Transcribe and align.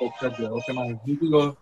podcast 0.00 0.38
de 0.38 0.48
12 0.48 0.72
Magníficos. 0.72 1.56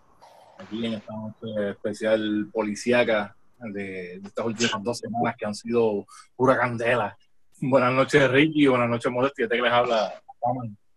Aquí 0.59 0.87
en 0.87 0.95
esta 0.95 1.13
noche 1.13 1.71
especial 1.71 2.49
policíaca 2.53 3.37
de, 3.59 4.15
estas 4.15 4.47
últimas 4.47 4.83
dos 4.83 4.99
semanas 4.99 5.35
que 5.37 5.47
han 5.47 5.55
sido 5.55 6.07
pura 6.37 6.57
candela. 6.57 7.17
Buenas 7.61 7.93
noches, 7.93 8.31
Ricky, 8.31 8.69
buenas 8.69 8.89
noches, 8.89 9.11
Modestia. 9.11 9.45
Este 9.45 9.57
que 9.57 9.63
les 9.63 9.73
habla, 9.73 10.23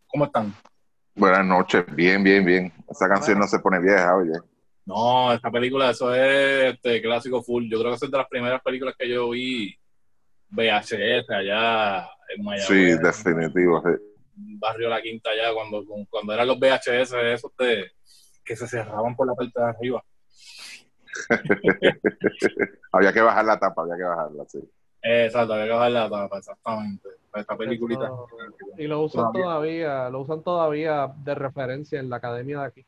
¿cómo 0.07 0.25
están? 0.25 0.53
Buenas 1.15 1.45
noches, 1.45 1.83
bien, 1.95 2.23
bien, 2.23 2.45
bien. 2.45 2.71
Esa 2.89 3.07
canción 3.09 3.39
no 3.39 3.47
se 3.47 3.59
pone 3.59 3.79
vieja, 3.79 4.15
oye. 4.15 4.33
No, 4.85 5.33
esta 5.33 5.49
película, 5.49 5.89
eso 5.89 6.13
es 6.13 6.75
este, 6.75 7.01
clásico 7.01 7.41
full. 7.41 7.65
Yo 7.69 7.79
creo 7.79 7.91
que 7.91 8.05
es 8.05 8.11
de 8.11 8.17
las 8.17 8.27
primeras 8.27 8.61
películas 8.61 8.95
que 8.97 9.09
yo 9.09 9.29
vi 9.31 9.75
VHS 10.49 11.29
allá 11.29 12.07
en 12.35 12.43
Miami. 12.43 12.65
Sí, 12.67 12.97
definitivo, 13.01 13.81
sí 13.81 14.10
barrio 14.59 14.89
La 14.89 15.01
Quinta 15.01 15.29
ya, 15.35 15.53
cuando, 15.53 15.83
cuando 16.09 16.33
eran 16.33 16.47
los 16.47 16.59
VHS 16.59 17.13
esos 17.13 17.55
de, 17.57 17.91
que 18.43 18.55
se 18.55 18.67
cerraban 18.67 19.15
por 19.15 19.27
la 19.27 19.33
parte 19.33 19.59
de 19.59 19.65
arriba. 19.65 20.03
había 22.91 23.13
que 23.13 23.21
bajar 23.21 23.45
la 23.45 23.59
tapa, 23.59 23.81
había 23.83 23.97
que 23.97 24.03
bajarla, 24.03 24.45
sí. 24.47 24.59
Exacto, 25.01 25.53
había 25.53 25.65
que 25.65 25.71
bajar 25.71 25.91
la 25.91 26.09
tapa, 26.09 26.37
exactamente. 26.37 27.09
Esta 27.33 27.57
peliculita. 27.57 28.11
Y 28.77 28.87
lo 28.87 29.01
usan 29.01 29.31
todavía, 29.31 30.09
lo 30.09 30.19
usan 30.19 30.43
todavía 30.43 31.11
de 31.17 31.35
referencia 31.35 31.99
en 31.99 32.09
la 32.09 32.17
academia 32.17 32.59
de 32.59 32.65
aquí. 32.65 32.85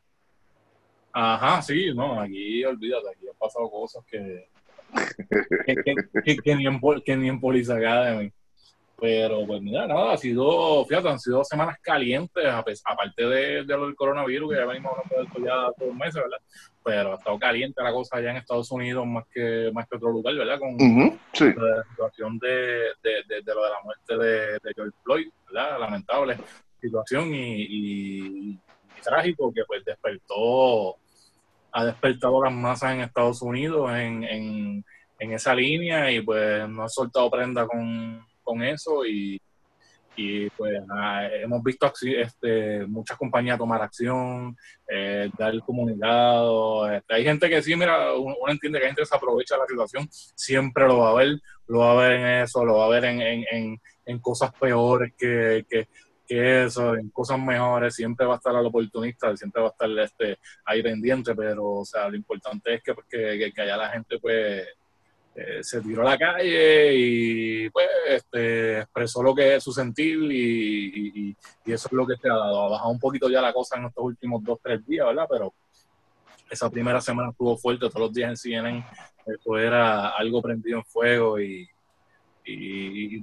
Ajá, 1.13 1.61
sí, 1.61 1.93
no, 1.93 2.19
aquí 2.19 2.65
olvídate, 2.65 3.09
aquí 3.09 3.27
han 3.27 3.37
pasado 3.37 3.69
cosas 3.69 4.03
que, 4.05 4.49
que, 6.43 6.55
ni, 6.55 6.65
en, 6.65 6.79
que 7.05 7.15
ni 7.15 7.29
en 7.29 7.39
Police 7.39 7.71
Academy. 7.71 8.31
Pero 9.03 9.45
pues 9.45 9.61
mira, 9.61 9.85
nada, 9.85 10.13
ha 10.13 10.17
sido, 10.17 10.85
fíjate, 10.85 11.09
han 11.09 11.19
sido 11.19 11.43
semanas 11.43 11.75
calientes, 11.81 12.45
aparte 12.85 13.27
de, 13.27 13.65
de, 13.65 13.77
lo 13.77 13.87
del 13.87 13.97
coronavirus, 13.97 14.51
que 14.51 14.57
ya 14.57 14.65
venimos 14.65 14.93
hablando 14.93 15.15
de 15.17 15.23
esto 15.23 15.39
ya 15.39 15.73
todos 15.77 15.89
los 15.89 15.97
meses, 15.97 16.15
¿verdad? 16.15 16.37
Pero 16.85 17.11
ha 17.11 17.15
estado 17.17 17.37
caliente 17.37 17.83
la 17.83 17.91
cosa 17.91 18.15
allá 18.15 18.31
en 18.31 18.37
Estados 18.37 18.71
Unidos 18.71 19.05
más 19.05 19.25
que 19.29 19.71
más 19.73 19.89
que 19.89 19.97
otro 19.97 20.09
lugar, 20.09 20.35
¿verdad? 20.35 20.57
Con 20.57 20.77
la 20.77 21.83
situación 21.89 22.39
de, 22.39 22.93
de, 23.03 23.41
de, 23.43 23.53
lo 23.53 23.63
de 23.65 23.69
la 23.69 23.81
muerte 23.83 24.17
de, 24.17 24.73
George 24.73 24.97
Floyd, 25.03 25.27
¿verdad? 25.47 25.81
Lamentable 25.81 26.37
situación 26.79 27.29
y, 27.33 28.57
trágico 29.03 29.51
que 29.53 29.65
pues 29.67 29.83
despertó, 29.83 30.95
ha 31.73 31.83
despertado 31.83 32.41
las 32.41 32.53
masas 32.53 32.93
en 32.93 33.01
Estados 33.01 33.41
Unidos 33.41 33.91
en, 33.91 34.23
en, 34.23 34.85
en 35.19 35.33
esa 35.33 35.53
línea 35.53 36.09
y 36.09 36.21
pues 36.21 36.69
no 36.69 36.83
ha 36.83 36.87
soltado 36.87 37.29
prenda 37.29 37.67
con 37.67 38.25
con 38.43 38.63
eso 38.63 39.05
y, 39.05 39.39
y 40.15 40.49
pues 40.51 40.81
hemos 41.41 41.63
visto 41.63 41.91
este, 42.01 42.85
muchas 42.85 43.17
compañías 43.17 43.57
tomar 43.57 43.81
acción, 43.81 44.55
eh, 44.87 45.29
dar 45.37 45.57
comunicado. 45.61 46.91
Este, 46.91 47.15
hay 47.15 47.23
gente 47.23 47.49
que 47.49 47.61
sí, 47.61 47.75
mira, 47.75 48.13
uno, 48.13 48.35
entiende 48.47 48.79
que 48.79 48.85
hay 48.85 48.89
gente 48.89 49.01
que 49.01 49.07
se 49.07 49.15
aprovecha 49.15 49.55
de 49.55 49.61
la 49.61 49.67
situación, 49.67 50.07
siempre 50.11 50.87
lo 50.87 50.99
va 50.99 51.11
a 51.11 51.15
ver, 51.15 51.39
lo 51.67 51.79
va 51.79 51.91
a 51.91 51.95
ver 51.95 52.11
en 52.19 52.43
eso, 52.43 52.63
lo 52.63 52.77
va 52.77 52.85
a 52.85 52.89
ver 52.89 53.05
en, 53.05 53.21
en, 53.21 53.81
en, 54.05 54.19
cosas 54.19 54.51
peores 54.59 55.13
que, 55.17 55.65
que, 55.69 55.87
que, 56.27 56.65
eso, 56.65 56.95
en 56.95 57.09
cosas 57.09 57.39
mejores, 57.39 57.95
siempre 57.95 58.25
va 58.25 58.35
a 58.35 58.37
estar 58.37 58.55
al 58.55 58.65
oportunista, 58.65 59.35
siempre 59.35 59.61
va 59.61 59.69
a 59.69 59.71
estar 59.71 59.89
este, 59.99 60.37
ahí 60.65 60.83
pendiente, 60.83 61.33
pero 61.35 61.65
o 61.65 61.85
sea, 61.85 62.07
lo 62.09 62.15
importante 62.15 62.75
es 62.75 62.83
que, 62.83 62.93
pues, 62.93 63.07
que, 63.09 63.51
que 63.53 63.61
haya 63.61 63.77
la 63.77 63.89
gente 63.89 64.19
pues 64.19 64.67
eh, 65.35 65.63
se 65.63 65.81
tiró 65.81 66.03
a 66.03 66.11
la 66.11 66.17
calle 66.17 66.93
y 66.93 67.69
pues 67.71 67.87
este, 68.07 68.81
expresó 68.81 69.23
lo 69.23 69.33
que 69.33 69.55
es 69.55 69.63
su 69.63 69.71
sentir 69.73 70.19
y, 70.31 71.35
eso 71.65 71.87
es 71.87 71.91
lo 71.91 72.05
que 72.05 72.15
se 72.17 72.29
ha 72.29 72.35
dado. 72.35 72.65
Ha 72.65 72.69
bajado 72.69 72.91
un 72.91 72.99
poquito 72.99 73.29
ya 73.29 73.41
la 73.41 73.51
cosa 73.51 73.77
en 73.77 73.85
estos 73.85 74.03
últimos 74.03 74.43
dos, 74.43 74.59
tres 74.61 74.85
días, 74.85 75.07
¿verdad? 75.07 75.25
Pero 75.29 75.53
esa 76.51 76.69
primera 76.69 77.01
semana 77.01 77.31
estuvo 77.31 77.57
fuerte, 77.57 77.87
todos 77.89 78.01
los 78.01 78.13
días 78.13 78.29
en 78.29 78.37
CNN, 78.37 78.85
eso 79.25 79.57
era 79.57 80.09
algo 80.09 80.41
prendido 80.41 80.77
en 80.77 80.85
fuego 80.85 81.39
y, 81.39 81.67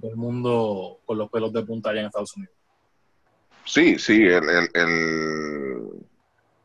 todo 0.00 0.10
el 0.10 0.16
mundo 0.16 0.98
con 1.04 1.19
los 1.19 1.31
pelos 1.31 1.53
de 1.53 1.62
punta 1.62 1.91
allá 1.91 2.00
en 2.00 2.06
Estados 2.06 2.34
Unidos. 2.37 2.54
Sí, 3.66 3.98
sí, 3.98 4.25
el, 4.25 4.48
el, 4.48 5.88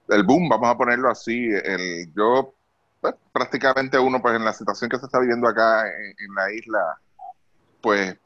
el, 0.07 0.23
boom, 0.23 0.47
vamos 0.47 0.69
a 0.69 0.77
ponerlo 0.77 1.09
así. 1.09 1.49
El, 1.49 2.11
yo 2.15 2.55
pues, 3.11 3.21
prácticamente 3.31 3.99
uno, 3.99 4.19
pues 4.19 4.35
en 4.35 4.45
la 4.45 4.53
situación 4.53 4.89
que 4.89 4.97
se 4.97 5.05
está 5.05 5.19
viviendo 5.19 5.47
acá 5.47 5.87
en, 5.87 6.33
la 6.33 6.51
isla, 6.51 6.99
pues 7.81 8.17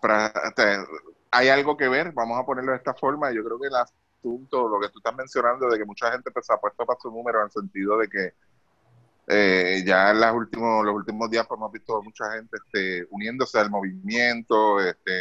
hay 1.32 1.50
algo 1.50 1.76
que 1.76 1.90
ver, 1.90 2.14
vamos 2.14 2.40
a 2.40 2.46
ponerlo 2.46 2.72
de 2.72 2.78
esta 2.78 2.94
forma. 2.94 3.30
Yo 3.32 3.44
creo 3.44 3.60
que 3.60 3.68
el 3.68 3.76
asunto, 3.76 4.70
lo 4.70 4.80
que 4.80 4.88
tú 4.88 5.00
estás 5.00 5.14
mencionando, 5.16 5.68
de 5.68 5.78
que 5.78 5.84
mucha 5.84 6.12
gente 6.12 6.32
pues, 6.32 6.46
se 6.46 6.54
ha 6.54 6.58
puesto 6.58 6.86
para 6.86 6.98
su 6.98 7.12
número 7.12 7.40
en 7.40 7.46
el 7.46 7.52
sentido 7.52 7.98
de 7.98 8.08
que 8.08 8.34
eh, 9.28 9.84
ya 9.86 10.12
en 10.12 10.22
los 10.22 10.34
últimos, 10.34 10.86
los 10.86 10.96
últimos 10.96 11.30
días 11.30 11.46
pues, 11.46 11.58
hemos 11.58 11.72
visto 11.74 12.02
mucha 12.02 12.32
gente 12.32 12.58
este, 12.66 13.06
uniéndose 13.12 13.60
al 13.60 13.70
movimiento, 13.70 14.80
este, 14.80 15.12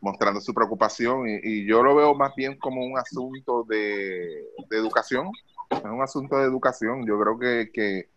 mostrando 0.00 0.40
su 0.40 0.52
preocupación 0.52 1.24
y, 1.26 1.66
yo 1.66 1.82
lo 1.82 1.96
veo 1.96 2.14
más 2.14 2.34
bien 2.36 2.58
como 2.58 2.84
un 2.84 2.98
asunto 2.98 3.64
de, 3.66 4.50
educación, 4.70 5.30
es 5.70 5.82
un 5.82 6.02
asunto 6.02 6.36
de 6.36 6.44
educación. 6.44 7.06
Yo 7.06 7.18
creo 7.18 7.38
que 7.38 8.08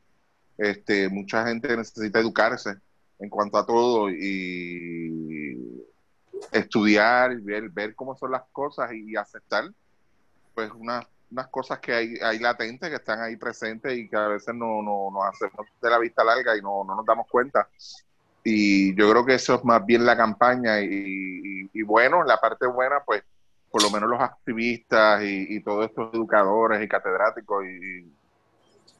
este, 0.61 1.09
mucha 1.09 1.47
gente 1.47 1.75
necesita 1.75 2.19
educarse 2.19 2.75
en 3.17 3.29
cuanto 3.29 3.57
a 3.57 3.66
todo 3.66 4.11
y 4.11 5.83
estudiar, 6.51 7.35
ver, 7.41 7.69
ver 7.69 7.95
cómo 7.95 8.16
son 8.16 8.31
las 8.31 8.44
cosas 8.51 8.94
y 8.94 9.16
aceptar 9.16 9.66
pues 10.53 10.71
unas, 10.71 11.05
unas 11.31 11.47
cosas 11.47 11.79
que 11.79 11.94
hay, 11.94 12.13
hay 12.21 12.38
latentes, 12.38 12.89
que 12.89 12.95
están 12.95 13.21
ahí 13.21 13.38
presentes 13.38 13.97
y 13.97 14.07
que 14.07 14.16
a 14.16 14.27
veces 14.27 14.53
no, 14.53 14.83
no 14.83 15.09
nos 15.11 15.23
hacemos 15.25 15.66
de 15.81 15.89
la 15.89 15.97
vista 15.97 16.23
larga 16.23 16.55
y 16.55 16.61
no, 16.61 16.83
no 16.83 16.95
nos 16.95 17.05
damos 17.05 17.27
cuenta. 17.27 17.67
Y 18.44 18.95
yo 18.95 19.09
creo 19.09 19.25
que 19.25 19.35
eso 19.35 19.55
es 19.55 19.63
más 19.63 19.83
bien 19.83 20.05
la 20.05 20.16
campaña 20.16 20.79
y, 20.81 21.81
bueno, 21.83 22.23
la 22.23 22.38
parte 22.38 22.67
buena, 22.67 23.03
pues 23.03 23.23
por 23.71 23.81
lo 23.81 23.89
menos 23.89 24.09
los 24.09 24.21
activistas 24.21 25.23
y, 25.23 25.55
y 25.55 25.63
todos 25.63 25.88
estos 25.88 26.13
educadores 26.13 26.83
y 26.83 26.88
catedráticos 26.88 27.66
y, 27.66 28.11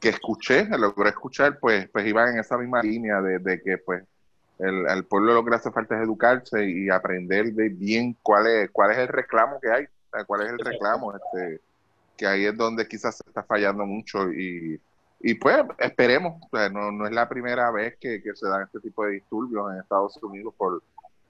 que 0.02 0.08
escuché, 0.08 0.66
logré 0.66 1.10
escuchar, 1.10 1.60
pues, 1.60 1.88
pues 1.88 2.04
iban 2.06 2.34
en 2.34 2.40
esa 2.40 2.58
misma 2.58 2.82
línea 2.82 3.22
de, 3.22 3.62
que 3.62 3.78
pues 3.78 4.02
el, 4.58 4.88
al 4.88 5.04
pueblo 5.04 5.32
lo 5.32 5.44
que 5.44 5.50
le 5.50 5.56
hace 5.56 5.70
falta 5.70 5.94
es 5.94 6.02
educarse 6.02 6.68
y 6.68 6.90
aprender 6.90 7.52
de 7.52 7.68
bien 7.68 8.16
cuál 8.20 8.48
es, 8.48 8.70
cuál 8.72 8.90
es 8.90 8.98
el 8.98 9.06
reclamo 9.06 9.60
que 9.60 9.70
hay, 9.70 9.86
cuál 10.26 10.42
es 10.42 10.50
el 10.50 10.58
reclamo, 10.58 11.14
este, 11.14 11.60
que 12.16 12.26
ahí 12.26 12.46
es 12.46 12.56
donde 12.56 12.88
quizás 12.88 13.16
se 13.16 13.22
está 13.28 13.44
fallando 13.44 13.86
mucho 13.86 14.32
y, 14.32 14.80
y 15.20 15.34
pues 15.34 15.56
esperemos, 15.78 16.42
no, 16.72 16.90
no 16.90 17.06
es 17.06 17.12
la 17.12 17.28
primera 17.28 17.70
vez 17.70 17.96
que, 18.00 18.20
que 18.20 18.34
se 18.34 18.48
dan 18.48 18.64
este 18.64 18.80
tipo 18.80 19.04
de 19.04 19.12
disturbios 19.12 19.72
en 19.72 19.80
Estados 19.80 20.20
Unidos 20.20 20.52
por, 20.58 20.82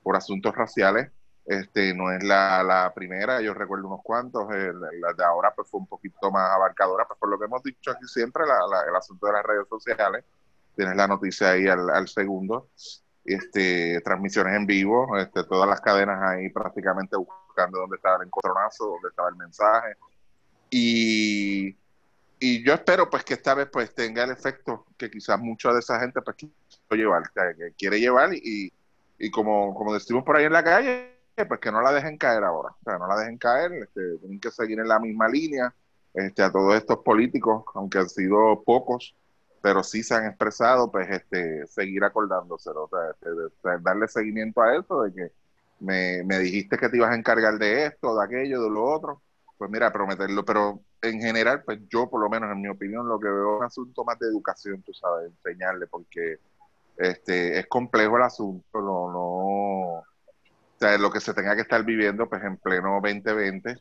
por 0.02 0.16
asuntos 0.16 0.54
raciales 0.56 1.10
este, 1.44 1.94
no 1.94 2.12
es 2.12 2.22
la, 2.22 2.62
la 2.62 2.92
primera, 2.94 3.40
yo 3.40 3.52
recuerdo 3.54 3.88
unos 3.88 4.02
cuantos, 4.02 4.48
la 4.50 5.12
de 5.12 5.24
ahora 5.24 5.52
pues 5.54 5.68
fue 5.68 5.80
un 5.80 5.86
poquito 5.86 6.30
más 6.30 6.50
abarcadora, 6.50 7.04
pues 7.06 7.18
por 7.18 7.28
lo 7.28 7.38
que 7.38 7.46
hemos 7.46 7.62
dicho 7.62 7.90
aquí 7.90 8.06
siempre, 8.06 8.44
la, 8.46 8.84
el 8.88 8.94
asunto 8.94 9.26
de 9.26 9.32
las 9.32 9.42
redes 9.44 9.68
sociales, 9.68 10.24
tienes 10.76 10.96
la 10.96 11.08
noticia 11.08 11.50
ahí 11.50 11.66
al, 11.66 11.90
al 11.90 12.08
segundo, 12.08 12.68
este, 13.24 14.00
transmisiones 14.02 14.56
en 14.56 14.66
vivo, 14.66 15.16
este, 15.18 15.44
todas 15.44 15.68
las 15.68 15.80
cadenas 15.80 16.20
ahí 16.22 16.48
prácticamente 16.50 17.16
buscando 17.16 17.80
dónde 17.80 17.96
estaba 17.96 18.16
el 18.16 18.26
encontronazo, 18.28 18.86
dónde 18.86 19.08
estaba 19.08 19.28
el 19.28 19.36
mensaje, 19.36 19.96
y, 20.70 21.76
y 22.38 22.64
yo 22.64 22.72
espero 22.72 23.10
pues 23.10 23.24
que 23.24 23.34
esta 23.34 23.54
vez 23.54 23.68
pues 23.70 23.94
tenga 23.94 24.24
el 24.24 24.30
efecto 24.30 24.86
que 24.96 25.10
quizás 25.10 25.38
mucha 25.38 25.72
de 25.72 25.80
esa 25.80 26.00
gente 26.00 26.22
pues 26.22 26.36
quiere 26.36 27.02
llevar, 27.02 27.22
que 27.32 27.72
quiere 27.76 28.00
llevar 28.00 28.32
y, 28.32 28.72
y 29.18 29.30
como, 29.30 29.74
como 29.74 29.92
decimos 29.92 30.24
por 30.24 30.36
ahí 30.36 30.46
en 30.46 30.52
la 30.52 30.64
calle, 30.64 31.11
pues 31.34 31.60
que 31.60 31.72
no 31.72 31.80
la 31.80 31.92
dejen 31.92 32.18
caer 32.18 32.44
ahora, 32.44 32.70
o 32.70 32.84
sea, 32.84 32.98
no 32.98 33.06
la 33.06 33.16
dejen 33.16 33.38
caer, 33.38 33.72
este, 33.72 34.18
tienen 34.18 34.40
que 34.40 34.50
seguir 34.50 34.78
en 34.80 34.88
la 34.88 34.98
misma 34.98 35.28
línea, 35.28 35.74
este, 36.14 36.42
a 36.42 36.52
todos 36.52 36.74
estos 36.74 36.98
políticos, 36.98 37.64
aunque 37.74 37.98
han 37.98 38.08
sido 38.08 38.62
pocos, 38.64 39.14
pero 39.62 39.82
sí 39.82 40.02
se 40.02 40.14
han 40.14 40.26
expresado, 40.26 40.90
pues 40.90 41.08
este, 41.10 41.66
seguir 41.66 42.04
acordándoselo, 42.04 42.84
o 42.84 42.88
sea, 42.88 43.10
este, 43.10 43.82
darle 43.82 44.08
seguimiento 44.08 44.60
a 44.60 44.76
eso, 44.76 45.02
de 45.02 45.12
que 45.12 45.32
me, 45.80 46.22
me 46.24 46.38
dijiste 46.38 46.76
que 46.76 46.88
te 46.88 46.96
ibas 46.96 47.10
a 47.10 47.16
encargar 47.16 47.58
de 47.58 47.86
esto, 47.86 48.16
de 48.16 48.24
aquello, 48.24 48.62
de 48.62 48.70
lo 48.70 48.84
otro, 48.84 49.22
pues 49.56 49.70
mira, 49.70 49.92
prometerlo, 49.92 50.44
pero 50.44 50.80
en 51.02 51.20
general, 51.20 51.62
pues 51.64 51.80
yo 51.88 52.08
por 52.10 52.20
lo 52.20 52.28
menos 52.28 52.50
en 52.52 52.60
mi 52.60 52.68
opinión 52.68 53.08
lo 53.08 53.18
que 53.18 53.28
veo 53.28 53.54
es 53.54 53.58
un 53.60 53.64
asunto 53.64 54.04
más 54.04 54.18
de 54.18 54.26
educación, 54.26 54.82
tú 54.82 54.92
sabes, 54.92 55.30
enseñarle, 55.30 55.86
porque 55.86 56.38
este 56.96 57.58
es 57.58 57.66
complejo 57.66 58.16
el 58.16 58.22
asunto, 58.22 58.80
no, 58.80 59.10
no 59.12 59.41
sea, 60.82 60.98
lo 60.98 61.10
que 61.10 61.20
se 61.20 61.34
tenga 61.34 61.54
que 61.54 61.62
estar 61.62 61.84
viviendo 61.84 62.28
pues 62.28 62.42
en 62.42 62.56
pleno 62.56 63.00
2020, 63.00 63.78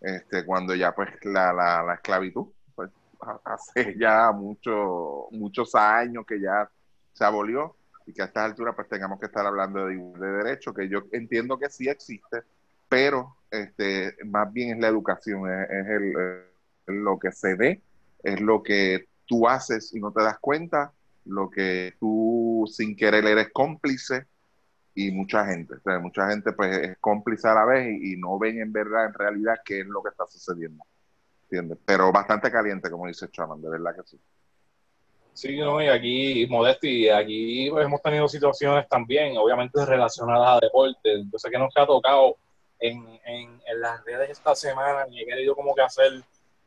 este, 0.00 0.44
cuando 0.44 0.74
ya 0.74 0.94
pues 0.94 1.10
la, 1.22 1.52
la, 1.52 1.82
la 1.82 1.94
esclavitud, 1.94 2.46
pues 2.74 2.90
hace 3.44 3.96
ya 3.98 4.30
mucho, 4.32 5.26
muchos 5.32 5.74
años 5.74 6.24
que 6.26 6.40
ya 6.40 6.70
se 7.12 7.24
abolió 7.24 7.76
y 8.06 8.12
que 8.12 8.22
a 8.22 8.26
estas 8.26 8.44
alturas 8.44 8.74
pues 8.76 8.88
tengamos 8.88 9.18
que 9.18 9.26
estar 9.26 9.44
hablando 9.44 9.86
de, 9.86 9.96
de 9.96 10.26
derecho, 10.26 10.72
que 10.72 10.88
yo 10.88 11.02
entiendo 11.12 11.58
que 11.58 11.68
sí 11.68 11.88
existe, 11.88 12.42
pero 12.88 13.36
este, 13.50 14.16
más 14.24 14.52
bien 14.52 14.76
es 14.76 14.78
la 14.78 14.88
educación, 14.88 15.50
es, 15.50 15.86
el, 15.88 16.12
lo 16.86 17.18
que 17.18 17.32
se 17.32 17.56
ve, 17.56 17.82
es 18.22 18.40
lo 18.40 18.62
que 18.62 19.08
tú 19.26 19.48
haces 19.48 19.92
y 19.92 20.00
no 20.00 20.12
te 20.12 20.22
das 20.22 20.38
cuenta, 20.38 20.92
lo 21.24 21.50
que 21.50 21.94
tú 21.98 22.64
sin 22.70 22.94
querer 22.94 23.24
eres 23.24 23.48
cómplice 23.52 24.26
y 24.96 25.10
mucha 25.10 25.44
gente, 25.44 25.74
mucha 26.00 26.30
gente 26.30 26.52
pues 26.52 26.74
es 26.78 26.98
cómplice 26.98 27.46
a 27.46 27.54
la 27.54 27.66
vez 27.66 27.86
y, 28.02 28.16
no 28.16 28.38
ven 28.38 28.60
en 28.62 28.72
verdad, 28.72 29.04
en 29.04 29.12
realidad, 29.12 29.56
qué 29.62 29.80
es 29.80 29.86
lo 29.86 30.02
que 30.02 30.08
está 30.08 30.26
sucediendo, 30.26 30.82
¿entiendes? 31.42 31.78
Pero 31.84 32.10
bastante 32.10 32.50
caliente, 32.50 32.90
como 32.90 33.06
dice 33.06 33.28
Chaman, 33.30 33.60
de 33.60 33.68
verdad 33.68 33.94
que 33.94 34.02
sí. 34.04 34.18
Sí, 35.34 35.58
no, 35.58 35.82
y 35.82 35.88
aquí, 35.88 36.46
Modesti, 36.48 37.10
aquí 37.10 37.68
pues, 37.70 37.84
hemos 37.84 38.00
tenido 38.00 38.26
situaciones 38.26 38.88
también, 38.88 39.36
obviamente 39.36 39.84
relacionadas 39.84 40.56
a 40.56 40.64
deporte. 40.64 41.24
Yo 41.30 41.38
sé 41.38 41.50
que 41.50 41.58
nos 41.58 41.76
ha 41.76 41.86
tocado 41.86 42.38
en, 42.78 43.06
en, 43.26 43.60
en, 43.66 43.80
las 43.82 44.02
redes 44.02 44.30
esta 44.30 44.54
semana 44.54 45.04
y 45.10 45.20
he 45.20 45.26
querido 45.26 45.54
como 45.54 45.74
que 45.74 45.82
hacer 45.82 46.10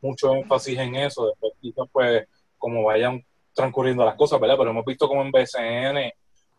mucho 0.00 0.36
énfasis 0.36 0.78
en 0.78 0.94
eso. 0.94 1.26
Después, 1.26 1.52
quizás, 1.60 1.88
pues, 1.90 2.28
como 2.58 2.84
vayan 2.84 3.24
transcurriendo 3.52 4.04
las 4.04 4.14
cosas, 4.14 4.38
¿verdad? 4.38 4.54
Pero 4.56 4.70
hemos 4.70 4.84
visto 4.84 5.08
como 5.08 5.22
en 5.22 5.32
BCN, 5.32 6.12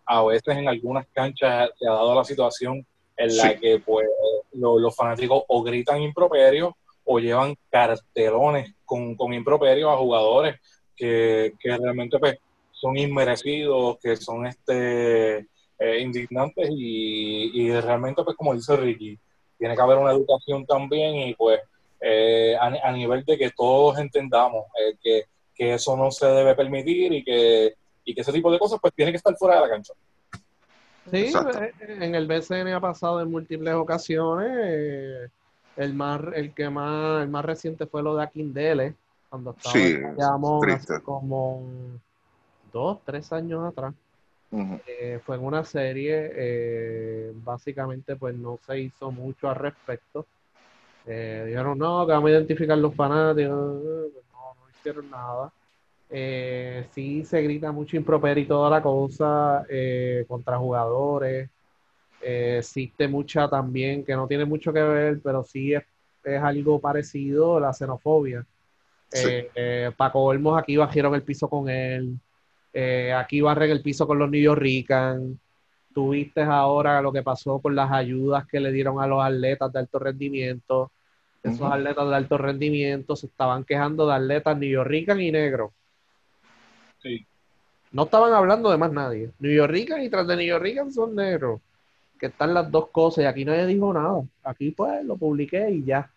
a 0.06 0.24
veces 0.24 0.58
en 0.58 0.68
algunas 0.68 1.08
canchas 1.14 1.70
se 1.78 1.88
ha 1.88 1.92
dado 1.92 2.16
la 2.16 2.24
situación 2.24 2.86
en 3.18 3.38
la 3.38 3.56
que, 3.58 3.80
pues, 3.80 4.08
los 4.54 4.96
fanáticos 4.96 5.44
o 5.48 5.64
gritan 5.64 6.02
improperios 6.02 6.74
o 7.04 7.20
llevan 7.20 7.56
cartelones 7.70 8.74
con, 8.86 9.16
con 9.16 9.34
improperios 9.34 9.92
a 9.92 9.98
jugadores 9.98 10.60
que, 10.96 11.54
realmente 11.64 12.20
pues, 12.20 12.38
son 12.72 12.98
inmerecidos, 12.98 13.98
que 14.00 14.16
son 14.16 14.46
este 14.46 15.48
eh, 15.80 16.00
indignantes 16.00 16.70
y, 16.72 17.62
y, 17.62 17.72
realmente 17.72 18.24
pues 18.24 18.36
como 18.38 18.54
dice 18.54 18.76
Ricky, 18.76 19.18
tiene 19.58 19.76
que 19.76 19.82
haber 19.82 19.98
una 19.98 20.12
educación 20.12 20.66
también 20.66 21.16
y 21.16 21.34
pues 21.36 21.60
eh, 22.00 22.56
a, 22.60 22.92
nivel 22.92 23.24
de 23.26 23.38
que 23.38 23.52
todos 23.52 23.98
entendamos 24.00 24.66
eh, 24.80 24.96
que, 25.02 25.24
que, 25.56 25.74
eso 25.76 25.96
no 25.98 26.12
se 26.12 26.28
debe 26.28 26.56
permitir 26.56 27.14
y 27.14 27.24
que, 27.24 27.76
y 28.04 28.14
que 28.14 28.22
ese 28.22 28.32
tipo 28.32 28.52
de 28.52 28.60
cosas 28.60 28.80
pues 28.82 28.94
tiene 28.94 29.12
que 29.12 29.18
estar 29.18 29.36
fuera 29.36 29.56
de 29.56 29.62
la 29.62 29.70
cancha. 29.70 29.94
Sí, 31.10 31.34
en 31.80 32.16
el 32.16 32.28
BCN 32.28 32.68
ha 32.74 32.80
pasado 32.80 33.22
en 33.22 33.32
múltiples 33.32 33.74
ocasiones. 33.74 35.32
El 35.76 35.94
más, 35.94 36.22
el 36.36 36.54
que 36.54 36.70
más, 36.70 37.24
el 37.24 37.30
más 37.30 37.46
reciente 37.46 37.86
fue 37.86 38.04
lo 38.04 38.16
de 38.16 38.24
Aquindele, 38.24 38.96
cuando 39.30 39.52
estaba 39.52 39.74
sí, 39.74 39.98
como 41.04 41.64
dos, 42.72 43.00
tres 43.06 43.32
años 43.32 43.66
atrás. 43.66 43.94
Eh, 44.86 45.20
fue 45.26 45.38
en 45.38 45.46
una 45.46 45.64
serie, 45.64 46.30
eh, 46.36 47.32
básicamente 47.36 48.18
pues 48.18 48.36
no 48.36 48.60
se 48.66 48.80
hizo 48.80 49.10
mucho 49.10 49.50
al 49.50 49.56
respecto. 49.56 50.26
Eh, 51.06 51.46
dijeron, 51.48 51.78
no, 51.78 52.06
que 52.06 52.12
vamos 52.12 52.28
a 52.28 52.34
identificar 52.34 52.78
los 52.78 52.94
fanáticos, 52.94 53.82
pues, 54.14 54.26
no, 54.34 54.54
no 54.54 54.70
hicieron 54.70 55.10
nada. 55.10 55.52
Sí 56.12 57.24
se 57.24 57.42
grita 57.42 57.72
mucho 57.72 57.96
improperio 57.96 58.44
y 58.44 58.48
toda 58.48 58.70
la 58.70 58.82
cosa 58.82 59.66
contra 60.28 60.58
jugadores. 60.58 61.50
existe 62.22 63.08
mucha 63.08 63.50
también, 63.50 64.04
que 64.04 64.16
no 64.16 64.28
tiene 64.28 64.46
mucho 64.46 64.74
que 64.74 64.82
ver, 64.82 65.22
pero 65.24 65.44
sí 65.44 65.74
es, 65.74 65.84
es 66.24 66.42
algo 66.42 66.80
parecido, 66.80 67.60
la 67.60 67.74
xenofobia. 67.74 68.46
Eh, 69.14 69.92
Paco 69.96 70.24
Olmos 70.24 70.58
aquí 70.58 70.78
bajaron 70.78 71.16
el 71.16 71.24
piso 71.24 71.50
con 71.50 71.70
él. 71.70 72.18
Eh, 72.74 73.14
aquí 73.14 73.42
barren 73.42 73.72
el 73.72 73.82
piso 73.82 74.08
con 74.08 74.20
los 74.20 74.30
New 74.30 74.56
Rican. 74.56 75.40
Tuviste 75.94 76.42
ahora 76.42 77.02
lo 77.02 77.12
que 77.12 77.22
pasó 77.22 77.60
con 77.60 77.76
las 77.76 77.92
ayudas 77.92 78.48
que 78.48 78.62
le 78.62 78.72
dieron 78.72 79.02
a 79.02 79.08
los 79.08 79.24
atletas 79.24 79.72
de 79.74 79.80
alto 79.80 80.00
rendimiento. 80.00 80.92
Esos 81.44 81.70
atletas 81.70 82.08
de 82.08 82.16
alto 82.16 82.38
rendimiento 82.38 83.16
se 83.16 83.26
estaban 83.26 83.64
quejando 83.64 84.08
de 84.08 84.14
atletas 84.14 84.58
Rican 84.86 85.20
y 85.20 85.32
No 87.92 88.04
estaban 88.04 88.34
hablando 88.34 88.72
de 88.72 88.78
más 88.78 88.92
nadie. 88.92 89.32
New 89.40 89.68
Rican 89.68 90.02
y 90.02 90.10
tras 90.10 90.28
de 90.28 90.38
New 90.38 90.60
Rican 90.60 90.92
son 90.92 91.16
negros. 91.16 91.62
Que 92.20 92.28
están 92.28 92.54
las 92.54 92.70
dos 92.70 92.90
cosas 92.90 93.24
y 93.24 93.28
aquí 93.28 93.44
nadie 93.44 93.66
dijo 93.66 93.94
nada. 93.94 94.24
Aquí 94.44 94.72
pues 94.72 95.04
lo 95.04 95.18
publiqué 95.18 95.70
y 95.70 95.84
ya. 95.84 96.10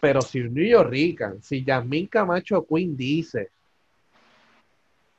Pero 0.00 0.22
si 0.22 0.40
New 0.40 0.64
York 0.64 1.38
si 1.42 1.64
Yasmín 1.64 2.06
Camacho 2.06 2.66
Queen 2.66 2.96
dice 2.96 3.50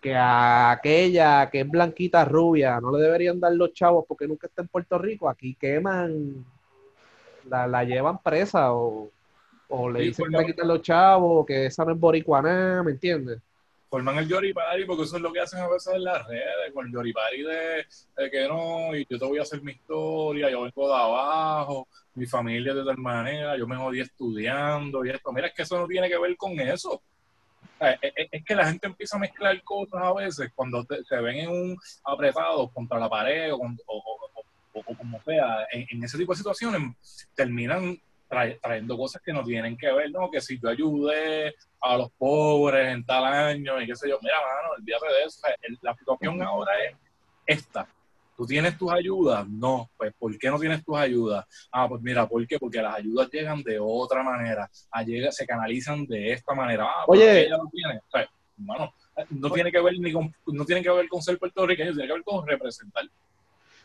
que 0.01 0.15
a 0.15 0.71
aquella 0.71 1.47
que 1.51 1.61
es 1.61 1.69
blanquita 1.69 2.25
rubia 2.25 2.81
no 2.81 2.91
le 2.91 3.03
deberían 3.03 3.39
dar 3.39 3.53
los 3.53 3.71
chavos 3.73 4.05
porque 4.07 4.27
nunca 4.27 4.47
está 4.47 4.63
en 4.63 4.67
Puerto 4.67 4.97
Rico, 4.97 5.29
aquí 5.29 5.53
queman, 5.53 6.43
la, 7.47 7.83
llevan 7.83 8.17
presa 8.17 8.73
o, 8.73 9.11
le 9.93 10.01
dicen 10.01 10.25
que 10.31 10.37
le 10.37 10.45
quitan 10.47 10.67
los 10.67 10.81
chavos, 10.81 11.45
que 11.45 11.67
esa 11.67 11.85
no 11.85 11.91
es 11.91 11.99
boricuana, 11.99 12.81
¿me 12.83 12.91
entiendes? 12.91 13.39
Forman 13.91 14.17
el 14.19 14.27
yoripari, 14.29 14.85
porque 14.85 15.03
eso 15.03 15.17
es 15.17 15.21
lo 15.21 15.33
que 15.33 15.41
hacen 15.41 15.59
a 15.59 15.67
veces 15.67 15.93
en 15.93 16.05
las 16.05 16.25
redes, 16.25 16.71
con 16.73 16.87
el 16.87 16.93
yoripari 16.93 17.43
de, 17.43 17.85
de, 18.15 18.31
que 18.31 18.47
no, 18.47 18.95
y 18.95 19.05
yo 19.09 19.19
te 19.19 19.25
voy 19.25 19.37
a 19.37 19.41
hacer 19.41 19.61
mi 19.61 19.73
historia, 19.73 20.49
yo 20.49 20.61
vengo 20.61 20.87
de 20.87 20.95
abajo, 20.95 21.89
mi 22.15 22.25
familia 22.25 22.73
de 22.73 22.85
tal 22.85 22.97
manera, 22.97 23.57
yo 23.57 23.67
me 23.67 23.75
jodí 23.75 23.99
estudiando 23.99 25.03
y 25.03 25.09
esto. 25.09 25.33
Mira, 25.33 25.47
es 25.47 25.53
que 25.53 25.63
eso 25.63 25.77
no 25.77 25.87
tiene 25.87 26.07
que 26.07 26.17
ver 26.17 26.37
con 26.37 26.57
eso. 26.57 27.01
Es, 27.81 28.45
que 28.45 28.55
la 28.55 28.67
gente 28.67 28.87
empieza 28.87 29.17
a 29.17 29.19
mezclar 29.19 29.61
cosas 29.63 30.01
a 30.01 30.13
veces 30.13 30.51
cuando 30.55 30.85
se 30.85 31.15
ven 31.19 31.35
en 31.35 31.49
un 31.49 31.77
apretado 32.05 32.69
contra 32.69 32.97
la 32.97 33.09
pared 33.09 33.51
o, 33.51 33.59
como 34.97 35.21
sea, 35.23 35.67
en, 35.69 36.01
ese 36.01 36.17
tipo 36.17 36.31
de 36.31 36.37
situaciones 36.37 37.27
terminan 37.35 37.99
trayendo 38.61 38.97
cosas 38.97 39.21
que 39.21 39.33
no 39.33 39.43
tienen 39.43 39.77
que 39.77 39.91
ver, 39.91 40.11
¿no? 40.11 40.31
Que 40.31 40.41
si 40.41 40.59
yo 40.59 40.69
ayudé 40.69 41.53
a 41.81 41.97
los 41.97 42.11
pobres 42.13 42.87
en 42.87 43.05
tal 43.05 43.25
año 43.25 43.81
y 43.81 43.87
qué 43.87 43.95
sé 43.95 44.09
yo, 44.09 44.17
mira, 44.21 44.35
mano, 44.35 44.73
olvídate 44.77 45.05
de 45.05 45.23
eso. 45.25 45.41
la 45.81 45.95
situación 45.95 46.41
ahora 46.41 46.71
es 46.85 46.95
esta. 47.45 47.87
¿Tú 48.37 48.45
tienes 48.45 48.77
tus 48.77 48.91
ayudas? 48.91 49.47
No. 49.47 49.89
Pues, 49.97 50.13
¿por 50.17 50.35
qué 50.37 50.49
no 50.49 50.57
tienes 50.57 50.83
tus 50.83 50.97
ayudas? 50.97 51.45
Ah, 51.71 51.87
pues 51.87 52.01
mira, 52.01 52.27
¿por 52.27 52.47
qué? 52.47 52.57
Porque 52.57 52.81
las 52.81 52.95
ayudas 52.95 53.29
llegan 53.31 53.61
de 53.61 53.77
otra 53.79 54.23
manera. 54.23 54.69
Ah, 54.89 55.03
se 55.29 55.45
canalizan 55.45 56.05
de 56.07 56.31
esta 56.31 56.53
manera. 56.53 56.85
Ah, 56.85 57.03
pues 57.05 57.19
Oye. 57.19 57.45
Ella 57.45 57.57
lo 57.57 57.69
tiene. 57.69 58.01
bueno, 58.57 58.93
no 59.29 59.51
tiene 59.51 59.71
que 59.71 59.81
ver 59.81 59.93
ni 59.99 60.11
con, 60.11 60.33
no 60.47 60.65
tiene 60.65 60.81
que 60.81 60.89
ver 60.89 61.07
con 61.07 61.21
ser 61.21 61.37
puertorriqueño, 61.37 61.91
tiene 61.91 62.07
que 62.07 62.13
ver 62.13 62.23
con 62.23 62.47
representar. 62.47 63.03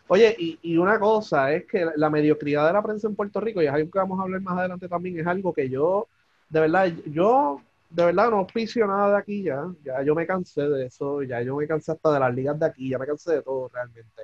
Oye, 0.09 0.37
y, 0.39 0.59
y, 0.63 0.77
una 0.77 1.01
cosa 1.01 1.53
es 1.53 1.65
que 1.67 1.85
la 1.97 2.09
mediocridad 2.09 2.67
de 2.67 2.73
la 2.73 2.83
prensa 2.83 3.09
en 3.09 3.17
Puerto 3.17 3.41
Rico, 3.41 3.61
y 3.61 3.67
es 3.67 3.73
algo 3.73 3.91
que 3.91 3.99
vamos 3.99 4.21
a 4.21 4.23
hablar 4.23 4.41
más 4.41 4.59
adelante 4.59 4.89
también, 4.89 5.19
es 5.19 5.27
algo 5.27 5.53
que 5.53 5.69
yo, 5.69 6.07
de 6.49 6.61
verdad, 6.61 6.93
yo 7.07 7.61
de 7.91 8.05
verdad 8.05 8.31
no 8.31 8.39
auspicio 8.39 8.87
nada 8.87 9.11
de 9.11 9.17
aquí 9.17 9.43
ya, 9.43 9.65
ya 9.85 10.03
yo 10.03 10.15
me 10.15 10.27
cansé 10.27 10.69
de 10.69 10.87
eso, 10.87 11.23
ya 11.23 11.41
yo 11.43 11.57
me 11.57 11.67
cansé 11.67 11.93
hasta 11.93 12.13
de 12.13 12.21
las 12.21 12.35
ligas 12.35 12.59
de 12.59 12.67
aquí, 12.67 12.91
ya 12.91 12.99
me 12.99 13.07
cansé 13.07 13.35
de 13.35 13.43
todo 13.43 13.69
realmente. 13.69 14.23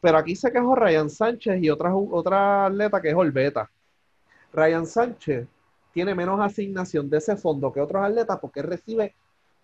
Pero 0.00 0.18
aquí 0.18 0.36
se 0.36 0.52
quejó 0.52 0.74
Ryan 0.74 1.08
Sánchez 1.08 1.62
y 1.62 1.70
otra, 1.70 1.94
otra 1.94 2.66
atleta 2.66 3.00
que 3.00 3.08
es 3.08 3.14
Olveta. 3.14 3.70
Ryan 4.52 4.86
Sánchez 4.86 5.46
tiene 5.92 6.14
menos 6.14 6.40
asignación 6.40 7.08
de 7.08 7.18
ese 7.18 7.36
fondo 7.36 7.72
que 7.72 7.80
otros 7.80 8.02
atletas 8.02 8.38
porque 8.40 8.62
recibe 8.62 9.14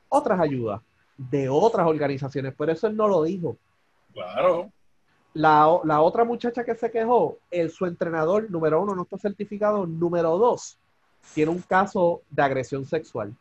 otras 0.08 0.40
ayudas 0.40 0.80
de 1.16 1.48
otras 1.48 1.86
organizaciones, 1.86 2.54
pero 2.56 2.72
eso 2.72 2.86
él 2.86 2.96
no 2.96 3.06
lo 3.06 3.22
dijo. 3.22 3.56
Claro. 4.14 4.72
La, 5.32 5.68
otra 5.68 6.24
muchacha 6.24 6.64
que 6.64 6.74
se 6.74 6.90
quejó, 6.90 7.38
el, 7.50 7.70
su 7.70 7.86
entrenador 7.86 8.50
número 8.50 8.82
uno 8.82 8.94
no 8.94 9.02
está 9.02 9.16
certificado, 9.16 9.86
número 9.86 10.36
dos, 10.38 10.76
tiene 11.34 11.52
un 11.52 11.60
caso 11.60 12.22
de 12.30 12.42
agresión 12.42 12.84
sexual. 12.84 13.34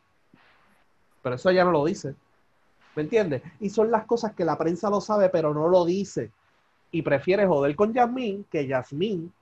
Pero 1.22 1.34
eso 1.34 1.50
ya 1.50 1.64
no 1.64 1.72
lo 1.72 1.84
dice. 1.84 2.14
¿Me 2.94 3.02
entiendes? 3.02 3.42
Y 3.60 3.70
son 3.70 3.90
las 3.90 4.06
cosas 4.06 4.34
que 4.34 4.44
la 4.44 4.56
prensa 4.56 4.88
lo 4.88 5.00
sabe, 5.00 5.28
pero 5.28 5.52
no 5.52 5.68
lo 5.68 5.84
dice. 5.84 6.30
Y 6.92 7.02
prefiere 7.02 7.46
joder 7.46 7.74
con 7.76 7.92
Yasmín, 7.92 8.46
que 8.50 8.66
Yasmín 8.66 9.32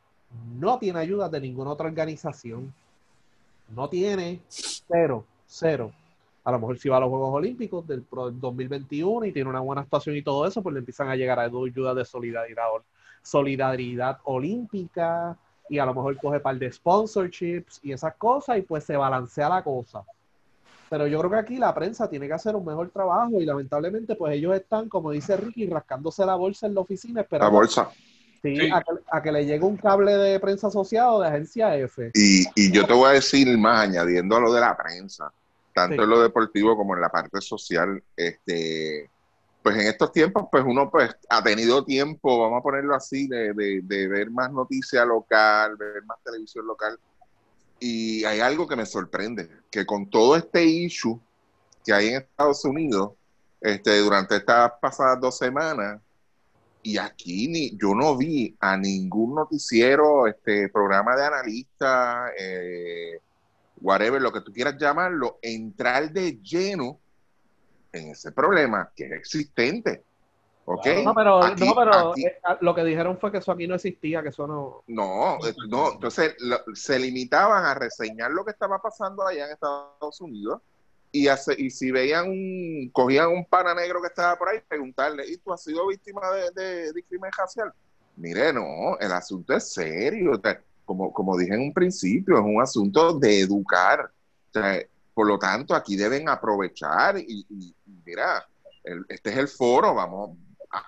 no 0.58 0.78
tiene 0.78 0.98
ayuda 1.00 1.28
de 1.28 1.40
ninguna 1.40 1.70
otra 1.70 1.86
organización. 1.86 2.72
No 3.74 3.88
tiene 3.88 4.40
cero, 4.48 5.24
cero 5.46 5.92
a 6.44 6.52
lo 6.52 6.58
mejor 6.58 6.78
si 6.78 6.88
va 6.88 6.96
a 6.96 7.00
los 7.00 7.10
Juegos 7.10 7.34
Olímpicos 7.34 7.86
del 7.86 8.04
2021 8.10 9.26
y 9.26 9.32
tiene 9.32 9.50
una 9.50 9.60
buena 9.60 9.82
actuación 9.82 10.16
y 10.16 10.22
todo 10.22 10.46
eso, 10.46 10.62
pues 10.62 10.72
le 10.72 10.78
empiezan 10.78 11.08
a 11.08 11.16
llegar 11.16 11.38
a 11.38 11.42
ayudas 11.42 11.96
de 11.96 12.04
solidaridad, 12.04 12.64
solidaridad 13.22 14.18
olímpica 14.24 15.36
y 15.68 15.78
a 15.78 15.84
lo 15.84 15.94
mejor 15.94 16.16
coge 16.18 16.40
par 16.40 16.58
de 16.58 16.72
sponsorships 16.72 17.80
y 17.82 17.92
esas 17.92 18.14
cosas 18.14 18.58
y 18.58 18.62
pues 18.62 18.84
se 18.84 18.96
balancea 18.96 19.48
la 19.48 19.62
cosa. 19.62 20.02
Pero 20.88 21.06
yo 21.06 21.18
creo 21.18 21.30
que 21.30 21.36
aquí 21.36 21.56
la 21.58 21.74
prensa 21.74 22.08
tiene 22.08 22.26
que 22.26 22.32
hacer 22.32 22.56
un 22.56 22.64
mejor 22.64 22.88
trabajo 22.88 23.40
y 23.40 23.44
lamentablemente 23.44 24.14
pues 24.14 24.34
ellos 24.34 24.54
están, 24.56 24.88
como 24.88 25.10
dice 25.10 25.36
Ricky, 25.36 25.66
rascándose 25.66 26.24
la 26.24 26.34
bolsa 26.34 26.66
en 26.66 26.74
la 26.74 26.80
oficina 26.80 27.20
esperando. 27.20 27.52
La 27.52 27.58
bolsa. 27.58 27.90
Sí, 28.40 28.70
A, 29.10 29.20
que, 29.20 29.32
le 29.32 29.44
llegue 29.44 29.64
un 29.64 29.76
cable 29.76 30.12
de 30.12 30.38
prensa 30.40 30.68
asociado 30.68 31.20
de 31.20 31.28
agencia 31.28 31.76
F. 31.76 32.12
Y, 32.14 32.44
y 32.54 32.72
yo 32.72 32.86
te 32.86 32.94
voy 32.94 33.10
a 33.10 33.12
decir 33.14 33.58
más, 33.58 33.88
añadiendo 33.88 34.36
a 34.36 34.40
lo 34.40 34.52
de 34.52 34.60
la 34.60 34.76
prensa 34.76 35.30
tanto 35.78 36.02
en 36.02 36.10
lo 36.10 36.20
deportivo 36.20 36.76
como 36.76 36.94
en 36.96 37.00
la 37.00 37.08
parte 37.08 37.40
social, 37.40 38.02
este, 38.16 39.08
pues 39.62 39.76
en 39.76 39.86
estos 39.86 40.10
tiempos, 40.10 40.46
pues 40.50 40.64
uno 40.66 40.90
pues 40.90 41.14
ha 41.28 41.42
tenido 41.42 41.84
tiempo, 41.84 42.40
vamos 42.40 42.58
a 42.58 42.62
ponerlo 42.62 42.96
así, 42.96 43.28
de, 43.28 43.52
de, 43.54 44.08
ver 44.08 44.30
más 44.30 44.50
noticia 44.50 45.04
local, 45.04 45.76
ver 45.76 46.04
más 46.04 46.18
televisión 46.24 46.66
local. 46.66 46.98
Y 47.78 48.24
hay 48.24 48.40
algo 48.40 48.66
que 48.66 48.74
me 48.74 48.86
sorprende, 48.86 49.48
que 49.70 49.86
con 49.86 50.10
todo 50.10 50.34
este 50.34 50.64
issue 50.64 51.20
que 51.84 51.92
hay 51.92 52.08
en 52.08 52.22
Estados 52.22 52.64
Unidos, 52.64 53.12
este, 53.60 53.98
durante 53.98 54.36
estas 54.36 54.72
pasadas 54.80 55.20
dos 55.20 55.38
semanas, 55.38 56.00
y 56.82 56.98
aquí 56.98 57.46
ni, 57.46 57.76
yo 57.76 57.94
no 57.94 58.16
vi 58.16 58.56
a 58.58 58.76
ningún 58.76 59.36
noticiero, 59.36 60.26
este 60.26 60.68
programa 60.70 61.14
de 61.14 61.24
analistas, 61.24 62.32
eh, 62.36 63.20
whatever, 63.80 64.20
lo 64.20 64.32
que 64.32 64.40
tú 64.40 64.52
quieras 64.52 64.76
llamarlo, 64.78 65.38
entrar 65.42 66.10
de 66.10 66.38
lleno 66.40 66.98
en 67.92 68.10
ese 68.10 68.32
problema 68.32 68.90
que 68.94 69.06
es 69.06 69.12
existente. 69.12 70.02
¿Ok? 70.70 70.86
No, 71.02 71.14
pero, 71.14 71.40
no, 71.40 71.74
pero 71.74 72.16
eh, 72.16 72.38
lo 72.60 72.74
que 72.74 72.84
dijeron 72.84 73.18
fue 73.18 73.32
que 73.32 73.38
eso 73.38 73.52
aquí 73.52 73.66
no 73.66 73.76
existía, 73.76 74.22
que 74.22 74.28
eso 74.28 74.46
no. 74.46 74.82
No, 74.86 75.38
eh, 75.46 75.54
no, 75.66 75.92
entonces 75.92 76.36
se 76.74 76.98
limitaban 76.98 77.64
a 77.64 77.72
reseñar 77.72 78.30
lo 78.32 78.44
que 78.44 78.50
estaba 78.50 78.78
pasando 78.78 79.26
allá 79.26 79.46
en 79.46 79.52
Estados 79.52 80.20
Unidos 80.20 80.60
y, 81.10 81.28
hace, 81.28 81.54
y 81.56 81.70
si 81.70 81.90
veían 81.90 82.28
un, 82.28 82.90
cogían 82.92 83.28
un 83.28 83.46
pana 83.46 83.74
negro 83.74 84.02
que 84.02 84.08
estaba 84.08 84.36
por 84.36 84.50
ahí, 84.50 84.60
preguntarle, 84.68 85.26
¿y 85.26 85.38
tú 85.38 85.54
has 85.54 85.62
sido 85.62 85.86
víctima 85.86 86.20
de, 86.32 86.50
de, 86.50 86.92
de 86.92 87.04
racial? 87.34 87.72
Mire, 88.16 88.52
no, 88.52 88.98
el 88.98 89.12
asunto 89.12 89.54
es 89.54 89.72
serio. 89.72 90.38
Como, 90.88 91.12
como 91.12 91.36
dije 91.36 91.52
en 91.54 91.60
un 91.60 91.74
principio, 91.74 92.38
es 92.38 92.42
un 92.42 92.62
asunto 92.62 93.18
de 93.18 93.40
educar. 93.40 94.00
O 94.00 94.52
sea, 94.52 94.80
por 95.12 95.26
lo 95.26 95.38
tanto, 95.38 95.74
aquí 95.74 95.96
deben 95.96 96.30
aprovechar 96.30 97.18
y, 97.18 97.46
mira, 98.06 98.42
este 99.06 99.30
es 99.30 99.36
el 99.36 99.48
foro, 99.48 99.94
vamos, 99.94 100.38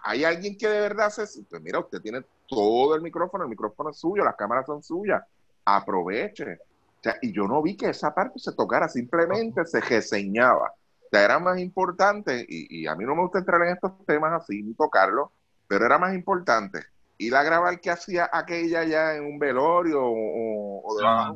hay 0.02 0.24
alguien 0.24 0.56
que 0.56 0.68
de 0.68 0.80
verdad 0.80 1.10
se... 1.10 1.42
Pues 1.42 1.60
mira, 1.60 1.80
usted 1.80 2.00
tiene 2.00 2.24
todo 2.48 2.94
el 2.94 3.02
micrófono, 3.02 3.44
el 3.44 3.50
micrófono 3.50 3.90
es 3.90 3.98
suyo, 3.98 4.24
las 4.24 4.36
cámaras 4.36 4.64
son 4.64 4.82
suyas, 4.82 5.22
aproveche. 5.66 6.54
O 6.54 7.02
sea, 7.02 7.16
y 7.20 7.30
yo 7.30 7.46
no 7.46 7.60
vi 7.60 7.76
que 7.76 7.90
esa 7.90 8.14
parte 8.14 8.38
se 8.38 8.52
tocara, 8.52 8.88
simplemente 8.88 9.66
se 9.66 9.82
reseñaba. 9.82 10.72
O 11.04 11.08
sea, 11.10 11.24
era 11.24 11.38
más 11.38 11.58
importante, 11.58 12.46
y, 12.48 12.86
a 12.86 12.94
mí 12.94 13.04
no 13.04 13.14
me 13.14 13.22
gusta 13.22 13.40
entrar 13.40 13.60
en 13.62 13.74
estos 13.74 13.92
temas 14.06 14.32
así, 14.32 14.62
ni 14.62 14.72
tocarlo, 14.72 15.30
pero 15.68 15.84
era 15.84 15.98
más 15.98 16.14
importante 16.14 16.78
ir 17.20 17.36
a 17.36 17.42
grabar 17.42 17.80
que 17.80 17.90
hacía 17.90 18.30
aquella 18.32 18.82
ya 18.84 19.14
en 19.14 19.24
un 19.24 19.38
velorio 19.38 20.00
o, 20.02 20.96
debajo 20.96 21.34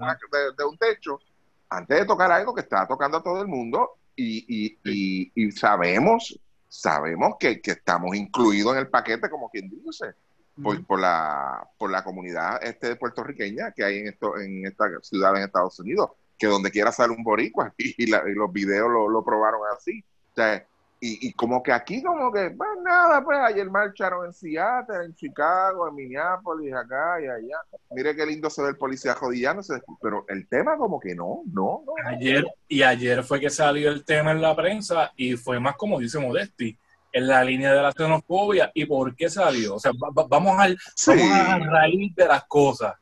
de, 0.56 0.64
un 0.64 0.78
techo, 0.78 1.20
antes 1.68 1.98
de 1.98 2.06
tocar 2.06 2.32
algo 2.32 2.54
que 2.54 2.62
estaba 2.62 2.88
tocando 2.88 3.18
a 3.18 3.22
todo 3.22 3.42
el 3.42 3.48
mundo 3.48 3.98
y, 4.16 4.78
y, 4.82 5.52
sabemos, 5.52 6.40
sabemos 6.68 7.34
que, 7.38 7.60
estamos 7.62 8.16
incluidos 8.16 8.72
en 8.72 8.78
el 8.78 8.88
paquete, 8.88 9.28
como 9.28 9.50
quien 9.50 9.68
dice, 9.68 10.14
por, 10.62 10.86
por, 10.86 11.00
la, 11.00 11.68
por 11.76 11.90
la 11.90 12.02
comunidad 12.02 12.62
este 12.62 12.96
puertorriqueña 12.96 13.72
que 13.72 13.84
hay 13.84 13.98
en, 13.98 14.08
esto, 14.08 14.38
en 14.38 14.66
esta 14.66 14.86
ciudad 15.02 15.36
en 15.36 15.42
Estados 15.42 15.78
Unidos, 15.80 16.12
que 16.38 16.46
donde 16.46 16.70
quiera 16.70 16.92
sale 16.92 17.12
un 17.12 17.22
boricua 17.22 17.74
y, 17.78 18.06
los 18.06 18.52
videos 18.52 18.90
lo, 18.90 19.08
lo, 19.10 19.22
probaron 19.22 19.60
así. 19.76 20.02
O 20.32 20.34
sea, 20.34 20.66
y, 21.00 21.32
como 21.34 21.62
que 21.62 21.70
aquí 21.70 22.02
como 22.02 22.32
que, 22.32 22.50
pues 22.50 22.70
nada, 22.82 23.22
pues 23.22 23.38
ayer 23.38 23.68
marcharon 23.68 24.26
en 24.26 24.32
Seattle, 24.32 25.04
en 25.04 25.14
Chicago, 25.14 25.88
en 25.88 25.94
Minneapolis, 25.94 26.72
acá 26.72 27.20
y 27.20 27.26
allá. 27.26 27.58
Mire 27.90 28.16
qué 28.16 28.24
lindo 28.24 28.48
se 28.48 28.62
ve 28.62 28.70
el 28.70 28.76
policía 28.76 29.14
jodillándose, 29.14 29.82
pero 30.00 30.24
el 30.28 30.48
tema 30.48 30.78
como 30.78 30.98
que 30.98 31.14
no, 31.14 31.42
no, 31.52 31.82
no. 31.84 31.92
Ayer, 32.06 32.44
y 32.68 32.82
ayer 32.82 33.22
fue 33.22 33.38
que 33.38 33.50
salió 33.50 33.90
el 33.90 34.04
tema 34.04 34.30
en 34.30 34.40
la 34.40 34.56
prensa 34.56 35.12
y 35.16 35.36
fue 35.36 35.60
más 35.60 35.76
como 35.76 35.98
dice 35.98 36.18
Modesti, 36.18 36.78
en 37.12 37.28
la 37.28 37.44
línea 37.44 37.72
de 37.72 37.82
la 37.82 37.92
xenofobia. 37.92 38.70
¿Y 38.74 38.86
por 38.86 39.14
qué 39.14 39.28
salió? 39.28 39.76
O 39.76 39.80
sea, 39.80 39.92
vamos, 40.26 40.58
al, 40.58 40.76
vamos 41.06 41.30
a 41.32 41.58
raíz 41.58 42.14
de 42.14 42.26
las 42.26 42.44
cosas. 42.44 42.94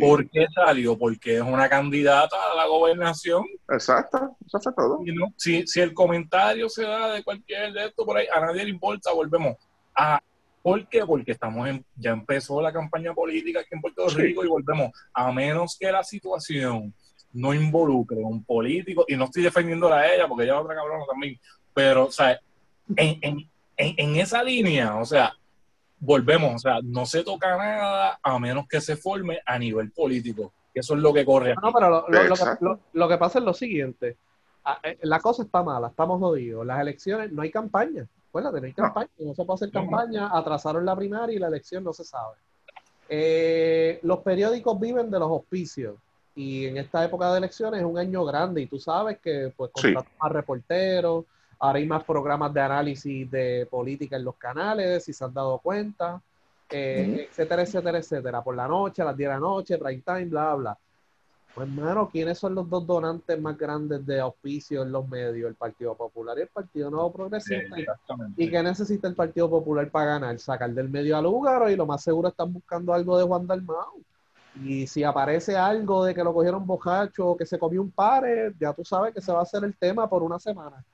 ¿Por 0.00 0.28
qué 0.30 0.46
salió? 0.54 0.96
Porque 0.96 1.36
es 1.36 1.42
una 1.42 1.68
candidata 1.68 2.36
a 2.50 2.56
la 2.56 2.66
gobernación. 2.66 3.44
Exacto, 3.68 4.36
eso 4.44 4.60
fue 4.60 4.72
todo. 4.72 5.00
si, 5.36 5.66
si 5.66 5.80
el 5.80 5.92
comentario 5.92 6.68
se 6.68 6.84
da 6.84 7.12
de 7.12 7.22
cualquier 7.22 7.72
de 7.72 7.86
esto 7.86 8.04
por 8.04 8.16
ahí, 8.16 8.26
a 8.34 8.40
nadie 8.40 8.64
le 8.64 8.70
importa, 8.70 9.12
volvemos 9.12 9.56
a... 9.94 10.20
¿Por 10.62 10.88
qué? 10.88 11.06
Porque 11.06 11.30
estamos 11.30 11.68
en, 11.68 11.84
ya 11.94 12.10
empezó 12.10 12.60
la 12.60 12.72
campaña 12.72 13.14
política 13.14 13.60
aquí 13.60 13.68
en 13.70 13.80
Puerto 13.80 14.08
Rico 14.08 14.44
y 14.44 14.48
volvemos, 14.48 14.90
a 15.14 15.30
menos 15.30 15.76
que 15.78 15.92
la 15.92 16.02
situación 16.02 16.92
no 17.32 17.54
involucre 17.54 18.20
a 18.20 18.26
un 18.26 18.42
político, 18.42 19.04
y 19.06 19.14
no 19.14 19.26
estoy 19.26 19.44
defendiéndola 19.44 19.98
a 19.98 20.12
ella 20.12 20.26
porque 20.26 20.42
ella 20.42 20.54
es 20.54 20.60
otra 20.62 20.74
cabrona 20.74 21.04
también, 21.06 21.38
pero, 21.72 22.06
o 22.06 22.10
sea, 22.10 22.40
en, 22.96 23.18
en, 23.20 23.48
en 23.76 24.16
esa 24.16 24.42
línea, 24.42 24.96
o 24.96 25.04
sea, 25.04 25.36
volvemos, 25.98 26.54
o 26.54 26.58
sea, 26.58 26.80
no 26.82 27.06
se 27.06 27.22
toca 27.22 27.56
nada 27.56 28.18
a 28.22 28.38
menos 28.38 28.66
que 28.68 28.80
se 28.80 28.96
forme 28.96 29.40
a 29.44 29.58
nivel 29.58 29.90
político. 29.92 30.52
Eso 30.74 30.94
es 30.94 31.00
lo 31.00 31.12
que 31.12 31.24
corre. 31.24 31.54
No, 31.54 31.72
pero 31.72 32.06
lo, 32.92 33.08
que, 33.08 33.16
pasa 33.16 33.38
es 33.38 33.44
lo 33.44 33.54
siguiente. 33.54 34.18
Ah, 34.62 34.78
eh, 34.82 34.98
la 35.02 35.20
cosa 35.20 35.44
está 35.44 35.62
mala, 35.62 35.88
estamos 35.88 36.20
jodidos. 36.20 36.66
Las 36.66 36.80
elecciones, 36.80 37.32
no 37.32 37.42
hay 37.42 37.50
campaña. 37.50 38.06
Acuérdate, 38.28 38.60
no 38.60 38.66
hay 38.66 38.72
campaña. 38.74 39.08
No 39.18 39.34
se 39.34 39.44
puede 39.44 39.54
hacer 39.54 39.70
campaña. 39.70 40.28
Atrasaron 40.36 40.84
la 40.84 40.94
primaria 40.94 41.34
y 41.34 41.38
la 41.38 41.48
elección 41.48 41.82
no 41.82 41.94
se 41.94 42.04
sabe. 42.04 42.34
Eh, 43.08 44.00
los 44.02 44.18
periódicos 44.18 44.78
viven 44.78 45.10
de 45.10 45.18
los 45.18 45.30
auspicios. 45.30 45.96
Y 46.34 46.66
en 46.66 46.76
esta 46.76 47.02
época 47.02 47.32
de 47.32 47.38
elecciones 47.38 47.80
es 47.80 47.86
un 47.86 47.96
año 47.96 48.26
grande. 48.26 48.60
Y 48.60 48.66
tú 48.66 48.78
sabes 48.78 49.18
que, 49.20 49.54
pues, 49.56 49.70
contratan 49.72 50.12
a 50.20 50.28
reporteros 50.28 51.24
Ahora 51.58 51.78
hay 51.78 51.86
más 51.86 52.04
programas 52.04 52.52
de 52.52 52.60
análisis 52.60 53.30
de 53.30 53.66
política 53.70 54.16
en 54.16 54.24
los 54.24 54.36
canales, 54.36 55.04
si 55.04 55.12
se 55.12 55.24
han 55.24 55.32
dado 55.32 55.58
cuenta, 55.58 56.20
eh, 56.68 57.28
etcétera, 57.30 57.62
etcétera, 57.62 57.98
etcétera. 57.98 58.42
Por 58.42 58.56
la 58.56 58.68
noche, 58.68 59.02
a 59.02 59.06
las 59.06 59.16
10 59.16 59.28
de 59.28 59.34
la 59.34 59.40
noche, 59.40 59.78
prime 59.78 60.02
time, 60.04 60.24
bla, 60.26 60.54
bla. 60.54 60.78
Pues, 61.54 61.68
hermano, 61.68 62.10
¿quiénes 62.10 62.38
son 62.38 62.54
los 62.54 62.68
dos 62.68 62.86
donantes 62.86 63.40
más 63.40 63.56
grandes 63.56 64.04
de 64.04 64.20
auspicio 64.20 64.82
en 64.82 64.92
los 64.92 65.08
medios? 65.08 65.48
El 65.48 65.54
Partido 65.54 65.94
Popular 65.94 66.36
y 66.36 66.42
el 66.42 66.48
Partido 66.48 66.90
Nuevo 66.90 67.10
Progresista. 67.10 67.76
¿Y 68.36 68.50
qué 68.50 68.62
necesita 68.62 69.08
el 69.08 69.14
Partido 69.14 69.48
Popular 69.48 69.90
para 69.90 70.18
ganar? 70.18 70.38
Sacar 70.38 70.70
del 70.72 70.90
medio 70.90 71.16
al 71.16 71.24
lugar 71.24 71.70
y 71.70 71.76
lo 71.76 71.86
más 71.86 72.02
seguro 72.02 72.28
están 72.28 72.52
buscando 72.52 72.92
algo 72.92 73.16
de 73.16 73.24
Juan 73.24 73.46
Dalmau. 73.46 74.02
Y 74.62 74.86
si 74.86 75.02
aparece 75.02 75.56
algo 75.56 76.04
de 76.04 76.14
que 76.14 76.22
lo 76.22 76.34
cogieron 76.34 76.66
bojacho 76.66 77.28
o 77.28 77.36
que 77.36 77.46
se 77.46 77.58
comió 77.58 77.80
un 77.80 77.90
pare, 77.90 78.52
ya 78.60 78.74
tú 78.74 78.84
sabes 78.84 79.14
que 79.14 79.22
se 79.22 79.32
va 79.32 79.38
a 79.38 79.42
hacer 79.42 79.64
el 79.64 79.74
tema 79.74 80.06
por 80.10 80.22
una 80.22 80.38
semana 80.38 80.84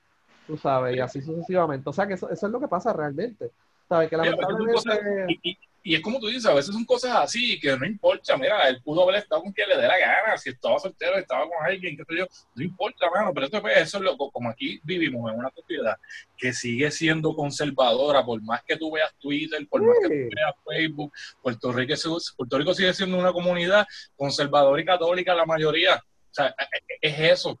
tú 0.47 0.57
sabes, 0.57 0.95
y 0.95 0.99
así 0.99 1.21
sucesivamente. 1.21 1.89
O 1.89 1.93
sea, 1.93 2.07
que 2.07 2.13
eso, 2.13 2.29
eso 2.29 2.45
es 2.45 2.51
lo 2.51 2.59
que 2.59 2.67
pasa 2.67 2.93
realmente. 2.93 3.51
¿Sabes? 3.87 4.09
Que 4.09 4.17
lamentablemente... 4.17 5.39
y, 5.43 5.57
y, 5.83 5.95
es 5.95 6.01
como 6.01 6.19
tú 6.19 6.27
dices, 6.27 6.45
a 6.45 6.53
veces 6.53 6.73
son 6.73 6.85
cosas 6.85 7.11
así 7.15 7.59
que 7.59 7.75
no 7.77 7.85
importa. 7.85 8.37
Mira, 8.37 8.67
él 8.69 8.81
pudo 8.81 9.03
haber 9.03 9.15
estado 9.15 9.41
con 9.41 9.51
quien 9.51 9.67
le 9.67 9.77
dé 9.77 9.87
la 9.87 9.97
gana, 9.97 10.37
si 10.37 10.49
estaba 10.49 10.79
soltero, 10.79 11.17
estaba 11.17 11.43
con 11.43 11.65
alguien, 11.65 11.97
qué 11.97 12.03
sé 12.03 12.17
yo, 12.17 12.25
no 12.55 12.63
importa, 12.63 13.09
mano. 13.13 13.33
Pero 13.33 13.47
eso, 13.47 13.61
pues, 13.61 13.77
eso 13.77 13.97
es 13.97 14.03
lo 14.03 14.17
como 14.17 14.49
aquí 14.49 14.79
vivimos 14.83 15.31
en 15.31 15.39
una 15.39 15.51
sociedad 15.51 15.97
que 16.37 16.53
sigue 16.53 16.89
siendo 16.91 17.35
conservadora, 17.35 18.23
por 18.23 18.41
más 18.41 18.63
que 18.63 18.77
tú 18.77 18.91
veas 18.91 19.13
Twitter, 19.19 19.67
por 19.67 19.81
más 19.81 19.97
que 20.01 20.07
tú 20.07 20.35
veas 20.35 20.55
Facebook, 20.65 21.11
Puerto 21.41 21.71
Rico, 21.73 21.93
Puerto 22.37 22.57
Rico 22.57 22.73
sigue 22.73 22.93
siendo 22.93 23.17
una 23.17 23.33
comunidad 23.33 23.85
conservadora 24.15 24.81
y 24.81 24.85
católica, 24.85 25.35
la 25.35 25.45
mayoría. 25.45 25.95
O 25.95 26.33
sea, 26.33 26.47
e, 26.47 27.07
e, 27.07 27.09
es 27.09 27.39
eso 27.39 27.59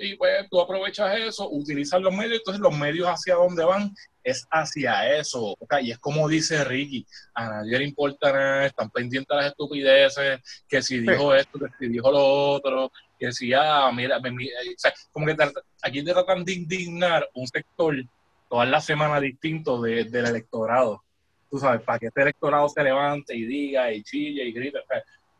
y 0.00 0.16
pues 0.16 0.48
tú 0.50 0.60
aprovechas 0.60 1.16
eso, 1.18 1.48
utilizas 1.50 2.00
los 2.00 2.12
medios, 2.12 2.38
entonces 2.38 2.60
los 2.60 2.76
medios 2.76 3.08
hacia 3.08 3.34
dónde 3.34 3.64
van 3.64 3.94
es 4.22 4.46
hacia 4.50 5.16
eso. 5.16 5.56
Y 5.80 5.90
es 5.90 5.98
como 5.98 6.28
dice 6.28 6.64
Ricky, 6.64 7.06
a 7.34 7.48
nadie 7.48 7.78
le 7.78 7.84
importa 7.84 8.32
nada, 8.32 8.66
están 8.66 8.90
pendientes 8.90 9.28
de 9.28 9.42
las 9.42 9.50
estupideces, 9.52 10.40
que 10.68 10.82
si 10.82 10.98
dijo 11.00 11.34
esto, 11.34 11.58
que 11.58 11.66
si 11.78 11.88
dijo 11.88 12.10
lo 12.10 12.24
otro, 12.24 12.90
que 13.18 13.32
si, 13.32 13.52
ah, 13.52 13.90
mira, 13.94 14.18
o 14.18 14.22
sea, 14.76 14.92
como 15.12 15.26
que 15.26 15.36
aquí 15.82 16.02
te 16.02 16.12
tratan 16.12 16.44
de 16.44 16.52
indignar 16.52 17.28
un 17.34 17.46
sector 17.46 17.94
toda 18.48 18.64
la 18.66 18.80
semana 18.80 19.20
distinto 19.20 19.80
del 19.80 20.14
electorado. 20.14 21.02
Tú 21.50 21.58
sabes, 21.58 21.82
para 21.82 21.98
que 21.98 22.06
este 22.06 22.22
electorado 22.22 22.68
se 22.68 22.82
levante 22.82 23.34
y 23.36 23.44
diga 23.44 23.92
y 23.92 24.02
chille 24.02 24.44
y 24.44 24.52
grite. 24.52 24.78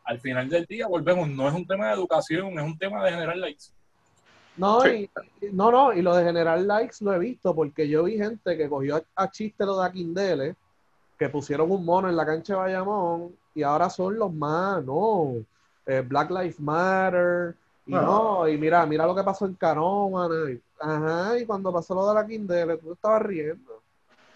al 0.04 0.20
final 0.20 0.48
del 0.48 0.64
día, 0.66 0.86
volvemos, 0.86 1.28
no 1.28 1.48
es 1.48 1.54
un 1.54 1.66
tema 1.66 1.88
de 1.88 1.94
educación, 1.94 2.58
es 2.58 2.64
un 2.64 2.78
tema 2.78 3.04
de 3.04 3.10
generar 3.10 3.36
likes. 3.36 3.64
No, 4.56 4.86
y, 4.86 5.10
no, 5.52 5.70
no, 5.72 5.92
y 5.92 6.00
lo 6.00 6.14
de 6.14 6.24
generar 6.24 6.60
likes 6.60 6.96
lo 7.00 7.12
he 7.12 7.18
visto 7.18 7.54
porque 7.54 7.88
yo 7.88 8.04
vi 8.04 8.16
gente 8.16 8.56
que 8.56 8.68
cogió 8.68 9.02
a, 9.16 9.30
chiste 9.30 9.66
lo 9.66 9.80
de 9.80 9.86
Aquindele, 9.86 10.56
que 11.18 11.28
pusieron 11.28 11.70
un 11.70 11.84
mono 11.84 12.08
en 12.08 12.16
la 12.16 12.24
cancha 12.24 12.54
de 12.54 12.60
Bayamón 12.60 13.34
y 13.54 13.62
ahora 13.62 13.90
son 13.90 14.18
los 14.18 14.32
más, 14.32 14.84
no, 14.84 15.34
eh, 15.86 16.04
Black 16.06 16.30
Lives 16.30 16.60
Matter, 16.60 17.56
y 17.86 17.92
no. 17.92 18.48
y 18.48 18.56
mira, 18.56 18.86
mira 18.86 19.06
lo 19.06 19.14
que 19.14 19.24
pasó 19.24 19.46
en 19.46 19.54
Canómana, 19.54 20.56
ajá, 20.80 21.38
y 21.38 21.46
cuando 21.46 21.72
pasó 21.72 21.94
lo 21.94 22.08
de 22.08 22.14
la 22.14 22.26
Quindele, 22.26 22.78
tú 22.78 22.92
estabas 22.92 23.22
riendo. 23.22 23.82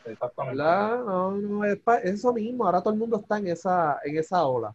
Exactamente. 0.05 0.63
No, 0.63 1.33
no, 1.33 1.65
es, 1.65 1.79
eso 2.03 2.33
mismo, 2.33 2.65
ahora 2.65 2.81
todo 2.81 2.93
el 2.93 2.99
mundo 2.99 3.19
está 3.19 3.39
en 3.39 3.49
esa, 3.49 3.99
en 4.05 4.17
esa 4.17 4.45
ola. 4.45 4.75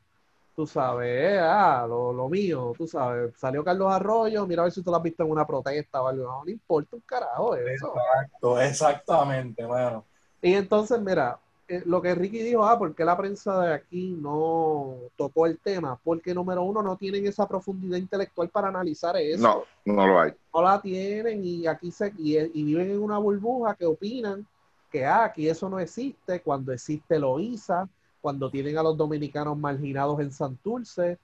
Tú 0.55 0.67
sabes, 0.67 1.39
ah, 1.41 1.85
lo, 1.87 2.29
mío, 2.29 2.73
tú 2.77 2.87
sabes, 2.87 3.33
salió 3.37 3.63
Carlos 3.63 3.91
Arroyo, 3.91 4.45
mira 4.45 4.61
a 4.61 4.65
ver 4.65 4.73
si 4.73 4.81
tú 4.81 4.91
lo 4.91 4.97
has 4.97 5.03
visto 5.03 5.23
en 5.23 5.31
una 5.31 5.45
protesta 5.45 6.01
o 6.01 6.07
algo, 6.07 6.23
no, 6.23 6.45
le 6.45 6.51
importa 6.53 6.95
un 6.95 7.01
carajo 7.01 7.55
eso. 7.55 7.93
Exacto, 7.95 8.61
exactamente, 8.61 9.65
bueno. 9.65 10.05
Y 10.41 10.53
entonces, 10.53 10.99
mira, 11.01 11.39
eh, 11.67 11.81
lo 11.85 12.01
que 12.01 12.13
Ricky 12.13 12.39
dijo, 12.39 12.65
ah, 12.65 12.77
¿por 12.77 12.93
qué 12.93 13.05
la 13.05 13.17
prensa 13.17 13.61
de 13.61 13.73
aquí 13.73 14.15
no 14.19 14.95
tocó 15.15 15.47
el 15.47 15.57
tema? 15.57 15.99
Porque 16.03 16.33
número 16.33 16.63
uno, 16.63 16.83
no 16.83 16.97
tienen 16.97 17.25
esa 17.25 17.47
profundidad 17.47 17.97
intelectual 17.97 18.49
para 18.49 18.67
analizar 18.67 19.15
eso. 19.17 19.41
No, 19.41 19.63
no 19.85 20.05
lo 20.05 20.19
hay. 20.19 20.33
No 20.53 20.61
la 20.61 20.81
tienen 20.81 21.43
y 21.43 21.65
aquí 21.65 21.91
se, 21.91 22.13
y, 22.17 22.37
y 22.37 22.63
viven 22.63 22.91
en 22.91 23.01
una 23.01 23.17
burbuja 23.17 23.75
que 23.75 23.85
opinan 23.85 24.45
que 24.93 25.03
ah, 25.07 25.23
aquí 25.23 25.49
eso 25.49 25.67
no 25.69 25.79
existe, 25.79 26.41
cuando 26.41 26.71
existe 26.71 27.17
lo 27.17 27.39
ISA, 27.39 27.89
cuando 28.23 28.49
tienen 28.49 28.77
a 28.77 28.83
los 28.83 28.95
dominicanos 28.95 29.57
marginados 29.57 30.17
en 30.21 30.31
Santurce, 30.31 31.19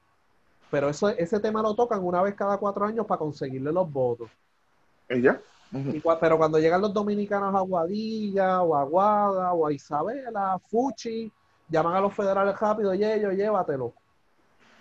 pero 0.70 0.90
eso, 0.90 1.08
ese 1.08 1.40
tema 1.40 1.62
lo 1.62 1.74
tocan 1.74 2.04
una 2.04 2.22
vez 2.22 2.36
cada 2.36 2.58
cuatro 2.58 2.86
años 2.86 3.06
para 3.06 3.20
conseguirle 3.20 3.72
los 3.72 3.90
votos. 3.90 4.30
¿Y 5.10 5.22
ya? 5.22 5.40
pero 6.20 6.38
cuando 6.38 6.60
llegan 6.60 6.82
los 6.82 6.94
dominicanos 6.94 7.56
a 7.56 7.62
Guadilla, 7.62 8.62
o 8.64 8.76
a 8.76 8.84
Guada, 8.84 9.54
o 9.54 9.66
a 9.66 9.72
Isabela, 9.72 10.60
Fuchi, 10.68 11.32
llaman 11.70 11.96
a 11.96 12.02
los 12.02 12.14
federales 12.14 12.60
rápido, 12.60 12.94
y 12.94 13.06
ellos, 13.06 13.34
llévatelo. 13.34 13.94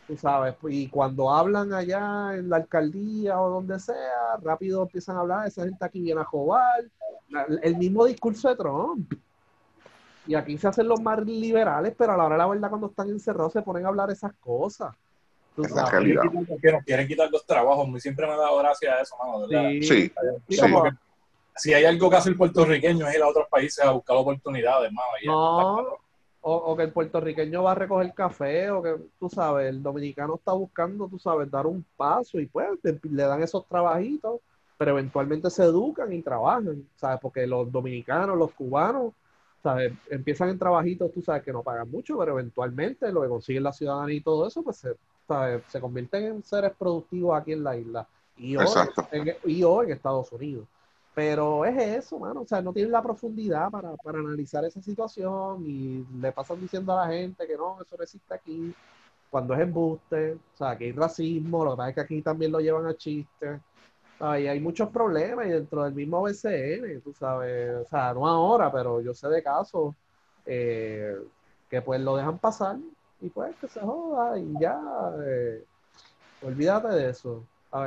Tú 0.09 0.17
sabes, 0.17 0.57
y 0.69 0.89
cuando 0.89 1.31
hablan 1.31 1.73
allá 1.73 2.35
en 2.35 2.51
la 2.51 2.57
alcaldía 2.57 3.41
o 3.41 3.49
donde 3.49 3.79
sea, 3.79 4.39
rápido 4.43 4.83
empiezan 4.83 5.19
a 5.19 5.21
hablar, 5.21 5.47
esa 5.47 5.63
gente 5.63 5.85
aquí 5.85 6.01
viene 6.01 6.21
a 6.21 6.25
jugar. 6.25 6.85
El 7.63 7.77
mismo 7.77 8.07
discurso 8.07 8.49
de 8.49 8.57
Trump. 8.57 9.15
Y 10.28 10.35
aquí 10.35 10.58
se 10.58 10.68
hacen 10.68 10.87
los 10.87 11.00
más 11.00 11.25
liberales, 11.25 11.94
pero 11.97 12.12
a 12.12 12.16
la 12.18 12.26
hora 12.26 12.35
de 12.35 12.38
la 12.38 12.47
verdad, 12.47 12.68
cuando 12.68 12.88
están 12.88 13.08
encerrados, 13.08 13.50
se 13.50 13.62
ponen 13.62 13.87
a 13.87 13.88
hablar 13.88 14.11
esas 14.11 14.35
cosas. 14.35 14.94
quieren, 16.85 17.08
quitar, 17.08 17.30
los 17.30 17.47
trabajos. 17.47 17.88
A 17.88 17.99
siempre 17.99 18.26
me 18.26 18.35
ha 18.35 18.37
dado 18.37 18.58
gracia 18.58 18.92
a 18.92 19.00
eso, 19.00 19.16
mano. 19.16 19.47
Sí, 19.80 20.12
Si 21.56 21.73
hay 21.73 21.87
algo 21.87 22.11
que 22.11 22.16
hace 22.16 22.28
el 22.28 22.37
puertorriqueño 22.37 23.08
es 23.08 23.16
ir 23.16 23.23
a 23.23 23.28
otros 23.28 23.49
países 23.49 23.82
a 23.82 23.90
buscar 23.90 24.18
oportunidades, 24.18 24.92
mano. 24.92 25.08
No, 25.25 25.99
o, 26.42 26.76
que 26.76 26.82
el 26.82 26.92
puertorriqueño 26.92 27.62
va 27.62 27.73
a 27.73 27.75
recoger 27.75 28.12
café, 28.12 28.70
o 28.70 28.82
que, 28.82 28.97
tú 29.18 29.30
sabes, 29.30 29.70
el 29.70 29.82
dominicano 29.82 30.35
está 30.35 30.52
buscando, 30.52 31.08
tú 31.08 31.18
sabes, 31.18 31.50
dar 31.50 31.66
un 31.66 31.85
paso 31.97 32.38
y 32.38 32.47
pues 32.47 32.68
le 32.82 33.23
dan 33.23 33.42
esos 33.42 33.66
trabajitos, 33.66 34.40
pero 34.76 34.92
eventualmente 34.92 35.49
se 35.49 35.64
educan 35.64 36.12
y 36.12 36.20
trabajan, 36.20 36.87
¿sabes? 36.97 37.18
Porque 37.20 37.47
los 37.47 37.73
dominicanos, 37.73 38.37
los 38.37 38.52
cubanos, 38.52 39.14
¿sabes? 39.62 39.93
Empiezan 40.11 40.50
en 40.50 40.59
trabajitos, 40.59 41.12
tú 41.12 41.23
sabes, 41.23 41.43
que 41.43 41.53
no 41.53 41.62
pagan 41.62 41.91
mucho, 41.91 42.19
pero 42.19 42.33
eventualmente 42.33 43.11
lo 43.12 43.23
que 43.23 43.29
consiguen 43.29 43.62
la 43.65 43.73
ciudadanía 43.73 44.17
y 44.17 44.21
todo 44.21 44.47
eso, 44.47 44.62
pues 44.62 44.77
se, 44.77 44.95
se 45.69 45.81
convierten 45.81 46.25
en 46.25 46.43
seres 46.43 46.73
productivos 46.79 47.38
aquí 47.38 47.53
en 47.53 47.65
la 47.65 47.77
isla 47.77 48.09
y 48.37 48.57
hoy, 48.57 48.67
en, 49.12 49.35
y 49.45 49.62
hoy 49.62 49.87
en 49.87 49.93
Estados 49.93 50.31
Unidos. 50.33 50.67
Pero 51.15 51.65
es 51.65 51.77
eso, 51.77 52.19
mano. 52.19 52.43
O 52.43 52.47
sea, 52.47 52.62
no 52.62 52.73
tienen 52.73 52.93
la 52.93 53.03
profundidad 53.03 53.71
para, 53.71 53.97
para, 53.97 54.21
analizar 54.21 54.65
esa 54.65 54.81
situación 54.81 55.65
y 55.67 56.07
le 56.21 56.31
pasan 56.31 56.61
diciendo 56.61 56.97
a 56.97 57.07
la 57.07 57.12
gente 57.12 57.47
que 57.47 57.57
no, 57.57 57.79
eso 57.83 57.97
no 57.97 58.05
existe 58.05 58.33
aquí, 58.33 58.73
cuando 59.31 59.55
es 59.55 59.61
embuste, 59.61 60.35
o 60.35 60.57
sea, 60.57 60.77
que 60.79 60.85
hay 60.85 60.93
racismo, 60.93 61.65
lo 61.65 61.73
que 61.73 61.77
pasa 61.77 61.88
es 61.88 61.95
que 61.97 62.00
aquí 62.00 62.23
también 62.23 62.53
lo 62.53 62.61
llevan 62.61 62.87
a 62.87 62.97
chistes. 62.97 63.61
Ay, 64.21 64.49
hay 64.49 64.61
muchos 64.61 64.89
problemas 64.89 65.47
y 65.47 65.51
dentro 65.51 65.85
del 65.85 65.95
mismo 65.95 66.23
BCN, 66.23 67.01
tú 67.03 67.15
sabes, 67.15 67.87
o 67.87 67.89
sea, 67.89 68.13
no 68.13 68.27
ahora, 68.27 68.71
pero 68.73 69.01
yo 69.01 69.15
sé 69.15 69.29
de 69.29 69.43
casos 69.43 69.95
eh, 70.45 71.17
que 71.71 71.83
pues 71.83 72.01
lo 72.01 72.17
dejan 72.17 72.39
pasar 72.39 72.77
y 73.21 73.29
pues 73.29 73.54
que 73.61 73.69
se 73.69 73.81
joda 73.81 74.37
y 74.39 74.54
ya, 74.61 74.81
eh, 75.25 75.65
olvídate 76.43 76.89
de 76.89 77.11
eso. 77.11 77.45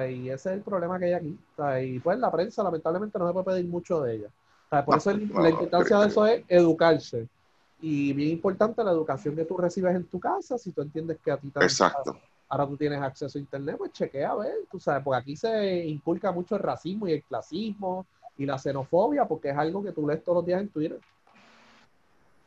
Y 0.10 0.30
ese 0.30 0.50
es 0.50 0.56
el 0.58 0.62
problema 0.62 1.00
que 1.00 1.06
hay 1.06 1.14
aquí. 1.14 1.40
Y 1.84 2.00
pues 2.00 2.18
la 2.20 2.32
prensa 2.32 2.64
lamentablemente 2.64 3.18
no 3.18 3.28
se 3.28 3.34
puede 3.34 3.46
pedir 3.46 3.66
mucho 3.66 4.02
de 4.02 4.16
ella. 4.16 4.84
Por 4.86 4.98
eso 4.98 5.12
la 5.12 5.50
importancia 5.50 6.00
de 6.00 6.08
eso 6.08 6.26
es 6.28 6.44
educarse. 6.48 7.28
Y 7.82 8.14
bien 8.14 8.30
importante 8.30 8.84
la 8.84 8.92
educación 8.92 9.36
que 9.36 9.44
tú 9.44 9.58
recibes 9.58 9.96
en 9.96 10.06
tu 10.06 10.20
casa, 10.20 10.58
si 10.58 10.72
tú 10.72 10.82
entiendes 10.82 11.18
que 11.24 11.32
a 11.32 11.38
ti 11.38 11.50
también 11.50 11.70
Exacto 11.70 12.16
ahora 12.52 12.68
tú 12.68 12.76
tienes 12.76 13.02
acceso 13.02 13.38
a 13.38 13.42
internet, 13.42 13.78
pues 13.78 13.94
chequea 13.94 14.32
a 14.32 14.36
ver, 14.36 14.54
tú 14.70 14.78
sabes, 14.78 15.02
porque 15.04 15.22
aquí 15.22 15.38
se 15.38 15.86
inculca 15.86 16.34
mucho 16.34 16.56
el 16.58 16.62
racismo 16.62 17.08
y 17.08 17.14
el 17.14 17.24
clasismo 17.24 18.06
y 18.38 18.46
la 18.46 18.60
xenofobia, 18.60 19.26
porque 19.26 19.52
es 19.52 19.58
algo 19.58 19.82
que 19.82 19.94
tú 19.94 20.06
lees 20.06 20.22
todos 20.22 20.40
los 20.40 20.46
días 20.46 20.60
en 20.60 20.68
Twitter. 20.68 21.00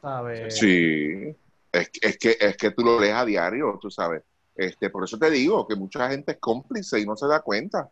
¿Sabes? 0.02 0.58
Sí, 0.58 1.34
es, 1.72 2.18
que, 2.18 2.36
es 2.38 2.56
que 2.58 2.70
tú 2.72 2.84
lo 2.84 3.00
lees 3.00 3.14
a 3.14 3.24
diario, 3.24 3.78
tú 3.80 3.90
sabes. 3.90 4.22
Este, 4.54 4.90
por 4.90 5.04
eso 5.04 5.18
te 5.18 5.30
digo 5.30 5.66
que 5.66 5.74
mucha 5.74 6.10
gente 6.10 6.32
es 6.32 6.38
cómplice 6.38 7.00
y 7.00 7.06
no 7.06 7.16
se 7.16 7.26
da 7.26 7.40
cuenta. 7.40 7.88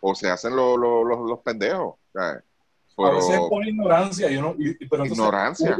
O 0.00 0.14
se 0.14 0.30
hacen 0.30 0.54
los 0.54 1.40
pendejos. 1.40 1.96
¿sabes? 2.12 2.44
a 2.96 3.10
veces 3.10 3.34
es 3.34 3.40
por 3.40 3.66
ignorancia. 3.66 4.30
Y 4.30 4.36
uno, 4.36 4.54
ignorancia. 4.56 5.76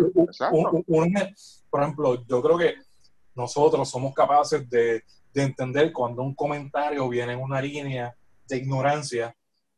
por 1.70 1.80
ejemplo, 1.80 2.26
yo 2.26 2.42
creo 2.42 2.58
que 2.58 2.74
nosotros 3.36 3.88
somos 3.88 4.12
capaces 4.12 4.68
de 4.68 5.04
de 5.36 5.42
entender 5.42 5.92
cuando 5.92 6.22
un 6.22 6.34
comentario 6.34 7.06
viene 7.10 7.34
en 7.34 7.40
una 7.40 7.60
línea 7.60 8.16
de 8.48 8.56
ignorancia 8.56 9.36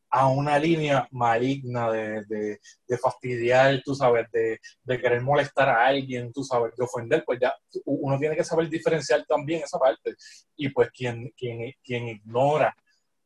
a 0.09 0.29
una 0.29 0.57
línea 0.57 1.09
maligna 1.11 1.91
de, 1.91 2.61
fastidiar, 3.03 3.83
tú 3.85 3.93
sabes, 3.93 4.29
de, 4.31 4.61
querer 4.87 5.21
molestar 5.21 5.69
a 5.69 5.85
alguien, 5.85 6.33
tú 6.33 6.45
sabes, 6.45 6.77
de 6.77 6.85
ofender, 6.85 7.25
pues 7.27 7.41
ya 7.41 7.53
uno 7.85 8.17
tiene 8.21 8.37
que 8.37 8.45
saber 8.45 8.69
diferenciar 8.69 9.27
también 9.27 9.65
esa 9.65 9.81
parte. 9.81 10.15
Y 10.57 10.69
pues 10.69 10.91
quien, 10.93 11.29
quien, 11.37 11.75
quien 11.83 12.07
ignora 12.07 12.73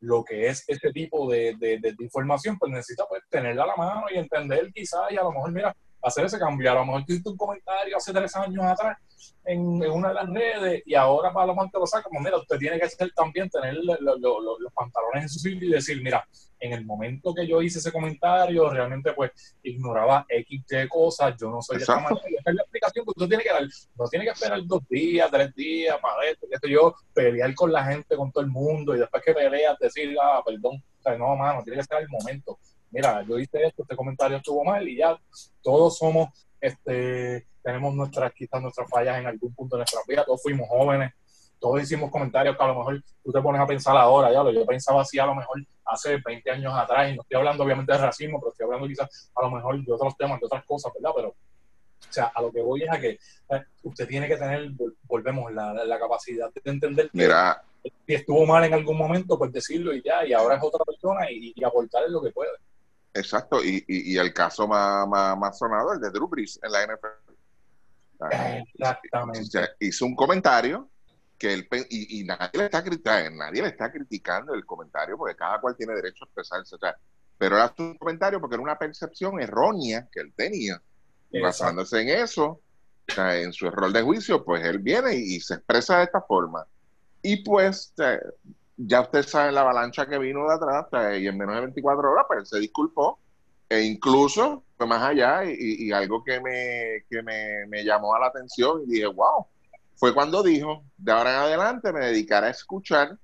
lo 0.00 0.24
que 0.24 0.48
es 0.48 0.64
este 0.66 0.90
tipo 0.90 1.30
de, 1.30 1.54
información, 2.00 2.58
pues 2.58 2.72
necesita 2.72 3.04
pues 3.10 3.22
tenerla 3.28 3.64
a 3.64 3.66
la 3.66 3.76
mano 3.76 4.06
y 4.10 4.16
entender 4.16 4.72
quizás 4.72 5.02
y 5.10 5.18
a 5.18 5.22
lo 5.22 5.32
mejor, 5.32 5.52
mira, 5.52 5.76
hacer 6.00 6.24
ese 6.24 6.38
cambio. 6.38 6.72
A 6.72 6.76
lo 6.76 6.86
mejor 6.86 7.02
hiciste 7.06 7.28
un 7.28 7.36
comentario 7.36 7.94
hace 7.94 8.10
tres 8.10 8.34
años 8.36 8.64
atrás 8.64 8.96
en, 9.44 9.60
una 9.60 10.08
de 10.08 10.14
las 10.14 10.28
redes 10.30 10.82
y 10.86 10.94
ahora 10.94 11.32
para 11.32 11.46
lo 11.46 11.54
mejor 11.54 11.70
te 11.70 11.78
lo 11.78 11.86
saca. 11.86 12.04
Como, 12.04 12.20
mira, 12.20 12.36
usted 12.36 12.58
tiene 12.58 12.78
que 12.78 12.86
hacer 12.86 13.10
también 13.14 13.48
tener 13.48 13.76
los 13.76 14.72
pantalones 14.74 15.22
en 15.22 15.28
su 15.28 15.38
sitio 15.38 15.68
y 15.68 15.72
decir, 15.72 16.02
mira, 16.02 16.26
en 16.60 16.72
el 16.72 16.84
momento 16.84 17.34
que 17.34 17.46
yo 17.46 17.60
hice 17.60 17.78
ese 17.78 17.90
comentario, 17.90 18.70
realmente 18.70 19.12
pues 19.14 19.56
ignoraba 19.62 20.24
X 20.28 20.66
de 20.68 20.88
cosas, 20.88 21.34
yo 21.40 21.50
no 21.50 21.60
soy 21.60 21.78
de 21.78 21.82
esta 21.82 21.98
manera. 21.98 22.20
esa 22.38 22.50
es 22.50 22.54
la 22.54 22.62
explicación 22.62 23.04
que 23.04 23.10
usted 23.10 23.28
tiene 23.28 23.42
que 23.42 23.52
dar. 23.52 23.62
No 23.96 24.08
tiene 24.08 24.24
que 24.24 24.30
esperar 24.30 24.60
dos 24.64 24.88
días, 24.88 25.30
tres 25.30 25.54
días 25.54 25.98
para 26.00 26.28
esto, 26.28 26.46
esto 26.50 26.68
yo 26.68 26.94
pelear 27.12 27.52
con 27.54 27.72
la 27.72 27.84
gente, 27.84 28.16
con 28.16 28.30
todo 28.30 28.44
el 28.44 28.50
mundo 28.50 28.94
y 28.94 29.00
después 29.00 29.22
que 29.24 29.34
peleas 29.34 29.78
decir, 29.78 30.16
ah, 30.22 30.40
perdón. 30.44 30.82
O 30.98 31.02
sea, 31.02 31.18
no, 31.18 31.34
mano, 31.34 31.62
tiene 31.64 31.78
que 31.78 31.84
ser 31.84 32.02
el 32.02 32.08
momento 32.08 32.58
mira, 32.92 33.24
yo 33.26 33.38
hice 33.38 33.64
esto, 33.64 33.82
este 33.82 33.96
comentario 33.96 34.36
estuvo 34.36 34.62
mal 34.62 34.86
y 34.86 34.98
ya 34.98 35.18
todos 35.62 35.98
somos, 35.98 36.28
este, 36.62 37.48
tenemos 37.60 37.92
nuestras, 37.94 38.32
quizás 38.32 38.62
nuestras 38.62 38.88
fallas 38.88 39.18
en 39.18 39.26
algún 39.26 39.52
punto 39.52 39.76
de 39.76 39.80
nuestra 39.80 40.00
vida, 40.06 40.24
todos 40.24 40.40
fuimos 40.40 40.68
jóvenes, 40.68 41.12
todos 41.58 41.82
hicimos 41.82 42.10
comentarios 42.10 42.56
que 42.56 42.62
a 42.62 42.68
lo 42.68 42.76
mejor 42.76 43.02
tú 43.22 43.32
te 43.32 43.42
pones 43.42 43.60
a 43.60 43.66
pensar 43.66 43.96
ahora, 43.96 44.32
ya 44.32 44.42
lo 44.42 44.52
yo 44.52 44.64
pensaba 44.64 45.02
así 45.02 45.18
a 45.18 45.26
lo 45.26 45.34
mejor 45.34 45.60
hace 45.84 46.18
20 46.24 46.50
años 46.50 46.72
atrás, 46.72 47.10
y 47.10 47.16
no 47.16 47.22
estoy 47.22 47.36
hablando 47.36 47.64
obviamente 47.64 47.92
de 47.92 47.98
racismo, 47.98 48.40
pero 48.40 48.52
estoy 48.52 48.64
hablando 48.64 48.86
quizás 48.86 49.30
a 49.34 49.42
lo 49.42 49.50
mejor 49.50 49.84
de 49.84 49.92
otros 49.92 50.16
temas, 50.16 50.38
de 50.40 50.46
otras 50.46 50.64
cosas, 50.64 50.92
¿verdad? 50.94 51.10
Pero, 51.16 51.28
o 51.28 52.12
sea, 52.12 52.32
a 52.32 52.40
lo 52.40 52.52
que 52.52 52.62
voy 52.62 52.84
es 52.84 52.90
a 52.90 53.00
que 53.00 53.10
eh, 53.10 53.64
usted 53.82 54.06
tiene 54.06 54.28
que 54.28 54.36
tener, 54.36 54.70
volvemos, 55.04 55.52
la, 55.52 55.72
la 55.72 55.98
capacidad 55.98 56.48
de 56.52 56.70
entender 56.70 57.10
que 57.10 57.18
Mira. 57.18 57.60
si 58.06 58.14
estuvo 58.14 58.46
mal 58.46 58.62
en 58.64 58.74
algún 58.74 58.96
momento, 58.96 59.36
pues 59.36 59.52
decirlo 59.52 59.92
y 59.92 60.02
ya, 60.02 60.24
y 60.24 60.32
ahora 60.32 60.56
es 60.56 60.62
otra 60.62 60.84
persona 60.84 61.28
y, 61.30 61.52
y 61.56 61.64
aportarle 61.64 62.08
lo 62.08 62.22
que 62.22 62.30
puede. 62.30 62.50
Exacto, 63.14 63.62
y, 63.62 63.84
y, 63.86 64.16
el 64.16 64.32
caso 64.32 64.66
más, 64.66 65.06
más, 65.06 65.58
sonado, 65.58 65.92
el 65.92 66.00
de 66.00 66.10
Drew 66.10 66.28
Brees 66.28 66.58
en 66.62 66.72
la 66.72 66.86
NFL. 66.86 67.32
Exactamente. 68.30 69.70
Hizo 69.80 70.06
un 70.06 70.16
comentario 70.16 70.88
que 71.36 71.52
él, 71.52 71.68
y, 71.90 72.20
y, 72.20 72.24
nadie, 72.24 72.50
le 72.54 72.64
está, 72.66 73.30
nadie 73.30 73.62
le 73.62 73.68
está 73.68 73.92
criticando 73.92 74.54
el 74.54 74.64
comentario 74.64 75.18
porque 75.18 75.36
cada 75.36 75.60
cual 75.60 75.76
tiene 75.76 75.94
derecho 75.94 76.24
a 76.24 76.26
expresarse. 76.26 76.76
pero 77.36 77.56
era 77.56 77.74
un 77.78 77.98
comentario 77.98 78.40
porque 78.40 78.54
era 78.54 78.62
una 78.62 78.78
percepción 78.78 79.40
errónea 79.40 80.08
que 80.10 80.20
él 80.20 80.32
tenía. 80.34 80.80
Y 81.30 81.40
basándose 81.40 82.00
en 82.00 82.08
eso, 82.10 82.60
en 83.16 83.52
su 83.52 83.66
error 83.66 83.92
de 83.92 84.02
juicio, 84.02 84.44
pues 84.44 84.64
él 84.64 84.78
viene 84.78 85.14
y, 85.14 85.40
se 85.40 85.54
expresa 85.54 85.98
de 85.98 86.04
esta 86.04 86.20
forma. 86.22 86.66
Y 87.22 87.42
pues 87.42 87.92
ya 88.76 89.02
usted 89.02 89.22
sabe 89.22 89.52
la 89.52 89.60
avalancha 89.60 90.06
que 90.06 90.18
vino 90.18 90.46
de 90.46 90.54
atrás 90.54 90.86
y 91.20 91.26
en 91.26 91.36
menos 91.36 91.54
de 91.54 91.60
24 91.62 92.10
horas 92.10 92.24
pues 92.28 92.48
se 92.48 92.58
disculpó 92.58 93.18
e 93.68 93.82
incluso 93.82 94.64
fue 94.76 94.86
más 94.86 95.02
allá 95.02 95.44
y, 95.44 95.90
algo 95.92 96.22
que, 96.22 96.40
me, 96.40 97.04
que 97.08 97.22
me, 97.22 97.66
me, 97.68 97.84
llamó 97.84 98.14
a 98.14 98.20
la 98.20 98.26
atención 98.26 98.82
y 98.82 98.92
dije, 98.92 99.06
wow, 99.06 99.46
fue 99.94 100.12
cuando 100.12 100.42
dijo, 100.42 100.84
de 100.98 101.12
ahora 101.12 101.30
en 101.30 101.36
adelante 101.38 101.92
me 101.92 102.00
dedicaré 102.00 102.48
a 102.48 102.50
escuchar, 102.50 103.16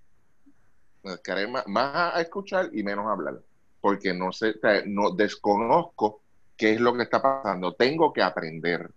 me 1.02 1.11
dedicaré 1.11 1.48
más, 1.48 2.14
a 2.14 2.20
escuchar 2.22 2.70
y 2.72 2.82
menos 2.82 3.06
a 3.06 3.12
hablar, 3.12 3.40
porque 3.80 4.14
no 4.14 4.32
sé, 4.32 4.54
no 4.87 5.11
desconozco 5.11 6.22
qué 6.56 6.72
es 6.72 6.80
lo 6.80 6.94
que 6.94 7.02
está 7.02 7.20
pasando, 7.20 7.74
tengo 7.74 8.11
que 8.12 8.22
aprender, 8.22 8.90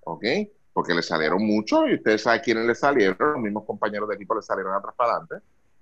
¿ok? 0.00 0.24
porque 0.76 0.92
le 0.92 1.02
salieron 1.02 1.42
muchos 1.42 1.88
y 1.88 1.94
ustedes 1.94 2.20
saben 2.20 2.42
quiénes 2.44 2.66
le 2.66 2.74
salieron, 2.74 3.32
los 3.32 3.40
mismos 3.40 3.64
compañeros 3.64 4.10
de 4.10 4.16
equipo 4.16 4.34
le 4.34 4.42
salieron 4.42 4.74
atrás 4.74 4.94
para 4.94 5.12
adelante. 5.12 5.36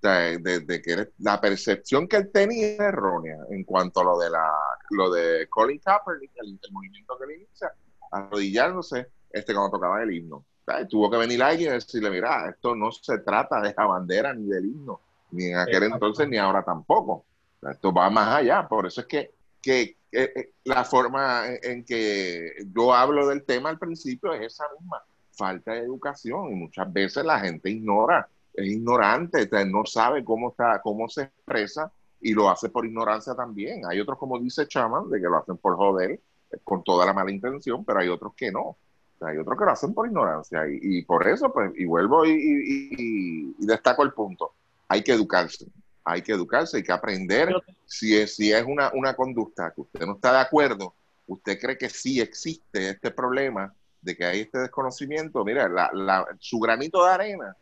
De, 0.05 0.83
que 0.85 1.09
la 1.19 1.41
percepción 1.41 2.07
que 2.07 2.17
él 2.17 2.31
tenía 2.31 2.75
es 2.75 2.81
errónea 2.81 3.39
en 3.49 3.65
cuanto 3.65 4.01
a 4.01 4.05
lo 4.05 4.19
de 4.19 4.29
la 4.29 4.53
lo 4.91 5.11
de 5.11 5.49
Colin 5.49 5.79
Kaepernick, 5.79 6.31
el, 6.37 6.59
movimiento 6.71 7.17
que 7.19 7.27
le 7.27 7.37
inicia, 7.37 7.73
arrodillándose 8.11 9.09
este, 9.31 9.55
cuando 9.55 9.71
tocaba 9.71 10.03
el 10.03 10.13
himno. 10.13 10.45
Tuvo 10.89 11.11
que 11.11 11.17
venir 11.17 11.43
alguien 11.43 11.71
y 11.71 11.75
decirle, 11.75 12.11
mira, 12.11 12.51
esto 12.51 12.75
no 12.75 12.91
se 12.93 13.19
trata 13.19 13.61
de 13.61 13.75
la 13.77 13.87
bandera 13.87 14.35
ni 14.35 14.47
del 14.47 14.67
himno, 14.67 15.01
ni 15.31 15.47
en 15.47 15.59
aquel 15.59 15.85
entonces 15.85 16.29
ni 16.29 16.37
ahora 16.37 16.63
tampoco. 16.63 17.25
Esto 17.63 17.93
va 17.93 18.09
más 18.11 18.37
allá. 18.37 18.67
Por 18.69 18.87
eso 18.87 19.03
es 19.03 19.07
que, 19.07 19.33
que, 19.61 19.97
eh, 20.13 20.53
la 20.65 20.85
forma 20.85 21.45
en 21.63 21.85
que 21.85 22.53
yo 22.75 22.95
hablo 22.95 23.27
del 23.27 23.45
tema 23.45 23.69
al 23.71 23.79
principio 23.79 24.33
es 24.33 24.53
esa 24.53 24.65
misma, 24.79 25.03
falta 25.33 25.73
de 25.73 25.81
educación. 25.81 26.53
Y 26.53 26.55
muchas 26.55 26.91
veces 26.93 27.25
la 27.25 27.41
gente 27.41 27.71
ignora, 27.71 28.29
es 28.55 28.67
ignorante, 28.67 29.49
no 29.67 29.85
sabe 29.85 30.25
cómo, 30.25 30.51
está, 30.51 30.81
cómo 30.81 31.09
se 31.09 31.23
expresa 31.23 31.93
y 32.21 32.33
lo 32.33 32.49
hace 32.49 32.71
por 32.71 32.87
ignorancia 32.87 33.35
también. 33.35 33.83
Hay 33.87 34.01
otros, 34.01 34.19
como 34.19 34.39
dice 34.39 34.67
Chaman, 34.67 35.11
de 35.11 35.21
que 35.21 35.27
lo 35.27 35.37
hacen 35.37 35.57
por 35.59 35.77
joder, 35.77 36.13
eh, 36.13 36.21
con 36.63 36.83
toda 36.83 37.05
la 37.05 37.13
mala 37.13 37.31
intención, 37.31 37.85
pero 37.85 38.01
hay 38.01 38.09
otros 38.09 38.33
que 38.35 38.51
no. 38.51 38.77
hay 39.21 39.37
otros 39.39 39.59
que 39.59 39.65
lo 39.65 39.71
hacen 39.71 39.93
por 39.93 40.07
ignorancia 40.07 40.63
y, 40.69 41.03
por 41.03 41.27
eso, 41.27 41.53
pues, 41.53 41.73
y 41.77 41.85
vuelvo 41.85 42.25
y, 42.27 43.55
destaco 43.59 44.03
el 44.03 44.13
punto, 44.13 44.53
hay 44.89 45.03
que 45.03 45.13
educarse, 45.13 45.67
hay 46.05 46.23
que 46.23 46.33
educarse, 46.33 46.79
hay 46.79 46.83
que 46.83 46.93
aprender 46.93 47.55
si 47.87 48.17
es, 48.17 48.37
si 48.37 48.53
es 48.53 48.65
una, 48.67 48.91
una 48.95 49.15
conducta 49.15 49.73
que 49.75 49.81
usted 49.83 50.07
no 50.07 50.15
está 50.15 50.33
de 50.33 50.41
acuerdo, 50.41 50.95
usted 51.27 51.59
cree 51.59 51.79
que 51.79 51.89
sí 51.89 52.21
existe 52.21 52.91
este 52.91 53.11
problema 53.11 53.75
de 54.03 54.17
que 54.17 54.25
hay 54.25 54.41
este 54.41 54.59
desconocimiento, 54.59 55.45
mira, 55.45 55.69
la, 55.69 56.27
su 56.39 56.59
granito 56.59 57.05
de 57.05 57.11
arena, 57.11 57.57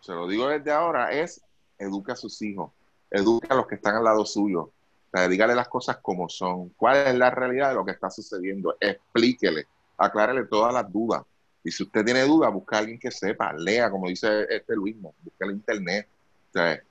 se 0.00 0.12
lo 0.12 0.26
digo 0.26 0.48
desde 0.48 0.72
ahora, 0.72 1.12
es 1.12 1.40
educa 1.78 2.14
a 2.14 2.16
sus 2.16 2.40
hijos, 2.42 2.70
educa 3.10 3.48
a 3.50 3.56
los 3.56 3.66
que 3.66 3.76
están 3.76 3.96
al 3.96 4.04
lado 4.04 4.24
suyo, 4.24 4.62
o 4.62 5.10
sea, 5.12 5.28
dígale 5.28 5.54
las 5.54 5.68
cosas 5.68 5.98
como 5.98 6.28
son, 6.28 6.70
cuál 6.70 7.08
es 7.08 7.14
la 7.14 7.30
realidad 7.30 7.70
de 7.70 7.74
lo 7.74 7.84
que 7.84 7.92
está 7.92 8.10
sucediendo, 8.10 8.76
explíquele, 8.80 9.66
aclárele 9.96 10.44
todas 10.46 10.72
las 10.72 10.90
dudas. 10.90 11.22
Y 11.62 11.70
si 11.72 11.82
usted 11.82 12.04
tiene 12.04 12.22
dudas, 12.22 12.52
busca 12.52 12.76
a 12.76 12.78
alguien 12.80 12.98
que 12.98 13.10
sepa, 13.10 13.52
lea, 13.52 13.90
como 13.90 14.08
dice 14.08 14.46
este 14.48 14.74
Luis, 14.74 14.96
busque 15.00 15.44
el 15.44 15.50
internet, 15.50 16.08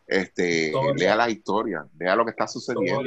este, 0.07 0.71
lea 0.95 1.15
la 1.15 1.29
historia, 1.29 1.85
vea 1.93 2.15
lo 2.15 2.23
que 2.23 2.31
está 2.31 2.47
sucediendo. 2.47 3.01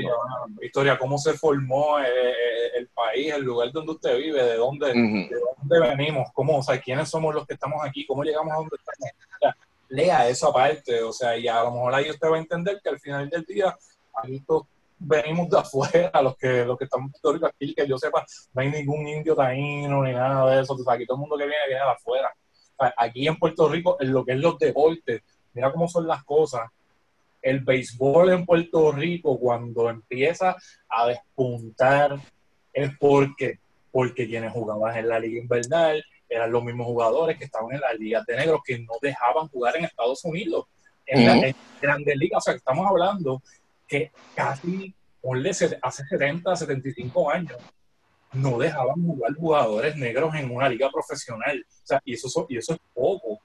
Historia, 0.60 0.98
cómo 0.98 1.18
se 1.18 1.34
formó 1.34 1.98
eh, 2.00 2.04
eh, 2.08 2.70
el 2.78 2.88
país, 2.88 3.32
el 3.32 3.44
lugar 3.44 3.70
donde 3.72 3.92
usted 3.92 4.16
vive, 4.16 4.42
de 4.42 4.56
dónde, 4.56 4.88
de 4.88 5.40
dónde 5.58 5.88
venimos, 5.88 6.28
cómo, 6.32 6.58
o 6.58 6.62
sea, 6.62 6.80
quiénes 6.80 7.08
somos 7.08 7.34
los 7.34 7.46
que 7.46 7.54
estamos 7.54 7.84
aquí, 7.84 8.06
cómo 8.06 8.24
llegamos 8.24 8.52
a 8.52 8.56
donde 8.56 8.76
estamos. 8.76 9.56
Lea 9.88 10.28
eso 10.28 10.48
aparte, 10.48 11.02
o 11.02 11.12
sea, 11.12 11.36
y 11.36 11.48
a 11.48 11.62
lo 11.62 11.72
mejor 11.72 11.94
ahí 11.94 12.10
usted 12.10 12.28
va 12.28 12.36
a 12.36 12.40
entender 12.40 12.80
que 12.82 12.88
al 12.90 13.00
final 13.00 13.28
del 13.28 13.44
día, 13.44 13.76
venimos 14.98 15.48
de 15.48 15.58
afuera, 15.58 16.22
los 16.22 16.36
que, 16.36 16.64
los 16.64 16.76
que 16.76 16.84
estamos 16.84 17.10
en 17.22 17.44
aquí, 17.44 17.74
que 17.74 17.86
yo 17.86 17.98
sepa, 17.98 18.24
no 18.52 18.62
hay 18.62 18.70
ningún 18.70 19.06
indio 19.06 19.34
taíno 19.34 20.02
ni 20.02 20.12
nada 20.12 20.54
de 20.54 20.62
eso, 20.62 20.74
o 20.74 20.90
aquí 20.90 21.06
todo 21.06 21.16
el 21.16 21.20
mundo 21.20 21.36
que 21.36 21.46
viene 21.46 21.66
viene 21.68 21.84
de 21.84 21.90
afuera. 21.90 22.34
aquí 22.96 23.26
en 23.26 23.36
Puerto 23.36 23.68
Rico, 23.68 23.96
en 24.00 24.12
lo 24.12 24.24
que 24.24 24.32
es 24.32 24.38
los 24.38 24.58
deportes, 24.58 25.22
mira 25.54 25.72
cómo 25.72 25.88
son 25.88 26.06
las 26.06 26.24
cosas. 26.24 26.68
El 27.40 27.60
béisbol 27.60 28.30
en 28.30 28.44
Puerto 28.44 28.90
Rico, 28.90 29.38
cuando 29.38 29.88
empieza 29.88 30.56
a 30.88 31.06
despuntar, 31.06 32.18
es 32.72 32.90
porque, 32.98 33.60
porque 33.92 34.26
quienes 34.26 34.52
jugaban 34.52 34.96
en 34.96 35.08
la 35.08 35.20
liga 35.20 35.40
invernal 35.40 36.04
eran 36.28 36.52
los 36.52 36.62
mismos 36.62 36.86
jugadores 36.86 37.38
que 37.38 37.44
estaban 37.44 37.72
en 37.72 37.80
las 37.80 37.98
ligas 37.98 38.24
de 38.26 38.36
negros 38.36 38.60
que 38.64 38.78
no 38.78 38.94
dejaban 39.00 39.48
jugar 39.48 39.76
en 39.76 39.84
Estados 39.84 40.24
Unidos, 40.24 40.66
en, 41.06 41.26
la, 41.26 41.54
grandes 41.80 42.16
ligas. 42.16 42.38
O 42.38 42.40
sea, 42.42 42.54
estamos 42.54 42.86
hablando 42.88 43.42
que 43.86 44.10
casi, 44.34 44.94
ponle, 45.20 45.50
hace 45.50 46.04
70, 46.04 46.56
75 46.56 47.30
años, 47.30 47.56
no 48.32 48.58
dejaban 48.58 49.02
jugar 49.02 49.34
jugadores 49.34 49.96
negros 49.96 50.34
en 50.34 50.50
una 50.50 50.68
liga 50.68 50.90
profesional. 50.90 51.64
O 51.66 51.86
sea, 51.86 52.00
y 52.04 52.14
eso, 52.14 52.46
y 52.48 52.58
eso 52.58 52.74
es 52.74 52.80
poco. 52.92 53.40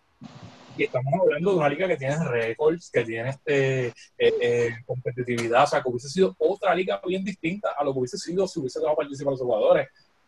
Y 0.76 0.84
estamos 0.84 1.14
hablando 1.22 1.52
de 1.52 1.58
una 1.58 1.70
liga 1.70 1.88
que 1.88 1.98
tiene 1.98 2.18
récords, 2.26 2.90
que 2.92 3.06
tiene 3.06 3.30
este, 3.30 3.88
eh, 3.88 3.94
eh, 4.18 4.70
competitividad, 4.86 5.64
o 5.64 5.68
sea, 5.68 5.84
que 5.84 5.90
hubiese 5.90 6.10
sido 6.10 6.36
otra 6.40 6.74
liga 6.74 7.00
bien 7.06 7.24
distinta 7.24 7.70
a 7.78 7.84
lo 7.84 7.94
que 7.94 8.00
hubiese 8.00 8.18
sido 8.18 8.48
si 8.48 8.60
hubiese 8.60 8.80
dado 8.80 8.96
participar 8.96 9.32
los 9.32 9.42
jugadores. 9.42 9.88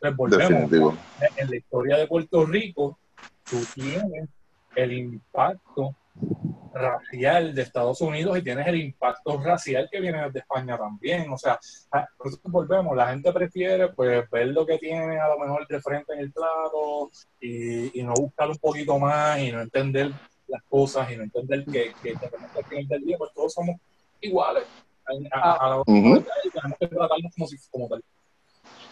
Entonces, 0.10 0.50
volvemos. 0.50 0.96
En 1.38 1.50
la 1.50 1.56
historia 1.56 1.98
de 1.98 2.08
Puerto 2.08 2.46
Rico, 2.46 2.98
tú 3.44 3.58
tienes 3.74 4.30
el 4.76 4.94
impacto 4.94 5.96
racial 6.74 7.56
de 7.56 7.62
Estados 7.62 8.02
Unidos 8.02 8.38
y 8.38 8.42
tienes 8.42 8.68
el 8.68 8.76
impacto 8.76 9.42
racial 9.42 9.88
que 9.90 10.02
viene 10.02 10.30
de 10.30 10.40
España 10.40 10.78
también. 10.78 11.32
O 11.32 11.38
sea, 11.38 11.60
volvemos, 12.44 12.96
la 12.96 13.10
gente 13.10 13.32
prefiere 13.32 13.90
pues 13.90 14.30
ver 14.30 14.48
lo 14.48 14.66
que 14.66 14.78
tiene 14.78 15.18
a 15.18 15.30
lo 15.30 15.40
mejor 15.40 15.66
de 15.68 15.82
frente 15.82 16.14
en 16.14 16.20
el 16.20 16.32
plato 16.32 17.10
y, 17.40 18.00
y 18.00 18.04
no 18.04 18.14
buscar 18.14 18.50
un 18.50 18.58
poquito 18.58 19.00
más 19.00 19.40
y 19.40 19.52
no 19.52 19.62
entender 19.62 20.12
las 20.48 20.64
cosas 20.64 21.12
y 21.12 21.16
no 21.16 21.24
entender 21.24 21.66
que, 21.66 21.94
que, 22.04 22.12
al 22.12 22.66
final 22.66 22.88
del 22.88 23.06
día 23.06 23.18
pues 23.18 23.32
todos 23.34 23.54
somos 23.54 23.78
iguales. 24.22 24.66
A, 25.32 25.78
a, 25.80 25.84
tenemos 25.86 26.24
que 26.80 26.88
tratarnos 26.88 27.34
como, 27.36 27.48
si, 27.48 27.58
como 27.70 27.88
tal. 27.88 28.04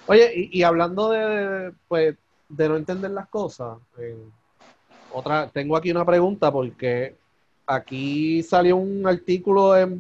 Oye, 0.08 0.32
y, 0.36 0.60
y, 0.60 0.64
hablando 0.64 1.10
de, 1.10 1.74
pues, 1.88 2.16
de 2.50 2.70
no 2.70 2.76
entender 2.76 3.12
las 3.12 3.28
cosas, 3.30 3.78
eh, 3.98 4.18
otra, 5.12 5.50
tengo 5.50 5.78
aquí 5.78 5.92
una 5.92 6.06
pregunta 6.06 6.52
porque 6.52 7.16
aquí 7.66 8.44
salió 8.44 8.78
un 8.78 9.08
artículo 9.08 9.78
en, 9.78 10.00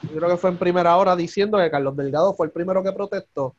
creo 0.00 0.28
que 0.28 0.36
fue 0.36 0.50
en 0.50 0.56
primera 0.56 0.96
hora, 0.96 1.16
diciendo 1.16 1.58
que 1.58 1.70
Carlos 1.70 1.96
Delgado 1.96 2.34
fue 2.34 2.46
el 2.46 2.52
primero 2.52 2.82
que 2.82 2.92
protestó. 2.92 3.54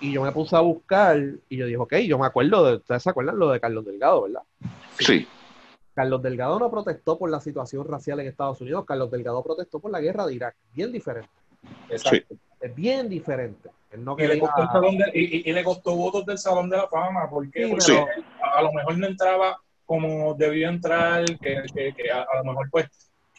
Y 0.00 0.12
yo 0.12 0.22
me 0.22 0.32
puse 0.32 0.56
a 0.56 0.60
buscar 0.60 1.18
y 1.48 1.56
yo 1.56 1.66
dije, 1.66 1.76
ok, 1.76 1.96
yo 1.98 2.18
me 2.18 2.26
acuerdo 2.26 2.64
de, 2.64 2.76
ustedes 2.76 3.02
se 3.02 3.10
acuerdan 3.10 3.38
lo 3.38 3.50
de 3.50 3.60
Carlos 3.60 3.84
Delgado, 3.84 4.22
¿verdad? 4.22 4.42
Sí. 4.98 5.28
Carlos 5.94 6.22
Delgado 6.22 6.58
no 6.58 6.70
protestó 6.70 7.18
por 7.18 7.30
la 7.30 7.40
situación 7.40 7.86
racial 7.86 8.20
en 8.20 8.28
Estados 8.28 8.60
Unidos, 8.62 8.86
Carlos 8.86 9.10
Delgado 9.10 9.42
protestó 9.42 9.78
por 9.78 9.90
la 9.90 10.00
guerra 10.00 10.26
de 10.26 10.34
Irak, 10.34 10.56
bien 10.72 10.90
diferente. 10.90 11.28
Exacto. 11.90 12.34
Es 12.60 12.74
bien 12.74 13.08
diferente. 13.08 13.68
Y, 15.14 15.52
le 15.52 15.64
costó 15.64 15.96
votos 15.96 16.24
del 16.24 16.38
Salón 16.38 16.70
de 16.70 16.76
la 16.76 16.88
Fama, 16.88 17.28
porque, 17.28 17.64
a, 17.64 18.62
lo 18.62 18.72
mejor 18.72 18.98
no 18.98 19.06
entraba 19.06 19.60
como 19.84 20.34
debió 20.34 20.68
entrar, 20.68 21.24
que, 21.40 21.64
que, 21.74 22.10
a, 22.12 22.24
lo 22.36 22.44
mejor 22.44 22.70
pues 22.70 22.86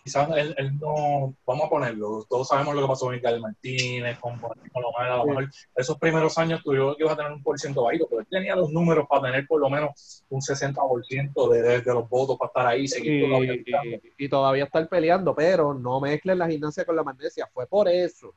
quizás 0.04 0.28
él, 0.36 0.78
no, 0.80 1.34
vamos 1.46 1.66
a 1.66 1.70
ponerlo, 1.70 2.26
todos 2.28 2.48
sabemos 2.48 2.76
lo 2.76 2.82
que 2.82 2.88
pasó 2.88 3.06
con 3.06 3.16
Miguel 3.16 3.40
Martínez, 3.40 4.20
con, 4.20 4.38
con 4.40 4.52
a 4.98 5.18
lo 5.18 5.26
mejor 5.26 5.50
esos 5.76 5.98
primeros 5.98 6.38
años 6.38 6.62
tuvieron 6.64 6.96
que 6.96 7.04
iba 7.04 7.14
a 7.14 7.16
tener 7.16 7.32
un 7.32 7.44
por 7.44 7.58
ciento 7.60 7.84
bajito, 7.84 8.08
pero 8.10 8.22
él 8.22 8.28
tenía 8.30 8.56
los 8.56 8.72
números 8.72 9.06
para 9.08 9.32
tener 9.32 9.48
por 9.48 9.62
lo 9.62 9.70
menos 9.70 10.24
un 10.30 10.42
60% 10.42 11.50
de, 11.50 11.62
de, 11.62 11.82
de 11.82 11.94
los 11.94 12.10
votos 12.10 12.38
para 12.38 12.48
estar 12.48 12.68
ahí 12.68 12.88
seguir 12.88 13.64
y, 13.66 14.26
y, 14.26 14.30
todavía 14.30 14.66
estar 14.66 14.88
peleando, 14.90 15.36
pero 15.36 15.74
no 15.74 16.02
mezclen 16.02 16.40
la 16.40 16.50
gimnasia 16.50 16.84
con 16.84 16.96
la 16.96 17.04
magnesia, 17.04 17.48
fue 17.54 17.68
por 17.68 17.88
eso, 17.88 18.34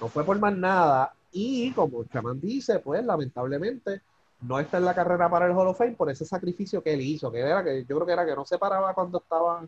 no 0.00 0.08
fue 0.08 0.24
por 0.24 0.38
más 0.40 0.56
nada, 0.56 1.12
y 1.34 1.72
como 1.72 2.04
Chamán 2.04 2.40
dice, 2.40 2.78
pues 2.78 3.04
lamentablemente 3.04 4.02
no 4.42 4.60
está 4.60 4.78
en 4.78 4.84
la 4.84 4.94
carrera 4.94 5.28
para 5.28 5.46
el 5.46 5.52
Hall 5.52 5.66
of 5.66 5.76
Fame 5.76 5.96
por 5.96 6.08
ese 6.08 6.24
sacrificio 6.24 6.80
que 6.80 6.94
él 6.94 7.00
hizo, 7.00 7.30
que 7.32 7.40
era 7.40 7.64
que 7.64 7.84
yo 7.84 7.96
creo 7.96 8.06
que 8.06 8.12
era 8.12 8.24
que 8.24 8.36
no 8.36 8.44
se 8.44 8.56
paraba 8.56 8.94
cuando 8.94 9.18
estaba 9.18 9.66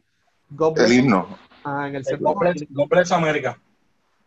el 0.76 0.92
himno. 0.92 1.26
Ah, 1.64 1.88
en 1.88 1.96
el, 1.96 2.04
el 2.08 3.12
América. 3.12 3.58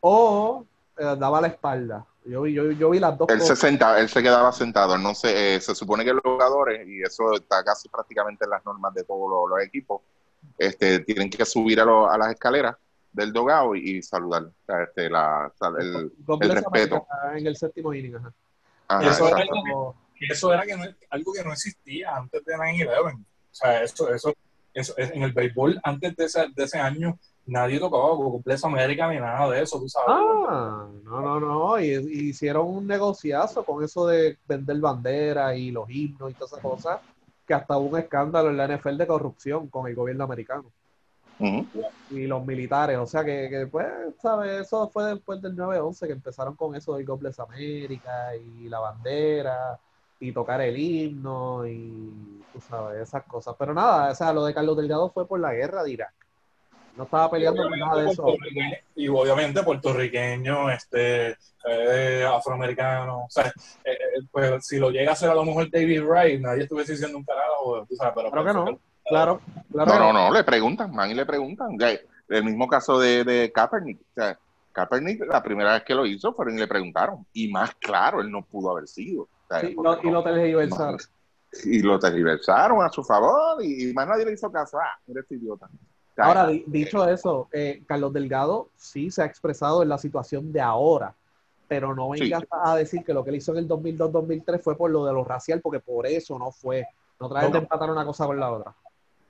O 0.02 0.66
eh, 0.98 1.16
daba 1.18 1.40
la 1.40 1.48
espalda. 1.48 2.06
Yo 2.26 2.42
vi, 2.42 2.54
yo, 2.54 2.72
yo 2.72 2.90
vi 2.90 3.00
las 3.00 3.18
dos 3.18 3.30
él 3.30 3.42
Se 3.42 3.56
sentaba, 3.56 4.00
él 4.00 4.10
se 4.10 4.22
quedaba 4.22 4.52
sentado. 4.52 4.98
No 4.98 5.16
se, 5.16 5.56
eh, 5.56 5.62
se 5.62 5.74
supone 5.74 6.04
que 6.04 6.14
los 6.14 6.22
jugadores, 6.22 6.86
y 6.86 7.02
eso 7.02 7.34
está 7.34 7.64
casi 7.64 7.88
prácticamente 7.88 8.44
en 8.44 8.52
las 8.52 8.66
normas 8.66 8.94
de 8.94 9.06
todos 9.06 9.50
los, 9.50 9.64
equipos, 9.64 10.02
este, 10.58 11.00
tienen 11.00 11.30
que 11.30 11.46
subir 11.46 11.80
a, 11.80 11.84
a 11.84 12.18
las 12.18 12.32
escaleras 12.32 12.76
del 13.12 13.34
dogado 13.34 13.76
y, 13.76 14.02
saludar 14.02 14.50
este, 14.68 15.10
la, 15.10 15.52
el, 15.80 16.12
el 16.42 16.50
respeto. 16.52 17.06
En 17.36 17.48
el 17.48 17.56
séptimo 17.56 17.94
inning. 17.94 18.16
eso, 19.02 19.28
era 19.28 19.38
algo, 19.38 19.96
eso 20.20 20.54
era 20.54 20.66
que 20.66 20.96
algo 21.10 21.34
que 21.34 21.44
no 21.44 21.54
existía 21.54 22.16
antes 22.16 22.46
de 22.46 22.56
9-11. 22.56 23.16
O 23.16 23.26
sea, 23.52 23.84
eso, 23.84 24.14
eso 24.14 24.34
eso, 24.74 24.94
en 24.98 25.24
el 25.24 25.34
béisbol, 25.34 25.80
antes 25.84 26.16
de 26.16 26.26
ese, 26.26 26.48
de 26.56 26.64
ese 26.64 26.80
año, 26.80 27.18
nadie 27.46 27.80
tocaba 27.80 28.16
Complejo 28.16 28.68
América 28.68 29.10
ni 29.10 29.20
nada 29.20 29.50
de 29.50 29.64
eso, 29.64 29.80
tú 29.80 29.90
sabes. 29.90 30.08
Ah, 30.10 30.88
no, 31.04 31.22
no, 31.22 31.40
no. 31.40 31.80
Y, 31.80 31.94
hicieron 32.30 32.68
un 32.68 32.88
negociazo 32.88 33.64
con 33.64 33.84
eso 33.84 34.08
de 34.08 34.38
vender 34.48 34.78
banderas 34.78 35.58
y 35.58 35.72
los 35.72 35.90
himnos 35.90 36.32
y 36.32 36.34
todas 36.34 36.52
esas 36.54 36.62
cosas, 36.62 37.00
que 37.46 37.54
hasta 37.54 37.78
hubo 37.78 37.96
un 37.96 38.00
escándalo 38.00 38.50
en 38.50 38.58
la 38.58 38.68
NFL 38.68 38.98
de 38.98 39.08
corrupción 39.08 39.68
con 39.68 39.88
el 39.88 39.96
gobierno 39.96 40.24
americano. 40.24 40.72
Y 41.40 42.28
los 42.28 42.46
militares, 42.46 42.98
o 42.98 43.06
sea 43.06 43.24
que, 43.24 43.48
que 43.50 43.68
pues, 43.68 43.88
¿sabes? 44.22 44.62
Eso 44.62 44.90
fue 44.90 45.06
después 45.06 45.42
del 45.42 45.56
9-11 45.56 46.08
que 46.08 46.14
empezaron 46.14 46.56
con 46.56 46.76
eso 46.76 46.96
del 46.96 47.06
Complejo 47.06 47.44
América 47.44 48.36
y 48.36 48.68
la 48.68 48.80
bandera 48.80 49.80
y 50.20 50.32
tocar 50.34 50.60
el 50.62 50.78
himno 50.78 51.66
y 51.66 52.44
tú 52.52 52.60
sabes, 52.60 53.02
esas 53.02 53.24
cosas. 53.24 53.56
Pero 53.58 53.74
nada, 53.74 54.12
o 54.12 54.16
sea, 54.16 54.34
lo 54.34 54.44
de 54.44 54.54
Carlos 54.54 54.76
Delgado 54.76 55.10
fue 55.12 55.28
por 55.28 55.40
la 55.40 55.54
guerra 55.54 55.84
de 55.84 55.92
Irak. 55.92 56.14
No 56.98 57.06
estaba 57.06 57.32
peleando 57.32 57.64
por 57.64 57.78
nada 57.78 58.02
de 58.02 58.10
eso. 58.10 58.26
Y 58.96 59.08
obviamente 59.08 59.64
puertorriqueño, 59.64 60.70
este, 60.70 61.38
eh, 61.66 62.26
afroamericano. 62.30 63.24
O 63.24 63.30
sea, 63.30 63.46
eh, 63.86 63.92
eh, 63.92 64.22
pues 64.30 64.66
si 64.66 64.80
lo 64.80 64.90
llega 64.90 65.12
a 65.12 65.14
hacer 65.14 65.30
a 65.30 65.36
lo 65.36 65.46
mejor 65.46 65.72
David 65.72 66.04
Wright, 66.04 66.42
nadie 66.42 66.64
estuviese 66.64 66.94
diciendo 66.94 67.18
un 67.18 67.24
carajo, 67.24 67.86
tú 67.88 67.96
sabes, 67.96 68.14
pero. 68.16 68.32
Claro 68.32 68.46
que 68.46 68.54
no. 68.54 68.80
Claro, 69.10 69.42
claro. 69.72 69.92
No, 69.92 70.00
no, 70.00 70.14
no, 70.14 70.34
le 70.34 70.44
preguntan, 70.44 70.94
man, 70.94 71.10
y 71.10 71.16
le 71.16 71.26
preguntan. 71.26 71.78
El 72.30 72.44
mismo 72.44 72.68
caso 72.68 73.00
de, 73.00 73.24
de 73.24 73.52
Kaepernick. 73.52 74.00
O 74.00 74.14
sea, 74.14 74.38
Kaepernick, 74.72 75.26
la 75.26 75.42
primera 75.42 75.74
vez 75.74 75.84
que 75.84 75.96
lo 75.96 76.06
hizo, 76.06 76.34
fueron 76.34 76.56
y 76.56 76.60
le 76.60 76.68
preguntaron. 76.68 77.26
Y 77.34 77.52
más 77.52 77.74
claro, 77.76 78.22
él 78.22 78.32
no 78.32 78.44
pudo 78.44 78.72
haber 78.72 78.88
sido. 78.88 79.28
sí, 79.62 79.76
y 80.04 80.12
lo 80.12 80.24
tergiversaron. 80.24 81.00
Y 81.64 81.80
lo 81.82 82.00
tergiversaron 82.00 82.86
a 82.86 82.90
su 82.90 83.04
favor 83.04 83.64
y, 83.64 83.92
más 83.94 84.08
nadie 84.08 84.26
le 84.26 84.34
hizo 84.34 84.52
caso. 84.52 84.78
Ah, 84.80 85.00
eres 85.08 85.26
idiota. 85.32 85.68
Ahora, 86.18 86.50
dicho 86.68 87.08
eso, 87.08 87.48
eh, 87.52 87.82
Carlos 87.88 88.14
Delgado 88.14 88.70
sí 88.76 89.10
se 89.10 89.22
ha 89.22 89.26
expresado 89.26 89.82
en 89.82 89.90
la 89.90 89.98
situación 89.98 90.52
de 90.52 90.60
ahora, 90.60 91.16
pero 91.68 91.96
no 91.96 92.10
vengas 92.10 92.44
a 92.52 92.76
decir 92.76 93.04
que 93.06 93.14
lo 93.14 93.24
que 93.24 93.30
él 93.30 93.38
hizo 93.38 93.54
en 93.54 93.60
el 93.60 93.68
2002-2003 93.70 94.60
fue 94.60 94.76
por 94.76 94.92
lo 94.92 95.06
de 95.06 95.14
lo 95.14 95.24
racial, 95.24 95.62
porque 95.62 95.80
por 95.80 96.06
eso 96.06 96.38
no 96.38 96.52
fue. 96.52 96.86
No 97.20 97.30
traes 97.30 97.52
de 97.52 97.60
empatar 97.60 97.90
una 97.90 98.06
cosa 98.06 98.26
con 98.26 98.40
la 98.40 98.52
otra. 98.52 98.76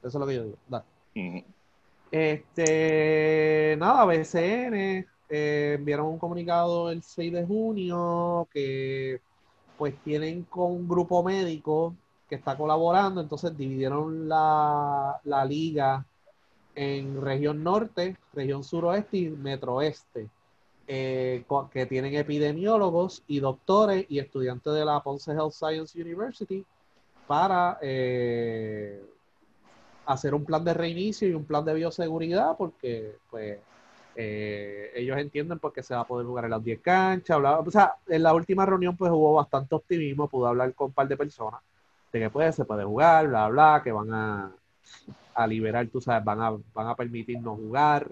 Eso 0.02 0.08
es 0.08 0.16
lo 0.16 0.28
que 0.28 0.36
yo 0.36 0.44
digo. 0.44 0.58
Este, 2.12 3.76
nada, 3.78 4.06
BCN 4.06 5.06
eh, 5.30 5.76
enviaron 5.78 6.08
un 6.08 6.18
comunicado 6.18 6.90
el 6.90 7.04
6 7.04 7.34
de 7.34 7.46
junio 7.46 8.48
que 8.52 9.22
pues 9.78 9.96
tienen 10.04 10.44
con 10.44 10.72
un 10.72 10.88
grupo 10.88 11.24
médico 11.24 11.96
que 12.28 12.36
está 12.36 12.58
colaborando, 12.58 13.22
entonces 13.22 13.56
dividieron 13.58 14.28
la, 14.28 15.20
la 15.24 15.46
liga 15.46 16.06
en 16.76 17.22
región 17.22 17.64
norte, 17.64 18.18
región 18.34 18.64
suroeste 18.64 19.18
y 19.18 19.30
metroeste, 19.30 20.30
eh, 20.88 21.44
que 21.72 21.86
tienen 21.86 22.16
epidemiólogos 22.16 23.24
y 23.28 23.40
doctores 23.40 24.06
y 24.10 24.20
estudiantes 24.20 24.74
de 24.74 24.86
la 24.86 25.02
Ponce 25.02 25.32
Health 25.32 25.54
Science 25.54 26.00
University 26.00 26.66
para 27.28 27.78
eh, 27.82 29.02
hacer 30.10 30.34
un 30.34 30.44
plan 30.44 30.64
de 30.64 30.74
reinicio 30.74 31.28
y 31.28 31.34
un 31.34 31.46
plan 31.46 31.64
de 31.64 31.76
bioseguridad, 31.76 32.58
porque 32.58 33.18
pues 33.30 33.60
eh, 34.16 34.92
ellos 34.96 35.18
entienden 35.20 35.60
porque 35.60 35.84
se 35.84 35.94
va 35.94 36.02
a 36.02 36.08
poder 36.08 36.26
jugar 36.26 36.46
en 36.46 36.52
las 36.52 36.64
10 36.64 36.82
canchas, 36.82 37.38
o 37.40 37.72
sea, 37.72 37.94
en 38.08 38.24
la 38.24 38.34
última 38.34 38.66
reunión 38.66 38.98
pues 38.98 39.12
hubo 39.12 39.36
bastante 39.36 39.76
optimismo, 39.76 40.28
pude 40.28 40.48
hablar 40.48 40.74
con 40.74 40.88
un 40.88 40.94
par 40.94 41.08
de 41.08 41.16
personas 41.16 41.62
de 42.12 42.20
que 42.20 42.30
pues 42.32 42.56
se 42.56 42.66
puede 42.66 42.84
jugar, 42.84 43.28
bla, 43.28 43.50
bla, 43.50 43.82
que 43.84 43.92
van 43.92 44.12
a, 44.12 44.52
a 45.36 45.48
liberar, 45.48 45.88
tú 45.88 46.02
sabes, 46.02 46.26
van 46.26 46.42
a, 46.42 46.58
van 46.74 46.88
a 46.88 46.96
permitirnos 46.96 47.60
jugar 47.60 48.08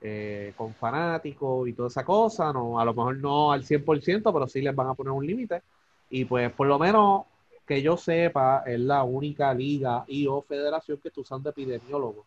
eh, 0.00 0.52
con 0.56 0.72
fanáticos 0.74 1.68
y 1.68 1.72
toda 1.72 1.88
esa 1.88 2.04
cosa, 2.04 2.52
no, 2.52 2.78
a 2.78 2.84
lo 2.84 2.94
mejor 2.94 3.16
no 3.16 3.50
al 3.50 3.64
100%, 3.64 4.32
pero 4.32 4.46
sí 4.46 4.62
les 4.62 4.76
van 4.76 4.88
a 4.88 4.94
poner 4.94 5.12
un 5.12 5.26
límite. 5.26 5.60
Y 6.08 6.24
pues 6.24 6.52
por 6.52 6.68
lo 6.68 6.78
menos 6.78 7.22
que 7.66 7.82
yo 7.82 7.96
sepa, 7.96 8.64
es 8.66 8.80
la 8.80 9.04
única 9.04 9.52
liga 9.54 10.04
y 10.06 10.26
o 10.26 10.42
federación 10.42 10.98
que 10.98 11.08
está 11.08 11.20
usando 11.20 11.50
epidemiólogos 11.50 12.26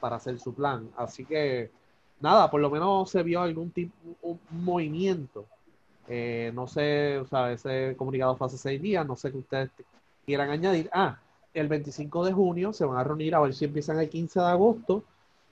para 0.00 0.16
hacer 0.16 0.38
su 0.38 0.54
plan. 0.54 0.90
Así 0.96 1.24
que, 1.24 1.70
nada, 2.20 2.50
por 2.50 2.60
lo 2.60 2.70
menos 2.70 3.10
se 3.10 3.22
vio 3.22 3.40
algún 3.40 3.70
tipo, 3.70 3.94
un, 4.22 4.38
movimiento. 4.50 5.46
Eh, 6.08 6.52
no 6.54 6.66
sé, 6.66 7.18
o 7.18 7.26
sea, 7.26 7.52
ese 7.52 7.94
comunicado 7.96 8.36
fue 8.36 8.48
hace 8.48 8.58
seis 8.58 8.82
días, 8.82 9.06
no 9.06 9.16
sé 9.16 9.30
qué 9.30 9.38
ustedes 9.38 9.70
quieran 10.26 10.50
añadir. 10.50 10.90
Ah, 10.92 11.18
el 11.54 11.68
25 11.68 12.24
de 12.24 12.32
junio 12.32 12.72
se 12.72 12.84
van 12.84 12.98
a 12.98 13.04
reunir 13.04 13.34
a 13.34 13.40
ver 13.40 13.54
si 13.54 13.64
empiezan 13.64 14.00
el 14.00 14.08
15 14.08 14.40
de 14.40 14.46
agosto 14.46 15.04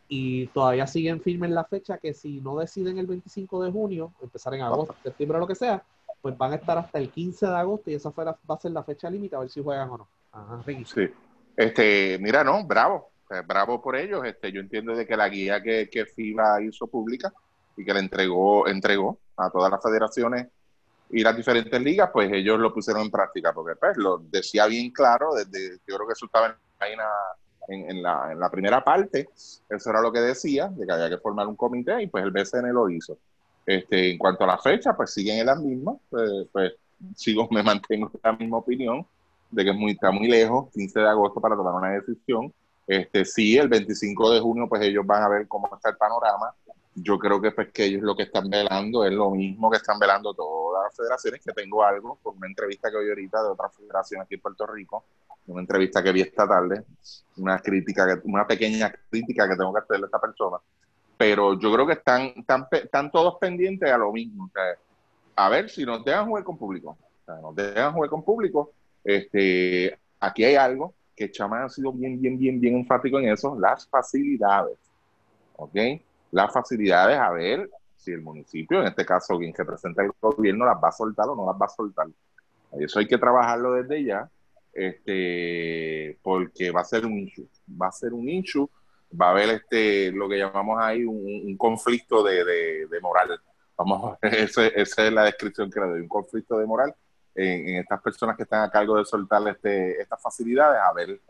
y 0.09 0.49
todavía 0.49 0.87
siguen 0.87 1.23
firmes 1.23 1.51
la 1.51 1.65
fecha 1.65 1.97
que 1.97 2.13
si 2.13 2.41
no 2.41 2.59
deciden 2.59 2.99
el 2.99 3.07
25 3.07 3.63
de 3.63 3.71
junio, 3.71 4.13
empezar 4.21 4.53
en 4.55 4.63
agosto, 4.63 4.95
septiembre 5.03 5.39
o 5.39 5.41
lo 5.41 5.47
que 5.47 5.55
sea, 5.55 5.83
pues 6.23 6.39
van 6.39 6.53
a 6.53 6.57
estar 6.57 6.79
hasta 6.79 6.99
el 6.99 7.11
15 7.11 7.47
de 7.47 7.57
agosto 7.57 7.91
y 7.91 7.95
esa 7.95 8.11
va 8.11 8.39
a 8.49 8.61
ser 8.61 8.71
la 8.71 8.85
fecha 8.85 9.11
límite 9.11 9.35
a 9.37 9.41
ver 9.41 9.51
si 9.51 9.63
juegan 9.63 9.91
o 9.91 9.99
no. 9.99 10.09
Ajá, 10.31 10.63
sí. 10.87 11.11
Este, 11.57 12.19
mira, 12.21 12.45
no, 12.45 12.65
bravo, 12.65 13.11
bravo 13.47 13.83
por 13.83 13.97
ellos. 13.97 14.25
Este, 14.25 14.53
yo 14.53 14.61
entiendo 14.61 14.95
de 14.95 15.05
que 15.05 15.17
la 15.17 15.29
guía 15.29 15.61
que, 15.61 15.91
que 15.91 16.07
FIBA 16.07 16.63
hizo 16.63 16.87
pública 16.87 17.33
y 17.77 17.85
que 17.85 17.93
le 17.93 18.01
entregó, 18.01 18.69
entregó 18.69 19.19
a 19.37 19.51
todas 19.51 19.71
las 19.71 19.83
federaciones 19.83 20.47
y 21.11 21.23
las 21.23 21.37
diferentes 21.37 21.81
ligas, 21.81 22.11
pues 22.13 22.33
ellos 22.33 22.59
lo 22.59 22.73
pusieron 22.73 23.03
en 23.03 23.11
práctica, 23.11 23.53
porque 23.53 23.77
pues 23.77 23.97
lo 23.97 24.19
decía 24.19 24.67
bien 24.67 24.91
claro, 24.91 25.35
desde, 25.35 25.79
yo 25.87 25.97
creo 25.97 26.07
que 26.07 26.15
eso 26.15 26.27
estaba 26.27 26.57
en, 27.69 27.91
en, 27.91 28.03
la, 28.03 28.33
en 28.33 28.41
la 28.41 28.51
primera 28.51 28.83
parte, 28.83 29.29
eso 29.35 29.91
era 29.91 30.01
lo 30.01 30.11
que 30.11 30.21
decía, 30.21 30.69
de 30.69 30.87
que 30.87 30.93
había 30.93 31.11
que 31.11 31.19
formar 31.19 31.47
un 31.47 31.57
comité 31.57 32.03
y 32.03 32.07
pues 32.07 32.25
el 32.25 32.31
BCN 32.31 32.73
lo 32.73 32.89
hizo. 32.89 33.19
Este, 33.65 34.11
en 34.11 34.19
cuanto 34.19 34.45
a 34.45 34.49
la 34.49 34.59
fecha, 34.59 34.97
pues 34.97 35.13
siguen 35.13 35.39
en 35.41 35.47
las 35.47 35.61
mismas, 35.61 35.97
pues, 36.11 36.31
pues 36.53 36.73
sigo, 37.17 37.49
me 37.51 37.63
mantengo 37.63 38.11
en 38.15 38.21
la 38.23 38.33
misma 38.33 38.59
opinión 38.59 39.07
de 39.51 39.65
que 39.65 39.71
es 39.71 39.77
muy, 39.77 39.93
está 39.93 40.11
muy 40.11 40.29
lejos, 40.29 40.71
15 40.73 41.01
de 41.01 41.09
agosto 41.09 41.41
para 41.41 41.57
tomar 41.57 41.75
una 41.75 41.91
decisión. 41.91 42.53
Este, 42.87 43.25
sí, 43.25 43.57
el 43.57 43.69
25 43.69 44.33
de 44.33 44.41
junio, 44.41 44.69
pues 44.69 44.83
ellos 44.83 45.07
van 45.07 45.23
a 45.23 45.29
ver 45.29 45.47
cómo 45.47 45.71
está 45.75 45.91
el 45.91 45.97
panorama 45.97 46.53
yo 46.95 47.19
creo 47.19 47.41
que 47.41 47.53
pues 47.53 47.73
que 47.73 47.85
ellos 47.85 48.03
lo 48.03 48.15
que 48.15 48.25
están 48.25 48.49
velando 48.51 49.05
es 49.05 49.13
lo 49.13 49.31
mismo 49.31 49.71
que 49.71 49.79
están 49.79 49.99
velando 49.99 50.35
todas 50.35 50.85
las 50.85 50.97
federaciones, 50.97 51.41
que 51.45 51.53
tengo 51.53 51.83
algo 51.83 52.19
por 52.23 52.35
una 52.35 52.47
entrevista 52.47 52.91
que 52.91 52.97
hoy 52.97 53.09
ahorita 53.09 53.43
de 53.43 53.49
otra 53.49 53.71
federación 53.71 54.21
aquí 54.21 54.35
en 54.35 54.41
Puerto 54.41 54.67
Rico, 54.67 55.05
una 55.47 55.63
entrevista 55.63 56.03
que 56.03 56.13
vi 56.13 56.21
esta 56.21 56.47
tarde, 56.47 56.85
una 57.39 57.59
crítica, 57.59 58.21
una 58.25 58.47
pequeña 58.47 58.93
crítica 59.11 59.49
que 59.49 59.57
tengo 59.57 59.73
que 59.73 59.81
hacerle 59.81 60.05
a 60.05 60.07
esta 60.07 60.21
persona, 60.21 60.59
pero 61.23 61.57
yo 61.57 61.73
creo 61.73 61.87
que 61.87 61.93
están, 61.93 62.35
están, 62.73 63.09
todos 63.13 63.37
pendientes 63.41 63.89
a 63.89 63.97
lo 63.97 64.11
mismo, 64.11 64.51
a 65.37 65.49
ver 65.49 65.71
si 65.71 65.85
nos 65.85 66.05
dejan 66.05 66.27
jugar 66.27 66.43
con 66.43 66.59
público, 66.59 66.99
nos 67.41 67.55
dejan 67.55 67.93
jugar 67.93 68.11
con 68.11 68.25
público, 68.25 68.73
este, 69.05 69.97
aquí 70.19 70.43
hay 70.43 70.57
algo 70.57 70.95
que 71.15 71.31
Chama 71.31 71.63
ha 71.63 71.69
sido 71.69 71.93
bien, 71.93 72.21
bien, 72.21 72.37
bien, 72.37 72.59
bien 72.59 72.75
enfático 72.75 73.21
en 73.21 73.29
eso, 73.29 73.57
las 73.57 73.87
facilidades, 73.87 74.79
¿ok? 75.55 75.77
las 76.33 76.53
facilidades 76.53 77.17
a 77.17 77.31
ver 77.31 77.71
si 77.95 78.11
el 78.11 78.23
municipio, 78.23 78.81
en 78.81 78.89
este 78.89 79.07
caso 79.07 79.39
quien 79.39 79.55
representa 79.55 80.03
el 80.03 80.11
gobierno, 80.21 80.65
las 80.65 80.83
va 80.83 80.89
a 80.89 80.93
soltar 80.93 81.29
o 81.29 81.37
no 81.37 81.47
las 81.47 81.55
va 81.55 81.67
a 81.67 81.69
soltar. 81.69 82.09
Eso 82.81 82.99
hay 82.99 83.07
que 83.07 83.19
trabajarlo 83.19 83.75
desde 83.75 84.03
ya, 84.03 84.29
este, 84.73 86.19
porque 86.21 86.73
va 86.73 86.81
a 86.81 86.85
ser 86.85 87.07
un 87.07 87.17
issue, 87.21 87.47
va 87.81 87.87
a 87.87 87.93
ser 87.93 88.13
un 88.13 88.29
issue, 88.29 88.69
va 89.21 89.29
a 89.29 89.31
haber 89.31 89.51
este, 89.51 90.11
lo 90.13 90.29
que 90.29 90.39
llamamos 90.39 90.79
ahí 90.81 91.05
un, 91.05 91.57
conflicto 91.57 92.23
de, 92.23 92.87
moral. 93.01 93.41
Vamos, 93.77 94.19
esa 94.23 94.67
es 94.67 95.13
la 95.13 95.25
descripción 95.25 95.71
que 95.71 95.81
le 95.81 95.87
doy, 95.87 96.01
un 96.01 96.09
conflicto 96.09 96.59
de 96.59 96.67
moral 96.67 96.95
en, 97.35 97.77
estas 97.77 98.01
personas 98.01 98.37
que 98.37 98.43
están 98.43 98.63
a 98.63 98.71
cargo 98.71 98.97
de 98.97 99.05
soltar 99.05 99.47
este, 99.49 100.01
estas 100.01 100.21
facilidades, 100.21 100.81
a 100.81 100.93
ver 100.93 101.21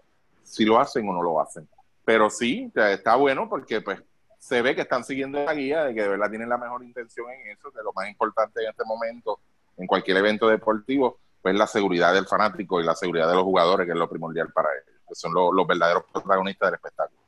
si 0.43 0.65
lo 0.65 0.79
hacen 0.79 1.09
o 1.09 1.13
no 1.13 1.23
lo 1.23 1.41
hacen. 1.41 1.69
Pero 2.05 2.31
sí, 2.31 2.71
está 2.75 3.17
bueno 3.17 3.49
porque 3.49 3.81
pues 3.81 4.03
se 4.39 4.61
ve 4.61 4.75
que 4.75 4.83
están 4.83 5.05
siguiendo 5.05 5.45
la 5.45 5.55
guía, 5.55 5.85
de 5.85 5.95
que 5.95 6.03
de 6.03 6.09
verdad 6.09 6.29
tienen 6.29 6.49
la 6.49 6.59
mejor 6.59 6.83
intención 6.83 7.31
en 7.31 7.53
eso, 7.53 7.71
que 7.71 7.79
lo 7.83 7.93
más 7.93 8.09
importante 8.09 8.61
en 8.63 8.71
este 8.71 8.85
momento, 8.85 9.39
en 9.77 9.87
cualquier 9.87 10.17
evento 10.17 10.49
deportivo, 10.49 11.21
pues 11.41 11.55
la 11.55 11.69
seguridad 11.69 12.13
del 12.13 12.27
fanático 12.27 12.81
y 12.81 12.85
la 12.85 12.97
seguridad 12.97 13.29
de 13.29 13.35
los 13.35 13.45
jugadores, 13.45 13.87
que 13.87 13.93
es 13.93 13.99
lo 13.99 14.09
primordial 14.09 14.53
para 14.53 14.69
ellos, 14.73 15.01
que 15.09 15.15
son 15.15 15.33
los, 15.33 15.67
verdaderos 15.67 16.05
protagonistas 16.13 16.69
del 16.69 16.75
espectáculo. 16.75 17.22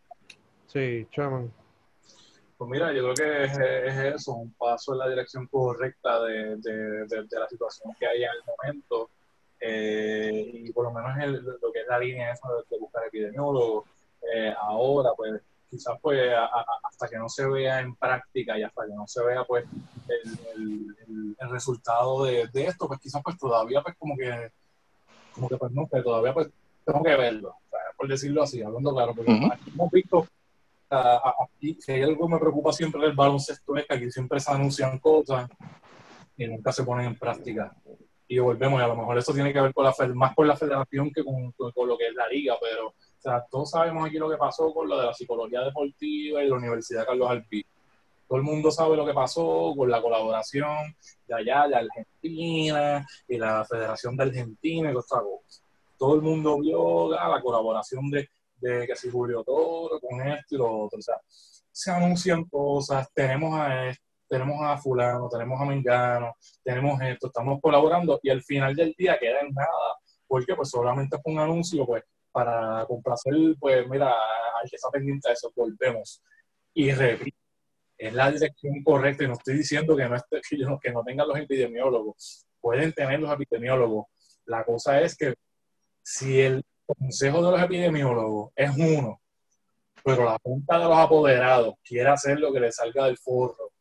Sí, 0.75 1.07
chaman. 1.13 1.53
Pues 2.59 2.69
mira, 2.69 2.93
yo 2.93 3.03
creo 3.03 3.15
que 3.15 3.45
es, 3.45 3.97
eso, 4.17 4.33
un 4.33 4.53
paso 4.55 4.93
en 4.93 4.99
la 4.99 5.09
dirección 5.09 5.47
correcta 5.47 6.21
de, 6.25 7.07
la 7.31 7.49
situación 7.49 7.95
que 7.97 8.09
hay 8.09 8.25
en 8.25 8.31
el 8.31 8.43
momento. 8.45 9.09
Eh, 9.61 10.51
y 10.53 10.73
por 10.73 10.85
lo 10.85 10.93
menos 10.93 11.17
lo 11.63 11.73
que 11.73 11.81
es 11.81 11.87
la 11.87 12.01
línea 12.01 12.33
esa 12.33 12.49
de, 12.69 12.79
buscar 12.79 13.07
epidemiólogos, 13.07 13.85
eh, 14.35 14.53
ahora 14.61 15.11
pues 15.17 15.41
quizás 15.71 15.97
pues 16.03 16.21
hasta 16.83 17.09
que 17.09 17.19
no 17.19 17.29
se 17.29 17.47
vea 17.47 17.81
en 17.81 17.95
práctica 17.95 18.59
y 18.59 18.65
hasta 18.65 18.85
que 18.85 18.95
no 18.95 19.07
se 19.07 19.25
vea 19.25 19.45
pues 19.45 19.65
el, 20.09 20.97
el, 21.39 21.51
resultado 21.51 22.25
de, 22.25 22.49
de, 22.53 22.67
esto, 22.67 22.89
pues 22.89 22.99
quizás 22.99 23.23
pues 23.23 23.39
todavía 23.39 23.81
pues 23.81 23.95
como 23.97 24.17
que, 24.17 24.51
como 25.33 25.49
que 25.49 25.57
pues 25.57 25.71
no, 25.71 25.87
pero 25.87 26.03
todavía 26.03 26.35
pues 26.35 26.49
tengo 26.85 27.03
que 27.03 27.17
verlo, 27.17 27.57
por 27.97 28.09
decirlo 28.09 28.43
así, 28.43 28.61
hablando 28.61 28.93
claro, 28.93 29.15
porque 29.15 29.33
aquí 29.33 29.71
hemos 29.73 29.91
visto, 29.91 30.27
aquí, 30.91 31.77
si 31.81 31.93
hay 31.93 32.03
algo 32.03 32.27
que 32.27 32.35
me 32.35 32.41
preocupa 32.41 32.73
siempre 32.73 33.01
del 33.01 33.15
baloncesto 33.15 33.77
es 33.77 33.87
que 33.87 33.95
aquí 33.95 34.11
siempre 34.11 34.41
se 34.41 34.51
anuncian 34.51 34.99
cosas 34.99 35.49
y 36.37 36.47
nunca 36.47 36.73
se 36.73 36.85
ponen 36.85 37.07
en 37.07 37.19
práctica. 37.19 37.75
Y 38.27 38.39
volvemos, 38.39 38.81
y 38.81 38.85
a 38.85 38.89
lo 38.89 38.97
mejor 38.97 39.19
eso 39.19 39.33
tiene 39.33 39.53
que 39.53 39.61
ver 39.61 39.75
con 39.75 39.85
la, 39.85 39.95
más 40.15 40.35
con 40.35 40.49
la 40.49 40.57
federación 40.57 41.11
que 41.13 41.23
con, 41.23 41.53
con 41.53 41.89
lo 41.89 41.97
que 41.97 42.09
es 42.09 42.15
la 42.15 42.29
liga, 42.29 42.55
pero 42.61 42.95
todos 43.51 43.71
sabemos 43.71 44.07
aquí 44.07 44.19
lo 44.19 44.29
que 44.29 44.37
pasó 44.37 44.73
con 44.73 44.89
lo 44.89 44.99
de 44.99 45.07
la 45.07 45.15
psicología 45.15 45.61
deportiva 45.63 46.43
y 46.43 46.49
la 46.49 46.57
Universidad 46.57 47.07
Carlos 47.07 47.31
Alpí. 47.31 47.65
Todo 48.29 48.39
el 48.39 48.45
mundo 48.45 48.71
sabe 48.71 48.97
lo 48.97 49.05
que 49.05 49.13
pasó 49.13 49.75
con 49.77 49.91
la 49.91 50.01
colaboración 50.01 50.97
de 51.27 51.35
allá, 51.35 51.69
de 51.69 51.77
Argentina, 51.77 53.07
y 53.29 53.37
la 53.37 53.65
Federación 53.65 54.17
de 54.17 54.25
Argentina 54.25 54.91
y 54.91 54.95
otra 54.95 55.21
cosa. 55.21 55.63
todo 55.99 56.15
el 56.17 56.23
mundo 56.23 56.59
vio 56.59 57.11
la 57.11 57.41
colaboración 57.41 58.11
de, 58.11 58.29
que 58.87 58.97
si 58.97 59.11
Julio 59.11 59.45
Toro 59.45 60.01
con 60.01 60.27
esto 60.27 60.55
y 60.55 60.59
lo 60.59 60.85
otro. 60.85 60.99
O 60.99 61.03
sea, 61.03 61.21
se 61.71 61.91
anuncian 61.91 62.45
cosas, 62.45 63.09
tenemos 63.13 63.59
a 63.59 63.89
esto, 63.89 64.05
tenemos 64.29 64.57
a 64.63 64.77
fulano, 64.79 65.29
tenemos 65.29 65.61
a 65.61 65.65
Mengano, 65.65 66.35
tenemos 66.63 67.01
esto, 67.03 67.27
estamos 67.27 67.61
colaborando 67.61 68.19
y 68.23 68.31
al 68.31 68.43
final 68.43 68.75
del 68.75 68.95
día 68.97 69.19
queda 69.19 69.41
en 69.41 69.53
nada, 69.53 69.99
porque 70.27 70.55
pues 70.55 70.71
solamente 70.71 71.19
fue 71.23 71.33
un 71.33 71.41
anuncio 71.41 71.85
pues 71.87 72.03
para 72.33 72.85
complacer, 72.87 73.35
pues 73.61 73.89
mira, 73.89 74.09
hay 74.11 74.69
que 74.69 74.77
estar 74.77 74.91
pendiente 74.91 75.29
de 75.29 75.35
eso, 75.35 75.53
volvemos. 75.55 76.23
Y 76.73 76.91
repito, 76.91 77.39
es 77.97 78.13
la 78.13 78.31
dirección 78.31 78.83
correcta 78.83 79.25
y 79.25 79.29
no 79.29 79.35
estoy 79.35 79.57
diciendo 79.57 79.97
que 79.97 80.09
no, 80.09 80.17
esté, 80.17 80.41
que 80.83 80.93
no 80.93 81.05
tengan 81.05 81.29
los 81.29 81.39
epidemiólogos, 81.39 82.47
pueden 82.61 82.93
tener 82.93 83.21
los 83.21 83.33
epidemiólogos. 83.33 84.07
La 84.47 84.65
cosa 84.65 85.01
es 85.01 85.17
que 85.17 85.35
si 86.03 86.41
el 86.41 86.65
consejo 86.87 87.45
de 87.45 87.51
los 87.53 87.63
epidemiólogos 87.63 88.53
es 88.55 88.71
uno, 88.77 89.21
pero 90.05 90.25
la 90.25 90.39
junta 90.43 90.79
de 90.79 90.85
los 90.85 90.99
apoderados 90.99 91.75
quiere 91.83 92.09
hacer 92.11 92.39
lo 92.39 92.53
que 92.53 92.61
le 92.61 92.73
salga 92.73 93.07
del 93.07 93.17
forro 93.17 93.73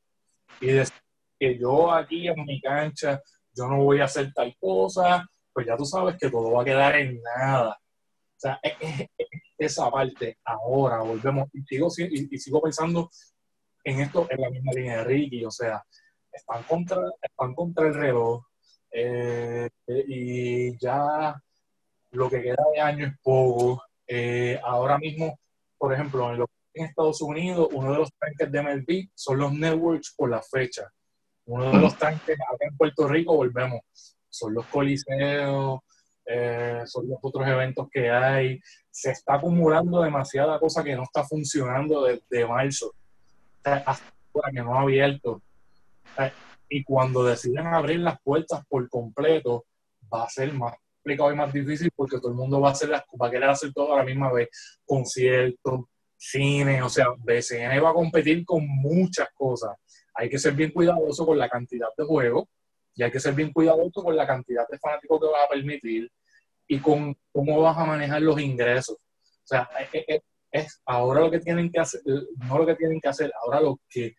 y 0.61 0.67
decir 0.67 0.95
que 1.39 1.57
yo 1.59 1.91
aquí 1.91 2.27
en 2.27 2.45
mi 2.45 2.61
cancha, 2.61 3.21
yo 3.53 3.67
no 3.67 3.83
voy 3.83 3.99
a 3.99 4.05
hacer 4.05 4.31
tal 4.33 4.55
cosa, 4.59 5.27
pues 5.51 5.67
ya 5.67 5.75
tú 5.75 5.85
sabes 5.85 6.17
que 6.17 6.29
todo 6.29 6.51
va 6.51 6.61
a 6.61 6.65
quedar 6.65 6.95
en 6.95 7.21
nada. 7.21 7.71
O 7.71 8.39
sea, 8.39 8.59
esa 9.57 9.91
parte, 9.91 10.37
ahora 10.45 11.01
volvemos, 11.01 11.49
y 11.53 11.61
sigo, 11.63 11.89
y, 11.97 12.37
sigo 12.37 12.61
pensando 12.61 13.09
en 13.83 13.99
esto 13.99 14.27
en 14.29 14.41
la 14.41 14.49
misma 14.49 14.71
línea 14.73 14.97
de 14.99 15.03
Ricky, 15.03 15.45
o 15.45 15.51
sea, 15.51 15.83
están 16.31 16.63
contra, 16.63 16.97
están 17.21 17.53
contra 17.53 17.87
el 17.87 17.93
reloj, 17.93 18.43
eh, 18.91 19.69
y 19.87 20.77
ya 20.77 21.35
lo 22.13 22.29
que 22.29 22.41
queda 22.41 22.63
de 22.73 22.79
año 22.79 23.07
es 23.07 23.13
poco. 23.21 23.83
Eh, 24.07 24.59
ahora 24.63 24.97
mismo, 24.97 25.37
por 25.77 25.93
ejemplo, 25.93 26.33
en, 26.33 26.45
en 26.75 26.85
Estados 26.85 27.21
Unidos, 27.21 27.69
uno 27.71 27.91
de 27.91 27.97
los 27.97 28.09
tanques 28.13 28.51
de 28.51 28.61
MLB 28.61 29.09
son 29.13 29.39
los 29.39 29.53
networks 29.53 30.13
por 30.15 30.29
la 30.29 30.41
fecha. 30.41 30.89
Uno 31.45 31.71
de 31.71 31.77
los 31.79 31.97
tanques 31.97 32.37
acá 32.39 32.65
en 32.67 32.77
Puerto 32.77 33.07
Rico, 33.07 33.35
volvemos, 33.35 33.81
son 34.29 34.53
los 34.53 34.65
coliseos, 34.67 35.81
eh, 36.25 36.83
son 36.85 37.09
los 37.09 37.19
otros 37.21 37.47
eventos 37.47 37.87
que 37.91 38.09
hay. 38.09 38.59
Se 38.89 39.11
está 39.11 39.35
acumulando 39.35 40.01
demasiada 40.01 40.59
cosa 40.59 40.83
que 40.83 40.95
no 40.95 41.03
está 41.03 41.23
funcionando 41.23 42.03
desde 42.03 42.47
marzo, 42.47 42.93
hasta 43.63 44.13
ahora 44.33 44.51
que 44.51 44.61
no 44.61 44.77
ha 44.77 44.81
abierto. 44.81 45.41
Y 46.69 46.83
cuando 46.83 47.23
deciden 47.23 47.67
abrir 47.67 47.99
las 47.99 48.21
puertas 48.21 48.63
por 48.67 48.87
completo, 48.89 49.65
va 50.11 50.23
a 50.23 50.29
ser 50.29 50.53
más 50.53 50.75
complicado 51.03 51.33
y 51.33 51.35
más 51.35 51.51
difícil 51.51 51.91
porque 51.93 52.17
todo 52.17 52.29
el 52.29 52.37
mundo 52.37 52.61
va 52.61 52.69
a, 52.69 52.71
hacer 52.71 52.89
las, 52.89 53.03
va 53.21 53.27
a 53.27 53.31
querer 53.31 53.49
hacer 53.49 53.73
todo 53.73 53.93
a 53.93 53.97
la 53.97 54.05
misma 54.05 54.31
vez. 54.31 54.47
Conciertos, 54.85 55.81
cine, 56.17 56.81
o 56.81 56.89
sea, 56.89 57.07
BCN 57.17 57.83
va 57.83 57.89
a 57.89 57.93
competir 57.93 58.45
con 58.45 58.65
muchas 58.65 59.27
cosas. 59.33 59.75
Hay 60.15 60.29
que 60.29 60.39
ser 60.39 60.53
bien 60.53 60.71
cuidadoso 60.71 61.25
con 61.25 61.37
la 61.37 61.49
cantidad 61.49 61.89
de 61.97 62.05
juegos 62.05 62.45
y 62.95 63.03
hay 63.03 63.11
que 63.11 63.19
ser 63.19 63.33
bien 63.33 63.51
cuidadoso 63.51 64.01
con 64.01 64.15
la 64.15 64.25
cantidad 64.25 64.65
de 64.69 64.79
fanáticos 64.79 65.19
que 65.19 65.27
vas 65.27 65.45
a 65.45 65.49
permitir 65.49 66.09
y 66.67 66.79
con 66.79 67.15
cómo 67.33 67.61
vas 67.61 67.77
a 67.77 67.85
manejar 67.85 68.21
los 68.21 68.39
ingresos. 68.39 68.95
O 68.95 69.45
sea, 69.45 69.69
es, 70.51 70.81
ahora 70.85 71.19
lo 71.19 71.31
que 71.31 71.39
tienen 71.39 71.69
que 71.69 71.81
hacer, 71.81 72.01
no 72.05 72.59
lo 72.59 72.65
que 72.65 72.75
tienen 72.75 73.01
que 73.01 73.09
hacer, 73.09 73.33
ahora 73.43 73.59
lo 73.59 73.77
que 73.89 74.15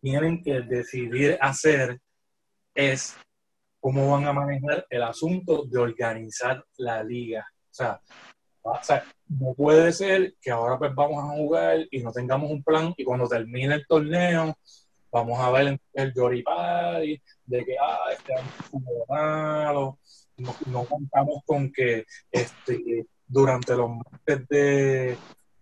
tienen 0.00 0.40
que 0.40 0.60
decidir 0.60 1.36
hacer 1.40 1.98
es 2.74 3.16
cómo 3.88 4.10
van 4.10 4.26
a 4.26 4.34
manejar 4.34 4.86
el 4.90 5.02
asunto 5.02 5.64
de 5.64 5.78
organizar 5.78 6.62
la 6.76 7.02
liga. 7.02 7.46
O 7.70 7.74
sea, 7.74 7.98
o 8.60 8.78
sea, 8.82 9.02
no 9.28 9.54
puede 9.54 9.92
ser 9.92 10.34
que 10.42 10.50
ahora 10.50 10.78
pues 10.78 10.94
vamos 10.94 11.24
a 11.24 11.34
jugar 11.34 11.86
y 11.90 12.02
no 12.02 12.12
tengamos 12.12 12.50
un 12.50 12.62
plan 12.62 12.92
y 12.98 13.02
cuando 13.02 13.26
termine 13.26 13.76
el 13.76 13.86
torneo 13.86 14.54
vamos 15.10 15.40
a 15.40 15.50
ver 15.52 15.80
el 15.94 16.12
Yoripari 16.12 17.18
de 17.46 17.64
que 17.64 17.76
ah, 17.80 17.98
este 18.12 18.34
año 18.34 18.82
malo, 19.08 19.98
no, 20.36 20.84
contamos 20.84 21.42
con 21.46 21.72
que 21.72 22.04
este, 22.30 23.06
durante 23.26 23.74
los 23.74 23.88
meses 24.26 24.48
de, 24.48 25.16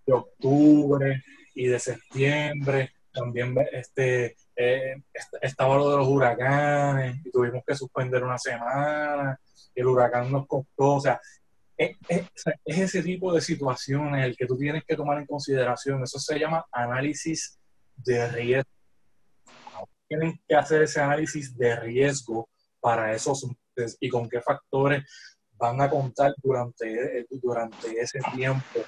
octubre 0.09 1.23
y 1.55 1.67
de 1.69 1.79
septiembre 1.79 2.91
también 3.17 3.57
este, 3.73 4.37
eh, 4.55 5.03
estaba 5.41 5.77
lo 5.77 5.91
de 5.91 5.97
los 5.97 6.09
huracanes 6.09 7.25
y 7.25 7.31
tuvimos 7.31 7.63
que 7.67 7.75
suspender 7.75 8.23
una 8.23 8.39
semana, 8.39 9.41
el 9.75 9.87
huracán 9.87 10.31
nos 10.31 10.47
costó, 10.47 10.95
o 10.95 11.01
sea, 11.01 11.21
es, 11.77 11.97
ese 12.65 13.03
tipo 13.03 13.33
de 13.33 13.41
situaciones 13.41 14.25
el 14.25 14.37
que 14.37 14.47
tú 14.47 14.57
tienes 14.57 14.85
que 14.85 14.97
tomar 14.97 15.19
en 15.19 15.27
consideración. 15.27 16.03
Eso 16.03 16.19
se 16.19 16.39
llama 16.39 16.65
análisis 16.73 17.59
de 17.97 18.29
riesgo. 18.29 18.71
Tienen 20.09 20.41
que 20.49 20.55
hacer 20.55 20.83
ese 20.83 21.01
análisis 21.01 21.57
de 21.57 21.77
riesgo 21.77 22.49
para 22.81 23.13
esos 23.13 23.47
y 24.01 24.09
con 24.09 24.29
qué 24.29 24.41
factores 24.41 25.05
van 25.53 25.81
a 25.81 25.91
contar 25.91 26.35
durante, 26.43 27.27
durante 27.31 28.01
ese 28.01 28.21
tiempo 28.35 28.81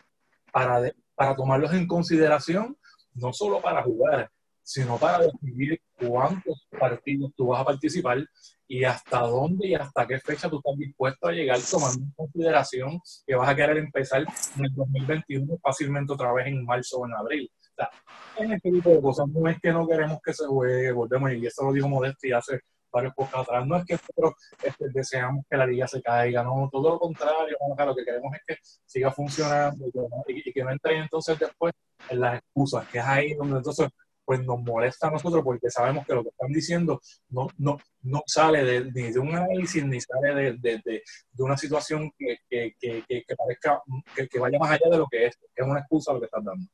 para, 0.53 0.91
para 1.15 1.35
tomarlos 1.35 1.73
en 1.73 1.87
consideración, 1.87 2.77
no 3.15 3.33
solo 3.33 3.61
para 3.61 3.83
jugar, 3.83 4.31
sino 4.63 4.99
para 4.99 5.25
decidir 5.25 5.81
cuántos 5.99 6.67
partidos 6.79 7.33
tú 7.35 7.47
vas 7.47 7.63
a 7.63 7.65
participar 7.65 8.19
y 8.67 8.85
hasta 8.85 9.21
dónde 9.21 9.69
y 9.69 9.75
hasta 9.75 10.07
qué 10.07 10.19
fecha 10.21 10.51
tú 10.51 10.59
estás 10.59 10.77
dispuesto 10.77 11.27
a 11.27 11.33
llegar 11.33 11.59
tomando 11.71 12.05
en 12.05 12.13
consideración 12.13 13.01
que 13.27 13.35
vas 13.35 13.49
a 13.49 13.57
querer 13.57 13.79
empezar 13.79 14.27
en 14.57 14.65
el 14.65 14.75
2021 14.75 15.59
fácilmente 15.63 16.13
otra 16.13 16.33
vez 16.35 16.49
en 16.49 16.67
marzo 16.67 16.99
o 16.99 17.07
en 17.07 17.15
abril. 17.15 17.51
O 17.51 17.75
sea, 17.75 17.91
en 18.37 18.53
este 18.53 18.71
tipo 18.71 18.91
de 18.91 19.01
cosas 19.01 19.27
no 19.29 19.49
es 19.49 19.59
que 19.59 19.73
no 19.73 19.89
queremos 19.89 20.19
que 20.23 20.35
se 20.35 20.45
juegue, 20.45 20.93
volvemos, 20.93 21.33
y 21.33 21.47
eso 21.47 21.65
lo 21.65 21.73
dijo 21.73 21.89
Modesti 21.89 22.33
hace 22.33 22.61
varios 22.93 23.15
pocos 23.15 23.35
atrás, 23.35 23.67
no 23.67 23.77
es 23.77 23.85
que 23.85 23.95
nosotros 23.95 24.35
este, 24.63 24.87
deseamos 24.93 25.45
que 25.49 25.57
la 25.57 25.67
liga 25.67 25.87
se 25.87 26.03
caiga, 26.03 26.43
no, 26.43 26.69
todo 26.71 26.91
lo 26.91 26.99
contrario, 26.99 27.57
lo 27.61 27.97
que 27.97 28.05
queremos 28.05 28.35
es 28.35 28.43
que 28.47 28.57
siga 28.85 29.11
funcionando 29.11 29.87
y, 30.27 30.53
que 30.53 30.65
no 30.65 30.71
entre 30.71 30.99
entonces 30.99 31.39
después 31.39 31.73
en 32.09 32.21
las 32.21 32.39
excusas, 32.39 32.87
que 32.89 32.99
es 32.99 33.05
ahí 33.05 33.35
donde 33.35 33.59
entonces 33.59 33.89
pues 34.25 34.45
nos 34.45 34.61
molesta 34.61 35.09
a 35.09 35.11
nosotros 35.11 35.43
porque 35.43 35.71
sabemos 35.71 36.07
que 36.07 36.15
lo 36.15 36.23
que 36.23 36.29
están 36.29 36.53
diciendo 36.53 37.01
no, 37.31 37.49
no, 37.57 37.79
no 38.03 38.23
sale 38.27 38.63
de, 38.63 38.85
ni 38.93 39.11
de 39.11 39.19
un 39.19 39.35
análisis 39.35 39.83
ni 39.87 39.99
sale 40.03 40.35
de, 40.35 40.53
de, 40.59 41.03
de 41.33 41.43
una 41.43 41.57
situación 41.57 42.13
que, 42.19 42.37
que, 42.47 42.75
que, 42.79 43.05
que 43.09 43.37
parezca 43.37 43.83
que, 44.15 44.39
vaya 44.39 44.59
más 44.59 44.73
allá 44.73 44.91
de 44.91 44.99
lo 44.99 45.07
que 45.07 45.29
es, 45.29 45.39
es 45.55 45.67
una 45.67 45.81
excusa 45.81 46.13
lo 46.13 46.21
que 46.21 46.27
están 46.27 46.45
dando. 46.45 46.67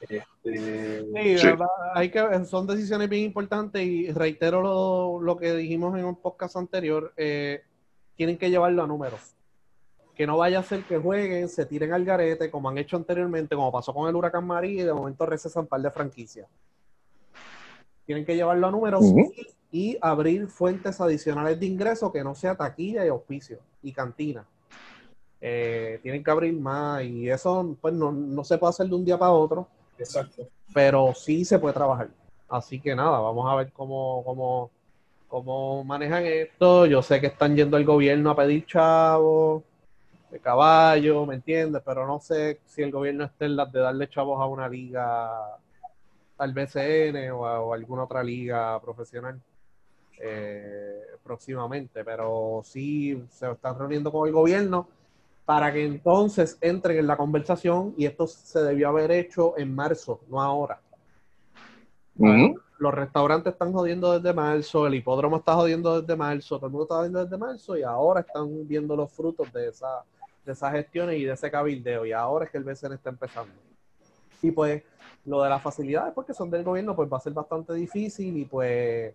Este, 0.00 0.24
sí, 1.38 1.48
Hay 1.94 2.10
que, 2.10 2.44
son 2.44 2.66
decisiones 2.66 3.08
bien 3.08 3.24
importantes 3.24 3.82
y 3.82 4.10
reitero 4.12 4.62
lo, 4.62 5.20
lo 5.20 5.36
que 5.36 5.54
dijimos 5.54 5.98
en 5.98 6.04
un 6.04 6.16
podcast 6.16 6.56
anterior, 6.56 7.12
eh, 7.16 7.62
tienen 8.14 8.38
que 8.38 8.50
llevarlo 8.50 8.82
a 8.82 8.86
números 8.86 9.34
que 10.18 10.26
no 10.26 10.36
vaya 10.36 10.58
a 10.58 10.64
ser 10.64 10.82
que 10.82 10.98
jueguen, 10.98 11.48
se 11.48 11.64
tiren 11.64 11.92
al 11.92 12.04
garete, 12.04 12.50
como 12.50 12.68
han 12.68 12.76
hecho 12.76 12.96
anteriormente, 12.96 13.54
como 13.54 13.70
pasó 13.70 13.94
con 13.94 14.08
el 14.08 14.16
Huracán 14.16 14.44
María, 14.44 14.82
y 14.82 14.84
de 14.84 14.92
momento 14.92 15.24
recesan 15.24 15.62
un 15.62 15.68
par 15.68 15.80
de 15.80 15.92
franquicias. 15.92 16.48
Tienen 18.04 18.26
que 18.26 18.34
llevarlo 18.34 18.66
a 18.66 18.70
números 18.72 19.04
y, 19.70 19.96
abrir 20.00 20.48
fuentes 20.48 21.00
adicionales 21.00 21.60
de 21.60 21.66
ingreso 21.66 22.10
que 22.10 22.24
no 22.24 22.34
sea 22.34 22.56
taquilla 22.56 23.06
y 23.06 23.08
auspicio 23.08 23.60
y 23.80 23.92
cantina. 23.92 24.44
Eh, 25.40 26.00
tienen 26.02 26.24
que 26.24 26.30
abrir 26.32 26.52
más 26.58 27.04
y 27.04 27.30
eso 27.30 27.76
pues 27.80 27.94
no, 27.94 28.10
no, 28.10 28.42
se 28.42 28.58
puede 28.58 28.70
hacer 28.70 28.88
de 28.88 28.96
un 28.96 29.04
día 29.04 29.16
para 29.16 29.30
otro. 29.30 29.68
Exacto. 29.98 30.48
Pero 30.72 31.12
sí 31.14 31.44
se 31.44 31.58
puede 31.58 31.74
trabajar. 31.74 32.08
Así 32.48 32.80
que 32.80 32.94
nada, 32.94 33.18
vamos 33.18 33.50
a 33.50 33.56
ver 33.56 33.72
cómo, 33.72 34.22
cómo, 34.24 34.70
cómo 35.26 35.84
manejan 35.84 36.24
esto. 36.24 36.86
Yo 36.86 37.02
sé 37.02 37.20
que 37.20 37.26
están 37.26 37.56
yendo 37.56 37.76
al 37.76 37.84
gobierno 37.84 38.30
a 38.30 38.36
pedir 38.36 38.64
chavos 38.66 39.62
de 40.30 40.40
caballo, 40.40 41.26
¿me 41.26 41.36
entiendes? 41.36 41.82
Pero 41.84 42.06
no 42.06 42.20
sé 42.20 42.60
si 42.66 42.82
el 42.82 42.90
gobierno 42.90 43.24
está 43.24 43.44
en 43.44 43.56
las 43.56 43.72
de 43.72 43.80
darle 43.80 44.08
chavos 44.08 44.40
a 44.40 44.46
una 44.46 44.68
liga, 44.68 45.56
al 46.38 46.52
BCN 46.52 47.30
o 47.32 47.46
a, 47.46 47.74
alguna 47.74 48.04
otra 48.04 48.22
liga 48.22 48.80
profesional 48.80 49.40
eh, 50.20 51.00
próximamente, 51.22 52.04
pero 52.04 52.62
sí 52.64 53.24
se 53.30 53.50
están 53.50 53.78
reuniendo 53.78 54.10
con 54.10 54.26
el 54.26 54.32
gobierno 54.32 54.88
para 55.48 55.72
que 55.72 55.82
entonces 55.82 56.58
entren 56.60 56.98
en 56.98 57.06
la 57.06 57.16
conversación 57.16 57.94
y 57.96 58.04
esto 58.04 58.26
se 58.26 58.60
debió 58.60 58.90
haber 58.90 59.10
hecho 59.12 59.56
en 59.56 59.74
marzo, 59.74 60.20
no 60.28 60.42
ahora. 60.42 60.78
Los 62.78 62.92
restaurantes 62.92 63.54
están 63.54 63.72
jodiendo 63.72 64.12
desde 64.12 64.34
marzo, 64.34 64.86
el 64.86 64.96
hipódromo 64.96 65.38
está 65.38 65.54
jodiendo 65.54 66.02
desde 66.02 66.14
marzo, 66.16 66.58
todo 66.58 66.66
el 66.66 66.72
mundo 66.72 66.84
está 66.84 66.96
jodiendo 66.96 67.24
desde 67.24 67.38
marzo 67.38 67.78
y 67.78 67.82
ahora 67.82 68.20
están 68.20 68.68
viendo 68.68 68.94
los 68.94 69.10
frutos 69.10 69.50
de 69.50 69.68
esa 69.68 70.04
de 70.44 70.52
esas 70.52 70.70
gestiones 70.70 71.16
y 71.16 71.24
de 71.24 71.32
ese 71.32 71.50
cabildeo. 71.50 72.04
Y 72.04 72.12
ahora 72.12 72.44
es 72.44 72.50
que 72.50 72.58
el 72.58 72.64
BCN 72.64 72.92
está 72.92 73.08
empezando. 73.08 73.54
Y 74.42 74.50
pues 74.50 74.82
lo 75.24 75.42
de 75.42 75.48
las 75.48 75.62
facilidades, 75.62 76.12
porque 76.12 76.34
son 76.34 76.50
del 76.50 76.62
gobierno, 76.62 76.94
pues 76.94 77.10
va 77.10 77.16
a 77.16 77.20
ser 77.20 77.32
bastante 77.32 77.72
difícil 77.72 78.36
y 78.36 78.44
pues 78.44 79.14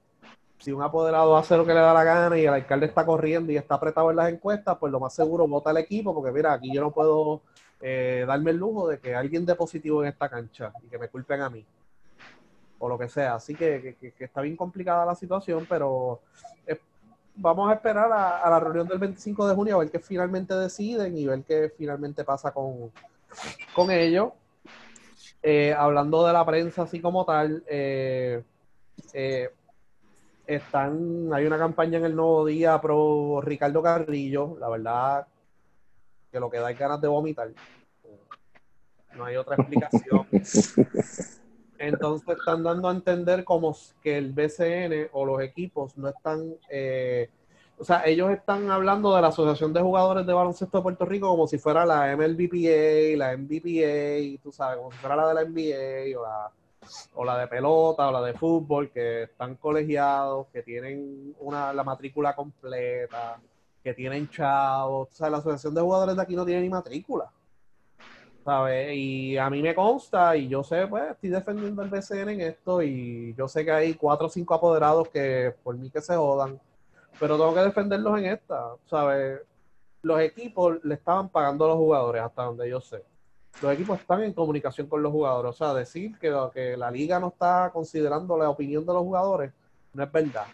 si 0.63 0.71
un 0.71 0.81
apoderado 0.81 1.35
hace 1.35 1.57
lo 1.57 1.65
que 1.65 1.73
le 1.73 1.81
da 1.81 1.93
la 1.93 2.05
gana 2.05 2.37
y 2.37 2.45
el 2.45 2.53
alcalde 2.53 2.85
está 2.85 3.05
corriendo 3.05 3.51
y 3.51 3.57
está 3.57 3.75
apretado 3.75 4.09
en 4.11 4.15
las 4.15 4.31
encuestas, 4.31 4.77
pues 4.79 4.93
lo 4.93 4.99
más 5.01 5.13
seguro 5.13 5.45
vota 5.45 5.71
el 5.71 5.77
equipo, 5.77 6.13
porque 6.13 6.31
mira, 6.31 6.53
aquí 6.53 6.73
yo 6.73 6.79
no 6.79 6.91
puedo 6.91 7.41
eh, 7.81 8.23
darme 8.25 8.51
el 8.51 8.57
lujo 8.57 8.87
de 8.87 8.97
que 8.97 9.13
alguien 9.13 9.45
dé 9.45 9.55
positivo 9.55 10.01
en 10.01 10.09
esta 10.09 10.29
cancha 10.29 10.71
y 10.81 10.87
que 10.87 10.97
me 10.97 11.09
culpen 11.09 11.41
a 11.41 11.49
mí. 11.49 11.65
O 12.79 12.87
lo 12.87 12.97
que 12.97 13.09
sea. 13.09 13.35
Así 13.35 13.55
que, 13.55 13.97
está 14.17 14.39
bien 14.39 14.55
complicada 14.55 15.05
la 15.05 15.15
situación, 15.15 15.65
pero 15.67 16.21
eh, 16.65 16.79
vamos 17.35 17.69
a 17.69 17.73
esperar 17.73 18.09
a, 18.13 18.49
la 18.49 18.59
reunión 18.61 18.87
del 18.87 18.99
25 18.99 19.45
de 19.45 19.55
junio 19.55 19.75
a 19.75 19.79
ver 19.79 19.91
qué 19.91 19.99
finalmente 19.99 20.53
deciden 20.53 21.17
y 21.17 21.25
ver 21.25 21.43
qué 21.43 21.73
finalmente 21.77 22.23
pasa 22.23 22.53
con, 22.53 22.89
con 23.75 23.91
ellos. 23.91 24.31
Eh, 25.41 25.75
hablando 25.77 26.25
de 26.25 26.31
la 26.31 26.45
prensa 26.45 26.83
así 26.83 27.01
como 27.01 27.25
tal, 27.25 27.65
eh, 27.67 28.41
están, 30.45 31.29
hay 31.33 31.45
una 31.45 31.57
campaña 31.57 31.97
en 31.97 32.05
el 32.05 32.15
Nuevo 32.15 32.45
Día 32.45 32.79
pro 32.81 33.41
Ricardo 33.41 33.81
Carrillo, 33.81 34.57
la 34.59 34.69
verdad 34.69 35.27
que 36.33 36.39
lo 36.39 36.49
que 36.49 36.57
da 36.57 36.71
es 36.71 36.79
ganas 36.79 36.99
de 36.99 37.07
vomitar. 37.07 37.51
No 39.15 39.25
hay 39.25 39.35
otra 39.35 39.55
explicación. 39.55 40.27
Entonces 41.77 42.37
están 42.37 42.63
dando 42.63 42.89
a 42.89 42.91
entender 42.91 43.43
como 43.43 43.77
que 44.01 44.17
el 44.17 44.33
BCN 44.33 45.09
o 45.11 45.25
los 45.25 45.41
equipos 45.41 45.95
no 45.97 46.07
están, 46.07 46.55
eh, 46.69 47.29
o 47.77 47.83
sea, 47.83 48.03
ellos 48.05 48.31
están 48.31 48.71
hablando 48.71 49.15
de 49.15 49.21
la 49.21 49.27
Asociación 49.27 49.73
de 49.73 49.81
Jugadores 49.81 50.25
de 50.25 50.33
Baloncesto 50.33 50.77
de 50.77 50.81
Puerto 50.81 51.05
Rico 51.05 51.27
como 51.27 51.45
si 51.45 51.59
fuera 51.59 51.85
la 51.85 52.15
MLBPA, 52.15 53.17
la 53.17 53.37
MVPA, 53.37 54.41
tú 54.41 54.51
sabes, 54.51 54.77
como 54.77 54.91
si 54.91 54.97
fuera 54.97 55.15
la 55.15 55.27
de 55.27 55.33
la 55.33 55.43
NBA 55.43 56.19
o 56.19 56.23
la 56.23 56.51
o 57.15 57.25
la 57.25 57.37
de 57.37 57.47
pelota 57.47 58.07
o 58.07 58.11
la 58.11 58.21
de 58.21 58.33
fútbol, 58.33 58.91
que 58.91 59.23
están 59.23 59.55
colegiados, 59.55 60.47
que 60.47 60.63
tienen 60.63 61.35
una, 61.39 61.73
la 61.73 61.83
matrícula 61.83 62.35
completa, 62.35 63.39
que 63.83 63.93
tienen 63.93 64.29
chavos. 64.29 65.09
O 65.11 65.15
sea, 65.15 65.29
la 65.29 65.37
asociación 65.37 65.73
de 65.73 65.81
jugadores 65.81 66.15
de 66.15 66.21
aquí 66.21 66.35
no 66.35 66.45
tiene 66.45 66.61
ni 66.61 66.69
matrícula. 66.69 67.31
¿Sabes? 68.43 68.93
Y 68.93 69.37
a 69.37 69.49
mí 69.49 69.61
me 69.61 69.73
consta, 69.73 70.35
y 70.35 70.49
yo 70.49 70.63
sé, 70.63 70.85
pues, 70.87 71.11
estoy 71.11 71.29
defendiendo 71.29 71.81
el 71.81 71.89
BCN 71.89 72.29
en 72.29 72.41
esto, 72.41 72.81
y 72.81 73.33
yo 73.37 73.47
sé 73.47 73.63
que 73.63 73.71
hay 73.71 73.93
cuatro 73.93 74.27
o 74.27 74.29
cinco 74.29 74.53
apoderados 74.53 75.07
que 75.07 75.55
por 75.63 75.77
mí 75.77 75.89
que 75.89 76.01
se 76.01 76.15
jodan, 76.15 76.59
pero 77.19 77.37
tengo 77.37 77.53
que 77.53 77.61
defenderlos 77.61 78.19
en 78.19 78.25
esta, 78.25 78.75
¿sabes? 78.85 79.39
Los 80.01 80.19
equipos 80.19 80.83
le 80.83 80.95
estaban 80.95 81.29
pagando 81.29 81.63
a 81.63 81.69
los 81.69 81.77
jugadores, 81.77 82.21
hasta 82.21 82.43
donde 82.43 82.69
yo 82.69 82.81
sé 82.81 83.01
los 83.61 83.73
equipos 83.73 83.99
están 83.99 84.23
en 84.23 84.33
comunicación 84.33 84.87
con 84.87 85.01
los 85.03 85.11
jugadores. 85.11 85.49
O 85.49 85.53
sea, 85.53 85.73
decir 85.73 86.17
que, 86.17 86.77
la 86.77 86.91
liga 86.91 87.19
no 87.19 87.27
está 87.27 87.69
considerando 87.71 88.37
la 88.37 88.49
opinión 88.49 88.85
de 88.85 88.93
los 88.93 89.03
jugadores 89.03 89.51
no 89.93 90.03
es 90.03 90.11
verdad. 90.11 90.47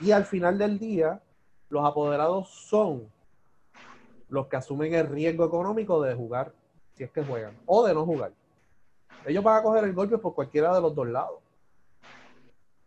Y 0.00 0.10
al 0.10 0.24
final 0.24 0.58
del 0.58 0.78
día, 0.78 1.20
los 1.68 1.84
apoderados 1.84 2.48
son 2.48 3.08
los 4.28 4.46
que 4.46 4.56
asumen 4.56 4.94
el 4.94 5.06
riesgo 5.06 5.44
económico 5.44 6.02
de 6.02 6.14
jugar, 6.14 6.52
si 6.94 7.04
es 7.04 7.10
que 7.10 7.22
juegan, 7.22 7.56
o 7.66 7.86
de 7.86 7.94
no 7.94 8.04
jugar. 8.06 8.32
Ellos 9.26 9.44
van 9.44 9.58
a 9.58 9.62
coger 9.62 9.84
el 9.84 9.92
golpe 9.92 10.18
por 10.18 10.34
cualquiera 10.34 10.74
de 10.74 10.80
los 10.80 10.94
dos 10.94 11.06
lados. 11.06 11.40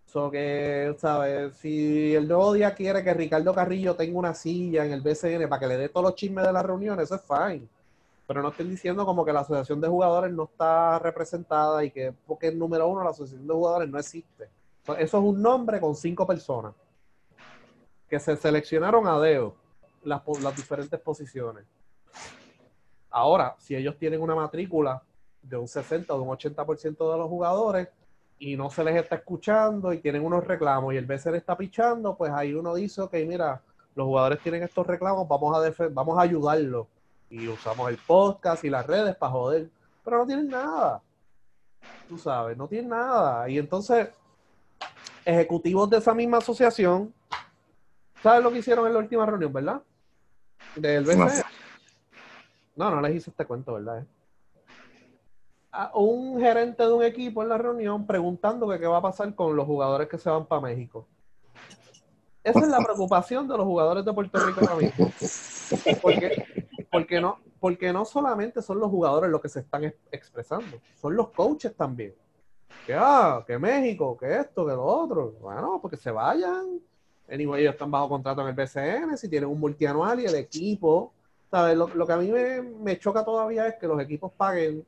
So 0.08 0.32
que, 0.32 0.96
¿sabes? 0.98 1.56
Si 1.58 2.16
el 2.16 2.28
nuevo 2.28 2.54
día 2.54 2.74
quiere 2.74 3.04
que 3.04 3.14
Ricardo 3.14 3.54
Carrillo 3.54 3.96
tenga 3.96 4.18
una 4.18 4.34
silla 4.34 4.86
en 4.86 4.94
el 4.94 5.02
BCN 5.02 5.48
para 5.48 5.60
que 5.60 5.68
le 5.68 5.78
dé 5.78 5.90
todos 5.90 6.06
los 6.06 6.16
chismes 6.16 6.46
de 6.46 6.54
la 6.54 6.64
reunión, 6.64 7.00
eso 7.00 7.16
es 7.16 7.22
fine 7.22 7.68
pero 8.28 8.42
no 8.42 8.50
estoy 8.50 8.68
diciendo 8.68 9.06
como 9.06 9.24
que 9.24 9.32
la 9.32 9.40
asociación 9.40 9.80
de 9.80 9.88
jugadores 9.88 10.34
no 10.34 10.44
está 10.44 11.00
representada 11.00 11.84
y 11.86 11.92
que, 11.92 12.14
porque 12.28 12.52
número 12.52 12.88
uno, 12.90 13.02
la 13.02 13.12
asociación 13.12 13.48
de 13.48 13.54
jugadores 13.54 13.90
no 13.90 13.98
existe. 13.98 14.50
Eso 14.84 15.18
es 15.18 15.24
un 15.24 15.42
nombre 15.42 15.80
con 15.80 15.96
cinco 15.96 16.28
personas 16.28 16.74
que 18.10 18.20
se 18.20 18.36
seleccionaron 18.36 19.08
a 19.08 19.18
dedo 19.20 19.56
las, 20.04 20.22
las 20.42 20.56
diferentes 20.56 21.00
posiciones. 21.00 21.64
Ahora, 23.10 23.56
si 23.60 23.76
ellos 23.76 23.98
tienen 23.98 24.22
una 24.22 24.36
matrícula 24.36 25.02
de 25.42 25.56
un 25.56 25.68
60 25.68 26.14
o 26.14 26.18
de 26.18 26.24
un 26.24 26.30
80% 26.30 27.12
de 27.12 27.18
los 27.18 27.30
jugadores 27.30 27.88
y 28.40 28.58
no 28.58 28.70
se 28.70 28.84
les 28.84 28.98
está 28.98 29.16
escuchando 29.16 29.94
y 29.94 30.00
tienen 30.00 30.24
unos 30.26 30.46
reclamos 30.46 30.94
y 30.94 30.98
el 30.98 31.06
BCN 31.06 31.36
está 31.36 31.56
pichando, 31.56 32.16
pues 32.18 32.32
ahí 32.34 32.54
uno 32.54 32.76
dice, 32.76 33.02
ok, 33.02 33.14
mira, 33.26 33.62
los 33.96 34.06
jugadores 34.06 34.40
tienen 34.42 34.64
estos 34.64 34.86
reclamos, 34.86 35.28
vamos 35.28 35.56
a, 35.56 35.88
vamos 35.90 36.18
a 36.18 36.22
ayudarlos 36.22 36.88
y 37.30 37.48
usamos 37.48 37.90
el 37.90 37.98
podcast 37.98 38.64
y 38.64 38.70
las 38.70 38.86
redes 38.86 39.16
para 39.16 39.32
joder, 39.32 39.70
pero 40.04 40.20
no 40.20 40.26
tienen 40.26 40.50
nada. 40.50 41.02
Tú 42.08 42.18
sabes, 42.18 42.58
no 42.58 42.68
tienen 42.68 42.90
nada. 42.90 43.50
Y 43.50 43.58
entonces, 43.58 44.10
ejecutivos 45.26 45.90
de 45.90 45.98
esa 45.98 46.14
misma 46.14 46.38
asociación, 46.38 47.14
¿sabes 48.22 48.44
lo 48.44 48.52
que 48.52 48.60
hicieron 48.60 48.88
en 48.88 48.94
la 48.94 49.00
última 49.00 49.26
reunión, 49.26 49.52
verdad? 49.52 49.82
Del 50.76 51.04
BCE. 51.04 51.44
No, 52.76 52.92
no 52.92 53.02
les 53.02 53.16
hice 53.16 53.32
este 53.32 53.46
cuento, 53.46 53.74
¿verdad? 53.74 54.06
A 55.72 55.92
un 55.96 56.40
gerente 56.40 56.84
de 56.84 56.92
un 56.92 57.04
equipo 57.04 57.44
en 57.44 57.50
la 57.50 57.58
reunión 57.58 58.06
preguntando 58.06 58.70
que 58.70 58.80
qué 58.80 58.88
va 58.88 58.98
a 58.98 59.02
pasar 59.02 59.34
con 59.36 59.56
los 59.56 59.66
jugadores 59.66 60.08
que 60.08 60.18
se 60.18 60.30
van 60.30 60.46
para 60.46 60.62
México. 60.62 61.06
Esa 62.44 62.60
es 62.60 62.68
la 62.70 62.80
preocupación 62.80 63.48
de 63.48 63.58
los 63.58 63.66
jugadores 63.66 64.06
de 64.06 64.14
Puerto 64.14 64.40
Rico 64.40 64.62
ahora 64.62 64.76
mismo. 64.76 65.12
Porque 66.02 66.68
porque 66.98 67.22
no, 67.22 67.40
porque 67.60 67.94
no 67.94 68.06
solamente 68.06 68.62
son 68.62 68.80
los 68.80 68.90
jugadores 68.90 69.30
los 69.30 69.40
que 69.40 69.50
se 69.50 69.60
están 69.60 69.84
expresando, 70.12 70.82
son 71.00 71.16
los 71.16 71.30
coaches 71.30 71.76
también. 71.76 72.16
Que 72.88 72.96
ah, 72.96 73.44
que 73.46 73.60
México, 73.60 74.18
que 74.18 74.40
esto, 74.40 74.66
que 74.66 74.72
lo 74.72 74.84
otro. 74.84 75.34
Bueno, 75.40 75.78
porque 75.80 75.96
se 75.96 76.10
vayan. 76.10 76.80
Anyway, 77.30 77.62
ellos 77.62 77.74
están 77.74 77.92
bajo 77.92 78.10
contrato 78.10 78.42
en 78.42 78.48
el 78.48 78.54
BCN, 78.56 79.16
si 79.16 79.30
tienen 79.30 79.50
un 79.50 79.60
multianual 79.60 80.20
y 80.22 80.26
el 80.26 80.36
equipo. 80.36 81.14
¿sabes? 81.52 81.78
Lo, 81.78 82.08
que 82.08 82.14
a 82.14 82.18
mí 82.18 82.32
me 82.82 82.98
choca 82.98 83.24
todavía 83.24 83.68
es 83.68 83.76
que 83.76 83.88
los 83.88 84.02
equipos 84.02 84.32
paguen 84.36 84.84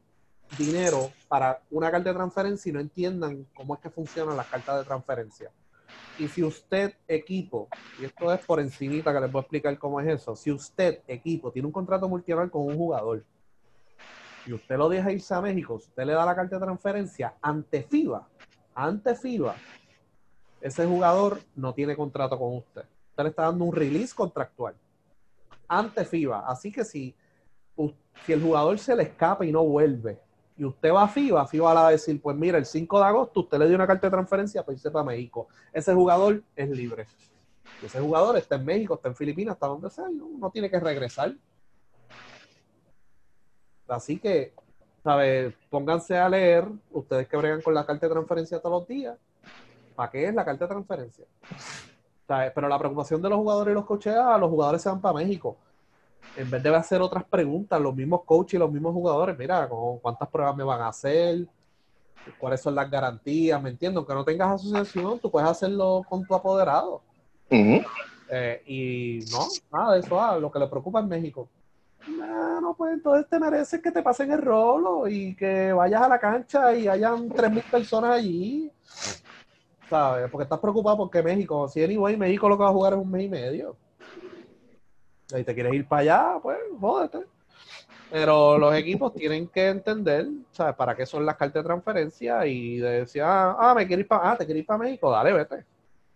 dinero 0.57 1.11
para 1.27 1.61
una 1.69 1.91
carta 1.91 2.09
de 2.09 2.15
transferencia 2.15 2.69
y 2.69 2.73
no 2.73 2.79
entiendan 2.79 3.45
cómo 3.53 3.75
es 3.75 3.81
que 3.81 3.89
funcionan 3.91 4.35
las 4.35 4.47
cartas 4.47 4.79
de 4.79 4.85
transferencia. 4.85 5.51
Y 6.17 6.27
si 6.27 6.43
usted, 6.43 6.93
equipo, 7.07 7.69
y 7.99 8.05
esto 8.05 8.33
es 8.33 8.45
por 8.45 8.59
encimita 8.59 9.13
que 9.13 9.21
les 9.21 9.31
voy 9.31 9.39
a 9.39 9.41
explicar 9.41 9.77
cómo 9.77 10.01
es 10.01 10.07
eso, 10.07 10.35
si 10.35 10.51
usted, 10.51 11.01
equipo, 11.07 11.51
tiene 11.51 11.65
un 11.65 11.71
contrato 11.71 12.09
multianual 12.09 12.51
con 12.51 12.63
un 12.63 12.75
jugador 12.75 13.23
y 14.45 14.53
usted 14.53 14.77
lo 14.77 14.89
deja 14.89 15.11
irse 15.11 15.33
a 15.33 15.41
México, 15.41 15.75
usted 15.75 16.05
le 16.05 16.13
da 16.13 16.25
la 16.25 16.35
carta 16.35 16.57
de 16.57 16.65
transferencia 16.65 17.35
ante 17.41 17.83
FIBA, 17.83 18.27
ante 18.73 19.15
FIBA, 19.15 19.55
ese 20.61 20.85
jugador 20.85 21.39
no 21.55 21.73
tiene 21.73 21.95
contrato 21.95 22.37
con 22.37 22.57
usted. 22.57 22.83
Usted 23.11 23.23
le 23.23 23.29
está 23.29 23.43
dando 23.43 23.65
un 23.65 23.75
release 23.75 24.13
contractual 24.13 24.75
ante 25.67 26.03
FIBA. 26.03 26.45
Así 26.47 26.71
que 26.71 26.83
si, 26.83 27.15
si 28.25 28.33
el 28.33 28.41
jugador 28.41 28.77
se 28.79 28.95
le 28.95 29.03
escapa 29.03 29.45
y 29.45 29.51
no 29.51 29.63
vuelve 29.63 30.19
y 30.59 30.65
usted 30.65 30.93
va 30.93 31.03
a 31.03 31.07
FIBA, 31.07 31.47
FIBA 31.47 31.73
le 31.73 31.79
va 31.79 31.87
a 31.87 31.91
decir, 31.91 32.21
pues 32.21 32.35
mira, 32.35 32.57
el 32.57 32.65
5 32.65 32.99
de 32.99 33.05
agosto 33.05 33.39
usted 33.39 33.57
le 33.59 33.67
dio 33.67 33.75
una 33.75 33.87
carta 33.87 34.07
de 34.07 34.11
transferencia 34.11 34.61
para 34.61 34.73
irse 34.73 34.91
para 34.91 35.05
México. 35.05 35.47
Ese 35.71 35.93
jugador 35.93 36.43
es 36.53 36.69
libre. 36.69 37.07
ese 37.81 38.01
jugador 38.01 38.35
está 38.37 38.55
en 38.55 38.65
México, 38.65 38.95
está 38.95 39.07
en 39.07 39.15
Filipinas, 39.15 39.53
está 39.53 39.67
donde 39.67 39.89
sea, 39.89 40.03
no, 40.09 40.51
tiene 40.51 40.69
que 40.69 40.77
regresar. 40.77 41.33
Así 43.87 44.19
que, 44.19 44.53
¿sabes? 45.01 45.53
Pónganse 45.69 46.17
a 46.17 46.27
leer, 46.27 46.67
ustedes 46.91 47.29
que 47.29 47.37
bregan 47.37 47.61
con 47.61 47.73
la 47.73 47.85
carta 47.85 48.07
de 48.07 48.11
transferencia 48.11 48.59
todos 48.59 48.81
los 48.81 48.87
días, 48.87 49.17
¿para 49.95 50.11
qué 50.11 50.27
es 50.27 50.35
la 50.35 50.43
carta 50.43 50.65
de 50.65 50.71
transferencia? 50.71 51.25
Pero 52.27 52.67
la 52.67 52.77
preocupación 52.77 53.21
de 53.21 53.29
los 53.29 53.37
jugadores 53.37 53.71
y 53.71 53.75
los 53.75 53.85
coches, 53.85 54.13
ah, 54.13 54.37
los 54.37 54.49
jugadores 54.49 54.81
se 54.81 54.89
van 54.89 54.99
para 54.99 55.15
México 55.15 55.55
en 56.35 56.49
vez 56.49 56.63
de 56.63 56.75
hacer 56.75 57.01
otras 57.01 57.23
preguntas, 57.23 57.79
los 57.81 57.95
mismos 57.95 58.21
coaches 58.23 58.55
y 58.55 58.57
los 58.57 58.71
mismos 58.71 58.93
jugadores, 58.93 59.37
mira, 59.37 59.67
cuántas 60.01 60.27
pruebas 60.29 60.55
me 60.55 60.63
van 60.63 60.81
a 60.81 60.87
hacer, 60.89 61.45
cuáles 62.37 62.61
son 62.61 62.75
las 62.75 62.89
garantías, 62.89 63.61
¿me 63.61 63.69
entiendo? 63.69 63.99
Aunque 63.99 64.13
no 64.13 64.23
tengas 64.23 64.51
asociación, 64.51 65.19
tú 65.19 65.29
puedes 65.31 65.49
hacerlo 65.49 66.05
con 66.07 66.25
tu 66.25 66.33
apoderado. 66.33 67.01
Eh, 68.31 68.61
y 68.67 69.19
no, 69.31 69.47
nada 69.71 69.93
de 69.93 69.99
eso, 70.01 70.21
ah, 70.21 70.37
lo 70.37 70.51
que 70.51 70.59
le 70.59 70.67
preocupa 70.67 70.99
es 70.99 71.07
México. 71.07 71.49
No, 72.07 72.75
pues 72.77 72.93
entonces 72.93 73.27
te 73.29 73.39
mereces 73.39 73.81
que 73.81 73.91
te 73.91 74.01
pasen 74.01 74.31
el 74.31 74.41
rolo 74.41 75.07
y 75.07 75.35
que 75.35 75.73
vayas 75.73 76.01
a 76.01 76.07
la 76.07 76.19
cancha 76.19 76.75
y 76.75 76.87
hayan 76.87 77.29
3.000 77.29 77.63
personas 77.69 78.11
allí. 78.11 78.71
¿Sabes? 79.89 80.29
Porque 80.29 80.43
estás 80.43 80.59
preocupado 80.59 80.97
porque 80.97 81.23
México, 81.23 81.67
si 81.67 81.83
anyway, 81.83 82.15
México 82.15 82.47
lo 82.47 82.55
que 82.55 82.63
va 82.63 82.69
a 82.69 82.73
jugar 82.73 82.93
es 82.93 82.99
un 82.99 83.09
mes 83.09 83.23
y 83.23 83.29
medio. 83.29 83.75
Si 85.29 85.43
te 85.43 85.53
quieres 85.53 85.73
ir 85.73 85.87
para 85.87 86.01
allá, 86.01 86.39
pues 86.41 86.57
jódete. 86.79 87.19
Pero 88.09 88.57
los 88.57 88.73
equipos 88.73 89.13
tienen 89.13 89.47
que 89.47 89.67
entender, 89.67 90.27
¿sabes? 90.51 90.75
Para 90.75 90.95
qué 90.95 91.05
son 91.05 91.23
las 91.23 91.37
cartas 91.37 91.61
de 91.63 91.67
transferencia 91.67 92.45
y 92.47 92.79
decir, 92.79 93.21
ah, 93.21 93.55
ah, 93.59 93.75
me 93.75 93.85
quiero 93.85 93.99
ir 93.99 94.07
para, 94.07 94.31
ah, 94.31 94.37
te 94.37 94.45
quieres 94.45 94.61
ir 94.61 94.65
para 94.65 94.79
México, 94.79 95.11
dale, 95.11 95.31
vete. 95.31 95.63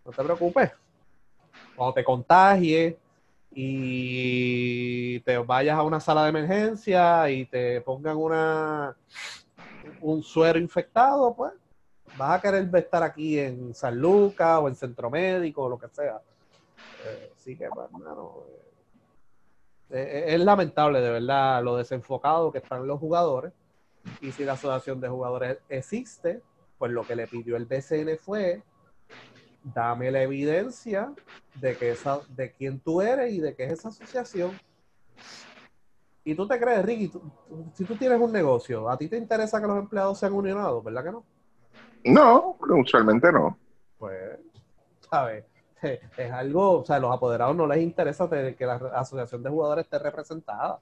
No 0.03 0.11
te 0.11 0.24
preocupes. 0.24 0.72
Cuando 1.76 1.93
te 1.93 2.03
contagies 2.03 2.95
y 3.51 5.20
te 5.20 5.38
vayas 5.38 5.78
a 5.78 5.84
una 5.84 5.99
sala 5.99 6.24
de 6.24 6.30
emergencia 6.30 7.30
y 7.30 7.45
te 7.45 7.82
pongan 7.82 8.18
una 8.18 8.97
un 10.01 10.24
suero 10.24 10.57
infectado, 10.57 11.36
pues 11.36 11.53
vas 12.18 12.39
a 12.39 12.41
querer 12.41 12.70
estar 12.74 13.03
aquí 13.03 13.38
en 13.38 13.76
San 13.76 13.99
Lucas 13.99 14.59
o 14.59 14.68
en 14.68 14.76
Centro 14.76 15.11
Médico 15.11 15.64
o 15.64 15.70
lo 15.70 15.78
que 15.78 15.89
sea. 15.89 16.20
Eh, 17.05 17.32
sí 17.38 17.55
que, 17.55 17.68
pues, 17.70 17.88
eh, 17.88 18.62
es 19.93 20.39
lamentable, 20.39 21.01
de 21.01 21.09
verdad, 21.11 21.63
lo 21.63 21.77
desenfocado 21.77 22.51
que 22.51 22.57
están 22.57 22.87
los 22.87 22.99
jugadores. 22.99 23.53
Y 24.21 24.31
si 24.31 24.43
la 24.43 24.53
asociación 24.53 24.99
de 24.99 25.07
jugadores 25.07 25.59
existe, 25.69 26.41
pues 26.77 26.91
lo 26.91 27.03
que 27.03 27.15
le 27.15 27.27
pidió 27.27 27.55
el 27.55 27.65
BCN 27.65 28.17
fue 28.17 28.61
dame 29.63 30.11
la 30.11 30.21
evidencia 30.23 31.13
de 31.55 31.77
que 31.77 31.91
esa, 31.91 32.19
de 32.29 32.51
quién 32.51 32.79
tú 32.79 33.01
eres 33.01 33.31
y 33.31 33.39
de 33.39 33.55
qué 33.55 33.65
es 33.65 33.73
esa 33.73 33.89
asociación. 33.89 34.51
Y 36.25 36.35
tú 36.35 36.47
te 36.47 36.59
crees, 36.59 36.85
Ricky, 36.85 37.11
si 37.73 37.83
tú 37.85 37.95
tienes 37.95 38.19
un 38.19 38.31
negocio, 38.31 38.89
¿a 38.89 38.97
ti 38.97 39.07
te 39.07 39.17
interesa 39.17 39.59
que 39.59 39.67
los 39.67 39.77
empleados 39.77 40.19
sean 40.19 40.33
unionados, 40.33 40.83
verdad 40.83 41.03
que 41.03 41.11
no? 41.11 41.25
No, 42.05 42.57
usualmente 42.77 43.31
no. 43.31 43.57
Pues, 43.97 44.39
¿sabes? 45.09 45.45
Es 46.17 46.31
algo, 46.31 46.79
o 46.81 46.86
sea, 46.86 46.97
a 46.97 46.99
los 46.99 47.11
apoderados 47.11 47.55
no 47.55 47.67
les 47.67 47.81
interesa 47.81 48.29
que 48.29 48.65
la 48.65 48.75
asociación 48.95 49.43
de 49.43 49.49
jugadores 49.49 49.86
esté 49.86 49.99
representada. 49.99 50.79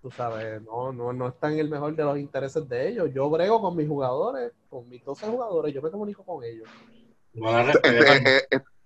Tú 0.00 0.10
sabes, 0.10 0.62
no, 0.62 0.92
no, 0.92 1.12
no 1.12 1.28
está 1.28 1.50
en 1.52 1.58
el 1.58 1.68
mejor 1.68 1.94
de 1.96 2.04
los 2.04 2.18
intereses 2.18 2.68
de 2.68 2.88
ellos. 2.88 3.10
Yo 3.12 3.28
brego 3.28 3.60
con 3.60 3.76
mis 3.76 3.88
jugadores, 3.88 4.52
con 4.70 4.88
mis 4.88 5.04
12 5.04 5.26
jugadores, 5.26 5.74
yo 5.74 5.82
me 5.82 5.90
comunico 5.90 6.24
con 6.24 6.44
ellos. 6.44 6.68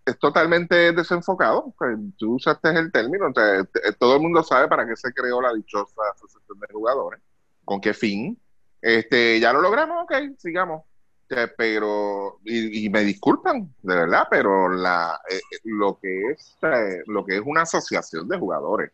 es, 0.04 0.18
totalmente 0.18 0.92
desenfocado. 0.92 1.74
Tú 2.16 2.36
usaste 2.36 2.70
el 2.70 2.90
término. 2.90 3.30
todo 3.98 4.16
el 4.16 4.22
mundo 4.22 4.42
sabe 4.42 4.68
para 4.68 4.86
qué 4.86 4.96
se 4.96 5.12
creó 5.12 5.40
la 5.40 5.52
dichosa 5.52 6.00
asociación 6.14 6.58
de 6.58 6.66
jugadores, 6.72 7.20
con 7.64 7.80
qué 7.80 7.92
fin. 7.92 8.40
Este, 8.80 9.38
ya 9.38 9.52
lo 9.52 9.60
logramos, 9.60 10.02
ok, 10.04 10.36
sigamos 10.38 10.82
pero 11.56 12.38
y, 12.44 12.88
me 12.90 13.02
disculpan 13.02 13.74
de 13.82 13.94
verdad 13.94 14.26
pero 14.30 14.68
la 14.68 15.20
eh, 15.28 15.40
lo 15.64 15.98
que 15.98 16.30
es 16.30 16.56
eh, 16.62 17.02
lo 17.06 17.24
que 17.24 17.36
es 17.36 17.42
una 17.44 17.62
asociación 17.62 18.28
de 18.28 18.38
jugadores 18.38 18.92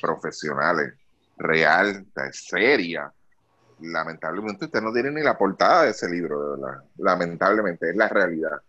profesionales 0.00 0.94
real 1.38 2.06
seria 2.32 3.12
lamentablemente 3.80 4.66
usted 4.66 4.80
no 4.80 4.92
tiene 4.92 5.10
ni 5.10 5.22
la 5.22 5.36
portada 5.36 5.84
de 5.84 5.90
ese 5.90 6.08
libro 6.08 6.40
de 6.40 6.60
verdad. 6.60 6.84
Lamentablemente 6.98 7.90
es 7.90 7.96
la 7.96 8.08
realidad. 8.08 8.60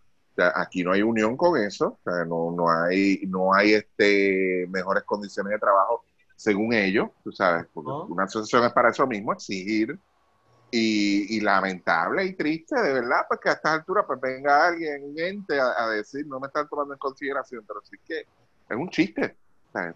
Aquí 0.56 0.82
no 0.82 0.92
hay 0.92 1.02
unión 1.02 1.36
con 1.36 1.56
eso 1.56 2.00
no, 2.04 2.50
no 2.50 2.68
hay 2.68 3.20
no 3.28 3.54
hay 3.54 3.74
este 3.74 4.66
mejores 4.68 5.04
condiciones 5.04 5.52
de 5.52 5.58
trabajo 5.60 6.04
según 6.34 6.72
ellos 6.72 7.10
tú 7.22 7.30
sabes 7.30 7.66
porque 7.72 7.90
una 8.08 8.24
asociación 8.24 8.64
es 8.64 8.72
para 8.72 8.90
eso 8.90 9.06
mismo 9.06 9.32
exigir 9.32 9.96
y, 10.76 11.40
lamentable 11.40 12.24
y 12.24 12.32
triste, 12.34 12.74
de 12.80 12.94
verdad, 12.94 13.26
porque 13.28 13.48
a 13.48 13.52
estas 13.52 13.72
alturas 13.72 14.04
pues 14.06 14.20
venga 14.20 14.66
alguien, 14.66 15.04
un 15.04 15.18
ente, 15.18 15.60
a, 15.60 15.88
decir, 15.88 16.26
no 16.26 16.40
me 16.40 16.48
están 16.48 16.68
tomando 16.68 16.94
en 16.94 16.98
consideración, 16.98 17.64
pero 17.66 17.80
sí 17.82 17.96
que 18.04 18.20
es 18.20 18.76
un 18.76 18.90
chiste, 18.90 19.36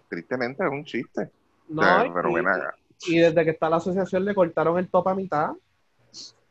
tristemente 0.09 0.65
es 0.65 0.71
un 0.71 0.85
chiste. 0.85 1.31
No, 1.69 1.83
y, 3.07 3.19
desde 3.19 3.45
que 3.45 3.51
está 3.51 3.69
la 3.69 3.77
asociación 3.77 4.25
le 4.25 4.35
cortaron 4.35 4.79
el 4.79 4.89
top 4.89 5.09
a 5.09 5.15
mitad. 5.15 5.51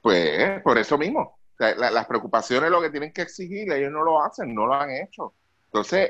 Pues 0.01 0.61
por 0.61 0.77
eso 0.77 0.97
mismo, 0.97 1.37
las 1.57 2.05
preocupaciones 2.05 2.69
lo 2.69 2.81
que 2.81 2.89
tienen 2.89 3.13
que 3.13 3.21
exigir, 3.21 3.71
ellos 3.71 3.91
no 3.91 4.03
lo 4.03 4.21
hacen, 4.21 4.53
no 4.53 4.65
lo 4.65 4.73
han 4.73 4.91
hecho. 4.91 5.33
Entonces, 5.67 6.09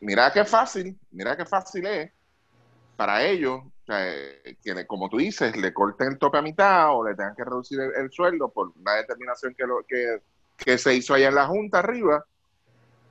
mira 0.00 0.32
qué 0.32 0.44
fácil, 0.44 0.98
mira 1.12 1.36
qué 1.36 1.44
fácil 1.44 1.86
es 1.86 2.10
para 2.96 3.24
ellos 3.24 3.62
que 3.84 4.86
como 4.86 5.08
tú 5.08 5.18
dices, 5.18 5.56
le 5.56 5.72
corten 5.72 6.08
el 6.08 6.18
tope 6.18 6.38
a 6.38 6.42
mitad 6.42 6.96
o 6.96 7.04
le 7.04 7.14
tengan 7.14 7.34
que 7.34 7.44
reducir 7.44 7.80
el, 7.80 8.10
sueldo 8.10 8.48
por 8.48 8.72
una 8.80 8.94
determinación 8.94 9.54
que, 9.54 9.66
lo, 9.66 9.84
que, 9.86 10.78
se 10.78 10.94
hizo 10.94 11.14
allá 11.14 11.28
en 11.28 11.34
la 11.34 11.46
Junta 11.46 11.80
arriba. 11.80 12.24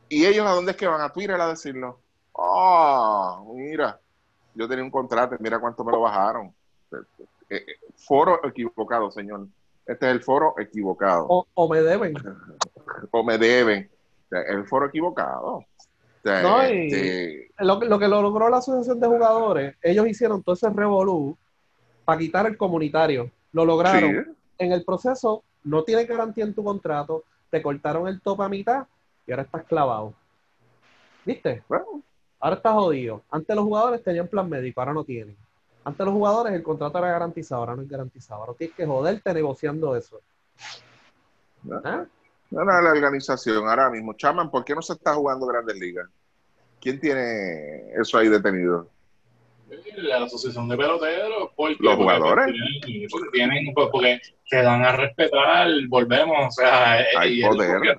Y 0.08 0.26
ellos 0.26 0.46
a 0.46 0.52
dónde 0.52 0.72
es 0.72 0.78
que 0.78 0.88
van 0.88 1.02
a 1.02 1.12
Twitter 1.12 1.40
a 1.40 1.50
decirlo. 1.50 2.00
Ah, 2.38 3.42
mira, 3.54 4.00
yo 4.56 4.68
tenía 4.68 4.84
un 4.84 4.92
contrato, 4.92 5.36
mira 5.40 5.60
cuánto 5.60 5.84
me 5.84 5.92
lo 5.92 6.02
bajaron. 6.02 6.54
Eh, 6.92 6.98
eh, 7.50 7.66
foro 7.96 8.46
equivocado, 8.46 9.12
señor. 9.12 9.48
Este 9.86 10.08
es 10.08 10.12
el 10.12 10.24
foro 10.24 10.56
equivocado. 10.58 11.28
O, 11.28 11.68
me 11.70 11.82
deben. 11.82 12.14
o 13.12 13.24
me 13.24 13.38
deben. 13.38 13.90
el 14.32 14.66
foro 14.68 14.88
equivocado. 14.88 15.66
Este, 16.24 17.52
lo, 17.60 18.00
que 18.00 18.08
logró 18.08 18.50
la 18.50 18.58
asociación 18.58 19.00
de 19.00 19.08
jugadores, 19.08 19.76
ellos 19.82 20.08
hicieron 20.08 20.44
todo 20.44 20.56
ese 20.56 20.70
revolú 20.70 21.38
para 22.06 22.20
quitar 22.20 22.46
el 22.46 22.58
comunitario. 22.58 23.32
Lo 23.52 23.66
lograron. 23.66 24.36
En 24.58 24.72
el 24.72 24.84
proceso, 24.84 25.44
no 25.64 25.84
tiene 25.84 26.06
garantía 26.06 26.44
en 26.44 26.54
tu 26.54 26.64
contrato, 26.64 27.24
te 27.50 27.62
cortaron 27.62 28.08
el 28.08 28.22
tope 28.22 28.44
a 28.44 28.50
mitad 28.50 28.86
y 29.26 29.32
ahora 29.32 29.44
estás 29.44 29.64
clavado. 29.66 30.14
¿Viste? 31.26 31.64
Ahora 32.40 32.56
estás 32.56 32.74
jodido. 32.74 33.24
Antes 33.30 33.56
los 33.56 33.66
jugadores 33.66 34.04
tenían 34.04 34.28
plan 34.28 34.50
médico, 34.50 34.82
ahora 34.82 34.94
no 34.94 35.04
tienen. 35.04 35.36
Antes 35.84 36.06
los 36.06 36.14
jugadores 36.14 36.54
el 36.54 36.64
contrato 36.64 36.98
era 37.00 37.08
garantizado, 37.08 37.62
ahora 37.62 37.76
no 37.76 37.82
es 37.82 37.90
garantizado. 37.90 38.42
Ahora 38.42 38.54
tienes 38.58 38.76
que 38.76 38.86
joderte 38.86 39.34
negociando 39.34 39.96
eso. 39.96 40.22
¿Ah? 41.84 42.06
No, 42.52 42.66
no, 42.66 42.82
la 42.82 42.92
organización 42.92 43.68
ahora 43.68 43.90
mismo. 43.90 44.14
Chaman, 44.14 44.52
¿por 44.52 44.66
qué 44.66 44.76
no 44.76 44.82
se 44.82 44.94
está 44.94 45.14
jugando 45.14 45.48
Grandes 45.48 45.78
Ligas? 45.78 46.08
¿Quién 46.82 47.00
tiene 47.00 47.94
eso 48.00 48.18
ahí 48.18 48.28
detenido? 48.28 48.90
La 49.96 50.26
asociación 50.26 50.68
de 50.68 50.76
peloteros. 50.76 51.52
Porque, 51.56 51.78
Los 51.80 51.96
jugadores. 51.96 52.54
Porque 53.10 53.30
tienen, 53.32 53.74
pues, 53.74 53.88
porque 53.90 54.20
se 54.46 54.58
dan 54.58 54.84
a 54.84 54.92
respetar, 54.92 55.70
volvemos, 55.88 56.48
o 56.48 56.52
sea, 56.52 57.06
hay 57.18 57.42
poder. 57.42 57.98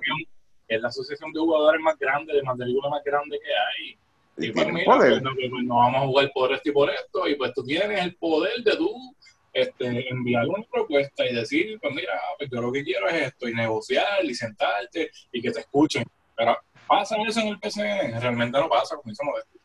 Es, 0.67 0.81
la 0.81 0.87
asociación 0.87 1.31
de 1.33 1.39
jugadores 1.39 1.81
más 1.81 1.97
grande, 1.97 2.33
de 2.33 2.43
mantenimiento 2.43 2.89
más 2.89 3.03
grande 3.03 3.39
que 3.39 3.51
hay. 3.51 4.49
Y, 4.49 4.51
pues, 4.51 4.67
mira, 4.71 4.85
pues, 4.85 5.21
pues, 5.21 5.63
no, 5.63 5.77
vamos 5.77 6.03
a 6.03 6.05
jugar 6.05 6.31
por 6.33 6.53
esto 6.53 6.69
y 6.69 6.73
por 6.73 6.89
esto, 6.91 7.27
y 7.27 7.35
pues 7.35 7.53
tú 7.53 7.63
tienes 7.63 8.03
el 8.03 8.15
poder 8.15 8.63
de 8.63 8.75
tú 8.75 9.15
este, 9.53 10.09
enviar 10.09 10.47
una 10.47 10.63
propuesta 10.69 11.25
y 11.25 11.35
decir, 11.35 11.79
pues 11.79 11.93
mira, 11.93 12.13
pues 12.37 12.49
yo 12.49 12.59
lo 12.59 12.71
que 12.71 12.83
quiero 12.83 13.07
es 13.07 13.27
esto, 13.27 13.47
y 13.47 13.53
negociar, 13.53 14.23
y 14.25 14.33
sentarte, 14.33 15.11
y 15.31 15.41
que 15.41 15.51
te 15.51 15.59
escuchen. 15.59 16.03
Pero 16.35 16.57
pasa 16.87 17.15
eso 17.27 17.39
en 17.39 17.47
el 17.49 17.59
PCN, 17.59 18.19
realmente 18.19 18.59
no 18.59 18.67
pasa, 18.67 18.95
como 18.95 19.11
dice 19.11 19.23
Modesto. 19.23 19.59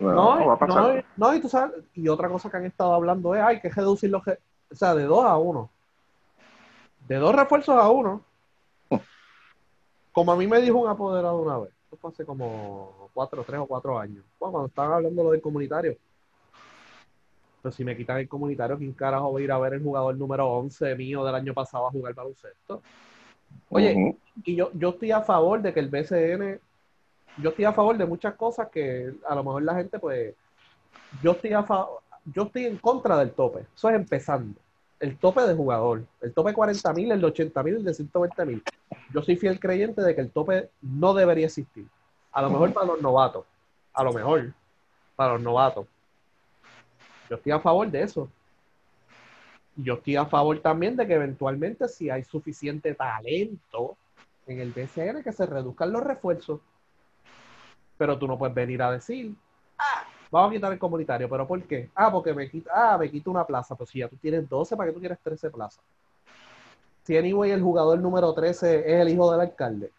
No, 0.00 0.38
no, 0.38 0.46
va 0.46 0.54
a 0.54 0.58
pasar. 0.58 1.04
no, 1.16 1.34
y 1.34 1.40
tú 1.40 1.48
sabes, 1.48 1.76
y 1.94 2.08
otra 2.08 2.28
cosa 2.28 2.50
que 2.50 2.56
han 2.56 2.66
estado 2.66 2.92
hablando 2.94 3.34
es, 3.34 3.42
hay 3.42 3.60
que 3.60 3.68
reducir 3.68 4.10
los, 4.10 4.22
o 4.26 4.74
sea, 4.74 4.94
de 4.94 5.04
dos 5.04 5.24
a 5.24 5.36
uno. 5.36 5.70
De 7.06 7.16
dos 7.16 7.34
refuerzos 7.34 7.76
a 7.76 7.88
uno. 7.88 8.24
Como 10.12 10.32
a 10.32 10.36
mí 10.36 10.46
me 10.46 10.60
dijo 10.60 10.78
un 10.78 10.88
apoderado 10.88 11.38
una 11.38 11.58
vez, 11.58 11.72
esto 11.84 11.96
fue 11.96 12.10
hace 12.10 12.24
como 12.24 13.10
cuatro, 13.14 13.44
tres 13.44 13.60
o 13.60 13.66
cuatro 13.66 13.96
años, 13.98 14.24
cuando 14.38 14.66
estaban 14.66 14.92
hablando 14.92 15.22
lo 15.22 15.30
del 15.30 15.40
comunitario 15.40 15.96
pero 17.62 17.72
si 17.72 17.84
me 17.84 17.96
quitan 17.96 18.18
el 18.18 18.28
comunitario, 18.28 18.78
¿quién 18.78 18.92
carajo 18.92 19.32
va 19.32 19.38
a 19.38 19.42
ir 19.42 19.52
a 19.52 19.58
ver 19.58 19.74
el 19.74 19.82
jugador 19.82 20.16
número 20.16 20.48
11 20.48 20.94
mío 20.94 21.24
del 21.24 21.34
año 21.34 21.54
pasado 21.54 21.86
a 21.86 21.90
jugar 21.90 22.14
baloncesto? 22.14 22.82
Oye, 23.68 24.16
y 24.44 24.56
yo, 24.56 24.70
yo 24.74 24.90
estoy 24.90 25.12
a 25.12 25.20
favor 25.20 25.60
de 25.60 25.72
que 25.72 25.80
el 25.80 25.88
BCN, 25.88 26.60
yo 27.38 27.50
estoy 27.50 27.64
a 27.64 27.72
favor 27.72 27.96
de 27.96 28.06
muchas 28.06 28.34
cosas 28.34 28.68
que 28.68 29.12
a 29.28 29.34
lo 29.34 29.44
mejor 29.44 29.62
la 29.62 29.74
gente, 29.74 29.98
pues, 29.98 30.34
yo 31.22 31.32
estoy 31.32 31.52
a 31.52 31.64
yo 32.26 32.42
estoy 32.44 32.66
en 32.66 32.76
contra 32.76 33.16
del 33.18 33.32
tope. 33.32 33.66
Eso 33.74 33.88
es 33.88 33.96
empezando. 33.96 34.60
El 34.98 35.16
tope 35.16 35.40
de 35.42 35.54
jugador. 35.54 36.04
El 36.20 36.32
tope 36.32 36.52
40 36.52 36.92
mil, 36.92 37.10
el 37.10 37.20
de 37.20 37.26
80 37.26 37.62
mil, 37.62 37.76
el 37.76 37.84
de 37.84 37.94
120 37.94 38.44
mil. 38.44 38.62
Yo 39.12 39.22
soy 39.22 39.36
fiel 39.36 39.58
creyente 39.58 40.02
de 40.02 40.14
que 40.14 40.20
el 40.20 40.30
tope 40.30 40.68
no 40.82 41.14
debería 41.14 41.46
existir. 41.46 41.86
A 42.32 42.42
lo 42.42 42.50
mejor 42.50 42.72
para 42.72 42.86
los 42.86 43.00
novatos. 43.00 43.46
A 43.94 44.04
lo 44.04 44.12
mejor 44.12 44.52
para 45.16 45.32
los 45.32 45.42
novatos 45.42 45.86
yo 47.30 47.36
estoy 47.36 47.52
a 47.52 47.60
favor 47.60 47.88
de 47.88 48.02
eso. 48.02 48.28
Yo 49.76 49.94
estoy 49.94 50.16
a 50.16 50.26
favor 50.26 50.58
también 50.58 50.96
de 50.96 51.06
que 51.06 51.14
eventualmente 51.14 51.88
si 51.88 52.10
hay 52.10 52.24
suficiente 52.24 52.92
talento 52.94 53.96
en 54.48 54.58
el 54.58 54.72
BCN 54.72 55.22
que 55.22 55.32
se 55.32 55.46
reduzcan 55.46 55.92
los 55.92 56.02
refuerzos. 56.02 56.60
Pero 57.96 58.18
tú 58.18 58.26
no 58.26 58.36
puedes 58.36 58.54
venir 58.54 58.82
a 58.82 58.90
decir, 58.90 59.32
ah, 59.78 60.04
vamos 60.28 60.50
a 60.50 60.54
quitar 60.54 60.72
el 60.72 60.78
comunitario, 60.78 61.28
pero 61.28 61.46
¿por 61.46 61.62
qué? 61.62 61.88
Ah, 61.94 62.10
porque 62.10 62.34
me 62.34 62.50
quita, 62.50 62.70
ah, 62.74 62.98
me 62.98 63.08
quita 63.08 63.30
una 63.30 63.46
plaza. 63.46 63.76
Pues 63.76 63.90
si 63.90 64.00
ya 64.00 64.08
tú 64.08 64.16
tienes 64.16 64.48
12, 64.48 64.76
¿para 64.76 64.88
qué 64.88 64.94
tú 64.94 65.00
quieres 65.00 65.18
13 65.22 65.50
plazas? 65.50 65.84
Si 67.04 67.16
anyway 67.16 67.52
el 67.52 67.62
jugador 67.62 68.00
número 68.00 68.34
13 68.34 68.80
es 68.80 69.00
el 69.00 69.08
hijo 69.08 69.30
del 69.30 69.40
alcalde, 69.40 69.92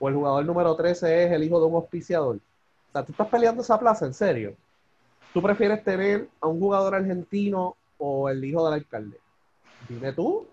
o 0.00 0.08
el 0.08 0.16
jugador 0.16 0.44
número 0.44 0.74
13 0.74 1.26
es 1.26 1.32
el 1.32 1.44
hijo 1.44 1.60
de 1.60 1.66
un 1.66 1.74
auspiciador. 1.76 2.36
O 2.36 2.92
sea, 2.92 3.04
tú 3.04 3.12
estás 3.12 3.28
peleando 3.28 3.62
esa 3.62 3.78
plaza, 3.78 4.04
en 4.04 4.14
serio. 4.14 4.56
¿Tú 5.36 5.42
prefieres 5.42 5.84
tener 5.84 6.30
a 6.40 6.46
un 6.46 6.58
jugador 6.58 6.94
argentino 6.94 7.76
o 7.98 8.30
el 8.30 8.42
hijo 8.42 8.64
del 8.64 8.72
alcalde? 8.72 9.18
Dime 9.86 10.14
tú. 10.14 10.46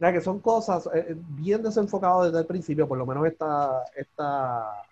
Ya 0.00 0.10
que 0.14 0.22
son 0.22 0.40
cosas 0.40 0.86
eh, 0.94 1.08
eh, 1.10 1.14
bien 1.14 1.62
desenfocadas 1.62 2.28
desde 2.28 2.38
el 2.38 2.46
principio, 2.46 2.88
por 2.88 2.96
lo 2.96 3.04
menos 3.04 3.26
esta, 3.26 3.82
esta, 3.94 4.82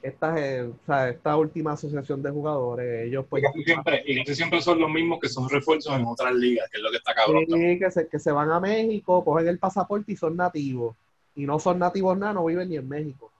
esta, 0.00 0.40
eh, 0.40 0.62
o 0.62 0.86
sea, 0.86 1.10
esta 1.10 1.36
última 1.36 1.72
asociación 1.72 2.22
de 2.22 2.30
jugadores, 2.30 3.08
ellos 3.08 3.26
pues... 3.28 3.44
Y 3.54 3.62
siempre, 3.64 4.02
siempre 4.34 4.62
son 4.62 4.80
los 4.80 4.90
mismos 4.90 5.18
que 5.20 5.28
son 5.28 5.46
refuerzos 5.50 5.94
en 5.94 6.06
otras 6.06 6.32
ligas, 6.32 6.70
que 6.70 6.78
es 6.78 6.82
lo 6.82 6.90
que 6.90 6.96
está 6.96 7.12
cabrón. 7.12 7.44
Sí, 7.46 7.78
que 7.78 7.90
se, 7.90 8.08
que 8.08 8.18
se 8.18 8.32
van 8.32 8.50
a 8.50 8.58
México, 8.58 9.22
cogen 9.22 9.48
el 9.48 9.58
pasaporte 9.58 10.12
y 10.12 10.16
son 10.16 10.34
nativos. 10.34 10.96
Y 11.34 11.44
no 11.44 11.58
son 11.58 11.78
nativos 11.78 12.16
nada, 12.16 12.32
no 12.32 12.46
viven 12.46 12.70
ni 12.70 12.76
en 12.76 12.88
México. 12.88 13.33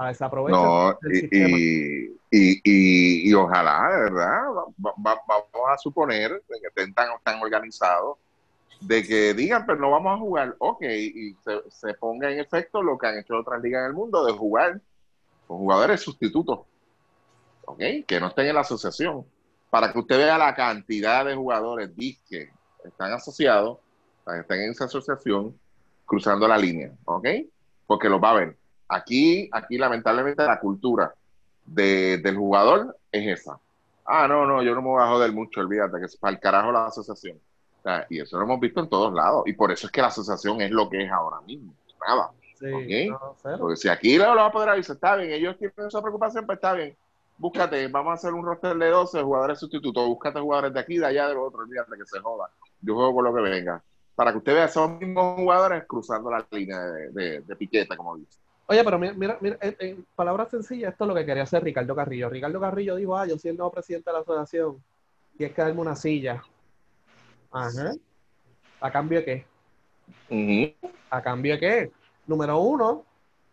A 0.00 0.06
ver, 0.06 0.14
se 0.14 0.24
aprovechan 0.24 0.62
no, 0.62 0.96
y, 1.10 2.06
y, 2.30 3.28
y, 3.30 3.34
ojalá, 3.34 3.88
¿verdad? 3.88 4.42
vamos 4.76 5.68
a 5.68 5.76
suponer 5.76 6.40
que 6.48 6.68
estén 6.68 6.94
tan, 6.94 7.08
tan 7.24 7.42
organizados 7.42 8.16
de 8.80 9.02
que 9.02 9.34
digan, 9.34 9.66
pero 9.66 9.80
no 9.80 9.90
vamos 9.90 10.14
a 10.14 10.18
jugar, 10.18 10.54
ok, 10.60 10.82
y 10.82 11.34
se, 11.44 11.68
se 11.68 11.94
ponga 11.94 12.30
en 12.30 12.38
efecto 12.38 12.80
lo 12.80 12.96
que 12.96 13.08
han 13.08 13.18
hecho 13.18 13.36
otras 13.36 13.60
ligas 13.60 13.80
en 13.80 13.86
el 13.86 13.92
mundo 13.94 14.24
de 14.24 14.32
jugar 14.34 14.80
con 15.48 15.58
jugadores 15.58 16.00
sustitutos, 16.00 16.60
¿ok? 17.64 17.82
Que 18.06 18.20
no 18.20 18.28
estén 18.28 18.46
en 18.46 18.54
la 18.54 18.60
asociación, 18.60 19.26
para 19.68 19.92
que 19.92 19.98
usted 19.98 20.16
vea 20.16 20.38
la 20.38 20.54
cantidad 20.54 21.24
de 21.24 21.34
jugadores 21.34 21.90
que 22.28 22.52
están 22.84 23.12
asociados, 23.12 23.78
que 24.24 24.38
estén 24.38 24.60
en 24.60 24.70
esa 24.70 24.84
asociación, 24.84 25.58
cruzando 26.06 26.46
la 26.46 26.56
línea, 26.56 26.92
¿ok? 27.04 27.26
Porque 27.84 28.08
los 28.08 28.22
va 28.22 28.30
a 28.30 28.34
ver. 28.34 28.56
Aquí, 28.88 29.48
aquí 29.52 29.78
lamentablemente 29.78 30.44
la 30.44 30.58
cultura 30.58 31.14
del 31.64 32.36
jugador 32.36 32.96
es 33.12 33.40
esa. 33.40 33.58
Ah, 34.06 34.26
no, 34.26 34.46
no, 34.46 34.62
yo 34.62 34.74
no 34.74 34.80
me 34.80 34.88
voy 34.88 35.02
a 35.02 35.08
joder 35.08 35.32
mucho, 35.32 35.60
olvídate, 35.60 35.98
que 35.98 36.06
es 36.06 36.16
para 36.16 36.32
el 36.34 36.40
carajo 36.40 36.72
la 36.72 36.86
asociación. 36.86 37.38
y 38.08 38.20
eso 38.20 38.38
lo 38.38 38.44
hemos 38.44 38.60
visto 38.60 38.80
en 38.80 38.88
todos 38.88 39.12
lados. 39.12 39.42
Y 39.46 39.52
por 39.52 39.70
eso 39.70 39.86
es 39.86 39.92
que 39.92 40.00
la 40.00 40.08
asociación 40.08 40.62
es 40.62 40.70
lo 40.70 40.88
que 40.88 41.04
es 41.04 41.10
ahora 41.10 41.40
mismo. 41.42 41.74
Nada. 42.06 42.30
Porque 42.58 43.76
si 43.76 43.88
aquí 43.88 44.16
lo, 44.16 44.34
lo 44.34 44.40
va 44.40 44.46
a 44.46 44.52
poder 44.52 44.70
avisar, 44.70 44.96
está 44.96 45.16
bien, 45.16 45.32
ellos 45.32 45.56
tienen 45.58 45.86
esa 45.86 46.00
preocupación, 46.00 46.46
pues 46.46 46.56
está 46.56 46.72
bien. 46.72 46.96
Búscate, 47.36 47.86
vamos 47.86 48.10
a 48.10 48.14
hacer 48.14 48.32
un 48.32 48.44
roster 48.44 48.76
de 48.76 48.88
12 48.88 49.22
jugadores 49.22 49.58
sustitutos, 49.60 50.06
búscate 50.06 50.40
jugadores 50.40 50.74
de 50.74 50.80
aquí, 50.80 50.98
de 50.98 51.06
allá, 51.06 51.28
de 51.28 51.34
los 51.34 51.46
otros, 51.46 51.62
olvídate 51.62 51.96
que 51.96 52.04
se 52.04 52.18
joda. 52.18 52.50
Yo 52.80 52.94
juego 52.94 53.14
con 53.14 53.24
lo 53.26 53.34
que 53.34 53.42
venga. 53.42 53.82
Para 54.16 54.32
que 54.32 54.38
usted 54.38 54.54
vea, 54.54 54.66
son 54.66 54.98
mismos 54.98 55.36
jugadores 55.36 55.84
cruzando 55.86 56.30
la 56.30 56.44
línea 56.50 56.80
de, 56.80 57.40
de, 57.42 57.56
piqueta, 57.56 57.96
como 57.96 58.16
dice. 58.16 58.40
Oye, 58.70 58.84
pero 58.84 58.98
mira, 58.98 59.14
mira, 59.14 59.38
mira 59.40 59.56
en, 59.60 60.06
palabras 60.14 60.50
sencillas, 60.50 60.92
esto 60.92 61.04
es 61.04 61.08
lo 61.08 61.14
que 61.14 61.24
quería 61.24 61.44
hacer 61.44 61.64
Ricardo 61.64 61.96
Carrillo. 61.96 62.28
Ricardo 62.28 62.60
Carrillo 62.60 62.96
dijo, 62.96 63.16
ah, 63.16 63.26
yo 63.26 63.38
soy 63.38 63.52
el 63.52 63.56
nuevo 63.56 63.72
presidente 63.72 64.10
de 64.10 64.14
la 64.14 64.20
asociación 64.20 64.82
y 65.38 65.44
es 65.44 65.52
que 65.52 65.62
darme 65.62 65.80
una 65.80 65.96
silla. 65.96 66.42
Ajá. 67.50 67.94
¿A 68.80 68.90
cambio 68.90 69.20
de 69.20 69.24
qué? 70.28 70.76
¿A 71.08 71.22
cambio 71.22 71.54
de 71.54 71.60
qué? 71.60 71.90
Número 72.26 72.58
uno, 72.58 73.04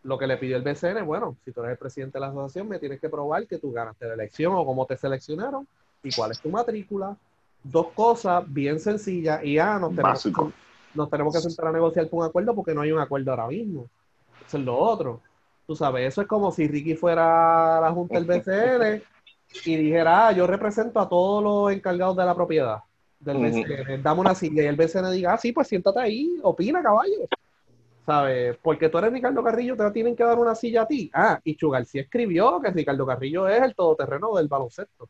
lo 0.03 0.18
que 0.18 0.28
le 0.28 0.36
pidió 0.36 0.57
el 0.57 0.63
BCN, 0.63 1.05
bueno, 1.05 1.38
si 1.45 1.53
tú 1.53 1.61
eres 1.61 1.72
el 1.72 1.78
presidente 1.78 2.18
de 2.18 2.20
la 2.20 2.28
asociación, 2.28 2.68
me 2.68 2.78
tienes 2.78 2.99
que 2.99 3.07
probar 3.07 3.47
que 3.47 3.57
tú 3.57 3.72
ganaste 3.72 4.07
la 4.07 4.16
elección 4.16 4.53
o 4.53 4.66
cómo 4.66 4.86
te 4.86 4.97
seleccionaron 4.97 5.66
y 6.03 6.13
cuál 6.13 6.32
es 6.32 6.41
tu 6.41 6.49
matrícula. 6.49 7.16
Dos 7.63 7.88
cosas 7.93 8.43
bien 8.47 8.82
sencillas 8.82 9.41
y 9.45 9.53
ya 9.53 9.80
nos 9.80 9.95
tenemos, 9.95 10.26
nos 10.93 11.09
tenemos 11.09 11.34
que 11.34 11.39
sentar 11.39 11.68
a 11.68 11.72
negociar 11.72 12.09
un 12.11 12.26
acuerdo 12.26 12.53
porque 12.53 12.74
no 12.74 12.82
hay 12.82 12.91
un 12.91 12.99
acuerdo 12.99 13.32
ahora 13.32 13.47
mismo. 13.47 13.88
Eso 14.48 14.58
es 14.58 14.64
lo 14.64 14.78
otro. 14.78 15.22
Tú 15.66 15.76
sabes, 15.76 16.08
eso 16.08 16.22
es 16.22 16.28
como 16.28 16.52
si 16.52 16.68
Ricky 16.68 16.96
fuera 16.96 17.78
a 17.78 17.82
la 17.82 17.91
junta 17.91 18.20
del 18.20 18.26
BCN 18.26 19.02
y 19.66 19.76
dijera, 19.78 20.28
ah, 20.28 20.32
yo 20.32 20.46
represento 20.46 21.00
a 21.00 21.10
todos 21.10 21.43
los 21.43 21.72
encargados 21.72 22.16
de 22.16 22.26
la 22.26 22.36
propiedad 22.36 22.80
del 23.20 23.38
BCN, 23.38 24.04
dame 24.04 24.22
una 24.22 24.36
silla 24.36 24.64
y 24.64 24.68
el 24.68 24.76
BCN 24.76 25.12
diga, 25.12 25.34
ah, 25.34 25.38
sí, 25.38 25.52
pues 25.52 25.68
siéntate 25.68 26.00
ahí, 26.00 26.38
opina, 26.43 26.84
caballo. 26.84 27.28
¿sabes? 28.06 28.58
Porque 28.62 28.89
tú 28.89 29.00
eres 29.00 29.12
Ricardo 29.12 29.43
Carrillo, 29.43 29.76
te 29.76 29.91
tienen 29.91 30.16
que 30.16 30.24
dar 30.24 30.38
una 30.38 30.56
silla 30.56 30.84
a 30.84 30.88
ti. 30.88 31.10
Ah, 31.14 31.39
y 31.43 31.56
Chugarcía 31.56 32.04
escribió 32.04 32.62
que 32.62 32.70
Ricardo 32.72 33.06
Carrillo 33.06 33.48
es 33.48 33.62
el 33.62 33.74
todoterreno 33.74 34.36
del 34.36 34.48
baloncesto. 34.48 35.10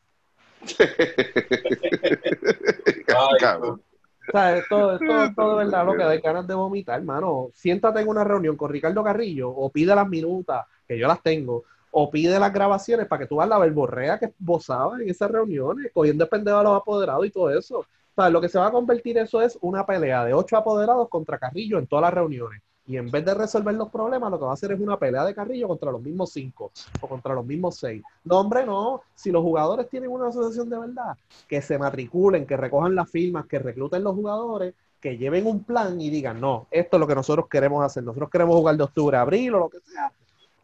¿Sabes? 4.31 4.65
Todo, 4.69 4.99
todo, 4.99 5.33
todo 5.35 5.57
de 5.57 5.65
verdad 5.65 5.85
lo 5.85 5.93
que 5.93 6.03
da 6.03 6.15
ganas 6.17 6.47
de 6.47 6.53
vomitar, 6.53 6.99
hermano. 6.99 7.49
Siéntate 7.53 8.01
en 8.01 8.07
una 8.07 8.23
reunión 8.23 8.55
con 8.57 8.71
Ricardo 8.71 9.03
Carrillo 9.03 9.49
o 9.49 9.69
pide 9.69 9.95
las 9.95 10.07
minutas, 10.07 10.65
que 10.87 10.97
yo 10.97 11.07
las 11.07 11.21
tengo, 11.21 11.63
o 11.91 12.11
pide 12.11 12.37
las 12.39 12.51
grabaciones 12.51 13.07
para 13.07 13.21
que 13.21 13.27
tú 13.27 13.37
veas 13.37 13.49
la 13.49 13.57
verborrea 13.57 14.19
que 14.19 14.33
vozaba 14.39 15.01
en 15.01 15.09
esas 15.09 15.31
reuniones, 15.31 15.91
cogiendo 15.93 16.27
pendejo 16.27 16.57
a 16.57 16.63
los 16.63 16.75
apoderados 16.75 17.25
y 17.25 17.31
todo 17.31 17.49
eso. 17.57 17.79
O 17.79 18.21
sea, 18.21 18.29
lo 18.29 18.41
que 18.41 18.49
se 18.49 18.59
va 18.59 18.67
a 18.67 18.71
convertir 18.71 19.17
eso 19.17 19.41
es 19.41 19.57
una 19.61 19.85
pelea 19.85 20.25
de 20.25 20.33
ocho 20.33 20.57
apoderados 20.57 21.09
contra 21.09 21.37
Carrillo 21.37 21.77
en 21.77 21.87
todas 21.87 22.03
las 22.03 22.13
reuniones. 22.13 22.61
Y 22.87 22.97
en 22.97 23.09
vez 23.09 23.25
de 23.25 23.33
resolver 23.33 23.73
los 23.73 23.89
problemas, 23.89 24.29
lo 24.29 24.37
que 24.37 24.45
va 24.45 24.51
a 24.51 24.53
hacer 24.53 24.71
es 24.71 24.79
una 24.79 24.97
pelea 24.97 25.25
de 25.25 25.33
carrillo 25.33 25.67
contra 25.67 25.91
los 25.91 26.01
mismos 26.01 26.31
cinco 26.31 26.71
o 27.01 27.07
contra 27.07 27.33
los 27.33 27.45
mismos 27.45 27.77
seis. 27.77 28.03
No, 28.23 28.39
hombre, 28.39 28.63
no. 28.63 29.01
Si 29.15 29.31
los 29.31 29.41
jugadores 29.41 29.89
tienen 29.89 30.11
una 30.11 30.27
asociación 30.27 30.69
de 30.69 30.77
verdad, 30.77 31.17
que 31.47 31.61
se 31.61 31.79
matriculen, 31.79 32.45
que 32.45 32.55
recojan 32.55 32.93
las 32.93 33.09
firmas, 33.09 33.47
que 33.47 33.57
recluten 33.57 34.03
los 34.03 34.13
jugadores, 34.13 34.75
que 35.01 35.17
lleven 35.17 35.47
un 35.47 35.63
plan 35.63 35.99
y 35.99 36.11
digan, 36.11 36.39
no, 36.39 36.67
esto 36.69 36.97
es 36.97 36.99
lo 36.99 37.07
que 37.07 37.15
nosotros 37.15 37.47
queremos 37.49 37.83
hacer. 37.83 38.03
Nosotros 38.03 38.29
queremos 38.29 38.55
jugar 38.55 38.77
de 38.77 38.83
octubre 38.83 39.17
a 39.17 39.21
abril 39.21 39.55
o 39.55 39.59
lo 39.59 39.69
que 39.69 39.79
sea. 39.79 40.11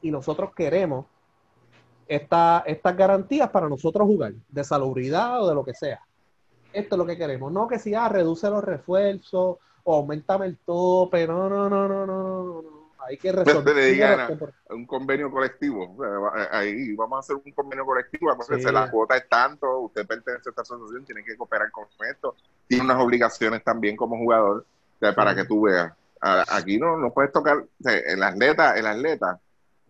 Y 0.04 0.12
nosotros 0.12 0.52
queremos 0.56 1.06
esta, 2.08 2.64
estas 2.68 2.98
garantías 2.98 3.50
para 3.50 3.68
nosotros 3.70 4.06
jugar, 4.06 4.34
de 4.50 4.64
salubridad 4.64 5.44
o 5.44 5.48
de 5.48 5.56
lo 5.56 5.64
que 5.64 5.74
sea. 5.74 6.02
Esto 6.72 6.96
es 6.96 7.00
lo 7.00 7.06
que 7.06 7.18
queremos. 7.18 7.52
No 7.52 7.68
que 7.68 7.80
si, 7.80 7.96
ah, 7.96 8.10
reduce 8.10 8.50
los 8.50 8.64
refuerzos 8.64 9.58
o 9.84 9.96
aumentame 9.96 10.46
el 10.46 10.58
tope, 10.58 11.28
no, 11.28 11.50
no, 11.50 11.70
no, 11.70 11.88
no, 11.88 12.06
no, 12.06 12.62
no. 12.62 12.82
Hay 13.08 13.18
que 13.18 13.32
resolver. 13.32 14.54
un 14.70 14.86
convenio 14.86 15.32
colectivo. 15.32 15.98
Ahí 16.52 16.94
vamos 16.94 17.18
a 17.18 17.20
hacer 17.20 17.36
un 17.36 17.52
convenio 17.52 17.86
colectivo. 17.86 18.32
La 18.72 18.92
cuota 18.92 19.18
es 19.18 19.28
tanto, 19.28 19.80
usted 19.80 20.06
pertenece 20.06 20.50
a 20.50 20.52
esta 20.52 20.62
asociación, 20.62 21.06
tiene 21.06 21.24
que 21.24 21.36
cooperar 21.36 21.72
con 21.72 21.86
esto. 22.10 22.36
Tiene 22.68 22.84
unas 22.84 23.02
obligaciones 23.02 23.64
también 23.64 23.96
como 23.96 24.18
jugador 24.18 24.66
para 25.16 25.36
que 25.36 25.46
tú 25.46 25.64
veas. 25.64 25.92
Aquí 26.22 26.78
no, 26.78 26.98
no 26.98 27.12
puedes 27.12 27.32
tocar, 27.32 27.66
el 27.84 28.24
atleta, 28.24 28.78
el 28.78 28.86
atleta, 28.86 29.40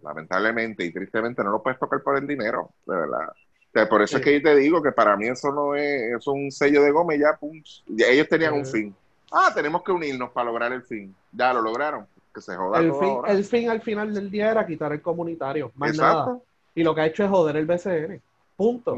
lamentablemente 0.01 0.85
y 0.85 0.93
tristemente 0.93 1.43
no 1.43 1.51
lo 1.51 1.61
puedes 1.61 1.79
tocar 1.79 2.01
por 2.01 2.17
el 2.17 2.25
dinero, 2.25 2.71
de 2.85 2.95
verdad. 2.95 3.89
por 3.89 4.01
eso 4.01 4.17
es 4.17 4.23
que 4.23 4.39
yo 4.39 4.41
te 4.41 4.55
digo 4.55 4.81
que 4.81 4.93
para 4.93 5.17
mí 5.17 5.27
eso 5.27 5.51
no 5.51 5.75
es, 5.75 6.13
eso 6.17 6.33
es 6.33 6.41
un 6.43 6.51
sello 6.51 6.81
de 6.83 6.91
goma 6.91 7.15
y 7.15 7.19
ya, 7.19 7.35
pum, 7.37 7.61
ellos 7.97 8.29
tenían 8.29 8.53
un 8.53 8.65
fin 8.65 8.95
ah, 9.32 9.51
tenemos 9.53 9.84
que 9.84 9.91
unirnos 9.91 10.32
para 10.32 10.45
lograr 10.45 10.73
el 10.73 10.84
fin. 10.84 11.15
Ya 11.32 11.53
lo 11.53 11.61
lograron. 11.61 12.07
Que 12.34 12.41
se 12.41 12.55
joda 12.55 12.79
el, 12.79 12.93
fin, 12.93 13.21
el 13.27 13.43
fin 13.43 13.69
al 13.69 13.82
final 13.82 14.13
del 14.13 14.32
día 14.32 14.51
era 14.51 14.65
quitar 14.65 14.93
el 14.93 15.01
comunitario, 15.01 15.71
más 15.75 15.97
nada. 15.97 16.39
Y 16.73 16.84
lo 16.84 16.95
que 16.95 17.01
ha 17.01 17.05
hecho 17.05 17.23
es 17.25 17.29
joder 17.29 17.57
el 17.57 17.65
BCN. 17.65 18.21
Punto. 18.55 18.97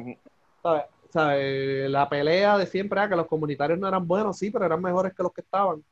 La 1.14 2.08
pelea 2.10 2.58
de 2.58 2.68
siempre 2.68 3.00
era 3.00 3.10
que 3.10 3.16
los 3.16 3.26
comunitarios 3.28 3.80
no 3.80 3.88
eran 3.88 4.08
buenos, 4.08 4.38
sí, 4.38 4.52
pero 4.52 4.66
eran 4.66 4.82
mejores 4.82 5.14
que 5.14 5.24
los 5.24 5.34
que 5.34 5.42
estaban. 5.42 5.84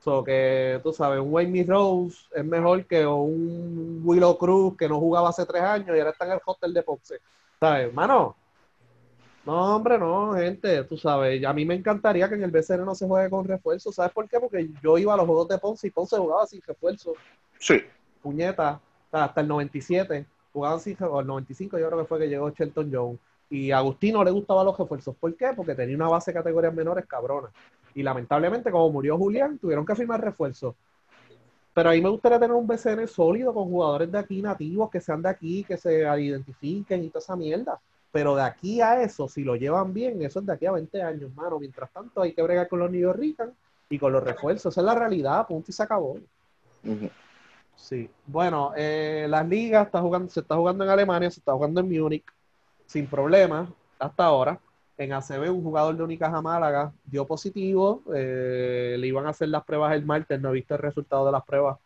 So 0.00 0.22
que, 0.22 0.80
tú 0.82 0.92
sabes, 0.92 1.18
un 1.20 1.32
Wayne 1.32 1.64
Rose 1.64 2.26
es 2.34 2.44
mejor 2.44 2.84
que 2.84 3.06
un 3.06 4.02
Willow 4.04 4.36
Cruz 4.36 4.76
que 4.76 4.86
no 4.86 5.00
jugaba 5.00 5.30
hace 5.30 5.46
tres 5.46 5.62
años 5.62 5.96
y 5.96 5.98
ahora 5.98 6.10
está 6.10 6.26
en 6.26 6.32
el 6.32 6.40
hotel 6.44 6.74
de 6.74 6.82
Ponce. 6.82 7.20
¿Sabes, 7.58 7.88
hermano? 7.88 8.36
No, 9.46 9.76
hombre, 9.76 9.98
no, 9.98 10.32
gente, 10.34 10.84
tú 10.84 10.96
sabes, 10.96 11.44
a 11.44 11.52
mí 11.52 11.66
me 11.66 11.74
encantaría 11.74 12.28
que 12.28 12.34
en 12.34 12.44
el 12.44 12.50
BCN 12.50 12.84
no 12.84 12.94
se 12.94 13.06
juegue 13.06 13.28
con 13.28 13.44
refuerzo. 13.44 13.92
¿Sabes 13.92 14.12
por 14.12 14.26
qué? 14.26 14.40
Porque 14.40 14.70
yo 14.82 14.96
iba 14.96 15.12
a 15.12 15.16
los 15.18 15.26
juegos 15.26 15.48
de 15.48 15.58
Ponce 15.58 15.86
y 15.86 15.90
Ponce 15.90 16.16
jugaba 16.16 16.46
sin 16.46 16.62
refuerzo. 16.62 17.12
Sí. 17.58 17.82
Puñeta, 18.22 18.80
hasta 19.12 19.40
el 19.42 19.48
97 19.48 20.24
jugaban 20.52 20.80
sin 20.80 20.96
o 21.00 21.20
el 21.20 21.26
95 21.26 21.78
yo 21.78 21.86
creo 21.88 21.98
que 21.98 22.06
fue 22.06 22.18
que 22.20 22.28
llegó 22.28 22.48
Shelton 22.50 22.90
Jones. 22.92 23.18
Y 23.50 23.70
a 23.70 23.78
Agustino 23.78 24.24
le 24.24 24.30
gustaban 24.30 24.64
los 24.64 24.78
refuerzos. 24.78 25.14
¿Por 25.16 25.36
qué? 25.36 25.52
Porque 25.54 25.74
tenía 25.74 25.94
una 25.94 26.08
base 26.08 26.30
de 26.30 26.38
categorías 26.38 26.72
menores 26.72 27.04
cabrona. 27.06 27.50
Y 27.94 28.02
lamentablemente, 28.02 28.70
como 28.70 28.90
murió 28.90 29.18
Julián, 29.18 29.58
tuvieron 29.58 29.84
que 29.84 29.94
firmar 29.94 30.22
refuerzos. 30.22 30.74
Pero 31.74 31.90
ahí 31.90 32.00
me 32.00 32.08
gustaría 32.08 32.38
tener 32.38 32.56
un 32.56 32.66
BCN 32.66 33.06
sólido 33.08 33.52
con 33.52 33.64
jugadores 33.64 34.10
de 34.10 34.18
aquí 34.18 34.40
nativos 34.40 34.90
que 34.90 35.00
sean 35.00 35.20
de 35.20 35.28
aquí, 35.28 35.64
que 35.64 35.76
se 35.76 36.02
identifiquen 36.02 37.04
y 37.04 37.08
toda 37.08 37.18
esa 37.18 37.36
mierda. 37.36 37.78
Pero 38.14 38.36
de 38.36 38.42
aquí 38.42 38.80
a 38.80 39.02
eso, 39.02 39.26
si 39.26 39.42
lo 39.42 39.56
llevan 39.56 39.92
bien, 39.92 40.22
eso 40.22 40.38
es 40.38 40.46
de 40.46 40.52
aquí 40.52 40.66
a 40.66 40.70
20 40.70 41.02
años, 41.02 41.34
mano. 41.34 41.58
Mientras 41.58 41.90
tanto, 41.90 42.22
hay 42.22 42.32
que 42.32 42.42
bregar 42.42 42.68
con 42.68 42.78
los 42.78 42.88
New 42.88 43.12
Rican 43.12 43.52
y 43.90 43.98
con 43.98 44.12
los 44.12 44.22
refuerzos. 44.22 44.72
Esa 44.72 44.82
es 44.82 44.84
la 44.84 44.94
realidad, 44.94 45.44
punto 45.48 45.72
y 45.72 45.74
se 45.74 45.82
acabó. 45.82 46.20
Sí. 47.74 48.08
Bueno, 48.24 48.70
eh, 48.76 49.26
las 49.28 49.48
ligas 49.48 49.86
está 49.86 50.00
jugando, 50.00 50.30
se 50.30 50.38
está 50.38 50.54
jugando 50.54 50.84
en 50.84 50.90
Alemania, 50.90 51.28
se 51.28 51.40
está 51.40 51.54
jugando 51.54 51.80
en 51.80 51.88
Múnich, 51.90 52.24
sin 52.86 53.08
problemas 53.08 53.68
hasta 53.98 54.26
ahora. 54.26 54.60
En 54.96 55.12
ACB, 55.12 55.50
un 55.50 55.64
jugador 55.64 55.96
de 55.96 56.04
Unicaja 56.04 56.40
Málaga 56.40 56.92
dio 57.06 57.26
positivo. 57.26 58.04
Eh, 58.14 58.94
le 58.96 59.08
iban 59.08 59.26
a 59.26 59.30
hacer 59.30 59.48
las 59.48 59.64
pruebas 59.64 59.92
el 59.92 60.04
martes, 60.04 60.40
no 60.40 60.50
he 60.50 60.52
visto 60.52 60.74
el 60.74 60.80
resultado 60.82 61.26
de 61.26 61.32
las 61.32 61.44
pruebas 61.44 61.78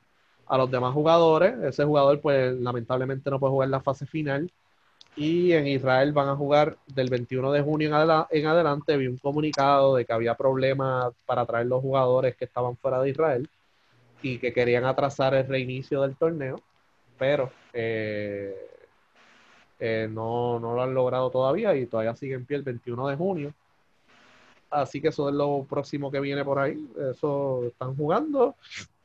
a 0.47 0.59
los 0.59 0.71
demás 0.71 0.93
jugadores. 0.93 1.55
Ese 1.63 1.87
jugador, 1.87 2.21
pues, 2.21 2.55
lamentablemente 2.61 3.31
no 3.31 3.41
puede 3.41 3.53
jugar 3.53 3.71
la 3.71 3.81
fase 3.81 4.05
final. 4.05 4.53
Y 5.19 5.53
en 5.53 5.67
Israel 5.67 6.13
van 6.13 6.29
a 6.29 6.37
jugar 6.37 6.79
del 6.87 7.11
21 7.11 7.51
de 7.53 7.61
junio 7.63 7.89
en, 8.31 8.47
adelante. 8.47 8.97
Vi 8.97 9.09
un 9.09 9.19
comunicado 9.19 9.97
de 9.97 10.05
que 10.05 10.13
había 10.13 10.35
problemas 10.35 11.13
para 11.27 11.45
traer 11.45 11.67
los 11.67 11.83
jugadores 11.83 12.37
que 12.37 12.45
estaban 12.45 12.77
fuera 12.77 13.03
de 13.03 13.11
Israel 13.11 13.49
y 14.23 14.39
que 14.39 14.53
querían 14.53 14.85
atrasar 14.85 15.35
el 15.35 15.47
reinicio 15.47 16.03
del 16.03 16.17
torneo. 16.17 16.61
Pero 17.19 17.51
eh, 17.73 18.69
Eh, 19.81 20.09
no, 20.11 20.59
no 20.59 20.75
lo 20.75 20.83
han 20.83 20.93
logrado 20.95 21.31
todavía 21.31 21.75
y 21.77 21.87
todavía 21.87 22.15
sigue 22.17 22.35
en 22.35 22.45
pie 22.45 22.57
el 22.57 22.63
21 22.63 23.09
de 23.09 23.17
junio. 23.17 23.55
Así 24.71 25.01
que 25.01 25.09
eso 25.09 25.29
es 25.29 25.35
lo 25.35 25.65
próximo 25.69 26.11
que 26.11 26.21
viene 26.21 26.45
por 26.45 26.59
ahí. 26.59 26.89
Eso 27.11 27.65
están 27.67 27.97
jugando. 27.97 28.55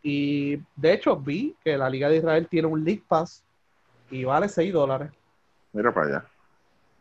Y 0.01 0.57
de 0.75 0.93
hecho 0.93 1.15
vi 1.15 1.55
que 1.63 1.77
la 1.77 1.89
Liga 1.89 2.09
de 2.09 2.17
Israel 2.17 2.47
tiene 2.49 2.67
un 2.67 2.83
League 2.83 3.03
Pass 3.07 3.43
y 4.11 4.23
vale 4.25 4.49
6 4.49 4.73
dólares. 4.73 5.11
Mira 5.73 5.93
para 5.93 6.07
allá. 6.07 6.25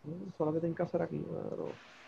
Eso 0.04 0.26
es 0.28 0.38
lo 0.40 0.52
que 0.52 0.60
tienen 0.60 0.74
que 0.74 0.82
hacer 0.82 1.02
aquí. 1.02 1.24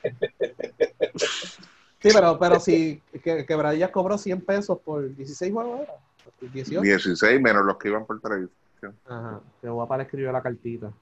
Sí, 2.05 2.11
pero, 2.13 2.39
pero 2.39 2.61
si 2.61 3.01
que, 3.23 3.47
Quebradillas 3.47 3.91
cobró 3.91 4.19
100 4.19 4.43
pesos 4.43 4.79
por 4.85 5.17
16 5.17 5.51
juegos, 5.51 5.89
18. 6.53 6.83
16 6.83 7.41
menos 7.41 7.65
los 7.65 7.79
que 7.79 7.89
iban 7.89 8.05
por 8.05 8.21
televisión. 8.21 8.53
Ajá, 9.07 9.41
que 9.63 9.69
para 9.89 10.03
escribir 10.03 10.31
la 10.31 10.43
cartita. 10.43 10.93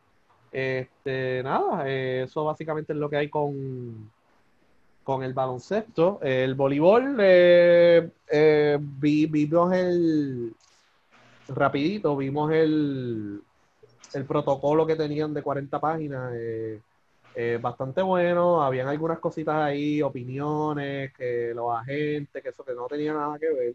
Este, 0.52 1.42
nada, 1.42 1.88
eh, 1.88 2.22
eso 2.24 2.44
básicamente 2.44 2.92
es 2.92 3.00
lo 3.00 3.10
que 3.10 3.16
hay 3.16 3.28
con, 3.28 4.12
con 5.02 5.24
el 5.24 5.34
baloncesto. 5.34 6.20
El 6.22 6.54
voleibol, 6.54 7.16
eh, 7.18 8.08
eh, 8.30 8.78
vimos 8.80 9.72
el, 9.72 10.54
rapidito, 11.48 12.16
vimos 12.16 12.52
el, 12.52 13.42
el 14.14 14.24
protocolo 14.24 14.86
que 14.86 14.96
tenían 14.96 15.34
de 15.34 15.42
40 15.42 15.80
páginas. 15.80 16.32
bastante 17.60 18.02
bueno, 18.02 18.62
habían 18.62 18.88
algunas 18.88 19.18
cositas 19.18 19.56
ahí, 19.56 20.02
opiniones, 20.02 21.12
que 21.14 21.52
los 21.54 21.74
agentes, 21.74 22.42
que 22.42 22.48
eso 22.50 22.64
que 22.64 22.74
no 22.74 22.86
tenía 22.86 23.14
nada 23.14 23.38
que 23.38 23.52
ver. 23.52 23.74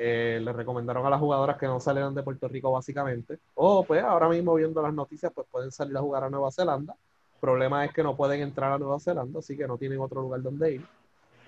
Eh, 0.00 0.38
le 0.40 0.52
recomendaron 0.52 1.04
a 1.04 1.10
las 1.10 1.18
jugadoras 1.18 1.58
que 1.58 1.66
no 1.66 1.80
salieran 1.80 2.14
de 2.14 2.22
Puerto 2.22 2.46
Rico 2.46 2.70
básicamente. 2.70 3.40
O 3.56 3.82
pues 3.84 4.02
ahora 4.04 4.28
mismo 4.28 4.54
viendo 4.54 4.80
las 4.80 4.94
noticias, 4.94 5.32
pues 5.34 5.46
pueden 5.50 5.72
salir 5.72 5.96
a 5.96 6.00
jugar 6.00 6.22
a 6.22 6.30
Nueva 6.30 6.52
Zelanda. 6.52 6.94
El 7.34 7.40
problema 7.40 7.84
es 7.84 7.92
que 7.92 8.04
no 8.04 8.16
pueden 8.16 8.40
entrar 8.42 8.72
a 8.72 8.78
Nueva 8.78 9.00
Zelanda, 9.00 9.40
así 9.40 9.56
que 9.56 9.66
no 9.66 9.76
tienen 9.76 9.98
otro 9.98 10.22
lugar 10.22 10.40
donde 10.40 10.74
ir. 10.74 10.86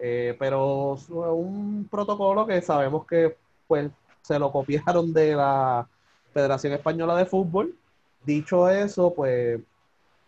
Eh, 0.00 0.34
pero 0.36 0.96
un 1.10 1.86
protocolo 1.88 2.44
que 2.44 2.60
sabemos 2.60 3.06
que 3.06 3.36
pues 3.68 3.88
se 4.22 4.38
lo 4.38 4.50
copiaron 4.50 5.12
de 5.12 5.36
la 5.36 5.86
Federación 6.32 6.72
Española 6.72 7.16
de 7.16 7.26
Fútbol. 7.26 7.76
Dicho 8.24 8.68
eso, 8.68 9.14
pues 9.14 9.60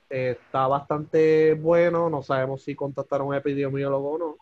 está 0.09 0.67
bastante 0.67 1.55
bueno. 1.55 2.09
No 2.11 2.23
sabemos 2.23 2.63
si 2.63 2.75
contactaron 2.75 3.27
a 3.27 3.29
un 3.31 3.35
epidemiólogo 3.35 4.13
o 4.13 4.19
no. 4.19 4.37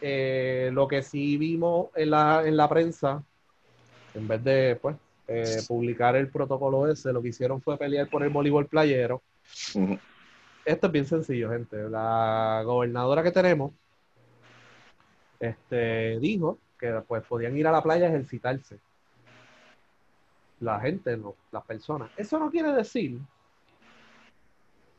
Eh, 0.00 0.70
lo 0.72 0.88
que 0.88 1.02
sí 1.02 1.36
vimos 1.36 1.88
en 1.94 2.10
la, 2.10 2.42
en 2.44 2.56
la 2.56 2.68
prensa, 2.68 3.22
en 4.14 4.26
vez 4.26 4.42
de 4.42 4.78
pues, 4.80 4.96
eh, 5.28 5.62
publicar 5.68 6.16
el 6.16 6.28
protocolo 6.28 6.90
ese, 6.90 7.12
lo 7.12 7.22
que 7.22 7.28
hicieron 7.28 7.62
fue 7.62 7.78
pelear 7.78 8.08
por 8.08 8.22
el 8.22 8.30
voleibol 8.30 8.66
playero. 8.66 9.22
Esto 10.64 10.86
es 10.86 10.92
bien 10.92 11.06
sencillo, 11.06 11.50
gente. 11.50 11.88
La 11.88 12.62
gobernadora 12.64 13.22
que 13.22 13.30
tenemos 13.30 13.72
este, 15.38 16.18
dijo 16.20 16.58
que 16.78 17.00
pues 17.06 17.22
podían 17.24 17.56
ir 17.56 17.66
a 17.66 17.72
la 17.72 17.82
playa 17.82 18.06
a 18.06 18.08
ejercitarse. 18.08 18.78
La 20.62 20.78
gente, 20.78 21.20
las 21.50 21.64
personas. 21.64 22.10
Eso 22.16 22.38
no 22.38 22.48
quiere 22.48 22.72
decir 22.72 23.18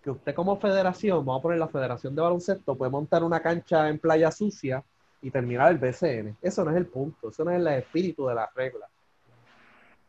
que 0.04 0.12
usted 0.12 0.36
como 0.36 0.60
federación, 0.60 1.26
vamos 1.26 1.40
a 1.40 1.44
poner 1.44 1.60
la 1.60 1.70
Federación 1.70 2.14
de 2.14 2.22
Baloncesto, 2.22 2.76
puede 2.76 2.92
montar 2.92 3.24
una 3.24 3.42
cancha 3.42 3.88
en 3.88 3.98
playa 3.98 4.30
sucia 4.30 4.84
y 5.22 5.32
terminar 5.32 5.72
el 5.72 5.78
BCN. 5.78 6.36
Eso 6.42 6.66
no 6.66 6.72
es 6.72 6.78
el 6.78 6.88
punto, 6.88 7.30
eso 7.30 7.46
no 7.46 7.52
es 7.52 7.58
el 7.58 7.68
espíritu 7.68 8.28
de 8.28 8.36
la 8.36 8.50
regla. 8.54 8.90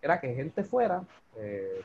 Era 0.03 0.21
que 0.21 0.35
gente 0.35 0.65
fuera 0.65 1.05
eh, 1.37 1.83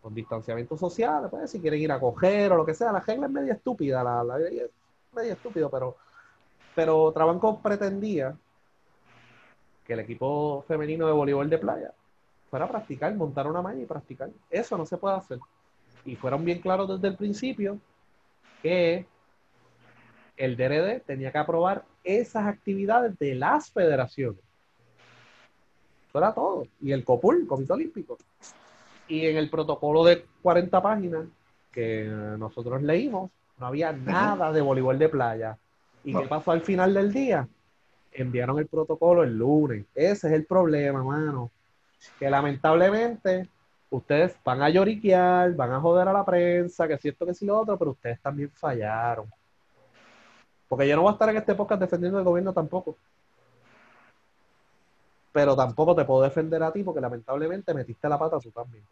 con 0.00 0.14
distanciamiento 0.14 0.76
social, 0.76 1.28
pues, 1.28 1.50
si 1.50 1.60
quieren 1.60 1.80
ir 1.80 1.90
a 1.90 1.98
coger 1.98 2.52
o 2.52 2.56
lo 2.56 2.64
que 2.64 2.74
sea, 2.74 2.92
la 2.92 3.00
regla 3.00 3.26
es 3.26 3.32
media 3.32 3.54
estúpida, 3.54 4.04
la, 4.04 4.22
la 4.22 4.38
es 4.38 4.70
media 5.12 5.32
estúpido, 5.32 5.68
pero, 5.68 5.96
pero 6.76 7.10
Trabanco 7.10 7.60
pretendía 7.60 8.36
que 9.84 9.94
el 9.94 10.00
equipo 10.00 10.64
femenino 10.68 11.08
de 11.08 11.12
voleibol 11.12 11.50
de 11.50 11.58
playa 11.58 11.92
fuera 12.50 12.66
a 12.66 12.68
practicar, 12.68 13.14
montar 13.14 13.46
una 13.46 13.62
malla 13.62 13.82
y 13.82 13.86
practicar. 13.86 14.30
Eso 14.50 14.76
no 14.76 14.86
se 14.86 14.96
puede 14.96 15.16
hacer. 15.16 15.38
Y 16.04 16.16
fueron 16.16 16.44
bien 16.44 16.60
claros 16.60 16.88
desde 16.88 17.08
el 17.08 17.16
principio 17.16 17.78
que 18.62 19.06
el 20.36 20.56
DRD 20.56 21.00
tenía 21.00 21.32
que 21.32 21.38
aprobar 21.38 21.84
esas 22.04 22.46
actividades 22.46 23.18
de 23.18 23.34
las 23.34 23.70
federaciones. 23.70 24.40
Eso 26.08 26.18
era 26.18 26.32
todo. 26.32 26.66
Y 26.80 26.92
el 26.92 27.04
COPUL, 27.04 27.46
Comité 27.46 27.72
Olímpico. 27.72 28.16
Y 29.08 29.26
en 29.26 29.36
el 29.36 29.50
protocolo 29.50 30.04
de 30.04 30.24
40 30.42 30.82
páginas 30.82 31.26
que 31.72 32.04
nosotros 32.38 32.82
leímos, 32.82 33.30
no 33.58 33.66
había 33.66 33.92
nada 33.92 34.52
de 34.52 34.60
voleibol 34.60 34.98
de 34.98 35.08
playa. 35.08 35.58
¿Y 36.04 36.14
qué 36.14 36.26
pasó 36.26 36.52
al 36.52 36.62
final 36.62 36.94
del 36.94 37.12
día? 37.12 37.48
Enviaron 38.12 38.58
el 38.58 38.66
protocolo 38.66 39.22
el 39.22 39.36
lunes. 39.36 39.84
Ese 39.94 40.28
es 40.28 40.32
el 40.32 40.46
problema, 40.46 41.02
mano. 41.02 41.50
Que 42.18 42.30
lamentablemente 42.30 43.48
ustedes 43.90 44.36
van 44.44 44.62
a 44.62 44.68
lloriquear, 44.68 45.54
van 45.54 45.72
a 45.72 45.80
joder 45.80 46.08
a 46.08 46.12
la 46.12 46.24
prensa, 46.24 46.86
que 46.86 46.94
es 46.94 47.00
cierto 47.00 47.26
que 47.26 47.34
sí 47.34 47.46
lo 47.46 47.58
otro, 47.58 47.78
pero 47.78 47.92
ustedes 47.92 48.20
también 48.20 48.50
fallaron. 48.50 49.30
Porque 50.68 50.86
yo 50.86 50.96
no 50.96 51.02
voy 51.02 51.10
a 51.10 51.12
estar 51.12 51.28
en 51.30 51.36
este 51.36 51.54
podcast 51.54 51.80
defendiendo 51.80 52.18
al 52.18 52.24
gobierno 52.24 52.52
tampoco. 52.52 52.96
Pero 55.32 55.56
tampoco 55.56 55.94
te 55.94 56.04
puedo 56.04 56.22
defender 56.22 56.62
a 56.62 56.72
ti 56.72 56.82
porque 56.82 57.00
lamentablemente 57.00 57.72
metiste 57.72 58.08
la 58.08 58.18
pata 58.18 58.38
tú 58.38 58.50
también. 58.50 58.84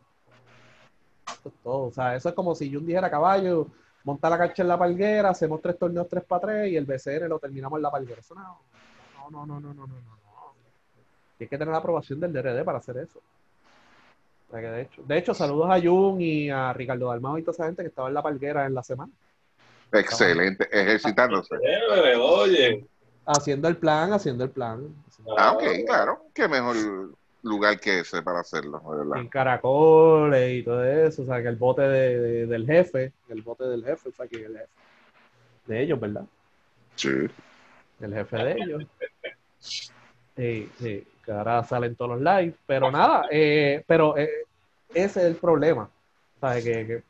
Eso 1.26 1.48
es 1.48 1.54
todo. 1.62 1.86
O 1.88 1.92
sea, 1.92 2.14
eso 2.14 2.28
es 2.28 2.34
como 2.34 2.54
si 2.54 2.70
yo 2.70 2.78
un 2.78 2.86
dijera 2.86 3.10
caballo, 3.10 3.68
monta 4.04 4.30
la 4.30 4.38
cancha 4.38 4.62
en 4.62 4.68
la 4.68 4.78
palguera, 4.78 5.30
hacemos 5.30 5.60
tres 5.60 5.78
torneos 5.78 6.08
tres 6.08 6.24
para 6.24 6.40
tres 6.42 6.72
y 6.72 6.76
el 6.76 6.86
BCN 6.86 7.28
lo 7.28 7.38
terminamos 7.38 7.76
en 7.78 7.82
la 7.82 7.90
palguera. 7.90 8.20
Eso 8.20 8.34
no, 8.34 8.60
no, 9.30 9.46
no, 9.46 9.60
no, 9.60 9.74
no, 9.74 9.86
no, 9.86 9.86
no. 9.86 10.25
Tienes 11.36 11.50
que 11.50 11.58
tener 11.58 11.72
la 11.72 11.78
aprobación 11.78 12.20
del 12.20 12.32
DRD 12.32 12.64
para 12.64 12.78
hacer 12.78 12.96
eso. 12.98 13.20
de, 14.50 14.82
hecho, 14.82 15.02
de 15.02 15.18
hecho, 15.18 15.34
saludos 15.34 15.68
a 15.70 15.80
Jun 15.80 16.20
y 16.20 16.50
a 16.50 16.72
Ricardo 16.72 17.08
Dalmao 17.08 17.38
y 17.38 17.42
toda 17.42 17.52
esa 17.52 17.66
gente 17.66 17.82
que 17.82 17.88
estaba 17.88 18.08
en 18.08 18.14
la 18.14 18.22
palguera 18.22 18.66
en 18.66 18.74
la 18.74 18.82
semana. 18.82 19.12
Excelente, 19.92 20.68
ejercitándose. 20.70 21.56
Oye. 22.20 22.86
Haciendo 23.26 23.68
el 23.68 23.76
plan, 23.76 24.12
haciendo 24.12 24.44
el 24.44 24.50
plan. 24.50 24.94
Ah, 25.36 25.52
ok, 25.52 25.62
claro. 25.86 26.26
Qué 26.32 26.48
mejor 26.48 26.76
lugar 27.42 27.78
que 27.78 28.00
ese 28.00 28.22
para 28.22 28.40
hacerlo, 28.40 28.80
En 29.16 29.28
caracoles 29.28 30.58
y 30.58 30.62
todo 30.62 30.84
eso, 30.84 31.22
o 31.22 31.26
sea, 31.26 31.42
que 31.42 31.48
el 31.48 31.56
bote 31.56 31.82
de, 31.82 32.46
del 32.46 32.66
jefe, 32.66 33.12
el 33.28 33.42
bote 33.42 33.64
del 33.64 33.84
jefe, 33.84 34.08
o 34.08 34.12
sea, 34.12 34.26
que 34.26 34.44
el 34.44 34.56
jefe 34.56 34.68
de 35.66 35.82
ellos, 35.82 36.00
¿verdad? 36.00 36.24
Sí. 36.96 37.28
El 38.00 38.14
jefe 38.14 38.36
de 38.36 38.52
ellos. 38.52 38.84
Sí, 40.36 40.70
sí, 40.78 41.02
que 41.26 41.32
ahora 41.32 41.62
salen 41.64 41.96
todos 41.96 42.12
los 42.12 42.20
lives, 42.20 42.54
pero 42.66 42.90
nada, 42.90 43.26
eh, 43.30 43.82
pero 43.86 44.16
eh, 44.16 44.30
ese 44.94 45.20
es 45.20 45.26
el 45.26 45.34
problema, 45.34 45.90
¿sabes? 46.40 46.64
Que, 46.64 46.86
que 46.86 47.02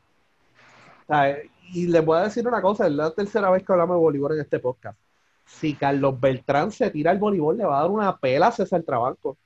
¿sabes? 1.07 1.51
y 1.73 1.87
les 1.87 2.05
voy 2.05 2.19
a 2.19 2.23
decir 2.23 2.49
una 2.49 2.62
cosa, 2.62 2.87
es 2.87 2.93
la 2.93 3.11
tercera 3.11 3.51
vez 3.51 3.62
que 3.62 3.73
hablamos 3.73 3.97
de 3.97 4.01
voleibol 4.01 4.33
en 4.33 4.41
este 4.41 4.59
podcast. 4.59 4.99
Si 5.45 5.75
Carlos 5.75 6.19
Beltrán 6.19 6.73
se 6.73 6.91
tira 6.91 7.11
al 7.11 7.19
voleibol, 7.19 7.59
le 7.59 7.64
va 7.64 7.79
a 7.79 7.83
dar 7.83 7.91
una 7.91 8.17
pela 8.17 8.49
a 8.49 8.53
César 8.53 8.83
Trabanco. 8.83 9.37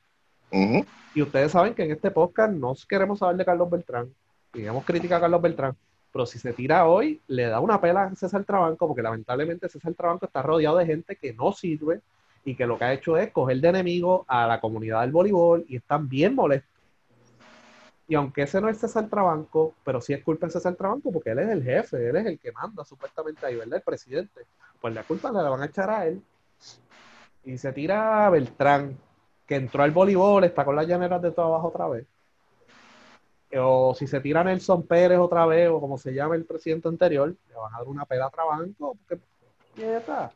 Y 1.14 1.22
ustedes 1.22 1.52
saben 1.52 1.74
que 1.74 1.84
en 1.84 1.92
este 1.92 2.10
podcast 2.10 2.52
no 2.52 2.74
queremos 2.88 3.18
saber 3.18 3.36
de 3.36 3.44
Carlos 3.44 3.68
Beltrán. 3.70 4.12
Digamos 4.52 4.84
crítica 4.84 5.16
a 5.16 5.20
Carlos 5.20 5.42
Beltrán. 5.42 5.76
Pero 6.12 6.26
si 6.26 6.38
se 6.38 6.52
tira 6.52 6.86
hoy, 6.86 7.20
le 7.26 7.46
da 7.46 7.60
una 7.60 7.80
pela 7.80 8.04
a 8.04 8.14
César 8.14 8.44
Trabanco, 8.44 8.86
porque 8.86 9.02
lamentablemente 9.02 9.68
César 9.68 9.94
Trabanco 9.94 10.26
está 10.26 10.42
rodeado 10.42 10.78
de 10.78 10.86
gente 10.86 11.16
que 11.16 11.32
no 11.32 11.52
sirve 11.52 12.00
y 12.44 12.54
que 12.54 12.66
lo 12.66 12.78
que 12.78 12.84
ha 12.84 12.92
hecho 12.92 13.16
es 13.16 13.30
coger 13.32 13.60
de 13.60 13.68
enemigo 13.68 14.24
a 14.28 14.46
la 14.46 14.60
comunidad 14.60 15.02
del 15.02 15.12
voleibol 15.12 15.64
y 15.68 15.76
están 15.76 16.08
bien 16.08 16.34
molestos 16.34 16.70
y 18.10 18.16
aunque 18.16 18.42
ese 18.42 18.60
no 18.60 18.68
es 18.68 18.76
César 18.76 19.08
Trabanco, 19.08 19.76
pero 19.84 20.00
sí 20.00 20.12
es 20.12 20.24
culpa 20.24 20.46
de 20.46 20.52
César 20.52 20.74
Trabanco 20.74 21.12
porque 21.12 21.30
él 21.30 21.38
es 21.38 21.48
el 21.48 21.62
jefe, 21.62 22.08
él 22.08 22.16
es 22.16 22.26
el 22.26 22.40
que 22.40 22.50
manda 22.50 22.84
supuestamente 22.84 23.46
ahí, 23.46 23.54
¿verdad? 23.54 23.76
El 23.76 23.82
presidente. 23.82 24.46
Pues 24.80 24.92
la 24.92 25.04
culpa 25.04 25.30
la 25.30 25.48
van 25.48 25.62
a 25.62 25.66
echar 25.66 25.88
a 25.90 26.08
él. 26.08 26.20
Y 27.44 27.56
se 27.56 27.72
tira 27.72 28.26
a 28.26 28.30
Beltrán, 28.30 28.98
que 29.46 29.54
entró 29.54 29.84
al 29.84 29.92
voleibol, 29.92 30.42
está 30.42 30.64
con 30.64 30.74
las 30.74 30.88
llaneras 30.88 31.22
de 31.22 31.30
todo 31.30 31.46
abajo 31.46 31.68
otra 31.68 31.86
vez. 31.86 32.04
O 33.56 33.94
si 33.94 34.08
se 34.08 34.20
tira 34.20 34.42
Nelson 34.42 34.88
Pérez 34.88 35.20
otra 35.20 35.46
vez, 35.46 35.68
o 35.68 35.78
como 35.78 35.96
se 35.96 36.12
llama 36.12 36.34
el 36.34 36.44
presidente 36.44 36.88
anterior, 36.88 37.28
le 37.28 37.54
van 37.54 37.72
a 37.72 37.78
dar 37.78 37.86
una 37.86 38.06
pela 38.06 38.26
a 38.26 38.30
Trabanco, 38.30 38.96
porque 39.06 39.22
¿qué 39.76 39.98
está? 39.98 40.32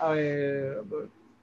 A 0.00 0.10
ver, 0.10 0.82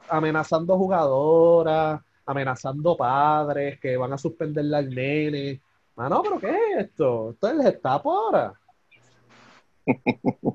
amenazando 0.10 0.78
jugadoras 0.78 2.01
amenazando 2.26 2.97
padres 2.97 3.80
que 3.80 3.97
van 3.97 4.14
a 4.14 4.18
suspenderle 4.18 4.78
al 4.78 4.89
nene. 4.89 5.62
Mano, 5.95 6.22
pero 6.24 6.39
¿qué 6.39 6.49
es 6.49 6.86
esto? 6.86 7.32
Esto 7.32 7.47
es 7.47 7.53
el 7.53 7.62
Gestapo 7.62 8.12
ahora. 8.12 8.53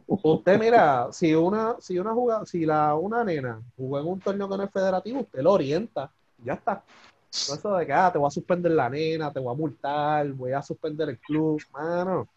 Usted 0.07 0.59
mira, 0.59 1.09
si 1.13 1.35
una, 1.35 1.77
si 1.79 1.99
una 1.99 2.13
juga, 2.13 2.45
si 2.45 2.67
la, 2.67 2.95
una 2.95 3.23
nena 3.25 3.63
jugó 3.77 4.01
en 4.01 4.09
un 4.09 4.21
torneo 4.21 4.49
que 4.49 4.57
no 4.57 4.63
es 4.65 4.71
federativo, 4.71 5.21
usted 5.21 5.41
lo 5.41 5.53
orienta, 5.53 6.11
ya 6.45 6.55
está. 6.55 6.83
eso 7.31 7.77
de 7.77 7.87
que 7.87 7.93
ah, 7.93 8.11
te 8.13 8.19
voy 8.19 8.27
a 8.27 8.31
suspender 8.31 8.73
la 8.73 8.91
nena, 8.91 9.33
te 9.33 9.39
voy 9.39 9.55
a 9.55 9.57
multar, 9.57 10.29
voy 10.33 10.53
a 10.53 10.63
suspender 10.63 11.09
el 11.11 11.19
club, 11.21 11.63
mano. 11.73 12.29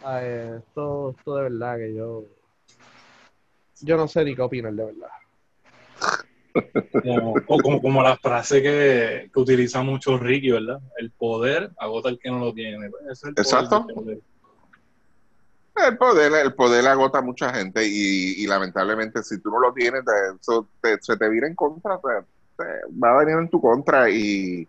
esto, 0.00 1.14
esto 1.16 1.36
de 1.36 1.42
verdad 1.44 1.76
que 1.76 1.94
yo. 1.94 2.24
Yo 3.80 3.96
no 3.96 4.08
sé 4.08 4.24
ni 4.24 4.34
qué 4.34 4.42
opinar 4.42 4.72
de 4.72 4.84
verdad. 4.84 5.23
Como, 7.46 7.82
como, 7.82 8.02
la 8.02 8.16
frase 8.16 8.62
que, 8.62 9.30
que, 9.32 9.40
utiliza 9.40 9.82
mucho 9.82 10.16
Ricky, 10.16 10.52
¿verdad? 10.52 10.80
El 10.98 11.10
poder 11.10 11.70
agota 11.78 12.08
el 12.08 12.18
que 12.18 12.30
no 12.30 12.38
lo 12.38 12.54
tiene. 12.54 12.90
Pues, 12.90 13.24
Exacto. 13.24 13.86
El 15.76 15.98
poder, 15.98 16.32
el 16.32 16.54
poder 16.54 16.86
agota 16.86 17.18
a 17.18 17.22
mucha 17.22 17.52
gente 17.52 17.84
y, 17.84 18.46
lamentablemente 18.46 19.22
si 19.24 19.38
tú 19.40 19.50
no 19.50 19.58
lo 19.58 19.72
tienes, 19.72 20.04
eso 20.40 20.68
se 21.00 21.16
te 21.16 21.28
vira 21.28 21.48
en 21.48 21.56
contra, 21.56 21.96
va 21.96 23.10
a 23.10 23.18
venir 23.18 23.36
en 23.36 23.48
tu 23.48 23.60
contra 23.60 24.08
y, 24.08 24.68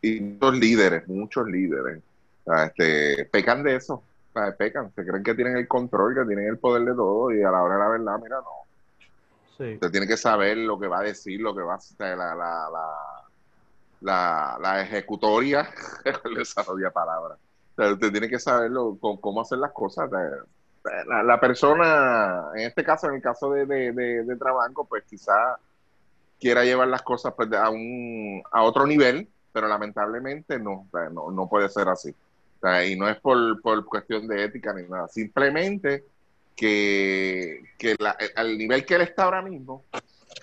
y 0.00 0.20
muchos 0.20 0.58
líderes, 0.58 1.08
muchos 1.08 1.46
líderes, 1.46 2.02
este, 2.66 3.24
pecan 3.26 3.62
de 3.62 3.76
eso, 3.76 4.02
pecan, 4.58 4.92
se 4.96 5.06
creen 5.06 5.22
que 5.22 5.34
tienen 5.34 5.56
el 5.56 5.68
control, 5.68 6.16
que 6.16 6.24
tienen 6.24 6.48
el 6.48 6.58
poder 6.58 6.86
de 6.86 6.94
todo 6.94 7.32
y 7.32 7.42
a 7.42 7.50
la 7.52 7.62
hora 7.62 7.74
de 7.74 7.80
la 7.80 7.88
verdad, 7.88 8.20
mira, 8.20 8.36
no. 8.38 8.62
Sí. 9.58 9.74
Usted 9.74 9.90
tiene 9.90 10.06
que 10.06 10.16
saber 10.16 10.56
lo 10.56 10.78
que 10.78 10.88
va 10.88 11.00
a 11.00 11.02
decir, 11.02 11.40
lo 11.40 11.54
que 11.54 11.62
va 11.62 11.74
a 11.74 11.76
hacer 11.76 12.16
la, 12.16 12.34
la, 12.34 12.68
la, 14.00 14.58
la, 14.60 14.82
ejecutoria, 14.82 15.68
le 16.24 16.38
desarrolla 16.38 16.90
palabras. 16.90 17.38
usted 17.76 18.10
tiene 18.10 18.28
que 18.28 18.38
saberlo, 18.38 18.98
cómo 19.00 19.40
hacer 19.40 19.58
las 19.58 19.72
cosas. 19.72 20.10
La, 21.06 21.40
persona, 21.40 22.50
en 22.54 22.66
este 22.66 22.84
caso, 22.84 23.08
en 23.08 23.14
el 23.14 23.22
caso 23.22 23.52
de, 23.52 23.66
de, 23.66 23.92
de, 23.92 24.36
Trabanco, 24.36 24.84
pues 24.84 25.04
quizá 25.04 25.56
quiera 26.40 26.64
llevar 26.64 26.88
las 26.88 27.02
cosas 27.02 27.34
pues, 27.34 27.52
a, 27.52 27.70
un, 27.70 28.42
a 28.50 28.62
otro 28.62 28.86
nivel, 28.86 29.28
pero 29.52 29.68
lamentablemente 29.68 30.58
no, 30.58 30.88
no, 31.12 31.30
no 31.30 31.48
puede 31.48 31.68
ser 31.68 31.88
así. 31.88 32.14
y 32.88 32.96
no 32.96 33.08
es 33.08 33.20
por, 33.20 33.60
por, 33.62 33.84
cuestión 33.84 34.26
de 34.26 34.44
ética 34.44 34.72
ni 34.72 34.88
nada, 34.88 35.06
simplemente 35.08 36.04
que, 36.62 37.60
que 37.76 37.96
al 38.36 38.56
nivel 38.56 38.86
que 38.86 38.94
él 38.94 39.00
está 39.00 39.24
ahora 39.24 39.42
mismo, 39.42 39.84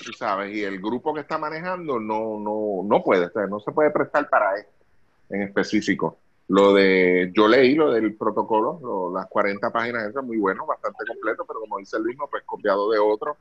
tú 0.04 0.12
sabes, 0.12 0.54
y 0.54 0.64
el 0.64 0.82
grupo 0.82 1.14
que 1.14 1.22
está 1.22 1.38
manejando 1.38 1.98
no, 1.98 2.38
no, 2.38 2.82
no 2.84 3.02
puede, 3.02 3.30
no 3.48 3.62
se 3.62 3.72
puede 3.72 3.90
prestar 3.92 4.30
para 4.30 4.58
esto 4.58 4.74
en 5.30 5.44
específico. 5.44 6.18
Lo 6.50 6.74
de, 6.74 7.32
yo 7.34 7.48
leí 7.48 7.74
lo 7.74 7.92
del 7.92 8.18
protocolo, 8.18 9.14
las 9.14 9.28
40 9.28 9.72
páginas, 9.72 10.10
eso 10.10 10.20
es 10.20 10.26
muy 10.26 10.38
bueno, 10.40 10.66
bastante 10.66 11.06
completo, 11.08 11.46
pero 11.48 11.62
como 11.62 11.78
dice 11.78 11.98
Luis, 12.00 12.18
no, 12.18 12.28
pues 12.28 12.44
copiado 12.44 12.92
de 12.92 13.00
otro. 13.00 13.38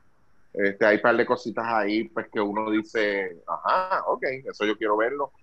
Este, 0.53 0.85
hay 0.85 0.95
un 0.95 1.01
par 1.01 1.17
de 1.17 1.25
cositas 1.25 1.65
ahí, 1.67 2.05
pues 2.05 2.27
que 2.31 2.39
uno 2.39 2.71
dice, 2.71 3.41
ajá, 3.45 4.03
ok, 4.07 4.23
eso 4.49 4.63
yo 4.65 4.77
quiero 4.77 4.95
verlo. 4.95 5.33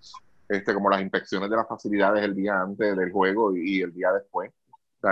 Este, 0.49 0.73
como 0.73 0.89
las 0.89 1.01
inspecciones 1.01 1.51
de 1.51 1.55
las 1.55 1.67
facilidades 1.67 2.23
el 2.23 2.33
día 2.33 2.61
antes 2.61 2.97
del 2.97 3.11
juego 3.11 3.55
y, 3.55 3.81
el 3.81 3.93
día 3.93 4.11
después. 4.11 4.51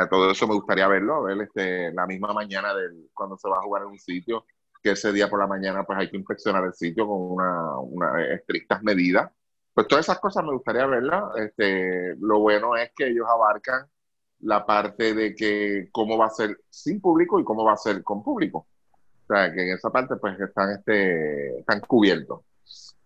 Todo 0.10 0.32
eso 0.32 0.48
me 0.48 0.56
gustaría 0.56 0.88
verlo, 0.88 1.24
ver 1.24 1.42
este, 1.42 1.92
la 1.94 2.06
misma 2.06 2.34
mañana 2.34 2.74
del, 2.74 3.10
cuando 3.14 3.38
se 3.38 3.50
va 3.50 3.58
a 3.58 3.62
jugar 3.62 3.84
en 3.84 3.90
un 3.90 4.00
sitio, 4.00 4.46
que 4.82 4.92
ese 4.92 5.12
día 5.12 5.30
por 5.30 5.40
la 5.40 5.48
mañana 5.48 5.84
pues 5.84 6.00
hay 6.00 6.10
que 6.10 6.18
inspeccionar 6.18 6.64
el 6.66 6.74
sitio 6.74 7.08
con 7.08 7.32
una, 7.32 7.80
una 7.80 8.34
estrictas 8.34 8.84
medidas 8.84 9.32
pues 9.76 9.88
todas 9.88 10.06
esas 10.06 10.20
cosas 10.20 10.44
me 10.46 10.54
gustaría 10.54 10.86
verlas. 10.88 11.24
Este, 11.36 12.16
lo 12.22 12.40
bueno 12.40 12.78
es 12.78 12.92
que 12.96 13.08
ellos 13.08 13.28
abarcan 13.30 13.86
la 14.40 14.66
parte 14.66 15.14
de 15.14 15.36
que 15.36 15.90
cómo 15.92 16.18
va 16.18 16.28
a 16.28 16.30
ser 16.30 16.62
sin 16.70 17.02
público 17.02 17.40
y 17.40 17.44
cómo 17.44 17.66
va 17.66 17.74
a 17.74 17.78
ser 17.78 18.02
con 18.02 18.24
público. 18.24 18.68
O 19.24 19.28
sea, 19.28 19.52
que 19.54 19.64
en 19.64 19.76
esa 19.76 19.90
parte 19.90 20.16
pues 20.16 20.40
están, 20.40 20.72
este, 20.72 21.60
están 21.60 21.82
cubiertos. 21.82 22.42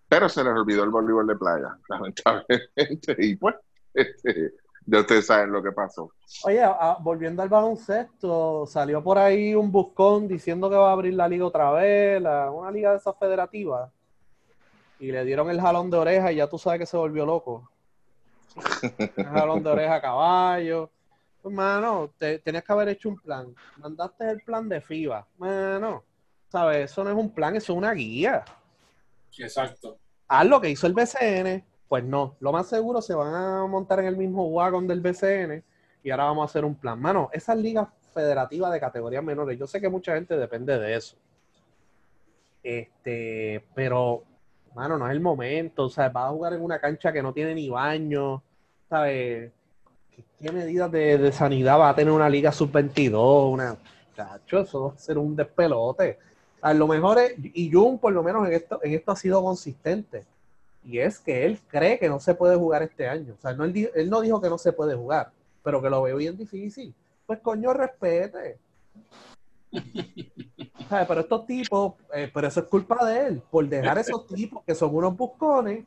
Pero 0.08 0.30
se 0.30 0.44
les 0.44 0.54
olvidó 0.54 0.84
el 0.84 0.92
voleibol 0.92 1.26
de 1.26 1.36
playa, 1.38 1.76
lamentablemente. 1.90 3.16
Y 3.18 3.36
pues, 3.36 3.56
este, 3.96 4.54
ya 4.92 5.00
ustedes 5.00 5.26
saben 5.26 5.52
lo 5.52 5.62
que 5.62 5.72
pasó. 5.72 6.12
Oye, 6.44 6.62
volviendo 7.02 7.42
al 7.42 7.50
baloncesto, 7.50 8.66
salió 8.66 9.04
por 9.04 9.18
ahí 9.18 9.54
un 9.54 9.72
buscón 9.72 10.28
diciendo 10.28 10.70
que 10.70 10.76
va 10.76 10.90
a 10.90 10.94
abrir 10.94 11.14
la 11.14 11.28
liga 11.28 11.46
otra 11.46 11.72
vez, 11.72 12.22
una 12.22 12.72
liga 12.72 12.92
de 12.92 12.98
esas 12.98 13.16
federativas 13.18 13.92
y 15.00 15.12
le 15.12 15.24
dieron 15.24 15.50
el 15.50 15.62
jalón 15.62 15.90
de 15.90 15.98
oreja 15.98 16.32
y 16.32 16.36
ya 16.36 16.48
tú 16.48 16.58
sabes 16.58 16.80
que 16.80 16.86
se 16.86 16.98
volvió 16.98 17.26
loco. 17.26 17.70
El 19.16 19.26
jalón 19.26 19.64
de 19.64 19.70
oreja 19.70 19.96
a 19.96 20.02
caballo. 20.02 20.90
Pues, 21.42 21.56
mano, 21.56 22.12
tenías 22.18 22.64
que 22.64 22.72
haber 22.74 22.90
hecho 22.90 23.08
un 23.10 23.18
plan. 23.18 23.56
Mandaste 23.78 24.30
el 24.30 24.42
plan 24.42 24.68
de 24.68 24.82
FIBA. 24.82 25.26
Mano, 25.38 26.04
¿sabes? 26.50 26.92
Eso 26.92 27.04
no 27.04 27.12
es 27.12 27.16
un 27.16 27.34
plan, 27.34 27.56
eso 27.56 27.72
es 27.72 27.78
una 27.78 27.94
guía. 27.94 28.44
Exacto. 29.38 29.98
Haz 30.28 30.46
lo 30.46 30.60
que 30.60 30.70
hizo 30.70 30.86
el 30.86 30.94
BCN. 30.94 31.64
Pues 31.90 32.04
no, 32.04 32.36
lo 32.40 32.52
más 32.52 32.68
seguro 32.68 33.02
se 33.02 33.16
van 33.16 33.34
a 33.34 33.66
montar 33.66 34.00
en 34.00 34.06
el 34.06 34.16
mismo 34.16 34.48
wagon 34.48 34.88
del 34.88 35.02
BCN 35.02 35.64
y 36.04 36.12
ahora 36.12 36.26
vamos 36.26 36.44
a 36.44 36.46
hacer 36.46 36.64
un 36.64 36.76
plan. 36.76 37.02
Mano, 37.02 37.30
esas 37.34 37.58
ligas 37.58 37.88
federativas 38.14 38.72
de 38.72 38.80
categorías 38.80 39.24
menores, 39.24 39.58
yo 39.58 39.66
sé 39.66 39.82
que 39.82 39.90
mucha 39.90 40.14
gente 40.14 40.38
depende 40.38 40.78
de 40.78 40.96
eso. 40.96 41.18
Este, 42.62 43.66
pero 43.74 44.24
mano, 44.76 45.00
no 45.00 45.08
es 45.08 45.14
el 45.14 45.20
momento, 45.20 45.86
o 45.86 45.90
sea, 45.90 46.10
vas 46.10 46.26
a 46.28 46.30
jugar 46.30 46.54
en 46.54 46.62
una 46.62 46.80
cancha 46.80 47.12
que 47.12 47.24
no 47.24 47.34
tiene 47.34 47.56
ni 47.56 47.70
baño, 47.70 48.44
¿sabes? 48.88 49.52
¿Qué, 50.40 50.52
medidas 50.52 50.92
de, 50.92 51.32
sanidad 51.32 51.80
va 51.80 51.90
a 51.90 51.96
tener 51.96 52.14
una 52.14 52.30
liga 52.30 52.52
sub-22? 52.52 53.52
Una, 53.52 53.76
chacho, 54.16 54.60
eso 54.60 54.84
va 54.84 54.94
a 54.94 54.98
ser 54.98 55.18
un 55.18 55.36
despelote. 55.36 56.20
A 56.62 56.74
lo 56.74 56.88
mejor, 56.88 57.18
es, 57.18 57.34
y 57.38 57.72
Jun 57.72 57.98
por 57.98 58.14
lo 58.14 58.22
menos 58.22 58.46
en 58.48 58.54
esto, 58.54 58.80
en 58.84 58.94
esto 58.94 59.12
ha 59.12 59.16
sido 59.16 59.42
consistente, 59.42 60.26
y 60.84 61.00
es 61.00 61.20
que 61.20 61.46
él 61.46 61.60
cree 61.68 62.00
que 62.00 62.10
no 62.10 62.20
se 62.20 62.36
puede 62.36 62.56
jugar 62.56 62.84
este 62.84 63.08
año. 63.08 63.36
O 63.38 63.42
sea, 63.42 63.54
no, 63.54 63.64
él, 63.66 63.92
él 63.94 64.10
no 64.10 64.22
dijo 64.22 64.42
que 64.42 64.50
no 64.50 64.58
se 64.58 64.74
puede 64.74 64.96
jugar, 64.96 65.32
pero 65.64 65.82
que 65.82 65.90
lo 65.90 66.02
veo 66.02 66.18
bien 66.18 66.38
difícil. 66.38 66.94
Pues 67.26 67.40
coño, 67.40 67.74
respete. 67.74 68.58
Pero 70.90 71.22
estos 71.22 71.46
tipos, 71.46 71.94
eh, 72.14 72.32
pero 72.34 72.48
eso 72.48 72.62
es 72.62 72.66
culpa 72.66 73.06
de 73.06 73.28
él, 73.28 73.44
por 73.52 73.68
dejar 73.68 74.00
esos 74.00 74.26
tipos 74.26 74.64
que 74.64 74.74
son 74.74 74.96
unos 74.96 75.16
buscones 75.16 75.86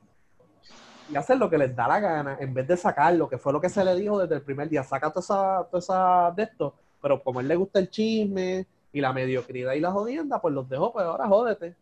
y 1.11 1.16
hacer 1.16 1.36
lo 1.36 1.51
que 1.51 1.59
les 1.59 1.74
da 1.74 1.88
la 1.88 1.99
gana, 1.99 2.36
en 2.38 2.55
vez 2.55 2.68
de 2.68 2.76
sacarlo, 2.76 3.28
que 3.28 3.38
fue 3.38 3.53
lo 3.53 3.61
que 3.61 3.68
se 3.68 3.84
le 3.84 3.97
dijo 3.97 4.20
desde 4.20 4.36
el 4.36 4.43
primer 4.43 4.68
día, 4.68 4.84
saca 4.84 5.11
toda 5.11 5.20
esa, 5.20 5.68
toda 5.68 5.78
esa 5.80 6.32
de 6.36 6.45
esto, 6.45 6.74
pero 7.01 7.22
como 7.22 7.40
a 7.40 7.43
él 7.43 7.49
le 7.49 7.57
gusta 7.57 7.80
el 7.80 7.90
chisme 7.90 8.66
y 8.93 9.01
la 9.01 9.12
mediocridad 9.12 9.72
y 9.72 9.80
la 9.80 9.90
jodienda, 9.90 10.40
pues 10.40 10.55
los 10.55 10.68
dejó, 10.68 10.93
pues 10.93 11.05
ahora 11.05 11.26
jódete. 11.26 11.74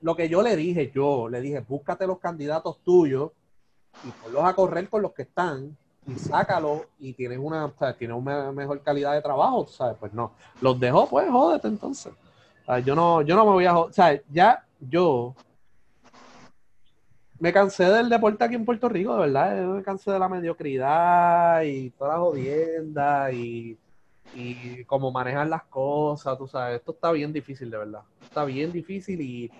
Lo 0.00 0.16
que 0.16 0.28
yo 0.28 0.42
le 0.42 0.56
dije, 0.56 0.90
yo 0.94 1.28
le 1.28 1.40
dije, 1.40 1.60
búscate 1.60 2.06
los 2.06 2.18
candidatos 2.18 2.78
tuyos 2.82 3.30
y 4.04 4.10
ponlos 4.22 4.44
a 4.44 4.54
correr 4.54 4.88
con 4.88 5.02
los 5.02 5.12
que 5.12 5.22
están 5.22 5.76
y 6.06 6.14
sácalo 6.14 6.86
y 6.98 7.12
tienes 7.12 7.38
una, 7.38 7.66
o 7.66 7.94
tiene 7.94 8.14
una 8.14 8.52
mejor 8.52 8.82
calidad 8.82 9.12
de 9.12 9.22
trabajo, 9.22 9.66
¿sabes? 9.68 9.96
Pues 10.00 10.12
no. 10.12 10.32
Los 10.60 10.80
dejó, 10.80 11.08
pues 11.08 11.28
jódete 11.30 11.68
entonces. 11.68 12.12
yo 12.84 12.94
no, 12.94 13.22
yo 13.22 13.36
no 13.36 13.44
me 13.44 13.52
voy 13.52 13.66
a 13.66 13.76
o 13.76 13.92
sea, 13.92 14.18
ya 14.30 14.64
yo 14.80 15.34
me 17.38 17.52
cansé 17.52 17.84
del 17.84 18.08
deporte 18.08 18.44
aquí 18.44 18.54
en 18.54 18.64
Puerto 18.64 18.88
Rico, 18.88 19.14
de 19.14 19.20
verdad. 19.20 19.62
me 19.62 19.82
cansé 19.82 20.10
de 20.10 20.18
la 20.18 20.28
mediocridad 20.28 21.62
y 21.62 21.90
toda 21.90 22.14
la 22.14 22.20
jodienda 22.20 23.32
y, 23.32 23.78
y 24.34 24.84
cómo 24.84 25.10
manejan 25.10 25.50
las 25.50 25.64
cosas, 25.64 26.36
tú 26.38 26.46
sabes. 26.46 26.78
Esto 26.78 26.92
está 26.92 27.12
bien 27.12 27.32
difícil, 27.32 27.70
de 27.70 27.78
verdad. 27.78 28.02
Está 28.22 28.44
bien 28.44 28.72
difícil 28.72 29.20
y 29.20 29.50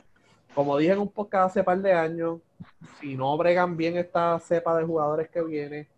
como 0.54 0.76
dije 0.76 0.92
en 0.92 0.98
un 0.98 1.08
podcast 1.08 1.50
hace 1.50 1.64
par 1.64 1.80
de 1.80 1.92
años, 1.92 2.40
si 3.00 3.16
no 3.16 3.36
bregan 3.36 3.76
bien 3.76 3.96
esta 3.96 4.38
cepa 4.40 4.76
de 4.76 4.84
jugadores 4.84 5.28
que 5.28 5.42
viene, 5.42 5.88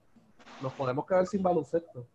nos 0.60 0.72
podemos 0.72 1.06
quedar 1.06 1.26
sin 1.26 1.42
baloncesto. 1.42 2.06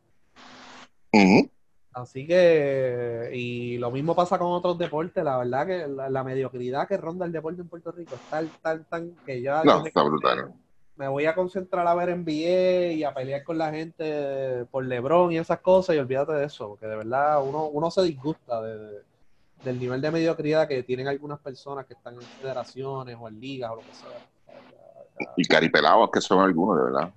Así 1.94 2.28
que, 2.28 3.32
y 3.34 3.78
lo 3.80 3.90
mismo 3.90 4.16
pasa 4.16 4.38
con 4.38 4.52
otros 4.52 4.78
deportes, 4.78 5.24
la 5.24 5.40
verdad 5.40 5.66
que 5.66 5.88
la, 5.88 6.24
mediocridad 6.24 6.88
que 6.88 6.96
ronda 6.96 7.26
el 7.26 7.32
deporte 7.32 7.62
en 7.62 7.68
Puerto 7.68 7.92
Rico 7.92 8.14
está 8.14 8.40
tan, 8.40 8.50
tan, 8.62 8.84
tan 8.84 9.12
que 9.26 9.42
ya... 9.42 9.64
No, 9.64 9.84
está 9.84 10.04
brutal. 10.04 10.54
Me 10.98 11.08
voy 11.08 11.26
a 11.26 11.36
concentrar 11.36 11.88
a 11.88 11.94
ver 11.94 12.10
NBA 12.10 12.94
y 12.94 13.04
a 13.04 13.14
pelear 13.14 13.44
con 13.44 13.58
la 13.58 13.72
gente 13.72 14.66
por 14.72 14.84
LeBron 14.84 15.32
y 15.32 15.38
esas 15.38 15.60
cosas 15.60 15.96
y 15.96 16.00
olvídate 16.00 16.34
de 16.34 16.46
eso, 16.46 16.70
porque 16.70 16.88
de 16.88 16.96
verdad 16.96 17.44
uno, 17.44 17.68
uno 17.68 17.92
se 17.92 18.02
disgusta 18.02 18.62
del 18.62 19.80
nivel 19.80 20.02
de 20.02 20.12
mediocridad 20.12 20.68
que 20.68 20.82
tienen 20.82 21.08
algunas 21.08 21.40
personas 21.40 21.86
que 21.86 21.94
están 21.94 22.16
en 22.16 22.22
federaciones 22.22 23.16
o 23.20 23.28
en 23.28 23.40
ligas 23.40 23.72
o 23.72 23.76
lo 23.76 23.82
que 23.82 23.94
sea. 23.94 25.30
Y 25.36 25.46
caripelados 25.46 26.10
que 26.12 26.22
son 26.22 26.40
algunos, 26.40 26.78
de 26.78 26.84
verdad. 26.84 27.14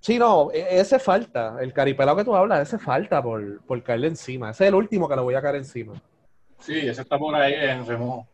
Sí, 0.00 0.18
no, 0.18 0.50
e, 0.50 0.80
ese 0.80 0.98
falta. 0.98 1.56
El 1.60 1.72
caripelado 1.72 2.16
que 2.16 2.24
tú 2.24 2.34
hablas, 2.34 2.66
ese 2.66 2.78
falta 2.78 3.22
por, 3.22 3.60
por 3.62 3.80
caerle 3.82 4.08
encima. 4.08 4.50
Ese 4.50 4.64
es 4.64 4.68
el 4.68 4.74
último 4.74 5.08
que 5.08 5.14
le 5.14 5.22
voy 5.22 5.34
a 5.34 5.42
caer 5.42 5.56
encima. 5.56 5.94
Sí, 6.58 6.78
ese 6.78 7.02
está 7.02 7.18
por 7.18 7.34
ahí 7.34 7.54
en 7.54 7.86
remojo. 7.86 8.26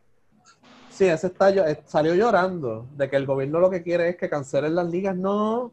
Sí, 0.96 1.04
ese 1.04 1.26
está, 1.26 1.50
eh, 1.50 1.82
salió 1.84 2.14
llorando 2.14 2.86
de 2.96 3.10
que 3.10 3.16
el 3.16 3.26
gobierno 3.26 3.60
lo 3.60 3.68
que 3.68 3.82
quiere 3.82 4.08
es 4.08 4.16
que 4.16 4.30
cancelen 4.30 4.74
las 4.74 4.88
ligas. 4.88 5.14
No. 5.14 5.70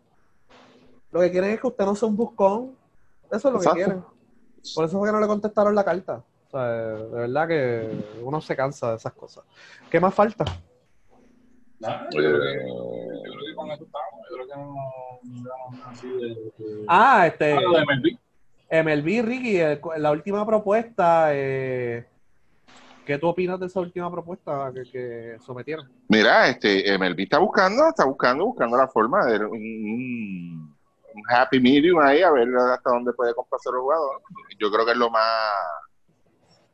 Lo 1.14 1.22
que 1.22 1.32
quieren 1.32 1.52
es 1.52 1.62
que 1.62 1.68
usted 1.68 1.86
no 1.86 1.96
sea 1.96 2.10
un 2.10 2.18
buscón. 2.18 2.76
Eso 3.32 3.48
es 3.48 3.54
lo 3.54 3.60
que 3.62 3.70
quieren. 3.70 4.04
Por 4.76 4.84
eso 4.84 5.00
fue 5.00 5.08
que 5.08 5.14
no 5.14 5.22
le 5.22 5.28
contestaron 5.28 5.74
la 5.74 5.86
carta. 5.86 6.22
O 6.48 6.52
sea, 6.52 6.68
de 6.68 7.22
verdad 7.22 7.48
que 7.48 8.06
uno 8.22 8.42
se 8.42 8.54
cansa 8.54 8.90
de 8.90 8.98
esas 8.98 9.14
cosas. 9.14 9.46
¿Qué 9.90 9.98
más 9.98 10.14
falta? 10.14 10.44
yo, 11.80 11.90
creo 12.10 12.42
que, 12.42 13.56
con 13.56 13.72
eso 13.72 13.86
estamos. 13.86 14.26
creo 14.28 14.48
que 14.48 14.56
no, 14.58 15.90
así 15.90 16.10
de, 16.10 16.86
Ah, 16.86 17.28
este. 17.28 17.54
Ah, 17.54 17.86
MLB. 17.86 18.18
MLB, 18.70 19.26
Ricky, 19.26 19.60
la 20.00 20.12
última 20.12 20.46
propuesta. 20.46 21.28
Eh, 21.30 22.08
¿Qué 23.06 23.18
tú 23.18 23.28
opinas 23.28 23.60
de 23.60 23.66
esa 23.66 23.82
última 23.82 24.10
propuesta 24.10 24.72
que, 24.74 25.38
sometieron? 25.46 25.92
Mira, 26.08 26.48
este 26.48 26.98
MLB 26.98 27.20
está 27.22 27.38
buscando, 27.38 27.88
está 27.90 28.06
buscando, 28.06 28.46
buscando 28.46 28.78
la 28.78 28.88
forma 28.88 29.26
de 29.26 29.46
un, 29.46 30.74
happy 31.30 31.60
medium 31.60 32.00
ahí, 32.00 32.22
a 32.22 32.32
ver 32.32 32.48
hasta 32.56 32.90
dónde 32.90 33.12
puede 33.14 33.34
complacer 33.34 33.74
el 33.74 33.82
jugador. 33.82 34.22
Yo 34.58 34.72
creo 34.72 34.86
que 34.86 34.92
es 34.94 34.98
lo 34.98 35.10
más 35.10 35.24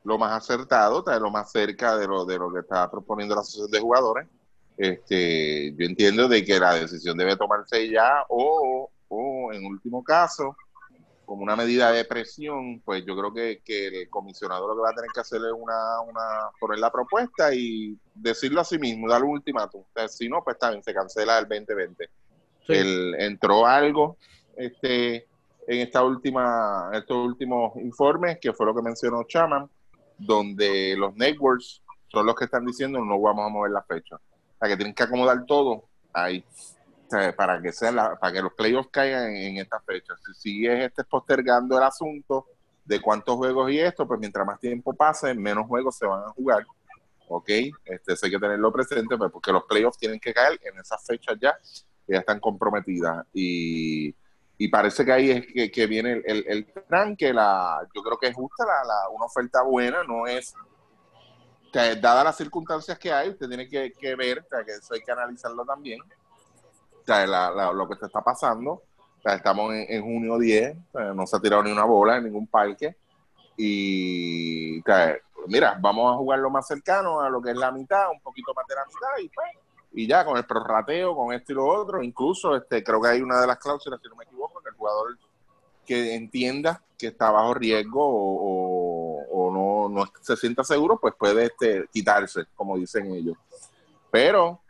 lo 0.03 0.17
más 0.17 0.31
acertado, 0.31 1.03
lo 1.19 1.29
más 1.29 1.51
cerca 1.51 1.97
de 1.97 2.07
lo, 2.07 2.25
de 2.25 2.37
lo 2.37 2.51
que 2.51 2.61
está 2.61 2.89
proponiendo 2.89 3.35
la 3.35 3.41
asociación 3.41 3.71
de 3.71 3.79
jugadores. 3.79 4.27
Este, 4.77 5.73
yo 5.75 5.85
entiendo 5.85 6.27
de 6.27 6.43
que 6.45 6.57
la 6.59 6.75
decisión 6.75 7.17
debe 7.17 7.35
tomarse 7.35 7.89
ya 7.89 8.23
o, 8.29 8.89
o 9.09 9.53
en 9.53 9.65
último 9.65 10.03
caso, 10.03 10.55
como 11.29 11.43
una 11.43 11.55
medida 11.55 11.91
de 11.91 12.05
presión, 12.05 12.81
pues 12.83 13.05
yo 13.05 13.15
creo 13.15 13.31
que, 13.31 13.61
el 13.67 14.09
comisionado 14.09 14.67
lo 14.67 14.73
que 14.73 14.81
va 14.81 14.89
a 14.89 14.95
tener 14.95 15.11
que 15.13 15.19
hacer 15.19 15.39
es 15.39 15.53
una, 15.55 16.01
una 16.01 16.49
poner 16.59 16.79
la 16.79 16.91
propuesta 16.91 17.53
y 17.53 17.95
decirlo 18.15 18.61
a 18.61 18.63
sí 18.63 18.79
mismo, 18.79 19.07
dar 19.07 19.23
un 19.23 19.33
ultimátum. 19.33 19.83
si 20.07 20.27
no, 20.27 20.43
pues 20.43 20.57
también 20.57 20.81
se 20.81 20.91
cancela 20.91 21.37
el 21.37 21.47
2020. 21.47 22.09
El, 22.69 23.13
entró 23.19 23.67
algo 23.67 24.17
este, 24.57 25.27
en 25.67 25.81
esta 25.81 26.03
última, 26.03 26.89
estos 26.93 27.17
últimos 27.17 27.75
informes, 27.75 28.39
que 28.41 28.51
fue 28.51 28.65
lo 28.65 28.73
que 28.73 28.81
mencionó 28.81 29.21
Chaman, 29.25 29.69
donde 30.17 30.95
los 30.97 31.15
networks 31.15 31.83
son 32.07 32.25
los 32.25 32.33
que 32.33 32.45
están 32.45 32.65
diciendo 32.65 33.05
no 33.05 33.21
vamos 33.21 33.45
a 33.45 33.49
mover 33.49 33.69
la 33.69 33.83
fecha. 33.83 34.15
O 34.15 34.57
sea, 34.57 34.67
que 34.67 34.77
tienen 34.77 34.95
que 34.95 35.03
acomodar 35.03 35.45
todo 35.45 35.83
ahí 36.11 36.43
para 37.35 37.61
que 37.61 37.71
sea 37.71 38.15
para 38.19 38.33
que 38.33 38.41
los 38.41 38.53
playoffs 38.53 38.89
caigan 38.91 39.35
en, 39.35 39.57
esta 39.57 39.79
fecha. 39.79 40.13
Si 40.25 40.33
sigues 40.33 40.85
este 40.85 41.03
postergando 41.03 41.77
el 41.77 41.83
asunto 41.83 42.45
de 42.85 43.01
cuántos 43.01 43.35
juegos 43.35 43.71
y 43.71 43.79
esto, 43.79 44.07
pues 44.07 44.19
mientras 44.19 44.45
más 44.45 44.59
tiempo 44.59 44.93
pase, 44.93 45.33
menos 45.33 45.67
juegos 45.67 45.95
se 45.95 46.05
van 46.05 46.23
a 46.23 46.29
jugar. 46.29 46.65
¿Ok? 47.27 47.49
Este, 47.85 48.13
eso 48.13 48.25
hay 48.25 48.31
que 48.31 48.39
tenerlo 48.39 48.71
presente, 48.71 49.17
pues, 49.17 49.31
porque 49.31 49.51
los 49.51 49.63
playoffs 49.65 49.97
tienen 49.97 50.19
que 50.19 50.33
caer 50.33 50.59
en 50.63 50.79
esas 50.79 51.05
fechas 51.05 51.37
ya, 51.39 51.57
que 52.05 52.13
ya 52.13 52.19
están 52.19 52.39
comprometidas. 52.39 53.25
Y, 53.33 54.15
parece 54.71 55.05
que 55.05 55.11
ahí 55.11 55.31
es 55.31 55.71
que, 55.71 55.87
viene 55.87 56.21
el, 56.25 56.45
el, 56.47 56.65
plan, 56.65 57.15
que 57.15 57.31
la, 57.33 57.87
yo 57.95 58.03
creo 58.03 58.17
que 58.17 58.27
es 58.27 58.35
justa, 58.35 58.65
la, 58.65 59.09
una 59.09 59.25
oferta 59.25 59.63
buena, 59.63 60.03
no 60.03 60.27
es 60.27 60.53
que 61.71 61.95
dadas 61.95 62.23
las 62.23 62.37
circunstancias 62.37 62.97
que 62.99 63.11
hay, 63.11 63.29
usted 63.29 63.47
tiene 63.47 63.67
que, 63.69 63.93
que 63.93 64.15
ver, 64.15 64.45
que 64.65 64.71
eso 64.73 64.93
hay 64.95 65.01
que 65.01 65.11
analizarlo 65.11 65.63
también 65.63 66.01
lo 67.73 67.87
que 67.87 67.95
se 67.95 68.05
está 68.05 68.21
pasando. 68.21 68.83
estamos 69.23 69.73
en, 69.73 70.01
junio 70.01 70.37
10, 70.37 70.77
no 71.15 71.27
se 71.27 71.35
ha 71.35 71.39
tirado 71.39 71.63
ni 71.63 71.71
una 71.71 71.85
bola 71.85 72.17
en 72.17 72.25
ningún 72.25 72.47
parque. 72.47 72.95
Y 73.57 74.81
mira, 75.47 75.77
vamos 75.81 76.13
a 76.13 76.17
jugar 76.17 76.39
lo 76.39 76.49
más 76.49 76.67
cercano 76.67 77.21
a 77.21 77.29
lo 77.29 77.41
que 77.41 77.51
es 77.51 77.57
la 77.57 77.71
mitad, 77.71 78.09
un 78.11 78.21
poquito 78.21 78.53
más 78.53 78.65
de 78.67 78.75
la 78.75 78.85
mitad, 78.85 79.23
y, 79.23 79.29
pues, 79.29 79.47
y 79.91 80.07
ya 80.07 80.23
con 80.23 80.37
el 80.37 80.45
prorrateo, 80.45 81.15
con 81.15 81.33
esto 81.33 81.51
y 81.51 81.55
lo 81.55 81.65
otro. 81.65 82.01
Incluso 82.01 82.55
este, 82.55 82.83
creo 82.83 83.01
que 83.01 83.09
hay 83.09 83.21
una 83.21 83.41
de 83.41 83.47
las 83.47 83.57
cláusulas, 83.57 83.99
si 84.01 84.07
no 84.07 84.15
me 84.15 84.23
equivoco, 84.23 84.61
que 84.61 84.69
el 84.69 84.75
jugador 84.75 85.17
que 85.85 86.15
entienda 86.15 86.83
que 86.97 87.07
está 87.07 87.31
bajo 87.31 87.53
riesgo 87.55 87.99
o, 88.01 89.51
no, 89.51 89.89
no, 89.89 90.05
se 90.21 90.37
sienta 90.37 90.63
seguro, 90.63 90.99
pues 90.99 91.15
puede 91.17 91.45
este, 91.45 91.87
quitarse, 91.91 92.45
como 92.55 92.77
dicen 92.77 93.11
ellos. 93.11 93.35
Pero 94.11 94.61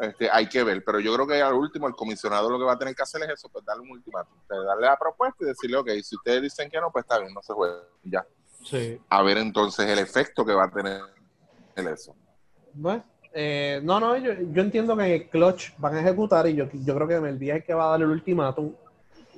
este, 0.00 0.30
hay 0.30 0.48
que 0.48 0.62
ver, 0.62 0.82
pero 0.84 1.00
yo 1.00 1.14
creo 1.14 1.26
que 1.26 1.40
al 1.40 1.54
último 1.54 1.86
el 1.86 1.94
comisionado 1.94 2.50
lo 2.50 2.58
que 2.58 2.64
va 2.64 2.72
a 2.72 2.78
tener 2.78 2.94
que 2.94 3.02
hacer 3.02 3.22
es 3.22 3.30
eso, 3.30 3.48
pues 3.48 3.64
darle 3.64 3.82
un 3.82 3.90
ultimátum, 3.90 4.36
darle 4.48 4.86
la 4.86 4.96
propuesta 4.96 5.44
y 5.44 5.46
decirle, 5.46 5.76
ok, 5.76 5.90
si 6.02 6.16
ustedes 6.16 6.42
dicen 6.42 6.70
que 6.70 6.80
no, 6.80 6.90
pues 6.90 7.04
está 7.04 7.18
bien, 7.18 7.32
no 7.32 7.42
se 7.42 7.52
juega, 7.52 7.76
ya. 8.04 8.26
Sí. 8.64 9.00
A 9.08 9.22
ver 9.22 9.38
entonces 9.38 9.86
el 9.88 9.98
efecto 9.98 10.44
que 10.44 10.52
va 10.52 10.64
a 10.64 10.70
tener 10.70 11.00
en 11.76 11.88
eso. 11.88 12.14
Bueno, 12.74 13.04
eh, 13.32 13.80
no, 13.82 14.00
no, 14.00 14.16
yo, 14.16 14.32
yo, 14.32 14.62
entiendo 14.62 14.96
que 14.96 15.14
el 15.14 15.28
clutch 15.28 15.72
van 15.78 15.94
a 15.94 16.00
ejecutar 16.00 16.46
y 16.48 16.54
yo, 16.54 16.66
yo 16.72 16.94
creo 16.94 17.08
que 17.08 17.14
el 17.14 17.38
día 17.38 17.56
es 17.56 17.64
que 17.64 17.74
va 17.74 17.86
a 17.86 17.90
darle 17.90 18.06
el 18.06 18.12
ultimátum 18.12 18.72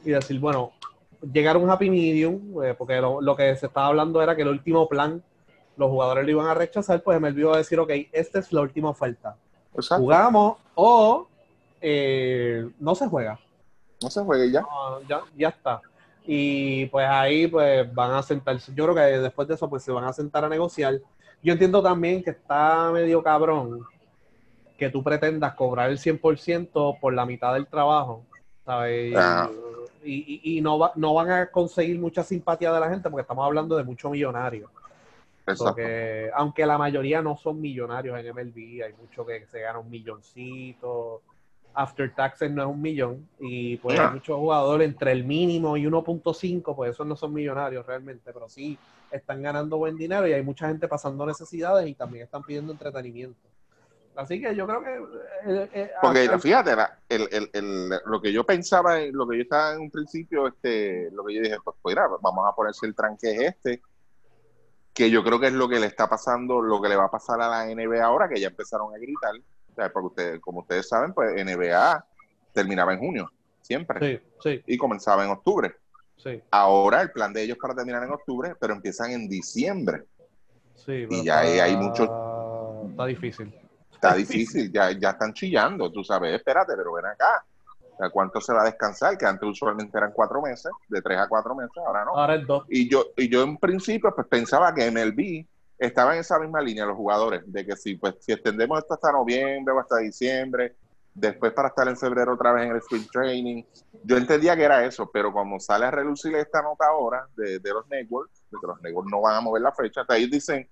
y 0.05 0.11
decir, 0.11 0.41
bueno, 0.41 0.73
llegar 1.33 1.57
a 1.57 1.59
un 1.59 1.71
happy 1.71 1.91
medium, 1.91 2.65
eh, 2.65 2.75
porque 2.77 3.01
lo, 3.01 3.21
lo, 3.21 3.37
que 3.37 3.55
se 3.57 3.67
estaba 3.67 3.89
hablando 3.89 4.23
era 4.23 4.35
que 4.35 4.43
el 4.43 4.49
último 4.49 4.89
plan 4.89 5.23
los 5.77 5.91
jugadores 5.91 6.25
lo 6.25 6.31
iban 6.31 6.47
a 6.47 6.55
rechazar, 6.55 7.03
pues 7.03 7.23
va 7.23 7.55
a 7.55 7.59
decir, 7.59 7.79
ok, 7.79 7.91
esta 8.13 8.41
es 8.41 8.53
la 8.53 8.63
última 8.63 8.91
oferta 8.91 9.37
jugamos 9.73 10.59
o 10.75 11.29
eh, 11.81 12.69
no 12.79 12.95
se 12.95 13.07
juega. 13.09 13.39
No 14.03 14.11
se 14.11 14.23
juega 14.23 14.45
y 14.45 14.53
ya. 14.53 14.65
ya. 15.09 15.21
Ya 15.37 15.49
está. 15.49 15.81
Y 16.27 16.87
pues 16.87 17.07
ahí 17.09 17.47
pues 17.47 17.93
van 17.95 18.13
a 18.13 18.23
sentarse. 18.23 18.73
Yo 18.75 18.85
creo 18.85 18.95
que 18.95 19.19
después 19.19 19.49
de 19.49 19.55
eso 19.55 19.69
pues 19.69 19.83
se 19.83 19.93
van 19.93 20.05
a 20.05 20.13
sentar 20.13 20.45
a 20.45 20.49
negociar. 20.49 21.01
Yo 21.43 21.53
entiendo 21.53 21.83
también 21.83 22.23
que 22.23 22.31
está 22.31 22.91
medio 22.93 23.23
cabrón 23.23 23.87
que 24.77 24.91
tú 24.91 25.03
pretendas 25.03 25.55
cobrar 25.55 25.91
el 25.91 25.99
100% 25.99 27.01
por 27.01 27.13
la 27.13 27.27
mitad 27.27 27.55
del 27.55 27.67
trabajo, 27.67 28.25
¿sabes? 28.65 29.15
Ah. 29.17 29.51
Y, 30.05 30.41
y, 30.59 30.61
no, 30.61 30.79
va, 30.79 30.93
no 30.95 31.15
van 31.15 31.31
a 31.31 31.51
conseguir 31.51 31.99
mucha 31.99 32.23
simpatía 32.23 32.73
de 32.73 32.81
la 32.81 32.89
gente 32.89 33.11
porque 33.11 33.23
estamos 33.23 33.45
hablando 33.45 33.77
de 33.77 33.83
muchos 33.83 34.11
millonarios. 34.11 34.71
Porque, 35.57 36.31
aunque 36.35 36.67
la 36.67 36.79
mayoría 36.79 37.23
no 37.23 37.37
son 37.37 37.61
millonarios 37.61 38.19
en 38.19 38.35
MLB, 38.35 38.85
hay 38.85 38.93
muchos 39.01 39.27
que 39.27 39.47
se 39.47 39.61
ganan 39.61 39.83
un 39.83 39.91
milloncito. 39.91 41.23
After 41.75 42.13
taxes 42.15 42.51
no 42.51 42.63
es 42.63 42.69
un 42.69 42.83
millón. 42.83 43.29
Y 43.39 43.77
pues 43.77 43.99
hay 43.99 44.11
muchos 44.11 44.37
jugadores 44.37 44.89
entre 44.89 45.13
el 45.13 45.25
mínimo 45.25 45.77
y 45.77 45.85
1.5, 45.85 46.75
pues 46.75 46.91
esos 46.91 47.07
no 47.07 47.17
son 47.17 47.33
millonarios 47.33 47.87
realmente, 47.87 48.33
pero 48.33 48.49
sí 48.49 48.79
están 49.11 49.43
ganando 49.43 49.79
buen 49.79 49.97
dinero 49.97 50.27
y 50.27 50.33
hay 50.33 50.43
mucha 50.43 50.69
gente 50.69 50.89
pasando 50.89 51.25
necesidades 51.25 51.89
y 51.89 51.95
también 51.95 52.25
están 52.25 52.43
pidiendo 52.43 52.73
entretenimiento. 52.73 53.49
Así 54.17 54.41
que 54.41 54.55
yo 54.57 54.67
creo 54.67 54.83
que... 54.83 55.53
Eh, 55.53 55.69
eh, 55.73 55.91
Porque 56.03 56.29
fíjate, 56.41 56.75
lo 58.05 58.21
que 58.21 58.33
yo 58.33 58.45
pensaba, 58.45 58.99
lo 59.13 59.29
que 59.29 59.37
yo 59.37 59.43
estaba 59.45 59.75
en 59.75 59.83
un 59.83 59.91
principio, 59.93 60.49
este, 60.49 61.09
lo 61.13 61.25
que 61.25 61.35
yo 61.35 61.43
dije, 61.43 61.57
pues, 61.63 61.77
pues 61.81 61.95
mira, 61.95 62.09
vamos 62.21 62.45
a 62.49 62.53
ponerse 62.53 62.85
el 62.87 62.97
tranque 62.97 63.47
este 63.47 63.81
que 64.99 65.11
yo 65.13 65.23
creo 65.23 65.39
que 65.39 65.47
es 65.47 65.53
lo 65.53 65.69
que 65.69 65.79
le 65.79 65.87
está 65.87 66.09
pasando, 66.09 66.61
lo 66.61 66.83
que 66.83 66.89
le 66.89 66.97
va 66.97 67.05
a 67.05 67.11
pasar 67.11 67.41
a 67.41 67.49
la 67.49 67.67
NBA 67.73 68.05
ahora, 68.05 68.29
que 68.29 68.41
ya 68.41 68.49
empezaron 68.49 68.93
a 68.93 68.99
gritar, 68.99 69.31
porque 69.93 70.07
ustedes, 70.07 70.41
como 70.41 70.63
ustedes 70.63 70.89
saben, 70.89 71.13
pues 71.15 71.33
NBA 71.37 72.05
terminaba 72.53 72.93
en 72.95 72.99
junio, 72.99 73.31
siempre, 73.63 74.21
y 74.67 74.77
comenzaba 74.77 75.25
en 75.25 75.31
octubre. 75.31 75.73
Ahora 76.51 77.01
el 77.01 77.13
plan 77.13 77.33
de 77.33 77.45
ellos 77.45 77.59
para 77.63 77.77
terminar 77.77 78.03
en 78.03 78.11
octubre, 78.11 78.57
pero 78.59 78.75
empiezan 78.75 79.13
en 79.13 79.29
diciembre. 79.29 80.03
y 80.89 81.25
ya 81.25 81.39
hay, 81.43 81.77
mucho... 81.77 82.89
Está 82.91 83.07
difícil. 83.07 83.55
Está 83.93 84.15
difícil, 84.15 84.73
ya, 84.73 84.91
ya 84.91 85.11
están 85.11 85.33
chillando, 85.33 85.93
tú 85.93 86.03
sabes, 86.03 86.35
espérate, 86.35 86.73
pero 86.77 86.93
ven 86.95 87.07
acá 87.07 87.45
¿Cuánto 88.13 88.41
se 88.41 88.53
va 88.53 88.63
a 88.63 88.67
descansar? 88.67 89.19
Que 89.19 89.27
antes 89.27 89.49
usualmente 89.49 89.99
eran 89.99 90.13
cuatro 90.13 90.41
meses, 90.41 90.71
de 90.89 91.03
tres 91.03 91.19
a 91.19 91.29
cuatro 91.29 91.55
meses, 91.55 91.77
ahora 91.85 92.05
no. 92.05 92.17
Ahora 92.17 92.37
es 92.37 92.47
dos. 92.47 92.65
Y 92.69 92.89
yo, 92.89 93.07
y 93.17 93.29
yo 93.29 93.43
en 93.43 93.57
principio 93.57 94.15
pues 94.15 94.27
pensaba 94.29 94.73
que 94.73 94.87
en 94.87 94.99
el 94.99 95.13
B 95.13 95.47
estaba 95.79 96.15
en 96.15 96.21
esa 96.21 96.39
misma 96.39 96.61
línea 96.61 96.87
los 96.87 96.97
jugadores, 96.97 97.43
de 97.47 97.67
que 97.67 97.77
si 97.77 97.97
pues 97.97 98.15
si 98.21 98.33
extendemos 98.33 98.79
esto 98.79 98.95
hasta 98.95 99.13
noviembre 99.13 99.75
o 99.75 99.81
hasta 99.81 99.99
diciembre, 99.99 100.77
después 101.15 101.53
para 101.53 101.69
estar 101.69 101.89
en 101.89 101.97
febrero 101.97 102.35
otra 102.35 102.53
vez 102.53 102.67
en 102.67 102.73
el 102.73 102.79
spring 102.79 103.07
training, 103.11 103.63
yo 104.05 104.17
entendía 104.17 104.57
que 104.57 104.65
era 104.65 104.85
eso, 104.85 105.11
pero 105.13 105.33
como 105.33 105.59
sale 105.59 105.87
a 105.87 105.91
relucir 105.91 106.35
esta 106.37 106.63
nota 106.63 106.87
ahora 106.87 107.27
de, 107.37 107.61
los 107.65 107.87
networks, 107.89 108.45
de 108.51 108.59
que 108.61 108.67
los 108.67 108.81
networks 108.81 109.11
no 109.11 109.21
van 109.21 109.37
a 109.37 109.41
mover 109.41 109.63
la 109.63 109.73
fecha, 109.73 110.03
hasta 110.03 110.17
ellos 110.17 110.31
dicen, 110.31 110.69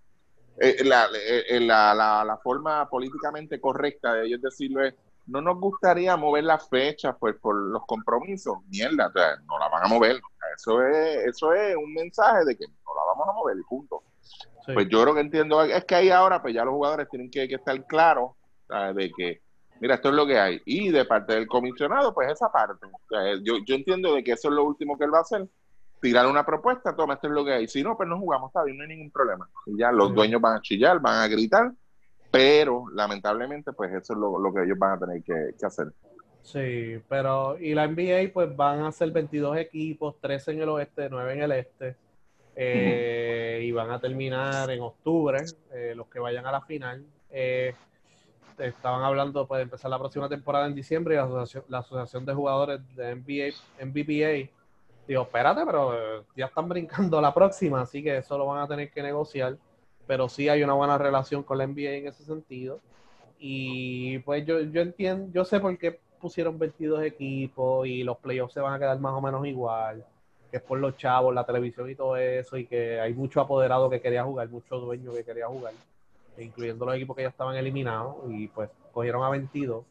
eh, 0.58 0.84
la, 0.84 1.08
eh, 1.14 1.60
la, 1.60 1.94
la, 1.94 2.24
la, 2.24 2.38
forma 2.38 2.88
políticamente 2.88 3.60
correcta 3.60 4.14
de 4.14 4.26
ellos 4.26 4.40
decirlo 4.40 4.82
es, 4.82 4.94
no 5.26 5.40
nos 5.40 5.58
gustaría 5.58 6.16
mover 6.16 6.44
la 6.44 6.58
fecha 6.58 7.16
pues 7.16 7.36
por 7.36 7.54
los 7.54 7.84
compromisos. 7.86 8.58
Mierda, 8.68 9.10
no 9.46 9.58
la 9.58 9.68
van 9.68 9.84
a 9.84 9.88
mover. 9.88 10.20
Eso 10.56 10.82
es, 10.82 11.26
eso 11.26 11.52
es 11.52 11.76
un 11.76 11.92
mensaje 11.92 12.44
de 12.44 12.56
que 12.56 12.66
no 12.66 12.94
la 12.94 13.02
vamos 13.06 13.28
a 13.28 13.32
mover 13.32 13.56
y 13.58 13.62
punto. 13.62 14.02
Pues 14.72 14.88
yo 14.88 15.02
creo 15.02 15.14
que 15.14 15.20
entiendo, 15.20 15.62
es 15.62 15.84
que 15.84 15.94
ahí 15.94 16.10
ahora 16.10 16.42
pues 16.42 16.54
ya 16.54 16.64
los 16.64 16.74
jugadores 16.74 17.08
tienen 17.08 17.30
que, 17.30 17.44
estar 17.44 17.86
claros 17.86 18.32
de 18.94 19.12
que, 19.16 19.40
mira, 19.80 19.94
esto 19.94 20.08
es 20.08 20.14
lo 20.14 20.26
que 20.26 20.38
hay. 20.38 20.60
Y 20.64 20.90
de 20.90 21.04
parte 21.04 21.34
del 21.34 21.46
comisionado, 21.46 22.12
pues 22.12 22.32
esa 22.32 22.50
parte. 22.50 22.86
yo, 23.42 23.58
yo 23.64 23.74
entiendo 23.74 24.14
de 24.14 24.24
que 24.24 24.32
eso 24.32 24.48
es 24.48 24.54
lo 24.54 24.64
último 24.64 24.98
que 24.98 25.04
él 25.04 25.14
va 25.14 25.18
a 25.18 25.22
hacer. 25.22 25.48
Tirar 26.00 26.26
una 26.26 26.44
propuesta, 26.44 26.94
toma, 26.94 27.14
esto 27.14 27.28
es 27.28 27.32
lo 27.32 27.44
que 27.44 27.52
hay. 27.52 27.68
Si 27.68 27.82
no, 27.82 27.96
pues 27.96 28.08
no 28.08 28.18
jugamos, 28.18 28.50
está 28.50 28.62
bien, 28.64 28.76
no 28.76 28.82
hay 28.82 28.90
ningún 28.90 29.10
problema. 29.10 29.48
Y 29.66 29.78
ya 29.78 29.90
los 29.92 30.14
dueños 30.14 30.40
van 30.40 30.56
a 30.56 30.60
chillar, 30.60 31.00
van 31.00 31.22
a 31.22 31.28
gritar 31.28 31.72
pero 32.36 32.84
lamentablemente 32.92 33.72
pues 33.72 33.92
eso 33.92 34.12
es 34.12 34.18
lo, 34.18 34.52
que 34.52 34.64
ellos 34.64 34.78
van 34.78 34.92
a 34.92 34.98
tener 34.98 35.22
que, 35.22 35.66
hacer. 35.66 35.92
Sí, 36.42 37.00
pero 37.08 37.58
y 37.58 37.74
la 37.74 37.88
NBA 37.88 38.32
pues 38.32 38.54
van 38.54 38.80
a 38.80 38.92
ser 38.92 39.10
22 39.10 39.56
equipos, 39.56 40.20
13 40.20 40.52
en 40.52 40.62
el 40.62 40.68
oeste, 40.68 41.08
9 41.10 41.32
en 41.32 41.42
el 41.42 41.52
este, 41.52 41.96
eh, 42.54 43.60
y 43.64 43.72
van 43.72 43.90
a 43.90 44.00
terminar 44.00 44.70
en 44.70 44.80
octubre, 44.80 45.44
eh, 45.72 45.94
los 45.96 46.06
que 46.08 46.20
vayan 46.20 46.46
a 46.46 46.52
la 46.52 46.60
final. 46.60 47.04
Eh, 47.30 47.74
estaban 48.58 49.02
hablando 49.02 49.46
pues, 49.46 49.58
de 49.58 49.62
empezar 49.64 49.90
la 49.90 49.98
próxima 49.98 50.28
temporada 50.28 50.66
en 50.66 50.74
diciembre 50.74 51.14
y 51.14 51.18
la 51.18 51.24
asociación, 51.24 51.64
la 51.68 51.78
asociación 51.78 52.24
de 52.24 52.34
jugadores 52.34 52.80
de 52.94 53.14
NBA, 53.14 53.84
NBPA 53.84 54.50
digo, 55.06 55.22
espérate, 55.22 55.64
pero 55.64 56.24
ya 56.36 56.46
están 56.46 56.68
brincando 56.68 57.20
la 57.20 57.32
próxima, 57.32 57.82
así 57.82 58.02
que 58.02 58.18
eso 58.18 58.36
lo 58.36 58.46
van 58.46 58.62
a 58.62 58.68
tener 58.68 58.90
que 58.90 59.02
negociar. 59.02 59.56
Pero 60.06 60.28
sí 60.28 60.48
hay 60.48 60.62
una 60.62 60.74
buena 60.74 60.98
relación 60.98 61.42
con 61.42 61.58
la 61.58 61.66
NBA 61.66 61.92
en 61.92 62.06
ese 62.08 62.24
sentido. 62.24 62.80
Y 63.38 64.18
pues 64.20 64.46
yo, 64.46 64.60
yo 64.60 64.80
entiendo, 64.80 65.28
yo 65.32 65.44
sé 65.44 65.60
por 65.60 65.76
qué 65.78 65.98
pusieron 66.20 66.58
22 66.58 67.04
equipos 67.04 67.86
y 67.86 68.02
los 68.02 68.18
playoffs 68.18 68.54
se 68.54 68.60
van 68.60 68.74
a 68.74 68.78
quedar 68.78 68.98
más 68.98 69.12
o 69.12 69.20
menos 69.20 69.46
igual, 69.46 70.04
que 70.50 70.56
es 70.58 70.62
por 70.62 70.78
los 70.78 70.96
chavos, 70.96 71.34
la 71.34 71.44
televisión 71.44 71.90
y 71.90 71.94
todo 71.94 72.16
eso, 72.16 72.56
y 72.56 72.66
que 72.66 73.00
hay 73.00 73.14
mucho 73.14 73.40
apoderado 73.40 73.90
que 73.90 74.00
quería 74.00 74.24
jugar, 74.24 74.48
muchos 74.48 74.80
dueños 74.80 75.14
que 75.14 75.24
quería 75.24 75.46
jugar, 75.46 75.72
incluyendo 76.38 76.86
los 76.86 76.96
equipos 76.96 77.16
que 77.16 77.22
ya 77.22 77.28
estaban 77.28 77.56
eliminados, 77.56 78.16
y 78.28 78.48
pues 78.48 78.70
cogieron 78.92 79.22
a 79.22 79.30
22. 79.30 79.84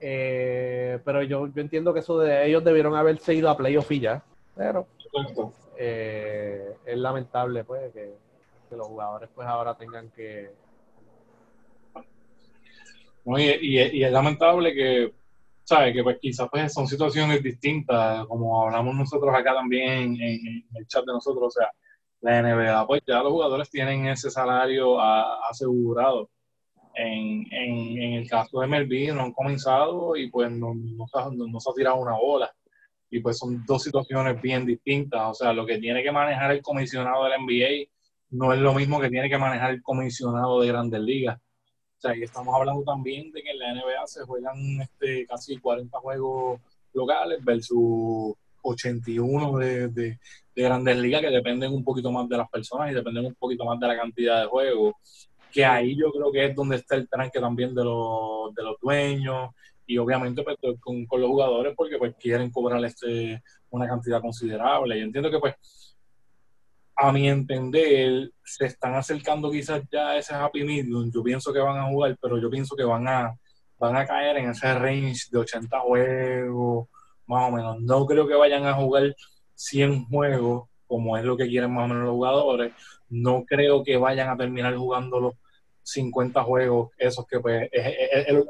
Eh, 0.00 0.98
pero 1.04 1.22
yo, 1.22 1.46
yo 1.46 1.62
entiendo 1.62 1.94
que 1.94 2.00
eso 2.00 2.18
de 2.18 2.46
ellos 2.46 2.64
debieron 2.64 2.96
haberse 2.96 3.34
ido 3.34 3.48
a 3.48 3.56
playoff 3.56 3.90
y 3.92 4.00
ya, 4.00 4.22
pero 4.56 4.86
eh, 5.76 6.74
es 6.84 6.98
lamentable 6.98 7.64
pues 7.64 7.92
que, 7.92 8.12
que 8.72 8.76
los 8.78 8.88
jugadores 8.88 9.28
pues 9.34 9.46
ahora 9.46 9.76
tengan 9.76 10.10
que 10.10 10.50
y, 13.36 13.78
y, 13.78 14.04
es 14.04 14.10
lamentable 14.10 14.74
que, 14.74 15.12
¿sabes? 15.62 15.94
Que 15.94 16.02
pues 16.02 16.18
quizás 16.20 16.48
pues 16.50 16.72
son 16.72 16.88
situaciones 16.88 17.42
distintas, 17.42 18.26
como 18.26 18.64
hablamos 18.64 18.94
nosotros 18.94 19.32
acá 19.34 19.54
también 19.54 20.16
en, 20.20 20.64
el 20.74 20.86
chat 20.88 21.04
de 21.04 21.12
nosotros, 21.12 21.44
o 21.46 21.50
sea, 21.50 21.70
la 22.20 22.42
NBA, 22.42 22.86
pues 22.86 23.02
ya 23.06 23.22
los 23.22 23.32
jugadores 23.32 23.70
tienen 23.70 24.06
ese 24.06 24.30
salario 24.30 25.00
asegurado. 25.00 26.30
En, 26.94 27.46
en, 27.52 28.12
el 28.14 28.28
caso 28.28 28.60
de 28.60 28.66
Melvin 28.66 29.14
no 29.14 29.22
han 29.22 29.32
comenzado 29.32 30.16
y 30.16 30.30
pues 30.30 30.50
no, 30.50 30.74
no, 30.74 31.06
no, 31.06 31.60
se 31.60 31.70
ha 31.70 31.74
tirado 31.74 31.96
una 31.96 32.16
bola. 32.16 32.52
Y 33.10 33.20
pues 33.20 33.38
son 33.38 33.64
dos 33.66 33.82
situaciones 33.82 34.40
bien 34.40 34.66
distintas. 34.66 35.20
O 35.22 35.34
sea, 35.34 35.52
lo 35.52 35.66
que 35.66 35.78
tiene 35.78 36.02
que 36.02 36.12
manejar 36.12 36.50
el 36.50 36.62
comisionado 36.62 37.24
del 37.24 37.40
NBA 37.40 37.90
no 38.32 38.52
es 38.52 38.58
lo 38.60 38.74
mismo 38.74 39.00
que 39.00 39.08
tiene 39.08 39.30
que 39.30 39.38
manejar 39.38 39.70
el 39.70 39.82
comisionado 39.82 40.60
de 40.60 40.68
Grandes 40.68 41.00
Ligas 41.00 41.38
o 42.02 42.08
sea, 42.08 42.16
y 42.16 42.24
estamos 42.24 42.52
hablando 42.52 42.82
también 42.82 43.30
de 43.30 43.40
que 43.44 43.50
en 43.50 43.58
la 43.60 43.74
NBA 43.74 44.06
se 44.08 44.24
juegan 44.24 44.56
este, 44.80 45.24
casi 45.24 45.56
40 45.56 45.96
juegos 46.00 46.60
locales 46.92 47.44
versus 47.44 48.34
81 48.60 49.58
de, 49.58 49.86
de, 49.86 50.18
grandes 50.56 50.96
ligas 50.96 51.20
que 51.20 51.30
dependen 51.30 51.72
un 51.72 51.84
poquito 51.84 52.10
más 52.10 52.28
de 52.28 52.38
las 52.38 52.50
personas 52.50 52.90
y 52.90 52.94
dependen 52.94 53.26
un 53.26 53.36
poquito 53.36 53.64
más 53.64 53.78
de 53.78 53.86
la 53.86 53.96
cantidad 53.96 54.40
de 54.40 54.48
juegos. 54.48 54.94
Que 55.52 55.64
ahí 55.64 55.96
yo 55.96 56.10
creo 56.10 56.32
que 56.32 56.46
es 56.46 56.56
donde 56.56 56.74
está 56.74 56.96
el 56.96 57.08
tranque 57.08 57.38
también 57.38 57.72
de 57.72 57.84
los, 57.84 58.52
de 58.52 58.64
los 58.64 58.80
dueños 58.80 59.50
y 59.86 59.96
obviamente 59.96 60.42
pues, 60.42 60.56
con, 60.80 61.06
los 61.08 61.30
jugadores 61.30 61.72
porque 61.76 61.98
pues 61.98 62.16
quieren 62.16 62.50
cobrar 62.50 62.84
este, 62.84 63.40
una 63.70 63.86
cantidad 63.86 64.20
considerable. 64.20 64.98
Y 64.98 65.02
entiendo 65.02 65.30
que 65.30 65.38
pues 65.38 65.54
a 67.02 67.10
mi 67.10 67.28
entender, 67.28 68.30
se 68.44 68.66
están 68.66 68.94
acercando 68.94 69.50
quizás 69.50 69.82
ya 69.90 70.10
a 70.10 70.18
ese 70.18 70.34
happy 70.34 70.62
medium. 70.62 71.10
Yo 71.10 71.20
pienso 71.20 71.52
que 71.52 71.58
van 71.58 71.76
a 71.76 71.88
jugar, 71.88 72.16
pero 72.22 72.38
yo 72.38 72.48
pienso 72.48 72.76
que 72.76 72.84
van 72.84 73.08
a, 73.08 73.36
van 73.76 73.96
a 73.96 74.06
caer 74.06 74.36
en 74.36 74.50
ese 74.50 74.72
range 74.72 75.26
de 75.32 75.38
80 75.40 75.80
juegos, 75.80 76.88
más 77.26 77.48
o 77.48 77.56
menos. 77.56 77.80
No 77.80 78.06
creo 78.06 78.28
que 78.28 78.36
vayan 78.36 78.66
a 78.66 78.74
jugar 78.74 79.16
100 79.56 80.04
juegos, 80.04 80.68
como 80.86 81.16
es 81.16 81.24
lo 81.24 81.36
que 81.36 81.48
quieren 81.48 81.74
más 81.74 81.86
o 81.86 81.88
menos 81.88 82.04
los 82.04 82.12
jugadores. 82.12 82.72
No 83.08 83.44
creo 83.44 83.82
que 83.82 83.96
vayan 83.96 84.28
a 84.28 84.36
terminar 84.36 84.76
jugando 84.76 85.18
los 85.18 85.34
50 85.82 86.40
juegos, 86.44 86.90
esos 86.98 87.26
que 87.26 87.40
pues, 87.40 87.68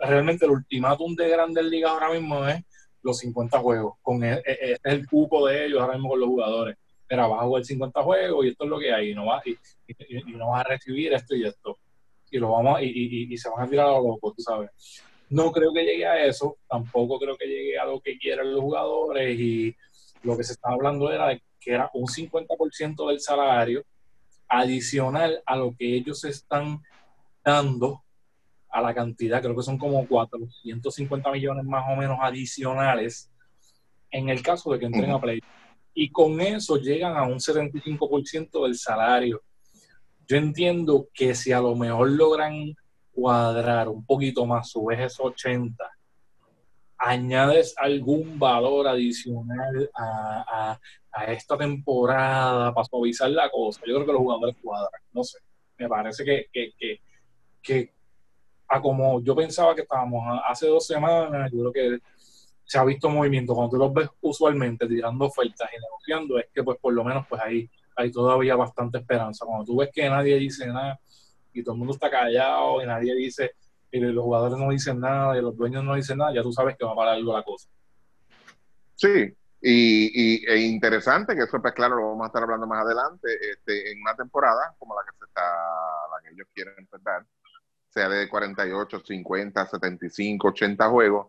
realmente 0.03 0.45
el 0.45 0.51
ultimátum 0.51 1.15
de 1.15 1.31
Grandes 1.31 1.65
Ligas 1.65 1.93
ahora 1.93 2.11
mismo 2.11 2.47
es 2.47 2.63
los 3.03 3.17
50 3.17 3.59
juegos. 3.61 3.95
Con 4.03 4.23
e, 4.23 4.35
e, 4.35 4.43
este 4.45 4.91
es 4.91 4.95
el 4.95 5.07
cupo 5.07 5.47
de 5.47 5.65
ellos 5.65 5.81
ahora 5.81 5.95
mismo 5.95 6.11
con 6.11 6.21
los 6.21 6.29
jugadores 6.29 6.77
mira, 7.13 7.27
vas 7.27 7.41
a 7.41 7.45
jugar 7.45 7.65
50 7.65 8.03
juegos 8.03 8.45
y 8.45 8.49
esto 8.49 8.65
es 8.65 8.71
lo 8.71 8.79
que 8.79 8.93
hay, 8.93 9.11
y 9.11 9.15
no 9.15 9.27
vas, 9.27 9.47
y, 9.47 9.57
no 10.33 10.51
vas 10.51 10.65
a 10.65 10.69
recibir 10.69 11.13
esto 11.13 11.37
y 11.37 11.45
esto. 11.45 11.79
Y 12.31 12.39
lo 12.39 12.53
vamos 12.53 12.81
y, 12.83 13.37
se 13.37 13.51
van 13.51 13.67
a 13.67 13.71
tirar 13.71 13.87
a 13.87 13.91
lo 13.93 14.09
loco, 14.09 14.33
tú 14.35 14.43
sabes. 14.43 14.71
No 15.29 15.53
creo 15.53 15.73
que 15.73 15.85
llegue 15.85 16.07
a 16.07 16.25
eso, 16.25 16.57
tampoco 16.69 17.19
creo 17.19 17.37
que 17.37 17.47
llegue 17.47 17.79
a 17.79 17.85
lo 17.85 18.01
que 18.01 18.19
quieren 18.19 18.53
los 18.53 18.61
jugadores 18.61 19.39
y 19.39 19.77
lo 20.23 20.37
que 20.37 20.45
se 20.45 20.55
estaba 20.55 20.75
hablando 20.75 21.13
era 21.13 21.29
de 21.29 21.43
que 21.61 21.73
era 21.73 21.91
un 21.95 22.07
50% 22.07 23.09
del 23.09 23.21
salario 23.21 23.85
adicional 24.49 25.43
a 25.47 25.57
lo 25.57 25.75
que 25.77 25.95
ellos 25.95 26.25
están 26.25 26.83
dando 27.45 28.03
a 28.71 28.81
la 28.81 28.95
cantidad, 28.95 29.43
creo 29.43 29.55
que 29.55 29.63
son 29.63 29.77
como 29.77 30.07
450 30.07 31.31
millones 31.31 31.65
más 31.65 31.85
o 31.91 31.97
menos 31.97 32.19
adicionales 32.23 33.31
en 34.11 34.31
el 34.31 34.43
caso 34.43 34.73
de 34.73 34.79
que 34.79 34.87
entren 34.87 35.11
a 35.11 35.21
play 35.21 35.41
y 35.95 36.11
con 36.11 36.41
eso 36.41 36.77
llegan 36.77 37.17
a 37.17 37.25
un 37.25 37.39
75% 37.39 38.65
del 38.65 38.77
salario. 38.77 39.43
Yo 40.27 40.37
entiendo 40.37 41.09
que 41.13 41.35
si 41.35 41.53
a 41.53 41.61
lo 41.61 41.75
mejor 41.75 42.11
logran 42.11 42.75
cuadrar 43.13 43.89
un 43.89 44.05
poquito 44.05 44.47
más, 44.47 44.71
subes 44.71 45.01
esos 45.01 45.27
80, 45.27 45.91
añades 46.99 47.75
algún 47.77 48.39
valor 48.39 48.87
adicional 48.89 49.91
a, 49.95 50.79
esta 51.29 51.59
temporada 51.59 52.73
para 52.73 52.87
suavizar 52.87 53.29
la 53.31 53.51
cosa, 53.51 53.83
yo 53.85 53.95
creo 53.97 54.07
que 54.07 54.13
los 54.13 54.23
jugadores 54.23 54.57
cuadran, 54.63 55.03
no 55.13 55.23
sé, 55.23 55.39
me 55.77 55.87
parece 55.87 56.25
que, 56.25 56.47
que, 56.51 57.01
que 57.63 57.93
a 58.69 58.81
como 58.81 59.23
yo 59.23 59.37
pensaba 59.37 59.75
que 59.75 59.83
estábamos 59.83 60.41
hace 60.49 60.69
dos 60.69 60.87
semanas, 60.87 61.51
yo 61.53 61.71
creo 61.71 61.73
que 61.73 61.99
se 62.65 62.79
ha 62.79 62.85
visto 62.85 63.09
movimiento. 63.09 63.55
Cuando 63.55 63.71
tú 63.71 63.77
los 63.79 63.93
ves 63.93 64.09
usualmente 64.21 64.87
tirando 64.87 65.27
ofertas 65.27 65.69
y 65.73 65.81
negociando, 65.81 66.39
es 66.39 66.47
que 66.53 66.63
pues 66.63 66.79
por 66.79 66.93
lo 66.93 67.05
menos 67.05 67.27
pues 67.29 67.41
ahí 67.43 67.71
hay 67.97 68.11
todavía 68.11 68.57
bastante 68.57 68.99
esperanza. 68.99 69.45
Cuando 69.45 69.65
tú 69.65 69.77
ves 69.77 69.91
que 69.93 70.09
nadie 70.09 70.37
dice 70.37 70.67
nada 70.67 70.99
y 71.53 71.63
todo 71.63 71.75
el 71.75 71.79
mundo 71.79 71.95
está 71.95 72.11
callado 72.11 72.83
y 72.83 72.87
nadie 72.87 73.15
dice, 73.15 73.53
y 73.91 74.01
los 74.01 74.25
jugadores 74.25 74.59
no 74.59 74.71
dicen 74.71 75.01
nada 75.01 75.37
y 75.37 75.43
los 75.43 75.57
dueños 75.57 75.85
no 75.85 75.95
dicen 75.95 76.19
nada, 76.19 76.35
ya 76.35 76.43
tú 76.43 76.53
sabes 76.53 76.77
que 76.77 76.85
va 76.85 76.93
a 76.93 76.97
parar 76.97 77.15
algo 77.15 77.33
la 77.33 77.43
cosa. 77.43 77.69
Sí, 78.95 79.35
y, 79.61 80.41
y 80.41 80.47
e 80.47 80.59
interesante 80.61 81.37
que 81.37 81.43
eso 81.43 81.61
pues 81.61 81.75
claro 81.75 81.97
lo 81.97 82.09
vamos 82.09 82.25
a 82.25 82.27
estar 82.29 82.43
hablando 82.43 82.67
más 82.67 82.85
adelante, 82.85 83.29
este, 83.51 83.93
en 83.93 84.01
una 84.01 84.17
temporada 84.17 84.75
como 84.79 84.95
la 84.95 85.03
que 85.03 85.17
se 85.19 85.25
está, 85.27 85.43
la 85.43 86.23
que 86.23 86.35
ellos 86.35 86.49
quieren 86.55 86.75
empezar, 86.79 87.27
sea 87.91 88.09
de 88.09 88.29
48, 88.29 89.03
50, 89.05 89.67
75, 89.67 90.49
80 90.49 90.89
juegos, 90.89 91.27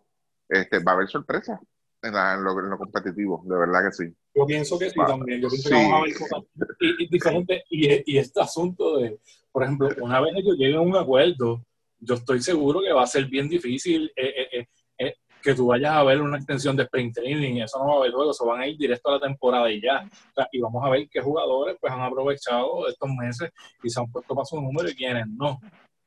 este, 0.50 0.80
va 0.80 0.92
a 0.92 0.96
haber 0.96 1.08
sorpresa 1.08 1.60
en, 2.04 2.44
lo, 2.44 2.78
competitivo, 2.78 3.44
de 3.46 3.58
verdad 3.58 3.86
que 3.86 3.92
sí. 3.92 4.16
Yo 4.36 4.46
pienso 4.46 4.78
que 4.78 4.90
sí 4.90 5.00
también, 5.08 5.42
yo 5.42 5.48
pienso 5.48 5.70
que 5.70 5.76
vamos 5.76 5.94
a 5.94 6.02
ver 6.04 6.14
cosas 6.18 6.44
y, 6.80 7.08
diferentes, 7.10 7.64
y, 7.70 8.18
este 8.18 8.42
asunto 8.42 8.98
de, 8.98 9.20
por 9.52 9.64
ejemplo, 9.64 9.90
una 10.02 10.20
vez 10.20 10.34
ellos 10.36 10.58
lleguen 10.58 10.78
a 10.78 10.82
un 10.82 10.96
acuerdo, 10.96 11.64
yo 12.00 12.16
estoy 12.16 12.42
seguro 12.42 12.82
que 12.82 12.92
va 12.92 13.04
a 13.04 13.08
ser 13.08 13.26
bien 13.26 13.48
difícil 13.48 14.12
eh, 14.16 14.34
eh, 14.52 14.68
eh, 14.98 15.16
que 15.42 15.54
tú 15.54 15.68
vayas 15.68 15.94
a 15.94 16.04
ver 16.04 16.22
una 16.22 16.38
extensión 16.38 16.76
de 16.76 16.84
sprint 16.84 17.16
training, 17.16 17.62
eso 17.62 17.80
no 17.80 17.88
va 17.88 17.94
a 17.94 17.98
haber 17.98 18.12
luego, 18.12 18.34
se 18.34 18.46
van 18.46 18.62
a 18.62 18.68
ir 18.68 18.78
directo 18.78 19.10
a 19.10 19.14
la 19.14 19.20
temporada 19.20 19.72
y 19.72 19.82
ya. 19.82 20.10
y 20.52 20.60
vamos 20.60 20.84
a 20.86 20.90
ver 20.90 21.08
qué 21.10 21.22
jugadores 21.22 21.78
pues 21.80 21.92
han 21.92 22.02
aprovechado 22.02 22.88
estos 22.88 23.10
meses 23.10 23.50
y 23.82 23.90
se 23.90 24.00
han 24.00 24.12
puesto 24.12 24.36
para 24.36 24.46
su 24.46 24.60
número 24.60 24.90
y 24.90 24.96
quiénes 24.96 25.28
no. 25.28 25.60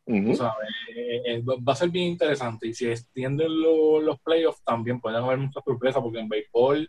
Eh, 0.07 1.23
eh, 1.27 1.43
va 1.45 1.73
a 1.73 1.77
ser 1.77 1.91
bien 1.91 2.07
interesante. 2.07 2.69
Y 2.69 2.75
si 2.75 2.87
extienden 2.87 3.49
los 3.61 4.21
playoffs, 4.21 4.63
también 4.63 5.01
pueden 5.01 5.23
haber 5.23 5.39
muchas 5.39 5.65
sorpresas, 5.65 6.03
porque 6.03 6.21
en 6.21 6.29
béisbol, 6.29 6.89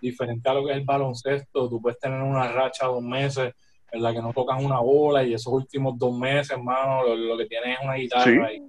diferente 0.00 0.48
a 0.48 0.54
lo 0.54 0.66
que 0.66 0.72
es 0.72 0.78
el 0.78 0.84
baloncesto, 0.84 1.68
tú 1.68 1.80
puedes 1.80 1.98
tener 1.98 2.20
una 2.20 2.48
racha 2.52 2.86
dos 2.86 3.02
meses 3.02 3.54
en 3.90 4.02
la 4.02 4.12
que 4.12 4.20
no 4.20 4.32
tocas 4.32 4.62
una 4.62 4.80
bola 4.80 5.24
y 5.24 5.32
esos 5.32 5.52
últimos 5.52 5.98
dos 5.98 6.18
meses, 6.18 6.50
hermano, 6.50 7.14
lo, 7.14 7.38
que 7.38 7.46
tienes 7.46 7.78
es 7.78 7.84
una 7.84 7.94
guitarra. 7.94 8.48
Sí. 8.50 8.62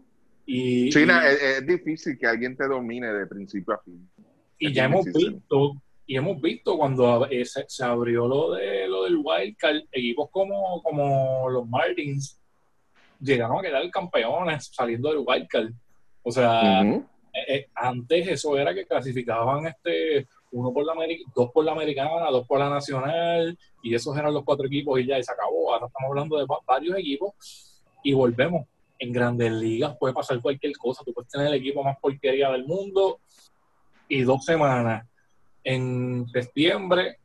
Y, 0.45 0.89
es, 0.89 1.67
difícil 1.67 2.17
que 2.17 2.27
alguien 2.27 2.55
te 2.55 2.67
domine 2.67 3.11
de 3.11 3.25
principio 3.25 3.73
a 3.73 3.79
fin. 3.79 4.07
Y 4.59 4.71
ya 4.71 4.85
hemos 4.85 5.05
visto, 5.05 5.73
y 6.05 6.15
hemos 6.15 6.39
visto 6.39 6.77
cuando 6.77 7.27
eh, 7.29 7.43
se, 7.43 7.83
abrió 7.83 8.27
lo 8.27 8.53
de 8.53 8.87
lo 8.87 9.03
del 9.03 9.17
wildcard, 9.17 9.81
equipos 9.91 10.29
como, 10.31 10.81
como 10.83 11.49
los 11.49 11.67
Martins 11.67 12.39
llegaron 13.19 13.59
a 13.59 13.61
quedar 13.61 13.89
campeones 13.89 14.69
saliendo 14.71 15.09
del 15.09 15.23
wildcard. 15.25 15.71
O 16.23 16.31
sea, 16.31 16.81
eh, 16.81 17.03
eh, 17.47 17.67
antes 17.75 18.27
eso 18.27 18.57
era 18.57 18.73
que 18.73 18.85
clasificaban 18.85 19.67
este 19.67 20.27
uno 20.51 20.71
por 20.71 20.85
la 20.85 20.93
dos 21.35 21.51
por 21.51 21.65
la 21.65 21.73
americana, 21.73 22.31
dos 22.31 22.47
por 22.47 22.59
la 22.59 22.69
nacional, 22.69 23.57
y 23.83 23.93
esos 23.93 24.17
eran 24.17 24.33
los 24.33 24.43
cuatro 24.43 24.67
equipos 24.67 24.99
y 24.99 25.05
ya, 25.05 25.19
y 25.19 25.23
se 25.23 25.31
acabó. 25.31 25.73
Ahora 25.73 25.87
estamos 25.87 26.09
hablando 26.09 26.37
de 26.37 26.45
varios 26.65 26.97
equipos 26.97 27.33
y 28.03 28.13
volvemos. 28.13 28.65
En 28.97 29.11
grandes 29.11 29.51
ligas 29.51 29.97
puede 29.99 30.13
pasar 30.13 30.39
cualquier 30.41 30.75
cosa. 30.77 31.03
Tú 31.03 31.13
puedes 31.13 31.29
tener 31.29 31.47
el 31.47 31.55
equipo 31.55 31.83
más 31.83 31.97
porquería 31.99 32.49
del 32.51 32.65
mundo 32.65 33.19
y 34.07 34.21
dos 34.21 34.45
semanas 34.45 35.05
en 35.65 36.25
septiembre 36.29 37.17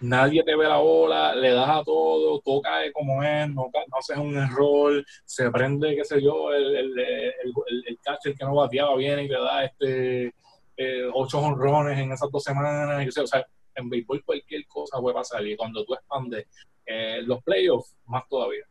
nadie 0.00 0.42
te 0.44 0.56
ve 0.56 0.64
la 0.64 0.78
bola, 0.78 1.34
le 1.34 1.52
das 1.52 1.68
a 1.68 1.84
todo, 1.84 2.40
todo 2.40 2.62
cae 2.62 2.92
como 2.92 3.22
es, 3.22 3.48
no, 3.48 3.70
no 3.72 3.98
haces 3.98 4.16
un 4.16 4.36
error, 4.36 5.04
se 5.24 5.50
prende, 5.50 5.96
qué 5.96 6.04
sé 6.04 6.22
yo, 6.22 6.52
el, 6.52 6.76
el, 6.76 6.98
el, 6.98 7.52
el, 7.86 7.98
catcher 8.02 8.34
que 8.34 8.44
no 8.44 8.54
bateaba 8.54 8.96
bien 8.96 9.20
y 9.20 9.28
le 9.28 9.38
da 9.38 9.64
este 9.64 10.34
eh, 10.76 11.08
ocho 11.12 11.38
honrones 11.38 11.98
en 11.98 12.12
esas 12.12 12.30
dos 12.30 12.42
semanas, 12.42 13.18
o 13.18 13.26
sea, 13.26 13.46
en 13.74 13.88
béisbol 13.88 14.24
cualquier 14.24 14.66
cosa 14.66 15.00
puede 15.00 15.14
pasar 15.14 15.46
y 15.46 15.56
cuando 15.56 15.84
tú 15.84 15.94
expandes 15.94 16.46
eh, 16.86 17.22
los 17.22 17.42
playoffs, 17.42 17.96
más 18.06 18.28
todavía. 18.28 18.64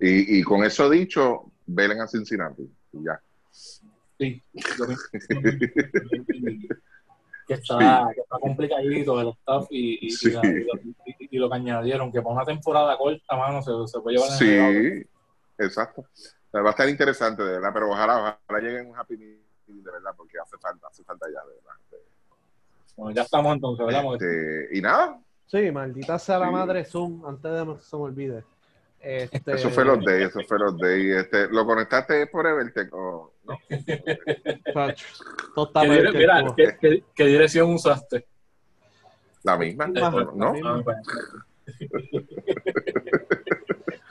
Y, 0.00 0.38
y 0.38 0.42
con 0.42 0.64
eso 0.64 0.90
dicho, 0.90 1.52
velen 1.66 2.00
a 2.00 2.08
Cincinnati, 2.08 2.68
ya. 2.92 3.20
Sí, 4.18 4.42
que 7.46 7.54
está, 7.54 8.10
que 8.14 8.20
está 8.20 8.38
complicadito 8.38 9.20
el 9.20 9.28
staff 9.28 9.66
y, 9.70 10.08
y, 11.30 11.38
lo 11.38 11.48
que 11.48 11.56
añadieron, 11.56 12.10
que 12.12 12.22
para 12.22 12.34
una 12.34 12.44
temporada 12.44 12.96
corta, 12.96 13.36
mano, 13.36 13.62
se, 13.62 13.70
se 13.86 14.00
puede 14.00 14.16
llevar 14.16 14.30
en 14.30 15.02
Sí, 15.02 15.10
exacto. 15.58 16.04
Va 16.54 16.68
a 16.68 16.70
estar 16.70 16.88
interesante, 16.88 17.42
de 17.42 17.52
verdad, 17.54 17.70
pero 17.72 17.90
ojalá, 17.90 18.38
ojalá 18.46 18.60
lleguen 18.60 18.90
un 18.90 18.96
happy 18.96 19.16
meeting, 19.16 19.82
de 19.82 19.90
verdad, 19.90 20.12
porque 20.16 20.38
hace 20.38 20.56
falta, 20.58 20.86
hace 20.86 21.02
falta 21.02 21.26
ya, 21.26 21.40
de 21.40 21.54
verdad. 21.54 21.74
Bueno, 22.96 23.14
ya 23.14 23.22
estamos 23.22 23.54
entonces, 23.54 23.86
¿verdad? 23.86 24.04
Este, 24.14 24.78
y 24.78 24.80
nada. 24.80 25.20
Sí, 25.46 25.70
maldita 25.72 26.18
sea 26.18 26.38
la 26.38 26.50
madre 26.50 26.84
Zoom, 26.84 27.26
antes 27.26 27.50
de 27.50 27.74
que 27.74 27.80
se 27.80 27.96
me 27.96 28.02
olvide. 28.02 28.44
Este... 29.00 29.52
Eso 29.52 29.70
fue 29.70 29.84
los 29.84 30.02
days, 30.02 30.28
eso 30.28 30.40
fue 30.46 30.58
los 30.58 30.78
days. 30.78 31.16
Este, 31.16 31.48
¿Lo 31.48 31.66
conectaste 31.66 32.26
por 32.28 32.46
Evertech 32.46 32.92
o 32.94 33.33
no? 33.46 33.58
¿Qué, 33.68 33.78
mira, 36.14 36.54
¿qué, 36.56 37.04
qué, 37.14 37.26
dirección 37.26 37.74
usaste? 37.74 38.26
La 39.42 39.56
misma, 39.56 39.88
¿no? 39.88 40.32
¿no? 40.32 40.54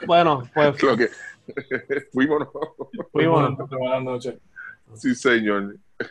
bueno, 0.05 0.43
pues. 0.53 0.83
Lo 0.83 0.97
que... 0.97 1.09
Fuimos, 2.13 2.47
Fuimos. 3.11 3.57
Buenas 3.69 4.03
noches. 4.03 4.35
Sí, 4.95 5.15
señor. 5.15 5.77